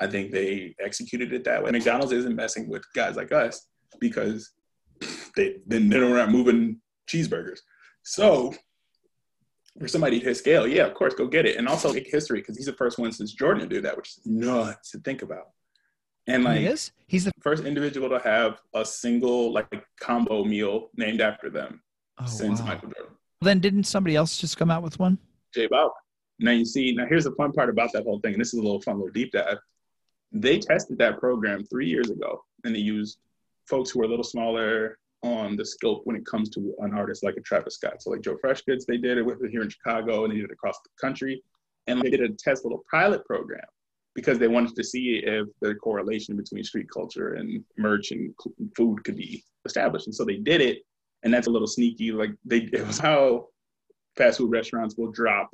I 0.00 0.06
think 0.06 0.30
they 0.30 0.74
executed 0.78 1.32
it 1.32 1.44
that 1.44 1.62
way. 1.62 1.70
McDonald's 1.70 2.12
isn't 2.12 2.36
messing 2.36 2.68
with 2.68 2.84
guys 2.94 3.16
like 3.16 3.32
us 3.32 3.66
because 3.98 4.50
they 5.36 5.56
then 5.66 5.88
they're 5.88 6.08
not 6.08 6.30
moving 6.30 6.80
cheeseburgers. 7.08 7.60
So 8.02 8.52
for 9.80 9.88
somebody 9.88 10.20
to 10.20 10.26
his 10.26 10.38
scale, 10.38 10.66
yeah, 10.66 10.84
of 10.84 10.94
course, 10.94 11.14
go 11.14 11.26
get 11.26 11.46
it. 11.46 11.56
And 11.56 11.66
also 11.66 11.92
make 11.92 12.10
history 12.10 12.40
because 12.40 12.56
he's 12.56 12.66
the 12.66 12.74
first 12.74 12.98
one 12.98 13.12
since 13.12 13.32
Jordan 13.32 13.68
to 13.68 13.74
do 13.74 13.80
that, 13.82 13.96
which 13.96 14.10
is 14.10 14.20
nuts 14.26 14.90
to 14.90 14.98
think 14.98 15.22
about. 15.22 15.50
And 16.26 16.44
like 16.44 16.60
he 16.60 16.66
is? 16.66 16.92
he's 17.06 17.24
the 17.24 17.32
first 17.40 17.64
individual 17.64 18.08
to 18.08 18.18
have 18.18 18.60
a 18.74 18.84
single 18.84 19.52
like 19.52 19.68
combo 20.00 20.44
meal 20.44 20.90
named 20.96 21.20
after 21.20 21.50
them 21.50 21.82
oh, 22.18 22.26
since 22.26 22.60
wow. 22.60 22.66
Michael 22.66 22.88
Jordan. 22.88 23.16
Then 23.40 23.60
didn't 23.60 23.84
somebody 23.84 24.16
else 24.16 24.38
just 24.38 24.56
come 24.56 24.70
out 24.70 24.82
with 24.82 24.98
one? 24.98 25.18
J 25.52 25.68
Balvin. 25.68 25.90
Now 26.40 26.52
you 26.52 26.64
see, 26.64 26.92
now 26.94 27.06
here's 27.06 27.24
the 27.24 27.32
fun 27.32 27.52
part 27.52 27.68
about 27.68 27.92
that 27.92 28.04
whole 28.04 28.18
thing, 28.20 28.32
and 28.32 28.40
this 28.40 28.54
is 28.54 28.58
a 28.58 28.62
little 28.62 28.80
fun 28.80 28.96
little 28.96 29.12
deep 29.12 29.32
dive. 29.32 29.58
They 30.32 30.58
tested 30.58 30.98
that 30.98 31.20
program 31.20 31.64
three 31.64 31.86
years 31.86 32.10
ago, 32.10 32.42
and 32.64 32.74
they 32.74 32.80
used 32.80 33.18
folks 33.68 33.90
who 33.90 34.00
are 34.00 34.04
a 34.04 34.08
little 34.08 34.24
smaller 34.24 34.98
on 35.22 35.56
the 35.56 35.64
scope 35.64 36.02
when 36.04 36.16
it 36.16 36.26
comes 36.26 36.50
to 36.50 36.74
an 36.80 36.92
artist 36.92 37.22
like 37.22 37.36
a 37.36 37.40
Travis 37.40 37.76
Scott. 37.76 38.02
So 38.02 38.10
like 38.10 38.20
Joe 38.20 38.36
Freshgoods, 38.44 38.84
they 38.86 38.98
did 38.98 39.16
it 39.16 39.22
with 39.22 39.42
it 39.42 39.50
here 39.50 39.62
in 39.62 39.68
Chicago, 39.68 40.24
and 40.24 40.32
they 40.32 40.36
did 40.36 40.46
it 40.46 40.52
across 40.52 40.78
the 40.80 40.90
country, 41.00 41.42
and 41.86 42.00
they 42.02 42.10
did 42.10 42.22
a 42.22 42.30
test 42.30 42.64
little 42.64 42.84
pilot 42.90 43.24
program 43.24 43.60
because 44.14 44.38
they 44.38 44.48
wanted 44.48 44.76
to 44.76 44.84
see 44.84 45.22
if 45.24 45.48
the 45.60 45.74
correlation 45.74 46.36
between 46.36 46.64
street 46.64 46.86
culture 46.90 47.34
and 47.34 47.64
merch 47.76 48.12
and 48.12 48.34
food 48.76 49.02
could 49.04 49.16
be 49.16 49.42
established. 49.64 50.06
And 50.06 50.14
so 50.14 50.24
they 50.24 50.36
did 50.36 50.60
it, 50.60 50.78
and 51.22 51.34
that's 51.34 51.46
a 51.46 51.50
little 51.50 51.68
sneaky. 51.68 52.12
Like 52.12 52.30
they, 52.44 52.58
it 52.72 52.86
was 52.86 52.98
how 52.98 53.48
fast 54.16 54.38
food 54.38 54.50
restaurants 54.50 54.96
will 54.96 55.10
drop 55.10 55.50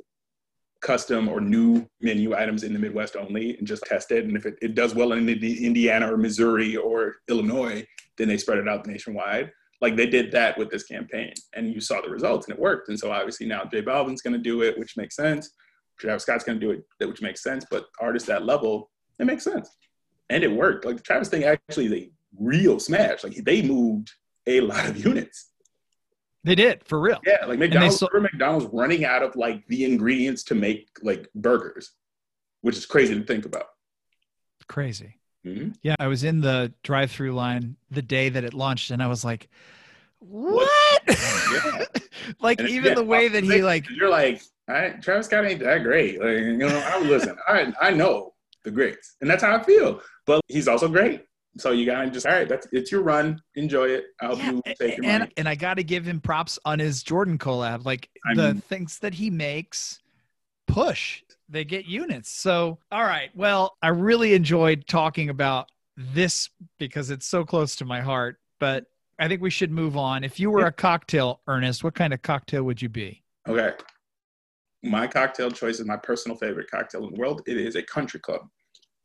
custom 0.81 1.27
or 1.29 1.39
new 1.39 1.85
menu 2.01 2.35
items 2.35 2.63
in 2.63 2.73
the 2.73 2.79
Midwest 2.79 3.15
only 3.15 3.55
and 3.57 3.67
just 3.67 3.83
test 3.83 4.11
it. 4.11 4.25
And 4.25 4.35
if 4.35 4.45
it, 4.45 4.55
it 4.61 4.75
does 4.75 4.95
well 4.95 5.11
in 5.11 5.29
Indiana 5.29 6.11
or 6.11 6.17
Missouri 6.17 6.75
or 6.75 7.17
Illinois, 7.29 7.85
then 8.17 8.27
they 8.27 8.37
spread 8.37 8.57
it 8.57 8.67
out 8.67 8.85
nationwide. 8.87 9.51
Like 9.79 9.95
they 9.95 10.07
did 10.07 10.31
that 10.31 10.57
with 10.57 10.69
this 10.69 10.83
campaign, 10.83 11.33
and 11.53 11.73
you 11.73 11.81
saw 11.81 12.01
the 12.01 12.09
results, 12.09 12.47
and 12.47 12.55
it 12.55 12.61
worked. 12.61 12.89
And 12.89 12.99
so 12.99 13.11
obviously 13.11 13.47
now 13.47 13.63
J 13.65 13.81
Balvin's 13.81 14.21
going 14.21 14.33
to 14.33 14.39
do 14.39 14.61
it, 14.61 14.77
which 14.77 14.95
makes 14.95 15.15
sense. 15.15 15.51
Travis 16.07 16.23
Scott's 16.23 16.43
going 16.43 16.59
to 16.59 16.65
do 16.65 16.71
it, 16.71 17.07
which 17.07 17.21
makes 17.21 17.43
sense. 17.43 17.65
But 17.69 17.85
artists 17.99 18.27
that 18.27 18.45
level, 18.45 18.89
it 19.19 19.25
makes 19.25 19.43
sense, 19.43 19.69
and 20.29 20.43
it 20.43 20.51
worked. 20.51 20.85
Like 20.85 20.97
the 20.97 21.03
Travis 21.03 21.29
thing 21.29 21.43
actually 21.43 21.85
is 21.85 21.93
a 21.93 22.11
real 22.39 22.79
smash. 22.79 23.23
Like 23.23 23.35
they 23.35 23.61
moved 23.61 24.11
a 24.47 24.61
lot 24.61 24.89
of 24.89 24.97
units 25.05 25.51
they 26.43 26.55
did 26.55 26.83
for 26.85 26.99
real. 26.99 27.19
Yeah, 27.25 27.45
like 27.45 27.59
McDonald's. 27.59 27.97
Saw- 27.97 28.07
McDonald's 28.13 28.67
running 28.73 29.05
out 29.05 29.21
of 29.21 29.35
like 29.35 29.65
the 29.67 29.85
ingredients 29.85 30.43
to 30.45 30.55
make 30.55 30.89
like 31.03 31.29
burgers, 31.35 31.91
which 32.61 32.77
is 32.77 32.85
crazy 32.85 33.13
to 33.13 33.23
think 33.23 33.45
about. 33.45 33.67
Crazy. 34.67 35.17
Mm-hmm. 35.45 35.71
Yeah, 35.83 35.95
I 35.99 36.07
was 36.07 36.23
in 36.23 36.41
the 36.41 36.73
drive-through 36.83 37.33
line 37.33 37.75
the 37.89 38.01
day 38.01 38.29
that 38.29 38.43
it 38.43 38.53
launched, 38.53 38.91
and 38.91 39.01
I 39.03 39.07
was 39.07 39.23
like, 39.23 39.49
"What?" 40.19 41.01
Yeah. 41.07 41.85
like 42.41 42.59
and 42.59 42.69
even 42.69 42.89
yeah, 42.89 42.95
the 42.95 43.03
way 43.03 43.27
that 43.27 43.43
he 43.43 43.61
like. 43.61 43.87
You're 43.89 44.09
like, 44.09 44.41
Travis 45.01 45.25
Scott 45.27 45.45
ain't 45.45 45.59
that 45.61 45.83
great. 45.83 46.19
Like, 46.19 46.37
you 46.37 46.57
know, 46.57 46.67
I 46.67 46.99
listen. 46.99 47.37
I 47.47 47.73
I 47.81 47.91
know 47.91 48.33
the 48.63 48.71
greats, 48.71 49.15
and 49.21 49.29
that's 49.29 49.43
how 49.43 49.57
I 49.57 49.63
feel. 49.63 50.01
But 50.25 50.41
he's 50.47 50.67
also 50.67 50.87
great. 50.87 51.25
So 51.57 51.71
you 51.71 51.85
gotta 51.85 52.09
just 52.09 52.25
all 52.25 52.31
right. 52.31 52.47
That's 52.47 52.67
it's 52.71 52.91
your 52.91 53.01
run. 53.01 53.41
Enjoy 53.55 53.89
it. 53.89 54.05
I'll 54.21 54.37
yeah, 54.37 54.51
you 54.51 54.61
take 54.65 54.97
your 54.97 55.05
and, 55.05 55.19
money. 55.19 55.33
And 55.37 55.49
I 55.49 55.55
gotta 55.55 55.83
give 55.83 56.05
him 56.05 56.21
props 56.21 56.57
on 56.63 56.79
his 56.79 57.03
Jordan 57.03 57.37
collab. 57.37 57.85
Like 57.85 58.09
I 58.25 58.35
the 58.35 58.53
mean, 58.53 58.61
things 58.61 58.99
that 58.99 59.13
he 59.13 59.29
makes 59.29 59.99
push. 60.67 61.23
They 61.49 61.65
get 61.65 61.85
units. 61.85 62.31
So 62.31 62.79
all 62.91 63.03
right. 63.03 63.29
Well, 63.35 63.75
I 63.81 63.89
really 63.89 64.33
enjoyed 64.33 64.87
talking 64.87 65.29
about 65.29 65.69
this 65.97 66.49
because 66.79 67.09
it's 67.09 67.27
so 67.27 67.43
close 67.43 67.75
to 67.77 67.85
my 67.85 67.99
heart. 67.99 68.37
But 68.59 68.85
I 69.19 69.27
think 69.27 69.41
we 69.41 69.49
should 69.49 69.71
move 69.71 69.97
on. 69.97 70.23
If 70.23 70.39
you 70.39 70.49
were 70.49 70.65
a 70.65 70.71
cocktail, 70.71 71.41
Ernest, 71.47 71.83
what 71.83 71.95
kind 71.95 72.13
of 72.13 72.21
cocktail 72.21 72.63
would 72.63 72.81
you 72.81 72.89
be? 72.89 73.23
Okay. 73.47 73.73
My 74.83 75.07
cocktail 75.07 75.51
choice 75.51 75.79
is 75.79 75.85
my 75.85 75.97
personal 75.97 76.37
favorite 76.37 76.69
cocktail 76.69 77.05
in 77.05 77.13
the 77.13 77.19
world. 77.19 77.41
It 77.45 77.57
is 77.57 77.75
a 77.75 77.83
country 77.83 78.19
club. 78.19 78.47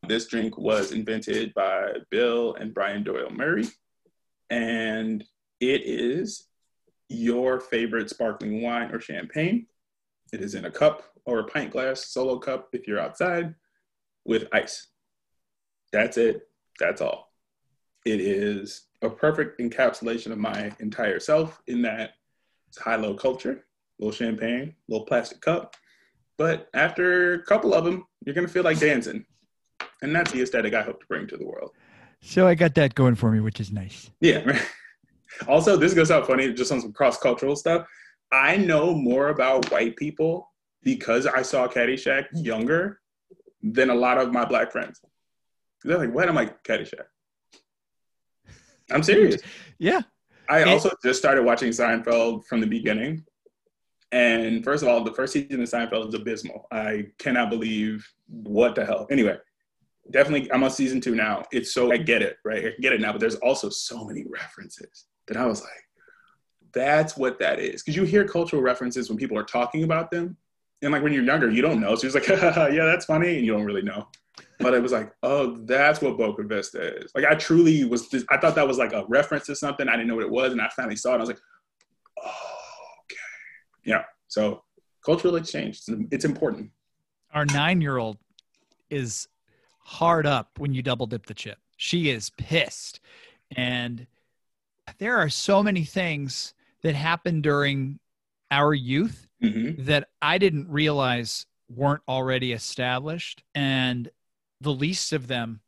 This 0.08 0.26
drink 0.26 0.56
was 0.56 0.92
invented 0.92 1.52
by 1.54 1.94
Bill 2.10 2.54
and 2.54 2.72
Brian 2.72 3.02
Doyle 3.02 3.30
Murray, 3.30 3.66
and 4.50 5.24
it 5.60 5.82
is 5.84 6.46
your 7.08 7.60
favorite 7.60 8.10
sparkling 8.10 8.62
wine 8.62 8.90
or 8.92 9.00
champagne. 9.00 9.66
It 10.32 10.40
is 10.40 10.54
in 10.54 10.64
a 10.64 10.70
cup 10.70 11.02
or 11.24 11.40
a 11.40 11.44
pint 11.44 11.72
glass, 11.72 12.06
solo 12.06 12.38
cup 12.38 12.68
if 12.72 12.86
you're 12.86 13.00
outside, 13.00 13.54
with 14.24 14.48
ice. 14.52 14.88
That's 15.92 16.16
it. 16.16 16.48
That's 16.78 17.00
all. 17.00 17.32
It 18.04 18.20
is 18.20 18.86
a 19.02 19.10
perfect 19.10 19.60
encapsulation 19.60 20.32
of 20.32 20.38
my 20.38 20.72
entire 20.78 21.20
self 21.20 21.60
in 21.66 21.82
that 21.82 22.12
it's 22.68 22.78
high 22.78 22.96
low 22.96 23.14
culture, 23.14 23.65
little 23.98 24.12
champagne, 24.12 24.74
little 24.88 25.06
plastic 25.06 25.40
cup. 25.40 25.74
But 26.38 26.68
after 26.74 27.34
a 27.34 27.42
couple 27.42 27.74
of 27.74 27.84
them, 27.84 28.06
you're 28.24 28.34
going 28.34 28.46
to 28.46 28.52
feel 28.52 28.62
like 28.62 28.78
dancing. 28.78 29.24
And 30.02 30.14
that's 30.14 30.32
the 30.32 30.42
aesthetic 30.42 30.74
I 30.74 30.82
hope 30.82 31.00
to 31.00 31.06
bring 31.06 31.26
to 31.28 31.36
the 31.36 31.46
world. 31.46 31.70
So 32.20 32.46
I 32.46 32.54
got 32.54 32.74
that 32.74 32.94
going 32.94 33.14
for 33.14 33.30
me, 33.30 33.40
which 33.40 33.60
is 33.60 33.72
nice. 33.72 34.10
Yeah. 34.20 34.60
also, 35.48 35.76
this 35.76 35.94
goes 35.94 36.10
out 36.10 36.26
funny 36.26 36.52
just 36.52 36.72
on 36.72 36.80
some 36.80 36.92
cross 36.92 37.18
cultural 37.18 37.56
stuff. 37.56 37.86
I 38.32 38.56
know 38.56 38.94
more 38.94 39.28
about 39.28 39.70
white 39.70 39.96
people 39.96 40.50
because 40.82 41.26
I 41.26 41.42
saw 41.42 41.68
Caddyshack 41.68 42.26
younger 42.32 43.00
than 43.62 43.90
a 43.90 43.94
lot 43.94 44.18
of 44.18 44.32
my 44.32 44.44
black 44.44 44.72
friends. 44.72 45.00
They're 45.84 45.98
like, 45.98 46.12
what? 46.12 46.28
I'm 46.28 46.34
like, 46.34 46.62
Caddyshack. 46.64 47.06
I'm 48.90 49.02
serious. 49.02 49.40
Yeah. 49.78 50.02
I 50.48 50.62
also 50.64 50.90
just 51.04 51.18
started 51.18 51.44
watching 51.44 51.70
Seinfeld 51.70 52.44
from 52.46 52.60
the 52.60 52.66
beginning. 52.66 53.24
And 54.12 54.64
first 54.64 54.82
of 54.82 54.88
all, 54.88 55.02
the 55.02 55.12
first 55.12 55.32
season 55.32 55.60
of 55.60 55.68
Seinfeld 55.68 56.08
is 56.08 56.14
abysmal. 56.14 56.66
I 56.70 57.06
cannot 57.18 57.50
believe 57.50 58.08
what 58.28 58.74
the 58.74 58.84
hell. 58.84 59.06
Anyway, 59.10 59.36
definitely, 60.10 60.50
I'm 60.52 60.62
on 60.62 60.70
season 60.70 61.00
two 61.00 61.14
now. 61.14 61.44
It's 61.52 61.74
so, 61.74 61.92
I 61.92 61.96
get 61.96 62.22
it, 62.22 62.36
right? 62.44 62.66
I 62.66 62.72
get 62.80 62.92
it 62.92 63.00
now, 63.00 63.12
but 63.12 63.20
there's 63.20 63.34
also 63.36 63.68
so 63.68 64.04
many 64.04 64.24
references 64.28 65.06
that 65.26 65.36
I 65.36 65.46
was 65.46 65.60
like, 65.60 65.70
that's 66.72 67.16
what 67.16 67.38
that 67.40 67.58
is. 67.58 67.82
Because 67.82 67.96
you 67.96 68.04
hear 68.04 68.26
cultural 68.26 68.62
references 68.62 69.08
when 69.08 69.18
people 69.18 69.38
are 69.38 69.44
talking 69.44 69.82
about 69.82 70.10
them. 70.10 70.36
And 70.82 70.92
like 70.92 71.02
when 71.02 71.12
you're 71.12 71.24
younger, 71.24 71.50
you 71.50 71.62
don't 71.62 71.80
know. 71.80 71.94
So 71.96 72.06
you're 72.06 72.14
like, 72.14 72.28
yeah, 72.28 72.84
that's 72.84 73.06
funny. 73.06 73.36
And 73.36 73.46
you 73.46 73.52
don't 73.52 73.64
really 73.64 73.82
know 73.82 74.06
but 74.58 74.74
it 74.74 74.82
was 74.82 74.92
like, 74.92 75.12
oh, 75.22 75.56
that's 75.64 76.00
what 76.00 76.16
Boca 76.16 76.42
Vista 76.42 76.98
is. 76.98 77.12
Like 77.14 77.24
I 77.24 77.34
truly 77.34 77.84
was, 77.84 78.08
just, 78.08 78.26
I 78.30 78.38
thought 78.38 78.54
that 78.54 78.66
was 78.66 78.78
like 78.78 78.92
a 78.92 79.04
reference 79.08 79.46
to 79.46 79.56
something. 79.56 79.88
I 79.88 79.92
didn't 79.92 80.08
know 80.08 80.16
what 80.16 80.24
it 80.24 80.30
was, 80.30 80.52
and 80.52 80.60
I 80.60 80.68
finally 80.74 80.96
saw 80.96 81.12
it. 81.12 81.16
I 81.16 81.20
was 81.20 81.28
like, 81.28 81.40
oh, 82.24 82.55
yeah. 83.86 84.04
So 84.28 84.62
cultural 85.04 85.36
exchange, 85.36 85.80
it's 86.10 86.24
important. 86.24 86.70
Our 87.32 87.46
nine-year-old 87.46 88.18
is 88.90 89.28
hard 89.78 90.26
up 90.26 90.58
when 90.58 90.74
you 90.74 90.82
double 90.82 91.06
dip 91.06 91.26
the 91.26 91.34
chip. 91.34 91.58
She 91.76 92.10
is 92.10 92.30
pissed, 92.30 93.00
and 93.56 94.06
there 94.98 95.16
are 95.16 95.28
so 95.28 95.62
many 95.62 95.84
things 95.84 96.54
that 96.82 96.94
happened 96.94 97.42
during 97.42 97.98
our 98.50 98.74
youth 98.74 99.26
mm-hmm. 99.42 99.82
that 99.84 100.08
I 100.22 100.38
didn't 100.38 100.68
realize 100.68 101.46
weren't 101.68 102.02
already 102.08 102.52
established 102.52 103.42
and 103.54 104.08
the 104.60 104.72
least 104.72 105.12
of 105.12 105.26
them, 105.26 105.60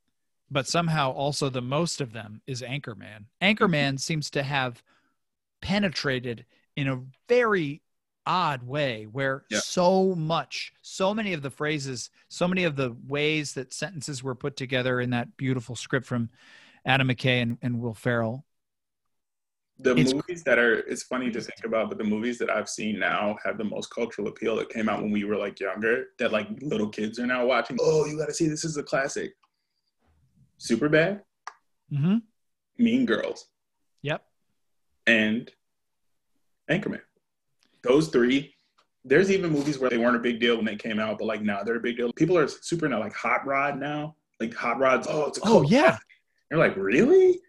but 0.50 0.66
somehow 0.66 1.10
also 1.12 1.48
the 1.48 1.60
most 1.60 2.00
of 2.00 2.12
them 2.12 2.40
is 2.46 2.62
Anchorman. 2.62 3.24
Anchorman 3.42 3.98
seems 3.98 4.30
to 4.30 4.42
have 4.42 4.82
penetrated 5.60 6.46
in 6.76 6.88
a 6.88 7.02
very 7.28 7.82
odd 8.28 8.62
way 8.62 9.08
where 9.10 9.44
yeah. 9.50 9.58
so 9.58 10.14
much, 10.14 10.74
so 10.82 11.14
many 11.14 11.32
of 11.32 11.40
the 11.42 11.50
phrases, 11.50 12.10
so 12.28 12.46
many 12.46 12.64
of 12.64 12.76
the 12.76 12.94
ways 13.08 13.54
that 13.54 13.72
sentences 13.72 14.22
were 14.22 14.34
put 14.34 14.54
together 14.54 15.00
in 15.00 15.10
that 15.10 15.36
beautiful 15.38 15.74
script 15.74 16.06
from 16.06 16.28
Adam 16.84 17.08
McKay 17.08 17.42
and, 17.42 17.58
and 17.62 17.80
Will 17.80 17.94
Ferrell. 17.94 18.44
The 19.80 19.96
it's, 19.96 20.12
movies 20.12 20.42
that 20.42 20.58
are 20.58 20.80
it's 20.80 21.04
funny 21.04 21.30
to 21.30 21.40
think 21.40 21.64
about 21.64 21.88
but 21.88 21.98
the 21.98 22.04
movies 22.04 22.36
that 22.38 22.50
i've 22.50 22.68
seen 22.68 22.98
now 22.98 23.38
have 23.44 23.58
the 23.58 23.64
most 23.64 23.94
cultural 23.94 24.26
appeal 24.26 24.56
that 24.56 24.70
came 24.70 24.88
out 24.88 25.00
when 25.00 25.12
we 25.12 25.22
were 25.22 25.36
like 25.36 25.60
younger 25.60 26.06
that 26.18 26.32
like 26.32 26.48
little 26.62 26.88
kids 26.88 27.20
are 27.20 27.28
now 27.28 27.46
watching. 27.46 27.78
Oh 27.80 28.04
you 28.04 28.18
gotta 28.18 28.34
see 28.34 28.48
this 28.48 28.64
is 28.64 28.76
a 28.76 28.82
classic. 28.82 29.34
Super 30.56 30.88
bad 30.88 31.22
mm-hmm. 31.92 32.16
mean 32.76 33.06
girls. 33.06 33.46
Yep. 34.02 34.24
And 35.06 35.48
anchorman 36.68 37.02
those 37.88 38.08
three 38.08 38.54
there's 39.04 39.30
even 39.30 39.50
movies 39.50 39.78
where 39.78 39.88
they 39.88 39.98
weren't 39.98 40.16
a 40.16 40.20
big 40.20 40.38
deal 40.38 40.56
when 40.56 40.64
they 40.64 40.76
came 40.76 40.98
out 40.98 41.18
but 41.18 41.24
like 41.26 41.42
now 41.42 41.62
they're 41.62 41.76
a 41.76 41.80
big 41.80 41.96
deal 41.96 42.12
people 42.12 42.36
are 42.36 42.46
super 42.46 42.88
now 42.88 43.00
like 43.00 43.14
hot 43.14 43.46
rod 43.46 43.78
now 43.78 44.14
like 44.40 44.54
hot 44.54 44.78
rods 44.78 45.06
oh 45.10 45.26
it's 45.26 45.38
a 45.38 45.40
oh 45.44 45.62
yeah 45.62 45.96
you're 46.50 46.60
like 46.60 46.76
really 46.76 47.40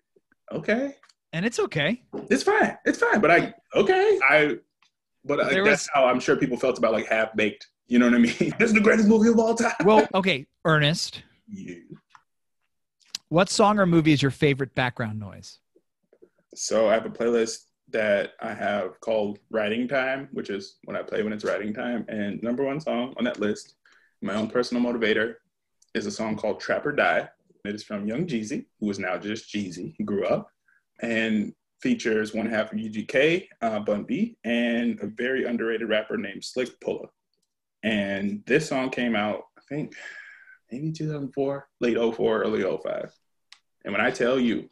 okay 0.51 0.95
and 1.33 1.45
it's 1.45 1.59
okay. 1.59 2.01
It's 2.29 2.43
fine. 2.43 2.77
It's 2.85 2.97
fine. 2.97 3.21
But 3.21 3.31
I 3.31 3.53
okay. 3.75 4.19
I 4.27 4.57
but 5.25 5.39
I, 5.39 5.61
that's 5.61 5.87
how 5.93 6.05
I'm 6.05 6.19
sure 6.19 6.35
people 6.35 6.57
felt 6.57 6.77
about 6.77 6.93
like 6.93 7.07
Half 7.07 7.35
Baked. 7.35 7.67
You 7.87 7.99
know 7.99 8.05
what 8.05 8.15
I 8.15 8.19
mean? 8.19 8.53
this 8.59 8.69
is 8.69 8.73
the 8.73 8.81
greatest 8.81 9.07
movie 9.07 9.29
of 9.29 9.39
all 9.39 9.55
time. 9.55 9.73
Well, 9.83 10.07
okay, 10.13 10.47
Ernest. 10.65 11.23
Yeah. 11.47 11.75
What 13.29 13.49
song 13.49 13.77
or 13.79 13.85
movie 13.85 14.11
is 14.11 14.21
your 14.21 14.31
favorite 14.31 14.73
background 14.73 15.19
noise? 15.19 15.59
So 16.55 16.89
I 16.89 16.93
have 16.93 17.05
a 17.05 17.09
playlist 17.09 17.65
that 17.91 18.33
I 18.41 18.53
have 18.53 18.99
called 19.01 19.39
Writing 19.49 19.87
Time, 19.87 20.29
which 20.31 20.49
is 20.49 20.77
when 20.83 20.95
I 20.95 21.01
play 21.01 21.23
when 21.23 21.33
it's 21.33 21.45
writing 21.45 21.73
time. 21.73 22.05
And 22.07 22.41
number 22.43 22.63
one 22.63 22.79
song 22.79 23.13
on 23.17 23.23
that 23.23 23.39
list, 23.39 23.75
my 24.21 24.35
own 24.35 24.49
personal 24.49 24.83
motivator, 24.83 25.35
is 25.95 26.05
a 26.05 26.11
song 26.11 26.35
called 26.35 26.59
Trap 26.59 26.85
or 26.85 26.91
Die. 26.91 27.27
It 27.65 27.75
is 27.75 27.83
from 27.83 28.07
Young 28.07 28.25
Jeezy, 28.25 28.65
who 28.79 28.89
is 28.89 28.99
now 28.99 29.17
just 29.17 29.53
Jeezy. 29.53 29.93
He 29.97 30.03
grew 30.03 30.25
up 30.25 30.49
and 31.01 31.53
features 31.81 32.33
one 32.33 32.45
half 32.45 32.71
of 32.71 32.77
UGK, 32.77 33.47
uh, 33.61 33.79
Bun 33.79 34.03
B, 34.03 34.37
and 34.43 34.99
a 35.01 35.07
very 35.07 35.45
underrated 35.45 35.87
rapper 35.87 36.17
named 36.17 36.43
Slick 36.43 36.79
Pulla. 36.81 37.07
And 37.83 38.43
this 38.45 38.67
song 38.67 38.89
came 38.89 39.15
out, 39.15 39.43
I 39.57 39.61
think, 39.69 39.95
maybe 40.71 40.91
2004, 40.91 41.67
late 41.79 41.97
04, 41.97 42.41
early 42.43 42.63
05. 42.63 43.11
And 43.85 43.93
when 43.93 44.01
I 44.01 44.11
tell 44.11 44.39
you, 44.39 44.69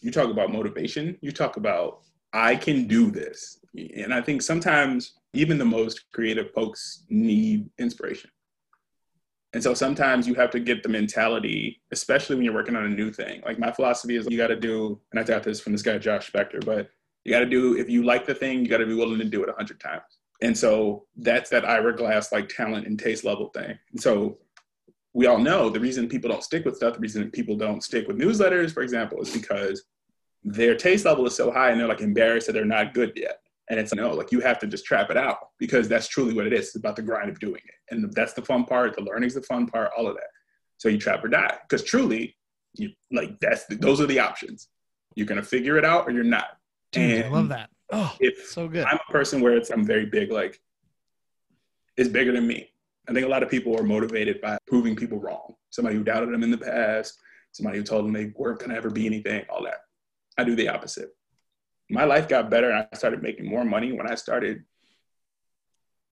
you 0.00 0.12
talk 0.12 0.30
about 0.30 0.52
motivation, 0.52 1.18
you 1.20 1.32
talk 1.32 1.56
about, 1.56 2.02
I 2.32 2.56
can 2.56 2.86
do 2.86 3.10
this. 3.10 3.58
And 3.96 4.12
I 4.12 4.20
think 4.20 4.42
sometimes 4.42 5.14
even 5.34 5.58
the 5.58 5.64
most 5.64 6.10
creative 6.12 6.50
folks 6.52 7.04
need 7.08 7.68
inspiration. 7.78 8.30
And 9.54 9.62
so 9.62 9.72
sometimes 9.72 10.26
you 10.26 10.34
have 10.34 10.50
to 10.50 10.60
get 10.60 10.82
the 10.82 10.88
mentality, 10.88 11.80
especially 11.90 12.36
when 12.36 12.44
you're 12.44 12.54
working 12.54 12.76
on 12.76 12.84
a 12.84 12.88
new 12.88 13.10
thing. 13.10 13.40
Like 13.46 13.58
my 13.58 13.72
philosophy 13.72 14.16
is 14.16 14.26
you 14.28 14.36
got 14.36 14.48
to 14.48 14.60
do, 14.60 15.00
and 15.10 15.18
I 15.18 15.24
got 15.24 15.42
this 15.42 15.60
from 15.60 15.72
this 15.72 15.82
guy, 15.82 15.96
Josh 15.96 16.30
Spector, 16.30 16.64
but 16.64 16.90
you 17.24 17.32
got 17.32 17.40
to 17.40 17.46
do, 17.46 17.76
if 17.76 17.88
you 17.88 18.04
like 18.04 18.26
the 18.26 18.34
thing, 18.34 18.60
you 18.60 18.68
got 18.68 18.78
to 18.78 18.86
be 18.86 18.94
willing 18.94 19.18
to 19.18 19.24
do 19.24 19.42
it 19.42 19.48
a 19.48 19.54
hundred 19.54 19.80
times. 19.80 20.18
And 20.42 20.56
so 20.56 21.06
that's 21.16 21.50
that 21.50 21.64
Ira 21.64 21.96
Glass 21.96 22.30
like 22.30 22.48
talent 22.48 22.86
and 22.86 22.98
taste 22.98 23.24
level 23.24 23.48
thing. 23.48 23.78
And 23.92 24.00
so 24.00 24.38
we 25.14 25.26
all 25.26 25.38
know 25.38 25.70
the 25.70 25.80
reason 25.80 26.08
people 26.08 26.30
don't 26.30 26.44
stick 26.44 26.64
with 26.64 26.76
stuff, 26.76 26.94
the 26.94 27.00
reason 27.00 27.30
people 27.30 27.56
don't 27.56 27.82
stick 27.82 28.06
with 28.06 28.18
newsletters, 28.18 28.72
for 28.72 28.82
example, 28.82 29.20
is 29.20 29.32
because 29.32 29.84
their 30.52 30.74
taste 30.76 31.04
level 31.04 31.26
is 31.26 31.34
so 31.34 31.50
high 31.50 31.70
and 31.70 31.80
they're 31.80 31.88
like 31.88 32.00
embarrassed 32.00 32.46
that 32.46 32.52
they're 32.52 32.64
not 32.64 32.94
good 32.94 33.12
yet. 33.16 33.38
And 33.70 33.78
it's 33.78 33.94
no, 33.94 34.12
like 34.14 34.32
you 34.32 34.40
have 34.40 34.58
to 34.60 34.66
just 34.66 34.86
trap 34.86 35.10
it 35.10 35.16
out 35.16 35.38
because 35.58 35.88
that's 35.88 36.08
truly 36.08 36.32
what 36.32 36.46
it 36.46 36.52
is. 36.52 36.68
It's 36.68 36.76
about 36.76 36.96
the 36.96 37.02
grind 37.02 37.28
of 37.28 37.38
doing 37.38 37.60
it. 37.64 37.94
And 37.94 38.10
that's 38.14 38.32
the 38.32 38.42
fun 38.42 38.64
part. 38.64 38.96
The 38.96 39.02
learning's 39.02 39.34
the 39.34 39.42
fun 39.42 39.66
part, 39.66 39.90
all 39.96 40.06
of 40.06 40.14
that. 40.14 40.30
So 40.78 40.88
you 40.88 40.98
trap 40.98 41.22
or 41.24 41.28
die 41.28 41.58
because 41.68 41.84
truly, 41.84 42.36
you 42.74 42.90
like 43.10 43.38
that's 43.40 43.66
the, 43.66 43.76
those 43.76 44.00
are 44.00 44.06
the 44.06 44.20
options. 44.20 44.68
You're 45.14 45.26
going 45.26 45.40
to 45.40 45.46
figure 45.46 45.76
it 45.76 45.84
out 45.84 46.06
or 46.06 46.12
you're 46.12 46.24
not. 46.24 46.56
Dude, 46.92 47.10
and 47.10 47.24
I 47.24 47.28
love 47.28 47.48
that. 47.48 47.70
Oh, 47.92 48.14
if 48.20 48.48
so 48.48 48.68
good. 48.68 48.84
I'm 48.84 48.98
a 49.08 49.12
person 49.12 49.40
where 49.40 49.56
it's, 49.56 49.70
I'm 49.70 49.84
very 49.84 50.06
big, 50.06 50.30
like 50.30 50.60
it's 51.96 52.08
bigger 52.08 52.32
than 52.32 52.46
me. 52.46 52.70
I 53.08 53.12
think 53.12 53.26
a 53.26 53.28
lot 53.28 53.42
of 53.42 53.50
people 53.50 53.78
are 53.78 53.82
motivated 53.82 54.40
by 54.40 54.58
proving 54.66 54.94
people 54.94 55.18
wrong. 55.18 55.54
Somebody 55.70 55.96
who 55.96 56.04
doubted 56.04 56.32
them 56.32 56.42
in 56.42 56.50
the 56.50 56.58
past, 56.58 57.18
somebody 57.52 57.78
who 57.78 57.84
told 57.84 58.04
them 58.04 58.12
they 58.12 58.32
weren't 58.36 58.58
going 58.58 58.70
to 58.70 58.76
ever 58.76 58.90
be 58.90 59.06
anything, 59.06 59.44
all 59.50 59.64
that. 59.64 59.80
I 60.38 60.44
do 60.44 60.56
the 60.56 60.68
opposite 60.68 61.10
my 61.90 62.04
life 62.04 62.28
got 62.28 62.50
better 62.50 62.70
and 62.70 62.86
I 62.90 62.96
started 62.96 63.22
making 63.22 63.46
more 63.46 63.64
money 63.64 63.92
when 63.92 64.06
I 64.06 64.14
started 64.14 64.64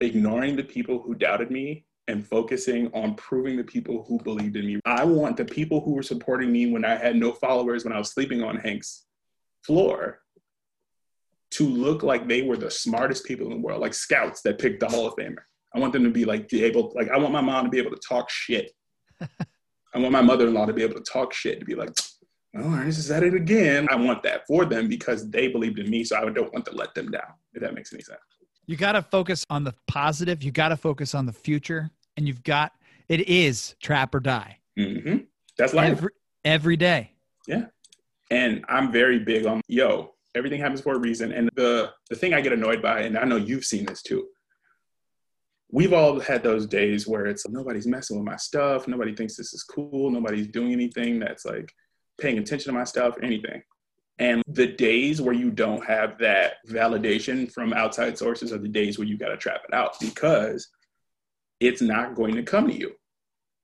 ignoring 0.00 0.56
the 0.56 0.64
people 0.64 1.00
who 1.00 1.14
doubted 1.14 1.50
me 1.50 1.84
and 2.08 2.26
focusing 2.26 2.90
on 2.94 3.14
proving 3.14 3.56
the 3.56 3.64
people 3.64 4.04
who 4.04 4.18
believed 4.22 4.56
in 4.56 4.66
me. 4.66 4.80
I 4.84 5.04
want 5.04 5.36
the 5.36 5.44
people 5.44 5.80
who 5.80 5.92
were 5.92 6.02
supporting 6.02 6.52
me 6.52 6.70
when 6.70 6.84
I 6.84 6.94
had 6.94 7.16
no 7.16 7.32
followers, 7.32 7.84
when 7.84 7.92
I 7.92 7.98
was 7.98 8.12
sleeping 8.12 8.42
on 8.42 8.56
Hank's 8.56 9.04
floor, 9.64 10.20
to 11.52 11.64
look 11.64 12.02
like 12.02 12.28
they 12.28 12.42
were 12.42 12.56
the 12.56 12.70
smartest 12.70 13.24
people 13.24 13.46
in 13.46 13.52
the 13.52 13.58
world, 13.60 13.80
like 13.80 13.94
scouts 13.94 14.42
that 14.42 14.58
picked 14.58 14.80
the 14.80 14.88
Hall 14.88 15.06
of 15.06 15.14
Famer. 15.16 15.44
I 15.74 15.78
want 15.78 15.92
them 15.92 16.04
to 16.04 16.10
be 16.10 16.24
like 16.24 16.48
be 16.48 16.64
able, 16.64 16.92
like 16.94 17.08
I 17.08 17.18
want 17.18 17.32
my 17.32 17.40
mom 17.40 17.64
to 17.64 17.70
be 17.70 17.78
able 17.78 17.90
to 17.90 18.00
talk 18.08 18.30
shit. 18.30 18.72
I 19.20 19.98
want 19.98 20.12
my 20.12 20.22
mother-in-law 20.22 20.66
to 20.66 20.72
be 20.72 20.82
able 20.82 20.94
to 20.94 21.12
talk 21.12 21.32
shit, 21.32 21.58
to 21.60 21.66
be 21.66 21.74
like, 21.74 21.90
oh, 22.58 22.74
Ernest 22.74 22.98
is 22.98 23.10
at 23.10 23.22
it 23.22 23.34
again. 23.34 23.86
I 23.90 23.96
want 23.96 24.22
that 24.24 24.46
for 24.46 24.64
them 24.64 24.88
because 24.88 25.30
they 25.30 25.48
believed 25.48 25.78
in 25.78 25.90
me. 25.90 26.04
So 26.04 26.16
I 26.16 26.28
don't 26.30 26.52
want 26.52 26.64
to 26.66 26.72
let 26.72 26.94
them 26.94 27.10
down, 27.10 27.32
if 27.54 27.62
that 27.62 27.74
makes 27.74 27.92
any 27.92 28.02
sense. 28.02 28.20
You 28.66 28.76
got 28.76 28.92
to 28.92 29.02
focus 29.02 29.44
on 29.48 29.64
the 29.64 29.74
positive. 29.86 30.42
You 30.42 30.50
got 30.50 30.68
to 30.68 30.76
focus 30.76 31.14
on 31.14 31.26
the 31.26 31.32
future. 31.32 31.90
And 32.16 32.26
you've 32.26 32.42
got, 32.42 32.72
it 33.08 33.28
is 33.28 33.74
trap 33.80 34.14
or 34.14 34.20
die. 34.20 34.58
Mm-hmm. 34.78 35.18
That's 35.58 35.74
life. 35.74 35.92
Every, 35.92 36.10
every 36.44 36.76
day. 36.76 37.12
Yeah. 37.46 37.66
And 38.30 38.64
I'm 38.68 38.90
very 38.90 39.18
big 39.18 39.46
on, 39.46 39.60
yo, 39.68 40.14
everything 40.34 40.60
happens 40.60 40.80
for 40.80 40.94
a 40.94 40.98
reason. 40.98 41.32
And 41.32 41.48
the, 41.54 41.92
the 42.10 42.16
thing 42.16 42.34
I 42.34 42.40
get 42.40 42.52
annoyed 42.52 42.82
by, 42.82 43.00
and 43.02 43.16
I 43.16 43.24
know 43.24 43.36
you've 43.36 43.64
seen 43.64 43.86
this 43.86 44.02
too, 44.02 44.26
we've 45.70 45.92
all 45.92 46.18
had 46.20 46.42
those 46.42 46.66
days 46.66 47.06
where 47.06 47.26
it's 47.26 47.48
nobody's 47.48 47.86
messing 47.86 48.16
with 48.16 48.26
my 48.26 48.36
stuff. 48.36 48.88
Nobody 48.88 49.14
thinks 49.14 49.36
this 49.36 49.52
is 49.52 49.62
cool. 49.62 50.10
Nobody's 50.10 50.48
doing 50.48 50.72
anything 50.72 51.18
that's 51.18 51.44
like 51.44 51.72
paying 52.20 52.38
attention 52.38 52.72
to 52.72 52.78
my 52.78 52.84
stuff, 52.84 53.16
anything. 53.22 53.62
And 54.18 54.42
the 54.48 54.66
days 54.66 55.20
where 55.20 55.34
you 55.34 55.50
don't 55.50 55.84
have 55.84 56.18
that 56.18 56.54
validation 56.68 57.52
from 57.52 57.72
outside 57.72 58.16
sources 58.16 58.52
are 58.52 58.58
the 58.58 58.68
days 58.68 58.98
where 58.98 59.06
you 59.06 59.18
got 59.18 59.28
to 59.28 59.36
trap 59.36 59.60
it 59.68 59.74
out 59.74 60.00
because 60.00 60.68
it's 61.60 61.82
not 61.82 62.14
going 62.14 62.34
to 62.36 62.42
come 62.42 62.68
to 62.68 62.74
you. 62.74 62.92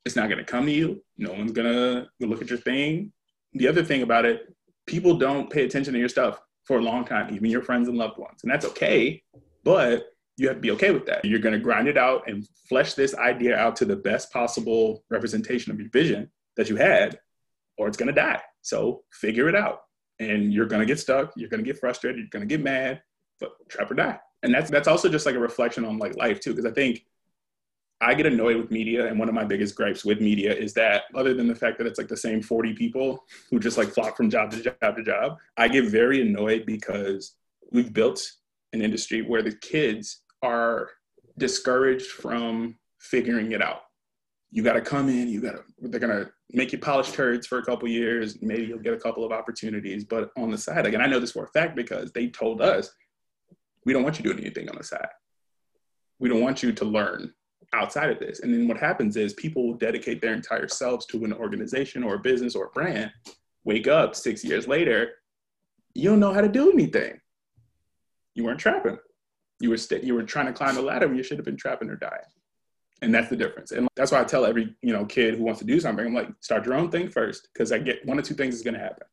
It's 0.05 0.16
not 0.16 0.28
going 0.28 0.38
to 0.38 0.44
come 0.44 0.66
to 0.66 0.72
you. 0.72 1.03
No 1.16 1.32
one's 1.32 1.53
going 1.53 1.72
to 1.72 2.26
look 2.26 2.42
at 2.42 2.50
your 2.50 2.59
thing. 2.59 3.12
The 3.55 3.68
other 3.68 3.84
thing 3.84 4.03
about 4.03 4.26
it, 4.26 4.55
people 4.86 5.16
don't 5.16 5.48
pay 5.48 5.64
attention 5.64 5.94
to 5.94 5.98
your 5.98 6.09
stuff 6.09 6.40
for 6.64 6.78
a 6.78 6.82
long 6.82 7.05
time, 7.05 7.34
even 7.34 7.50
your 7.50 7.62
friends 7.62 7.88
and 7.88 7.96
loved 7.96 8.18
ones. 8.18 8.40
And 8.42 8.53
that's 8.53 8.66
okay. 8.66 9.22
But 9.64 10.07
you 10.36 10.48
have 10.48 10.57
to 10.57 10.61
be 10.61 10.70
okay 10.72 10.90
with 10.90 11.07
that. 11.07 11.24
You're 11.24 11.38
going 11.38 11.55
to 11.55 11.61
grind 11.61 11.88
it 11.88 11.96
out 11.96 12.28
and 12.28 12.46
flesh 12.68 12.94
this 12.94 13.14
idea 13.14 13.57
out 13.57 13.76
to 13.76 13.84
the 13.84 13.96
best 13.96 14.32
possible 14.32 15.05
representation 15.11 15.72
of 15.72 15.78
your 15.78 15.90
vision 15.90 16.30
that 16.57 16.68
you 16.68 16.76
had, 16.76 17.18
or 17.79 17.89
it's 17.89 17.97
going 17.97 18.09
to 18.09 18.12
die. 18.12 18.41
So 18.62 19.03
figure 19.12 19.49
it 19.49 19.55
out. 19.55 19.83
And 20.18 20.53
you're 20.53 20.66
going 20.66 20.81
to 20.81 20.87
get 20.87 21.01
stuck. 21.01 21.33
You're 21.37 21.49
going 21.49 21.64
to 21.64 21.66
get 21.66 21.79
frustrated. 21.79 22.18
You're 22.18 22.29
going 22.29 22.47
to 22.47 22.57
get 22.57 22.62
mad, 22.62 23.03
but 23.41 23.53
trap 23.68 23.91
or 23.91 23.95
die. 23.95 24.18
And 24.43 24.53
that's 24.53 24.70
that's 24.70 24.89
also 24.89 25.09
just 25.09 25.27
like 25.27 25.35
a 25.35 25.41
reflection 25.41 25.85
on 25.85 25.99
like 25.99 26.16
life 26.16 26.41
too, 26.41 26.51
because 26.51 26.66
I 26.66 26.75
think 26.75 27.05
I 28.03 28.14
get 28.14 28.27
annoyed 28.27 28.57
with 28.57 28.73
media, 28.73 29.07
and 29.07 29.16
one 29.16 29.29
of 29.29 29.35
my 29.35 29.45
biggest 29.45 29.77
gripes 29.77 30.05
with 30.05 30.20
media 30.20 30.53
is 30.53 30.75
that, 30.75 31.05
other 31.14 31.35
than 31.35 31.47
the 31.47 31.55
fact 31.55 31.79
that 31.79 31.87
it's 31.87 31.99
like 31.99 32.09
the 32.09 32.16
same 32.16 32.43
40 32.43 32.73
people 32.75 33.25
who 33.49 33.61
just 33.61 33.79
like 33.79 33.91
flock 33.91 34.16
from 34.16 34.29
job 34.29 34.51
to 34.51 34.61
job 34.61 34.97
to 34.97 35.05
job, 35.05 35.39
I 35.57 35.68
get 35.68 35.85
very 35.85 36.20
annoyed 36.20 36.66
because 36.66 37.37
we've 37.70 37.93
built 37.93 38.29
an 38.73 38.83
industry 38.83 39.23
where 39.23 39.43
the 39.43 39.55
kids 39.55 40.23
are 40.43 40.91
discouraged 41.39 42.07
from 42.07 42.77
figuring 42.99 43.53
it 43.53 43.62
out. 43.62 43.83
You 44.53 44.62
got 44.62 44.74
to 44.74 44.80
come 44.80 45.09
in, 45.09 45.28
you 45.28 45.40
got 45.40 45.57
to, 45.57 45.62
they're 45.80 45.98
going 45.98 46.24
to 46.24 46.30
make 46.50 46.72
you 46.72 46.78
polish 46.78 47.11
turds 47.11 47.46
for 47.46 47.59
a 47.59 47.64
couple 47.64 47.88
years. 47.88 48.40
Maybe 48.40 48.66
you'll 48.66 48.78
get 48.78 48.92
a 48.92 48.98
couple 48.98 49.24
of 49.24 49.32
opportunities. 49.32 50.05
But 50.05 50.30
on 50.36 50.50
the 50.50 50.59
side, 50.59 50.86
again, 50.86 51.00
I 51.00 51.07
know 51.07 51.18
this 51.18 51.32
for 51.32 51.44
a 51.44 51.48
fact 51.48 51.74
because 51.74 52.12
they 52.12 52.28
told 52.28 52.61
us, 52.61 52.90
we 53.84 53.92
don't 53.92 54.03
want 54.05 54.18
you 54.18 54.22
doing 54.22 54.38
anything 54.38 54.68
on 54.68 54.76
the 54.76 54.84
side. 54.84 55.09
We 56.18 56.28
don't 56.28 56.42
want 56.42 56.62
you 56.62 56.72
to 56.72 56.84
learn 56.84 57.32
outside 57.72 58.11
of 58.11 58.18
this. 58.18 58.40
And 58.40 58.53
then 58.53 58.68
what 58.68 58.76
happens 58.76 59.16
is 59.16 59.32
people 59.32 59.66
will 59.66 59.74
dedicate 59.74 60.20
their 60.20 60.34
entire 60.34 60.68
selves 60.68 61.07
to 61.07 61.24
an 61.24 61.32
organization 61.32 62.05
or 62.05 62.14
a 62.14 62.20
business 62.20 62.55
or 62.55 62.66
a 62.66 62.70
brand, 62.70 63.11
wake 63.64 63.88
up 63.88 64.14
six 64.14 64.44
years 64.44 64.68
later, 64.68 65.12
you 65.94 66.11
don't 66.11 66.20
know 66.20 66.32
how 66.32 66.42
to 66.42 66.48
do 66.48 66.70
anything. 66.70 67.18
You 68.34 68.44
weren't 68.44 68.61
trapping 68.61 68.98
you 69.62 69.70
were 69.70 69.76
st- 69.76 70.03
you 70.03 70.14
were 70.14 70.24
trying 70.24 70.46
to 70.46 70.53
climb 70.53 70.74
the 70.74 70.82
ladder 70.82 71.07
when 71.07 71.16
you 71.16 71.22
should 71.22 71.38
have 71.38 71.44
been 71.44 71.57
trapping 71.57 71.88
or 71.88 71.96
dying 71.96 72.20
and 73.03 73.12
that's 73.12 73.28
the 73.28 73.36
difference 73.36 73.72
and 73.72 73.88
that's 73.96 74.12
why 74.12 74.20
i 74.20 74.24
tell 74.24 74.46
every 74.46 74.74
you 74.80 74.92
know 74.92 75.05
kid 75.05 75.34
who 75.34 75.42
wants 75.42 75.59
to 75.59 75.66
do 75.66 75.78
something 75.78 76.07
i'm 76.07 76.14
like 76.14 76.28
start 76.40 76.64
your 76.64 76.74
own 76.74 76.90
thing 76.90 77.09
first 77.09 77.48
because 77.53 77.72
i 77.72 77.78
get 77.78 78.05
one 78.07 78.18
or 78.18 78.22
two 78.22 78.34
things 78.34 78.55
is 78.55 78.62
going 78.62 78.74
to 78.74 78.80
happen 78.80 79.07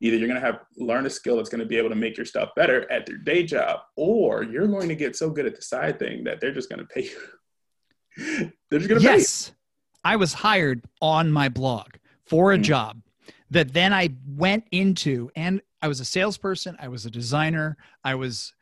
either 0.00 0.16
you're 0.16 0.28
going 0.28 0.40
to 0.40 0.46
have 0.46 0.60
learn 0.76 1.04
a 1.06 1.10
skill 1.10 1.36
that's 1.36 1.48
going 1.48 1.60
to 1.60 1.66
be 1.66 1.76
able 1.76 1.88
to 1.88 1.94
make 1.96 2.16
your 2.16 2.24
stuff 2.24 2.50
better 2.56 2.90
at 2.90 3.04
their 3.04 3.18
day 3.18 3.42
job 3.42 3.80
or 3.96 4.44
you're 4.44 4.66
going 4.66 4.88
to 4.88 4.94
get 4.94 5.16
so 5.16 5.28
good 5.28 5.46
at 5.46 5.54
the 5.54 5.62
side 5.62 5.98
thing 5.98 6.24
that 6.24 6.40
they're 6.40 6.54
just 6.54 6.70
going 6.70 6.78
to 6.78 6.86
pay 6.86 7.02
you 7.02 8.52
they're 8.70 8.78
just 8.78 8.88
going 8.88 9.00
to 9.00 9.06
pay. 9.06 9.14
yes 9.14 9.52
i 10.04 10.16
was 10.16 10.32
hired 10.32 10.82
on 11.02 11.30
my 11.30 11.48
blog 11.48 11.88
for 12.24 12.52
a 12.52 12.56
mm-hmm. 12.56 12.62
job 12.62 13.02
that 13.50 13.72
then 13.72 13.92
i 13.92 14.08
went 14.26 14.64
into 14.70 15.30
and 15.36 15.60
i 15.82 15.88
was 15.88 16.00
a 16.00 16.04
salesperson 16.04 16.76
i 16.80 16.88
was 16.88 17.04
a 17.04 17.10
designer 17.10 17.76
i 18.04 18.14
was 18.14 18.54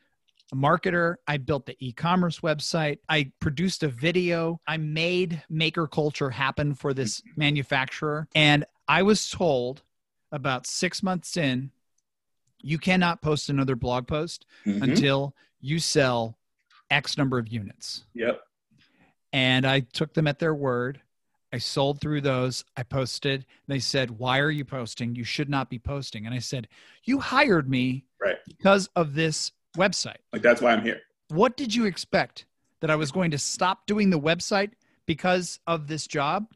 marketer. 0.54 1.16
I 1.26 1.38
built 1.38 1.66
the 1.66 1.76
e 1.78 1.92
commerce 1.92 2.40
website. 2.40 2.98
I 3.08 3.32
produced 3.40 3.82
a 3.82 3.88
video. 3.88 4.60
I 4.66 4.76
made 4.76 5.42
maker 5.48 5.86
culture 5.86 6.30
happen 6.30 6.74
for 6.74 6.94
this 6.94 7.22
manufacturer. 7.36 8.28
And 8.34 8.64
I 8.88 9.02
was 9.02 9.30
told 9.30 9.82
about 10.30 10.66
six 10.66 11.02
months 11.02 11.36
in, 11.36 11.70
you 12.60 12.78
cannot 12.78 13.22
post 13.22 13.48
another 13.48 13.76
blog 13.76 14.06
post 14.06 14.46
mm-hmm. 14.64 14.82
until 14.82 15.34
you 15.60 15.78
sell 15.78 16.36
X 16.90 17.18
number 17.18 17.38
of 17.38 17.48
units. 17.48 18.04
Yep. 18.14 18.40
And 19.32 19.66
I 19.66 19.80
took 19.80 20.14
them 20.14 20.26
at 20.26 20.38
their 20.38 20.54
word. 20.54 21.00
I 21.52 21.58
sold 21.58 22.00
through 22.00 22.22
those. 22.22 22.64
I 22.76 22.82
posted. 22.82 23.44
They 23.66 23.78
said, 23.78 24.10
Why 24.10 24.38
are 24.38 24.50
you 24.50 24.64
posting? 24.64 25.14
You 25.14 25.24
should 25.24 25.50
not 25.50 25.68
be 25.68 25.78
posting. 25.78 26.24
And 26.24 26.34
I 26.34 26.38
said, 26.38 26.68
You 27.04 27.18
hired 27.18 27.68
me 27.68 28.04
right. 28.20 28.36
because 28.46 28.88
of 28.96 29.14
this 29.14 29.52
website. 29.76 30.16
Like 30.32 30.42
that's 30.42 30.60
why 30.60 30.72
I'm 30.72 30.82
here. 30.82 31.00
What 31.28 31.56
did 31.56 31.74
you 31.74 31.86
expect 31.86 32.46
that 32.80 32.90
I 32.90 32.96
was 32.96 33.10
going 33.10 33.30
to 33.30 33.38
stop 33.38 33.86
doing 33.86 34.10
the 34.10 34.20
website 34.20 34.72
because 35.06 35.60
of 35.66 35.86
this 35.86 36.06
job? 36.06 36.46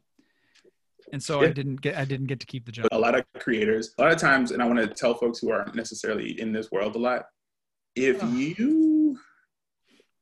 And 1.13 1.23
so 1.23 1.41
yeah. 1.41 1.47
I 1.47 1.51
didn't 1.51 1.81
get 1.81 1.97
I 1.97 2.05
didn't 2.05 2.27
get 2.27 2.39
to 2.41 2.45
keep 2.45 2.65
the 2.65 2.71
job. 2.71 2.87
A 2.91 2.99
lot 2.99 3.17
of 3.17 3.25
creators, 3.39 3.93
a 3.97 4.01
lot 4.01 4.11
of 4.11 4.17
times, 4.17 4.51
and 4.51 4.61
I 4.61 4.65
want 4.65 4.79
to 4.79 4.87
tell 4.87 5.13
folks 5.13 5.39
who 5.39 5.51
aren't 5.51 5.75
necessarily 5.75 6.39
in 6.39 6.51
this 6.51 6.69
world 6.71 6.95
a 6.95 6.99
lot, 6.99 7.25
if 7.95 8.21
oh. 8.21 8.27
you 8.27 9.17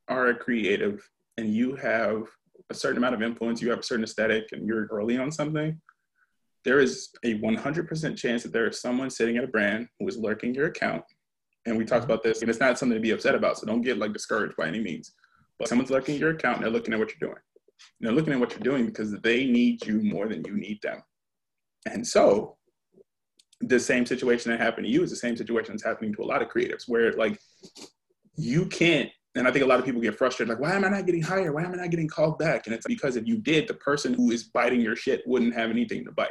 are 0.08 0.28
a 0.28 0.36
creative 0.36 1.08
and 1.38 1.54
you 1.54 1.76
have 1.76 2.28
a 2.70 2.74
certain 2.74 2.98
amount 2.98 3.16
of 3.16 3.22
influence, 3.22 3.62
you 3.62 3.70
have 3.72 3.80
a 3.80 3.84
certain 3.84 4.04
aesthetic, 4.04 4.52
and 4.52 4.68
you're 4.68 4.88
early 4.92 5.18
on 5.18 5.32
something, 5.32 5.80
there 6.64 6.80
is 6.80 7.10
a 7.24 7.40
100% 7.40 8.18
chance 8.18 8.44
that 8.44 8.52
there 8.52 8.68
is 8.68 8.82
someone 8.82 9.10
sitting 9.10 9.38
at 9.38 9.44
a 9.44 9.48
brand 9.48 9.88
who 10.00 10.08
is 10.08 10.18
lurking 10.18 10.54
your 10.54 10.68
account 10.68 11.04
and 11.66 11.78
we 11.78 11.86
talked 11.86 12.04
mm-hmm. 12.04 12.12
about 12.12 12.24
this, 12.24 12.42
and 12.42 12.50
it's 12.50 12.60
not 12.60 12.78
something 12.78 12.96
to 12.96 13.02
be 13.02 13.12
upset 13.12 13.36
about. 13.36 13.58
So 13.58 13.66
don't 13.66 13.82
get 13.82 13.98
like 13.98 14.14
discouraged 14.14 14.56
by 14.56 14.68
any 14.68 14.80
means. 14.80 15.14
But 15.58 15.70
someone's 15.70 15.90
looking 15.90 16.16
at 16.16 16.22
your 16.22 16.32
account 16.32 16.58
and 16.58 16.66
they're 16.66 16.72
looking 16.72 16.94
at 16.94 17.00
what 17.00 17.10
you're 17.10 17.30
doing. 17.30 17.42
And 18.00 18.08
they're 18.08 18.16
looking 18.16 18.34
at 18.34 18.40
what 18.40 18.52
you're 18.52 18.60
doing 18.60 18.86
because 18.86 19.12
they 19.22 19.46
need 19.46 19.86
you 19.86 20.02
more 20.02 20.28
than 20.28 20.44
you 20.46 20.56
need 20.58 20.82
them. 20.82 21.02
And 21.90 22.06
so 22.06 22.58
the 23.62 23.80
same 23.80 24.06
situation 24.06 24.52
that 24.52 24.60
happened 24.60 24.86
to 24.86 24.92
you 24.92 25.02
is 25.02 25.10
the 25.10 25.16
same 25.16 25.38
situation 25.38 25.74
that's 25.74 25.84
happening 25.84 26.14
to 26.14 26.24
a 26.24 26.26
lot 26.26 26.42
of 26.42 26.50
creatives 26.50 26.84
where 26.88 27.14
like 27.14 27.40
you 28.36 28.66
can't 28.66 29.10
and 29.38 29.48
I 29.48 29.52
think 29.52 29.66
a 29.66 29.68
lot 29.68 29.80
of 29.80 29.86
people 29.86 30.00
get 30.00 30.18
frustrated, 30.18 30.50
like, 30.50 30.62
why 30.62 30.74
am 30.74 30.86
I 30.86 30.88
not 30.88 31.06
getting 31.06 31.22
hired? 31.22 31.54
Why 31.54 31.64
am 31.64 31.74
I 31.74 31.76
not 31.76 31.90
getting 31.90 32.08
called 32.08 32.40
back? 32.40 32.68
And 32.68 32.74
it's 32.74 32.88
because 32.88 33.18
if 33.18 33.28
you 33.28 33.38
did, 33.38 33.68
the 33.68 33.74
person 33.74 34.14
who 34.14 34.32
is 34.32 34.44
biting 34.44 34.80
your 34.80 34.96
shit 34.96 35.24
wouldn't 35.26 35.54
have 35.54 35.70
anything 35.70 36.06
to 36.06 36.12
bite 36.14 36.30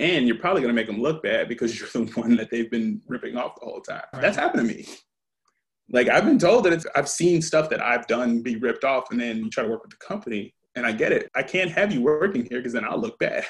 and 0.00 0.26
you're 0.26 0.38
probably 0.38 0.62
going 0.62 0.74
to 0.74 0.80
make 0.80 0.86
them 0.86 1.00
look 1.00 1.22
bad 1.22 1.48
because 1.48 1.78
you're 1.78 1.88
the 1.88 2.10
one 2.12 2.36
that 2.36 2.50
they've 2.50 2.70
been 2.70 3.00
ripping 3.06 3.36
off 3.36 3.54
the 3.60 3.66
whole 3.66 3.80
time. 3.80 4.02
Right. 4.12 4.22
That's 4.22 4.36
happened 4.36 4.68
to 4.68 4.74
me. 4.74 4.86
Like 5.90 6.08
I've 6.08 6.24
been 6.24 6.38
told 6.38 6.64
that 6.64 6.72
it's, 6.72 6.86
I've 6.94 7.08
seen 7.08 7.40
stuff 7.40 7.70
that 7.70 7.82
I've 7.82 8.06
done 8.06 8.42
be 8.42 8.56
ripped 8.56 8.84
off, 8.84 9.10
and 9.10 9.20
then 9.20 9.38
you 9.38 9.50
try 9.50 9.64
to 9.64 9.70
work 9.70 9.82
with 9.82 9.90
the 9.90 10.06
company, 10.06 10.54
and 10.76 10.86
I 10.86 10.92
get 10.92 11.12
it. 11.12 11.30
I 11.34 11.42
can't 11.42 11.70
have 11.70 11.92
you 11.92 12.02
working 12.02 12.46
here 12.48 12.58
because 12.58 12.74
then 12.74 12.84
I'll 12.84 13.00
look 13.00 13.18
bad. 13.18 13.44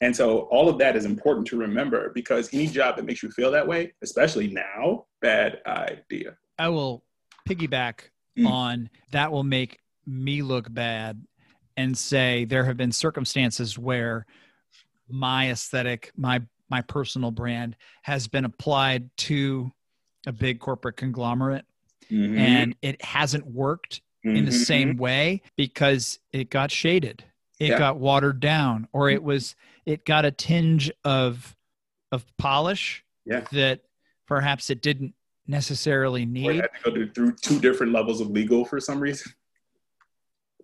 And 0.00 0.14
so 0.14 0.40
all 0.50 0.68
of 0.68 0.78
that 0.78 0.96
is 0.96 1.04
important 1.04 1.46
to 1.48 1.56
remember 1.56 2.10
because 2.14 2.52
any 2.52 2.66
job 2.66 2.96
that 2.96 3.04
makes 3.04 3.22
you 3.22 3.30
feel 3.30 3.52
that 3.52 3.66
way, 3.66 3.94
especially 4.02 4.48
now, 4.48 5.06
bad 5.22 5.60
idea. 5.66 6.36
I 6.58 6.68
will 6.68 7.04
piggyback 7.48 8.00
mm. 8.36 8.48
on 8.48 8.90
that 9.12 9.30
will 9.30 9.44
make 9.44 9.78
me 10.06 10.42
look 10.42 10.72
bad 10.72 11.24
and 11.76 11.96
say 11.96 12.44
there 12.44 12.64
have 12.64 12.76
been 12.76 12.92
circumstances 12.92 13.78
where 13.78 14.26
my 15.08 15.50
aesthetic, 15.50 16.12
my 16.16 16.42
my 16.70 16.80
personal 16.80 17.30
brand 17.30 17.76
has 18.02 18.26
been 18.26 18.44
applied 18.44 19.08
to 19.16 19.70
a 20.26 20.32
big 20.32 20.58
corporate 20.58 20.96
conglomerate 20.96 21.64
mm-hmm. 22.10 22.38
and 22.38 22.76
it 22.82 23.02
hasn't 23.04 23.46
worked 23.46 24.00
mm-hmm. 24.24 24.36
in 24.36 24.44
the 24.44 24.50
mm-hmm. 24.50 24.62
same 24.62 24.96
way 24.96 25.42
because 25.56 26.18
it 26.32 26.50
got 26.50 26.70
shaded 26.70 27.24
it 27.60 27.68
yeah. 27.68 27.78
got 27.78 27.98
watered 27.98 28.40
down 28.40 28.88
or 28.92 29.10
it 29.10 29.22
was 29.22 29.54
it 29.86 30.04
got 30.04 30.24
a 30.24 30.30
tinge 30.30 30.90
of 31.04 31.54
of 32.10 32.24
polish 32.38 33.04
yeah. 33.24 33.44
that 33.52 33.80
perhaps 34.26 34.70
it 34.70 34.82
didn't 34.82 35.14
necessarily 35.46 36.24
need 36.24 36.56
had 36.56 36.70
to 36.84 36.90
go 36.90 37.12
through 37.14 37.32
two 37.32 37.60
different 37.60 37.92
levels 37.92 38.20
of 38.20 38.30
legal 38.30 38.64
for 38.64 38.80
some 38.80 38.98
reason 38.98 39.32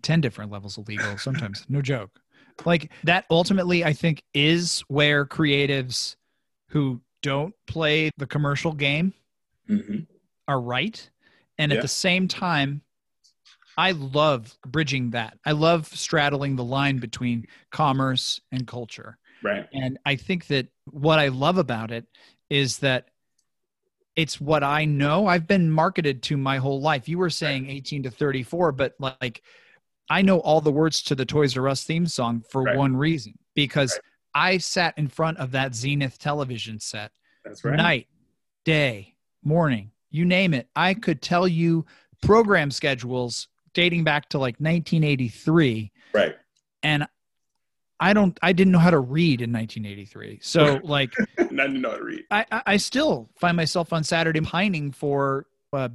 10 0.03 0.23
different 0.23 0.51
levels 0.51 0.79
of 0.79 0.89
legal 0.89 1.19
sometimes 1.19 1.67
no 1.69 1.83
joke 1.83 2.21
like 2.67 2.91
that 3.05 3.25
ultimately, 3.31 3.85
I 3.85 3.93
think, 3.93 4.23
is 4.35 4.81
where 4.89 5.27
creatives 5.27 6.17
who 6.69 7.01
don't 7.23 7.55
play 7.67 8.11
the 8.17 8.27
commercial 8.27 8.73
game 8.73 9.13
mm-hmm. 9.69 10.01
are 10.49 10.61
right. 10.61 11.09
And 11.59 11.71
yeah. 11.71 11.79
at 11.79 11.83
the 11.83 11.89
same 11.89 12.29
time, 12.29 12.83
I 13.77 13.93
love 13.93 14.57
bridging 14.67 15.11
that. 15.11 15.39
I 15.45 15.53
love 15.53 15.87
straddling 15.89 16.57
the 16.57 16.65
line 16.65 16.99
between 16.99 17.47
commerce 17.71 18.41
and 18.53 18.67
culture. 18.67 19.19
Right. 19.43 19.67
And 19.73 19.99
I 20.05 20.17
think 20.17 20.49
that 20.49 20.69
what 20.91 21.19
I 21.19 21.29
love 21.29 21.57
about 21.57 21.91
it 21.91 22.07
is 22.51 22.79
that 22.79 23.09
it's 24.17 24.41
what 24.41 24.63
I 24.63 24.85
know. 24.85 25.27
I've 25.27 25.47
been 25.47 25.71
marketed 25.71 26.23
to 26.25 26.37
my 26.37 26.59
whole 26.59 26.81
life. 26.81 27.09
You 27.09 27.19
were 27.19 27.31
saying 27.31 27.71
18 27.71 28.03
to 28.03 28.11
34, 28.11 28.73
but 28.73 28.95
like 28.99 29.43
I 30.11 30.23
know 30.23 30.41
all 30.41 30.61
the 30.61 30.73
words 30.73 31.03
to 31.05 31.15
the 31.15 31.25
Toys 31.25 31.57
R 31.57 31.69
Us 31.69 31.85
theme 31.85 32.07
song 32.07 32.43
for 32.51 32.65
Right. 32.65 32.77
one 32.77 32.97
reason 32.97 33.39
because 33.55 33.93
Right. 33.93 34.01
I 34.53 34.59
sat 34.59 34.95
in 34.99 35.09
front 35.09 35.39
of 35.39 35.53
that 35.53 35.75
Zenith 35.75 36.19
television 36.19 36.81
set 36.81 37.13
That's 37.45 37.65
right. 37.65 37.77
night, 37.77 38.09
day, 38.65 39.15
morning, 39.45 39.93
you 40.11 40.25
name 40.25 40.53
it. 40.53 40.69
I 40.75 40.95
could 40.95 41.23
tell 41.23 41.47
you 41.49 41.87
program 42.23 42.71
schedules 42.71 43.49
dating 43.73 44.05
back 44.05 44.29
to 44.31 44.39
like 44.39 44.57
1983 44.59 45.93
Right. 46.13 46.37
and 46.83 47.07
I 48.03 48.13
don't 48.15 48.37
I 48.43 48.53
didn't 48.53 48.73
know 48.73 48.79
how 48.79 48.91
to 48.91 48.99
read 48.99 49.43
in 49.43 49.53
1983. 49.53 50.41
So 50.43 50.81
like 50.83 51.15
Not 51.51 51.71
know 51.73 51.91
how 51.91 51.97
to 51.99 52.05
read. 52.05 52.25
I 52.31 52.47
I 52.51 52.63
I 52.67 52.77
still 52.79 53.31
find 53.39 53.57
myself 53.57 53.93
on 53.93 54.03
Saturday 54.05 54.41
pining 54.41 54.91
for 54.91 55.47
a 55.73 55.91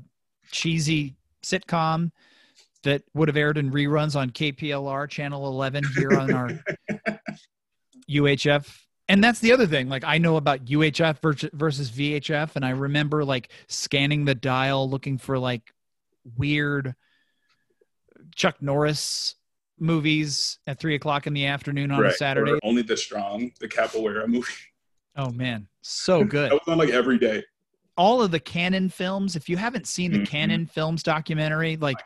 cheesy 0.51 1.15
sitcom 1.43 2.11
that 2.85 3.03
would 3.13 3.27
have 3.27 3.37
aired 3.37 3.57
in 3.57 3.71
reruns 3.71 4.15
on 4.15 4.29
KPLR 4.29 5.09
channel 5.09 5.47
11 5.47 5.83
here 5.97 6.13
on 6.13 6.33
our 6.33 6.49
UHF. 8.09 8.73
And 9.07 9.23
that's 9.23 9.39
the 9.39 9.51
other 9.51 9.67
thing. 9.67 9.89
Like 9.89 10.03
I 10.03 10.17
know 10.17 10.37
about 10.37 10.65
UHF 10.65 11.51
versus 11.53 11.91
VHF, 11.91 12.55
and 12.55 12.65
I 12.65 12.71
remember 12.71 13.23
like 13.23 13.49
scanning 13.67 14.25
the 14.25 14.33
dial 14.33 14.89
looking 14.89 15.17
for 15.17 15.37
like 15.37 15.73
weird 16.37 16.95
Chuck 18.35 18.55
Norris 18.61 19.35
movies 19.77 20.59
at 20.65 20.79
three 20.79 20.95
o'clock 20.95 21.27
in 21.27 21.33
the 21.33 21.45
afternoon 21.45 21.91
on 21.91 22.03
a 22.05 22.11
Saturday. 22.11 22.53
Or 22.53 22.59
Only 22.63 22.81
the 22.81 22.97
Strong, 22.97 23.51
the 23.59 23.67
Capoeira 23.67 24.27
movie. 24.27 24.47
Oh 25.15 25.29
man, 25.31 25.67
so 25.81 26.23
good. 26.23 26.51
That 26.51 26.59
was 26.65 26.67
on 26.67 26.77
like 26.77 26.89
every 26.89 27.19
day. 27.19 27.43
All 27.97 28.21
of 28.21 28.31
the 28.31 28.39
Cannon 28.39 28.89
films 28.89 29.35
if 29.35 29.47
you 29.49 29.57
haven't 29.57 29.87
seen 29.87 30.11
the 30.11 30.19
Mhm. 30.19 30.27
Cannon 30.27 30.65
films 30.67 31.01
documentary 31.03 31.77
like 31.77 31.97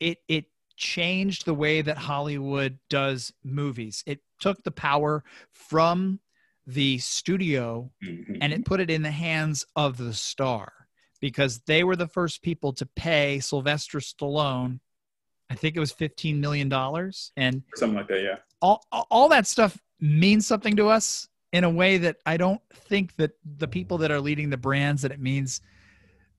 it 0.00 0.18
it 0.28 0.46
changed 0.76 1.46
the 1.46 1.54
way 1.54 1.80
that 1.80 1.96
hollywood 1.96 2.78
does 2.90 3.32
movies 3.42 4.02
it 4.04 4.20
took 4.40 4.62
the 4.62 4.70
power 4.70 5.24
from 5.50 6.20
the 6.66 6.98
studio 6.98 7.90
Mhm. 8.04 8.38
and 8.42 8.52
it 8.52 8.66
put 8.66 8.78
it 8.80 8.90
in 8.90 9.00
the 9.00 9.10
hands 9.10 9.64
of 9.74 9.96
the 9.96 10.12
star 10.12 10.70
because 11.18 11.60
they 11.60 11.82
were 11.82 11.96
the 11.96 12.06
first 12.08 12.42
people 12.42 12.74
to 12.74 12.84
pay 12.84 13.40
sylvester 13.40 14.00
stallone 14.00 14.80
i 15.48 15.54
think 15.54 15.76
it 15.76 15.80
was 15.80 15.92
15 15.92 16.42
million 16.42 16.68
dollars 16.68 17.32
and 17.38 17.62
Something 17.76 17.96
like 17.96 18.08
that, 18.08 18.22
yeah. 18.22 18.36
all 18.60 18.84
all 18.90 19.30
that 19.30 19.46
stuff 19.46 19.78
means 19.98 20.46
something 20.46 20.76
to 20.76 20.88
us 20.88 21.26
in 21.56 21.64
a 21.64 21.70
way 21.70 21.96
that 21.96 22.18
I 22.26 22.36
don't 22.36 22.60
think 22.74 23.16
that 23.16 23.32
the 23.58 23.66
people 23.66 23.96
that 23.98 24.10
are 24.10 24.20
leading 24.20 24.50
the 24.50 24.58
brands 24.58 25.00
that 25.02 25.10
it 25.10 25.20
means 25.20 25.62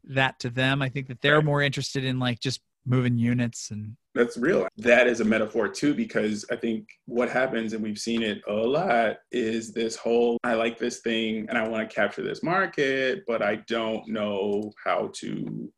that 0.03 0.39
to 0.39 0.49
them. 0.51 0.81
I 0.81 0.89
think 0.89 1.07
that 1.07 1.21
they're 1.21 1.37
Right. 1.37 1.45
more 1.45 1.61
interested 1.63 2.03
in 2.05 2.19
like 2.19 2.39
just 2.39 2.61
moving 2.85 3.17
units 3.17 3.71
and 3.71 3.97
That's 4.13 4.37
real. 4.37 4.67
That 4.77 5.07
is 5.07 5.19
a 5.19 5.25
metaphor 5.25 5.67
too, 5.69 5.93
because 5.93 6.45
I 6.51 6.55
think 6.55 6.87
what 7.05 7.29
happens, 7.29 7.73
and 7.73 7.83
we've 7.83 7.97
seen 7.99 8.21
it 8.23 8.41
a 8.47 8.53
lot, 8.53 9.17
is 9.31 9.73
this 9.73 9.95
whole 9.95 10.37
I 10.43 10.53
like 10.53 10.77
this 10.77 10.99
thing 11.01 11.47
and 11.49 11.57
I 11.57 11.67
want 11.67 11.87
to 11.89 11.93
capture 11.95 12.23
this 12.23 12.43
market, 12.43 13.23
but 13.27 13.41
I 13.41 13.55
don't 13.67 14.07
know 14.07 14.71
how 14.83 15.11
to 15.15 15.71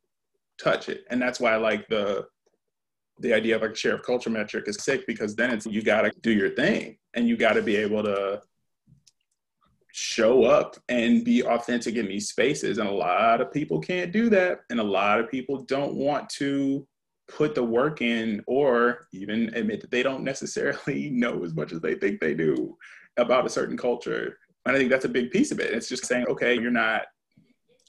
touch 0.62 0.90
it. 0.90 1.06
And 1.10 1.22
that's 1.22 1.40
why 1.40 1.54
I 1.54 1.58
like 1.58 1.88
the 1.88 2.28
the 3.22 3.34
idea 3.34 3.56
of 3.56 3.62
like 3.62 3.72
a 3.72 3.76
share 3.76 3.96
of 3.96 4.04
culture 4.04 4.30
metric 4.30 4.66
is 4.68 4.78
sick 4.78 5.06
because 5.08 5.36
then 5.36 5.52
it's 5.52 5.66
you 5.66 5.82
gotta 5.82 6.12
do 6.22 6.32
your 6.32 6.50
thing 6.52 6.98
and 7.16 7.28
you 7.28 7.36
gotta 7.36 7.62
be 7.62 7.76
able 7.76 8.02
to 8.04 8.42
show 9.92 10.44
up 10.44 10.76
and 10.88 11.24
be 11.24 11.44
authentic 11.44 11.96
in 11.96 12.08
these 12.08 12.30
spaces. 12.30 12.78
And 12.78 12.88
a 12.88 12.94
lot 12.94 13.42
of 13.42 13.52
people 13.52 13.80
can't 13.80 14.12
do 14.12 14.30
that. 14.30 14.60
And 14.70 14.80
a 14.80 14.84
lot 14.84 15.20
of 15.20 15.30
people 15.30 15.64
don't 15.64 15.96
want 15.96 16.30
to 16.32 16.88
put 17.28 17.56
the 17.56 17.64
work 17.64 18.02
in 18.02 18.44
or 18.48 19.08
even 19.14 19.54
admit 19.56 19.82
that 19.82 19.92
they 19.92 20.04
don't 20.04 20.24
necessarily 20.24 21.10
know 21.14 21.44
as 21.44 21.54
much 21.54 21.72
as 21.72 21.82
they 21.82 21.96
think 21.96 22.20
they 22.20 22.34
do 22.34 22.76
about 23.18 23.46
a 23.46 23.50
certain 23.50 23.78
culture. 23.78 24.38
And 24.66 24.76
I 24.76 24.80
think 24.80 24.90
that's 24.90 25.06
a 25.06 25.10
big 25.10 25.32
piece 25.32 25.52
of 25.52 25.60
it. 25.60 25.74
It's 25.74 25.90
just 25.90 26.06
saying, 26.06 26.26
okay, 26.28 26.56
you're 26.60 26.72
not 26.72 27.04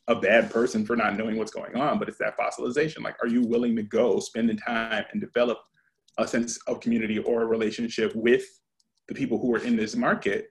a 0.08 0.14
bad 0.14 0.50
person 0.50 0.84
for 0.84 0.96
not 0.96 1.16
knowing 1.16 1.36
what's 1.36 1.52
going 1.52 1.76
on, 1.76 1.98
but 1.98 2.08
it's 2.08 2.18
that 2.18 2.36
fossilization. 2.36 3.02
Like, 3.02 3.16
are 3.22 3.28
you 3.28 3.42
willing 3.42 3.76
to 3.76 3.82
go 3.82 4.18
spend 4.18 4.48
the 4.48 4.54
time 4.54 5.04
and 5.12 5.20
develop 5.20 5.58
a 6.18 6.26
sense 6.26 6.58
of 6.66 6.80
community 6.80 7.18
or 7.18 7.42
a 7.42 7.46
relationship 7.46 8.14
with 8.14 8.44
the 9.08 9.14
people 9.14 9.38
who 9.38 9.54
are 9.54 9.62
in 9.62 9.76
this 9.76 9.94
market? 9.94 10.48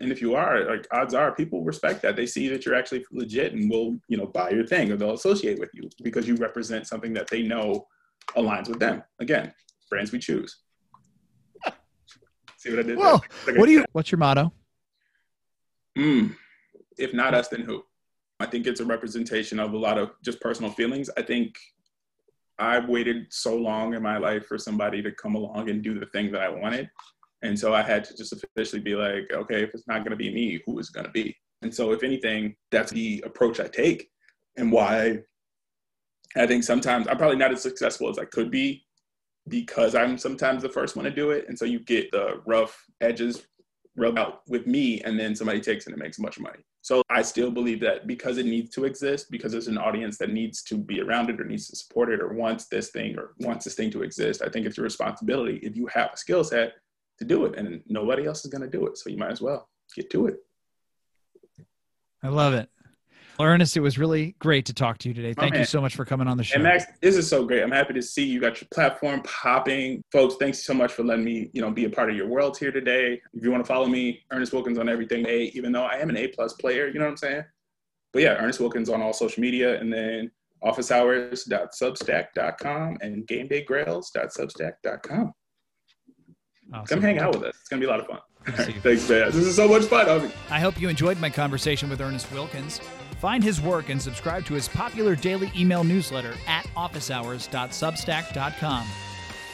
And 0.00 0.10
if 0.10 0.20
you 0.20 0.34
are, 0.34 0.64
like 0.64 0.86
odds 0.90 1.14
are 1.14 1.32
people 1.32 1.62
respect 1.62 2.02
that. 2.02 2.16
They 2.16 2.26
see 2.26 2.48
that 2.48 2.66
you're 2.66 2.74
actually 2.74 3.04
legit 3.12 3.52
and 3.52 3.70
will, 3.70 3.98
you 4.08 4.16
know, 4.16 4.26
buy 4.26 4.50
your 4.50 4.66
thing 4.66 4.90
or 4.90 4.96
they'll 4.96 5.14
associate 5.14 5.58
with 5.60 5.70
you 5.74 5.88
because 6.02 6.26
you 6.26 6.34
represent 6.36 6.86
something 6.86 7.12
that 7.14 7.28
they 7.28 7.42
know 7.42 7.86
aligns 8.36 8.68
with 8.68 8.80
them. 8.80 9.02
Again, 9.20 9.52
brands 9.88 10.12
we 10.12 10.18
choose. 10.18 10.58
See 12.56 12.70
what 12.70 12.80
I 12.80 12.82
did? 12.82 12.96
Well, 12.96 13.22
Like 13.46 13.58
what 13.58 13.66
do 13.66 13.72
you 13.72 13.84
what's 13.92 14.12
your 14.12 14.18
motto? 14.18 14.52
Mm, 15.98 16.34
if 16.96 17.12
not 17.12 17.34
us, 17.34 17.48
then 17.48 17.62
who? 17.62 17.82
I 18.40 18.46
think 18.46 18.66
it's 18.66 18.80
a 18.80 18.84
representation 18.84 19.60
of 19.60 19.72
a 19.72 19.78
lot 19.78 19.98
of 19.98 20.10
just 20.24 20.40
personal 20.40 20.70
feelings. 20.70 21.10
I 21.16 21.22
think 21.22 21.56
I've 22.58 22.88
waited 22.88 23.26
so 23.30 23.56
long 23.56 23.94
in 23.94 24.02
my 24.02 24.18
life 24.18 24.46
for 24.46 24.58
somebody 24.58 25.02
to 25.02 25.10
come 25.12 25.34
along 25.34 25.70
and 25.70 25.82
do 25.82 25.98
the 25.98 26.06
thing 26.06 26.30
that 26.32 26.40
I 26.40 26.48
wanted. 26.48 26.88
And 27.42 27.58
so 27.58 27.74
I 27.74 27.82
had 27.82 28.04
to 28.04 28.16
just 28.16 28.32
officially 28.32 28.80
be 28.80 28.94
like, 28.94 29.30
okay, 29.32 29.62
if 29.62 29.70
it's 29.74 29.88
not 29.88 29.98
going 29.98 30.10
to 30.10 30.16
be 30.16 30.32
me, 30.32 30.60
who 30.64 30.78
is 30.78 30.90
going 30.90 31.06
to 31.06 31.12
be? 31.12 31.36
And 31.62 31.74
so, 31.74 31.92
if 31.92 32.02
anything, 32.02 32.56
that's 32.70 32.92
the 32.92 33.22
approach 33.24 33.60
I 33.60 33.68
take 33.68 34.08
and 34.56 34.70
why 34.70 35.20
I 36.36 36.46
think 36.46 36.64
sometimes 36.64 37.08
I'm 37.08 37.18
probably 37.18 37.36
not 37.36 37.52
as 37.52 37.62
successful 37.62 38.08
as 38.08 38.18
I 38.18 38.24
could 38.24 38.50
be 38.50 38.84
because 39.48 39.94
I'm 39.94 40.18
sometimes 40.18 40.62
the 40.62 40.68
first 40.68 40.96
one 40.96 41.04
to 41.04 41.10
do 41.10 41.30
it. 41.30 41.46
And 41.48 41.58
so 41.58 41.64
you 41.64 41.80
get 41.80 42.10
the 42.10 42.40
rough 42.46 42.84
edges 43.00 43.46
rubbed 43.96 44.18
out 44.18 44.42
with 44.48 44.66
me 44.66 45.00
and 45.02 45.18
then 45.18 45.34
somebody 45.34 45.60
takes 45.60 45.86
it 45.86 45.92
and 45.92 46.00
makes 46.00 46.18
of 46.18 46.40
money. 46.40 46.60
So 46.80 47.02
I 47.10 47.22
still 47.22 47.50
believe 47.50 47.80
that 47.80 48.06
because 48.06 48.38
it 48.38 48.46
needs 48.46 48.70
to 48.74 48.84
exist, 48.84 49.30
because 49.30 49.52
there's 49.52 49.68
an 49.68 49.78
audience 49.78 50.18
that 50.18 50.32
needs 50.32 50.62
to 50.64 50.76
be 50.76 51.00
around 51.00 51.30
it 51.30 51.40
or 51.40 51.44
needs 51.44 51.68
to 51.68 51.76
support 51.76 52.10
it 52.10 52.20
or 52.20 52.32
wants 52.32 52.66
this 52.66 52.90
thing 52.90 53.18
or 53.18 53.34
wants 53.38 53.64
this 53.64 53.74
thing 53.74 53.90
to 53.92 54.02
exist, 54.02 54.42
I 54.42 54.48
think 54.48 54.66
it's 54.66 54.76
your 54.76 54.84
responsibility 54.84 55.58
if 55.62 55.76
you 55.76 55.86
have 55.88 56.10
a 56.14 56.16
skill 56.16 56.42
set 56.42 56.72
to 57.22 57.34
do 57.34 57.46
it 57.46 57.58
and 57.58 57.82
nobody 57.86 58.26
else 58.26 58.44
is 58.44 58.50
going 58.50 58.62
to 58.62 58.68
do 58.68 58.86
it. 58.86 58.98
So 58.98 59.10
you 59.10 59.16
might 59.16 59.32
as 59.32 59.40
well 59.40 59.68
get 59.94 60.10
to 60.10 60.26
it. 60.26 60.36
I 62.22 62.28
love 62.28 62.54
it. 62.54 62.68
Well, 63.38 63.48
Ernest, 63.48 63.76
it 63.76 63.80
was 63.80 63.98
really 63.98 64.36
great 64.38 64.66
to 64.66 64.74
talk 64.74 64.98
to 64.98 65.08
you 65.08 65.14
today. 65.14 65.32
Thank 65.32 65.56
you 65.56 65.64
so 65.64 65.80
much 65.80 65.96
for 65.96 66.04
coming 66.04 66.28
on 66.28 66.36
the 66.36 66.44
show. 66.44 66.56
And 66.56 66.64
Max, 66.64 66.84
this 67.00 67.16
is 67.16 67.26
so 67.28 67.46
great. 67.46 67.62
I'm 67.62 67.70
happy 67.70 67.94
to 67.94 68.02
see 68.02 68.24
you 68.24 68.38
got 68.40 68.60
your 68.60 68.68
platform 68.72 69.22
popping. 69.22 70.02
Folks, 70.12 70.34
thanks 70.38 70.62
so 70.64 70.74
much 70.74 70.92
for 70.92 71.02
letting 71.02 71.24
me, 71.24 71.48
you 71.52 71.62
know, 71.62 71.70
be 71.70 71.86
a 71.86 71.90
part 71.90 72.10
of 72.10 72.16
your 72.16 72.28
world 72.28 72.58
here 72.58 72.70
today. 72.70 73.18
If 73.32 73.42
you 73.42 73.50
want 73.50 73.64
to 73.64 73.68
follow 73.68 73.86
me, 73.86 74.22
Ernest 74.30 74.52
Wilkins 74.52 74.78
on 74.78 74.86
everything 74.88 75.26
A, 75.26 75.44
even 75.54 75.72
though 75.72 75.84
I 75.84 75.94
am 75.94 76.10
an 76.10 76.18
A 76.18 76.28
plus 76.28 76.52
player, 76.52 76.88
you 76.88 76.98
know 76.98 77.06
what 77.06 77.12
I'm 77.12 77.16
saying? 77.16 77.44
But 78.12 78.22
yeah, 78.22 78.34
Ernest 78.34 78.60
Wilkins 78.60 78.90
on 78.90 79.00
all 79.00 79.14
social 79.14 79.40
media 79.40 79.80
and 79.80 79.90
then 79.92 80.30
officehours.substack.com 80.62 82.98
and 83.00 83.26
gamedaygrails.substack.com. 83.26 85.32
Awesome. 86.72 87.00
Come 87.00 87.02
hang 87.02 87.18
out 87.18 87.34
with 87.34 87.42
us. 87.44 87.54
It's 87.60 87.68
gonna 87.68 87.80
be 87.80 87.86
a 87.86 87.90
lot 87.90 88.00
of 88.00 88.06
fun. 88.06 88.18
Good 88.44 88.56
to 88.56 88.64
see 88.64 88.72
you. 88.72 88.80
Thanks, 88.80 89.08
man. 89.08 89.26
This 89.26 89.36
is 89.36 89.54
so 89.56 89.68
much 89.68 89.84
fun. 89.84 90.06
homie. 90.06 90.30
I 90.50 90.58
hope 90.60 90.80
you 90.80 90.88
enjoyed 90.88 91.20
my 91.20 91.30
conversation 91.30 91.88
with 91.90 92.00
Ernest 92.00 92.30
Wilkins. 92.32 92.80
Find 93.20 93.44
his 93.44 93.60
work 93.60 93.88
and 93.88 94.02
subscribe 94.02 94.44
to 94.46 94.54
his 94.54 94.66
popular 94.68 95.14
daily 95.14 95.52
email 95.56 95.84
newsletter 95.84 96.34
at 96.48 96.66
officehours.substack.com. 96.76 98.86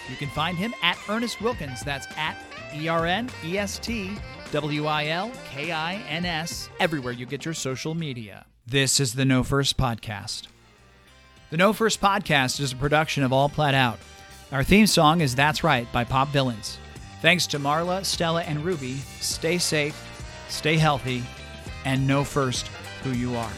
You 0.09 0.17
can 0.17 0.29
find 0.31 0.57
him 0.57 0.73
at 0.83 0.99
Ernest 1.09 1.41
Wilkins. 1.43 1.83
That's 1.83 2.07
at 2.17 2.37
E 2.75 2.89
R 2.89 3.07
N 3.07 3.29
E 3.45 3.59
S 3.59 3.79
T 3.79 4.17
W 4.53 4.87
I 4.87 5.09
L 5.09 5.31
K 5.51 5.73
I 5.73 5.97
N 6.09 6.25
S, 6.25 6.71
everywhere 6.81 7.13
you 7.13 7.27
get 7.27 7.45
your 7.45 7.55
social 7.55 7.95
media. 7.95 8.47
This 8.67 9.01
is 9.01 9.15
the 9.15 9.25
No 9.25 9.43
First 9.43 9.77
Podcast. 9.77 10.47
The 11.51 11.57
No 11.57 11.73
First 11.73 12.01
Podcast 12.01 12.61
is 12.61 12.73
a 12.73 12.77
production 12.77 13.23
of 13.23 13.33
All 13.33 13.49
Plat 13.49 13.75
Out. 13.75 13.99
Our 14.53 14.65
theme 14.65 14.87
song 14.87 15.21
is 15.21 15.35
That's 15.35 15.65
Right 15.65 15.91
by 15.93 16.05
Pop 16.05 16.29
Villains. 16.29 16.79
Thanks 17.21 17.47
to 17.49 17.59
Marla, 17.59 18.05
Stella, 18.05 18.43
and 18.43 18.65
Ruby. 18.65 18.97
Stay 19.21 19.59
safe, 19.59 19.97
stay 20.49 20.77
healthy, 20.77 21.25
and 21.85 22.07
know 22.07 22.23
first 22.25 22.69
who 23.03 23.11
you 23.11 23.35
are. 23.35 23.51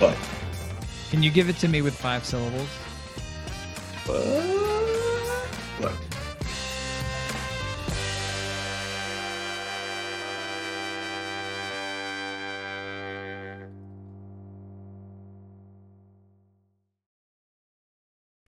But, 0.00 0.16
Can 1.10 1.22
you 1.22 1.30
give 1.30 1.48
it 1.48 1.56
to 1.58 1.68
me 1.68 1.82
with 1.82 1.94
five 1.94 2.24
syllables? 2.24 2.68
but 4.06 4.24
look, 5.80 5.92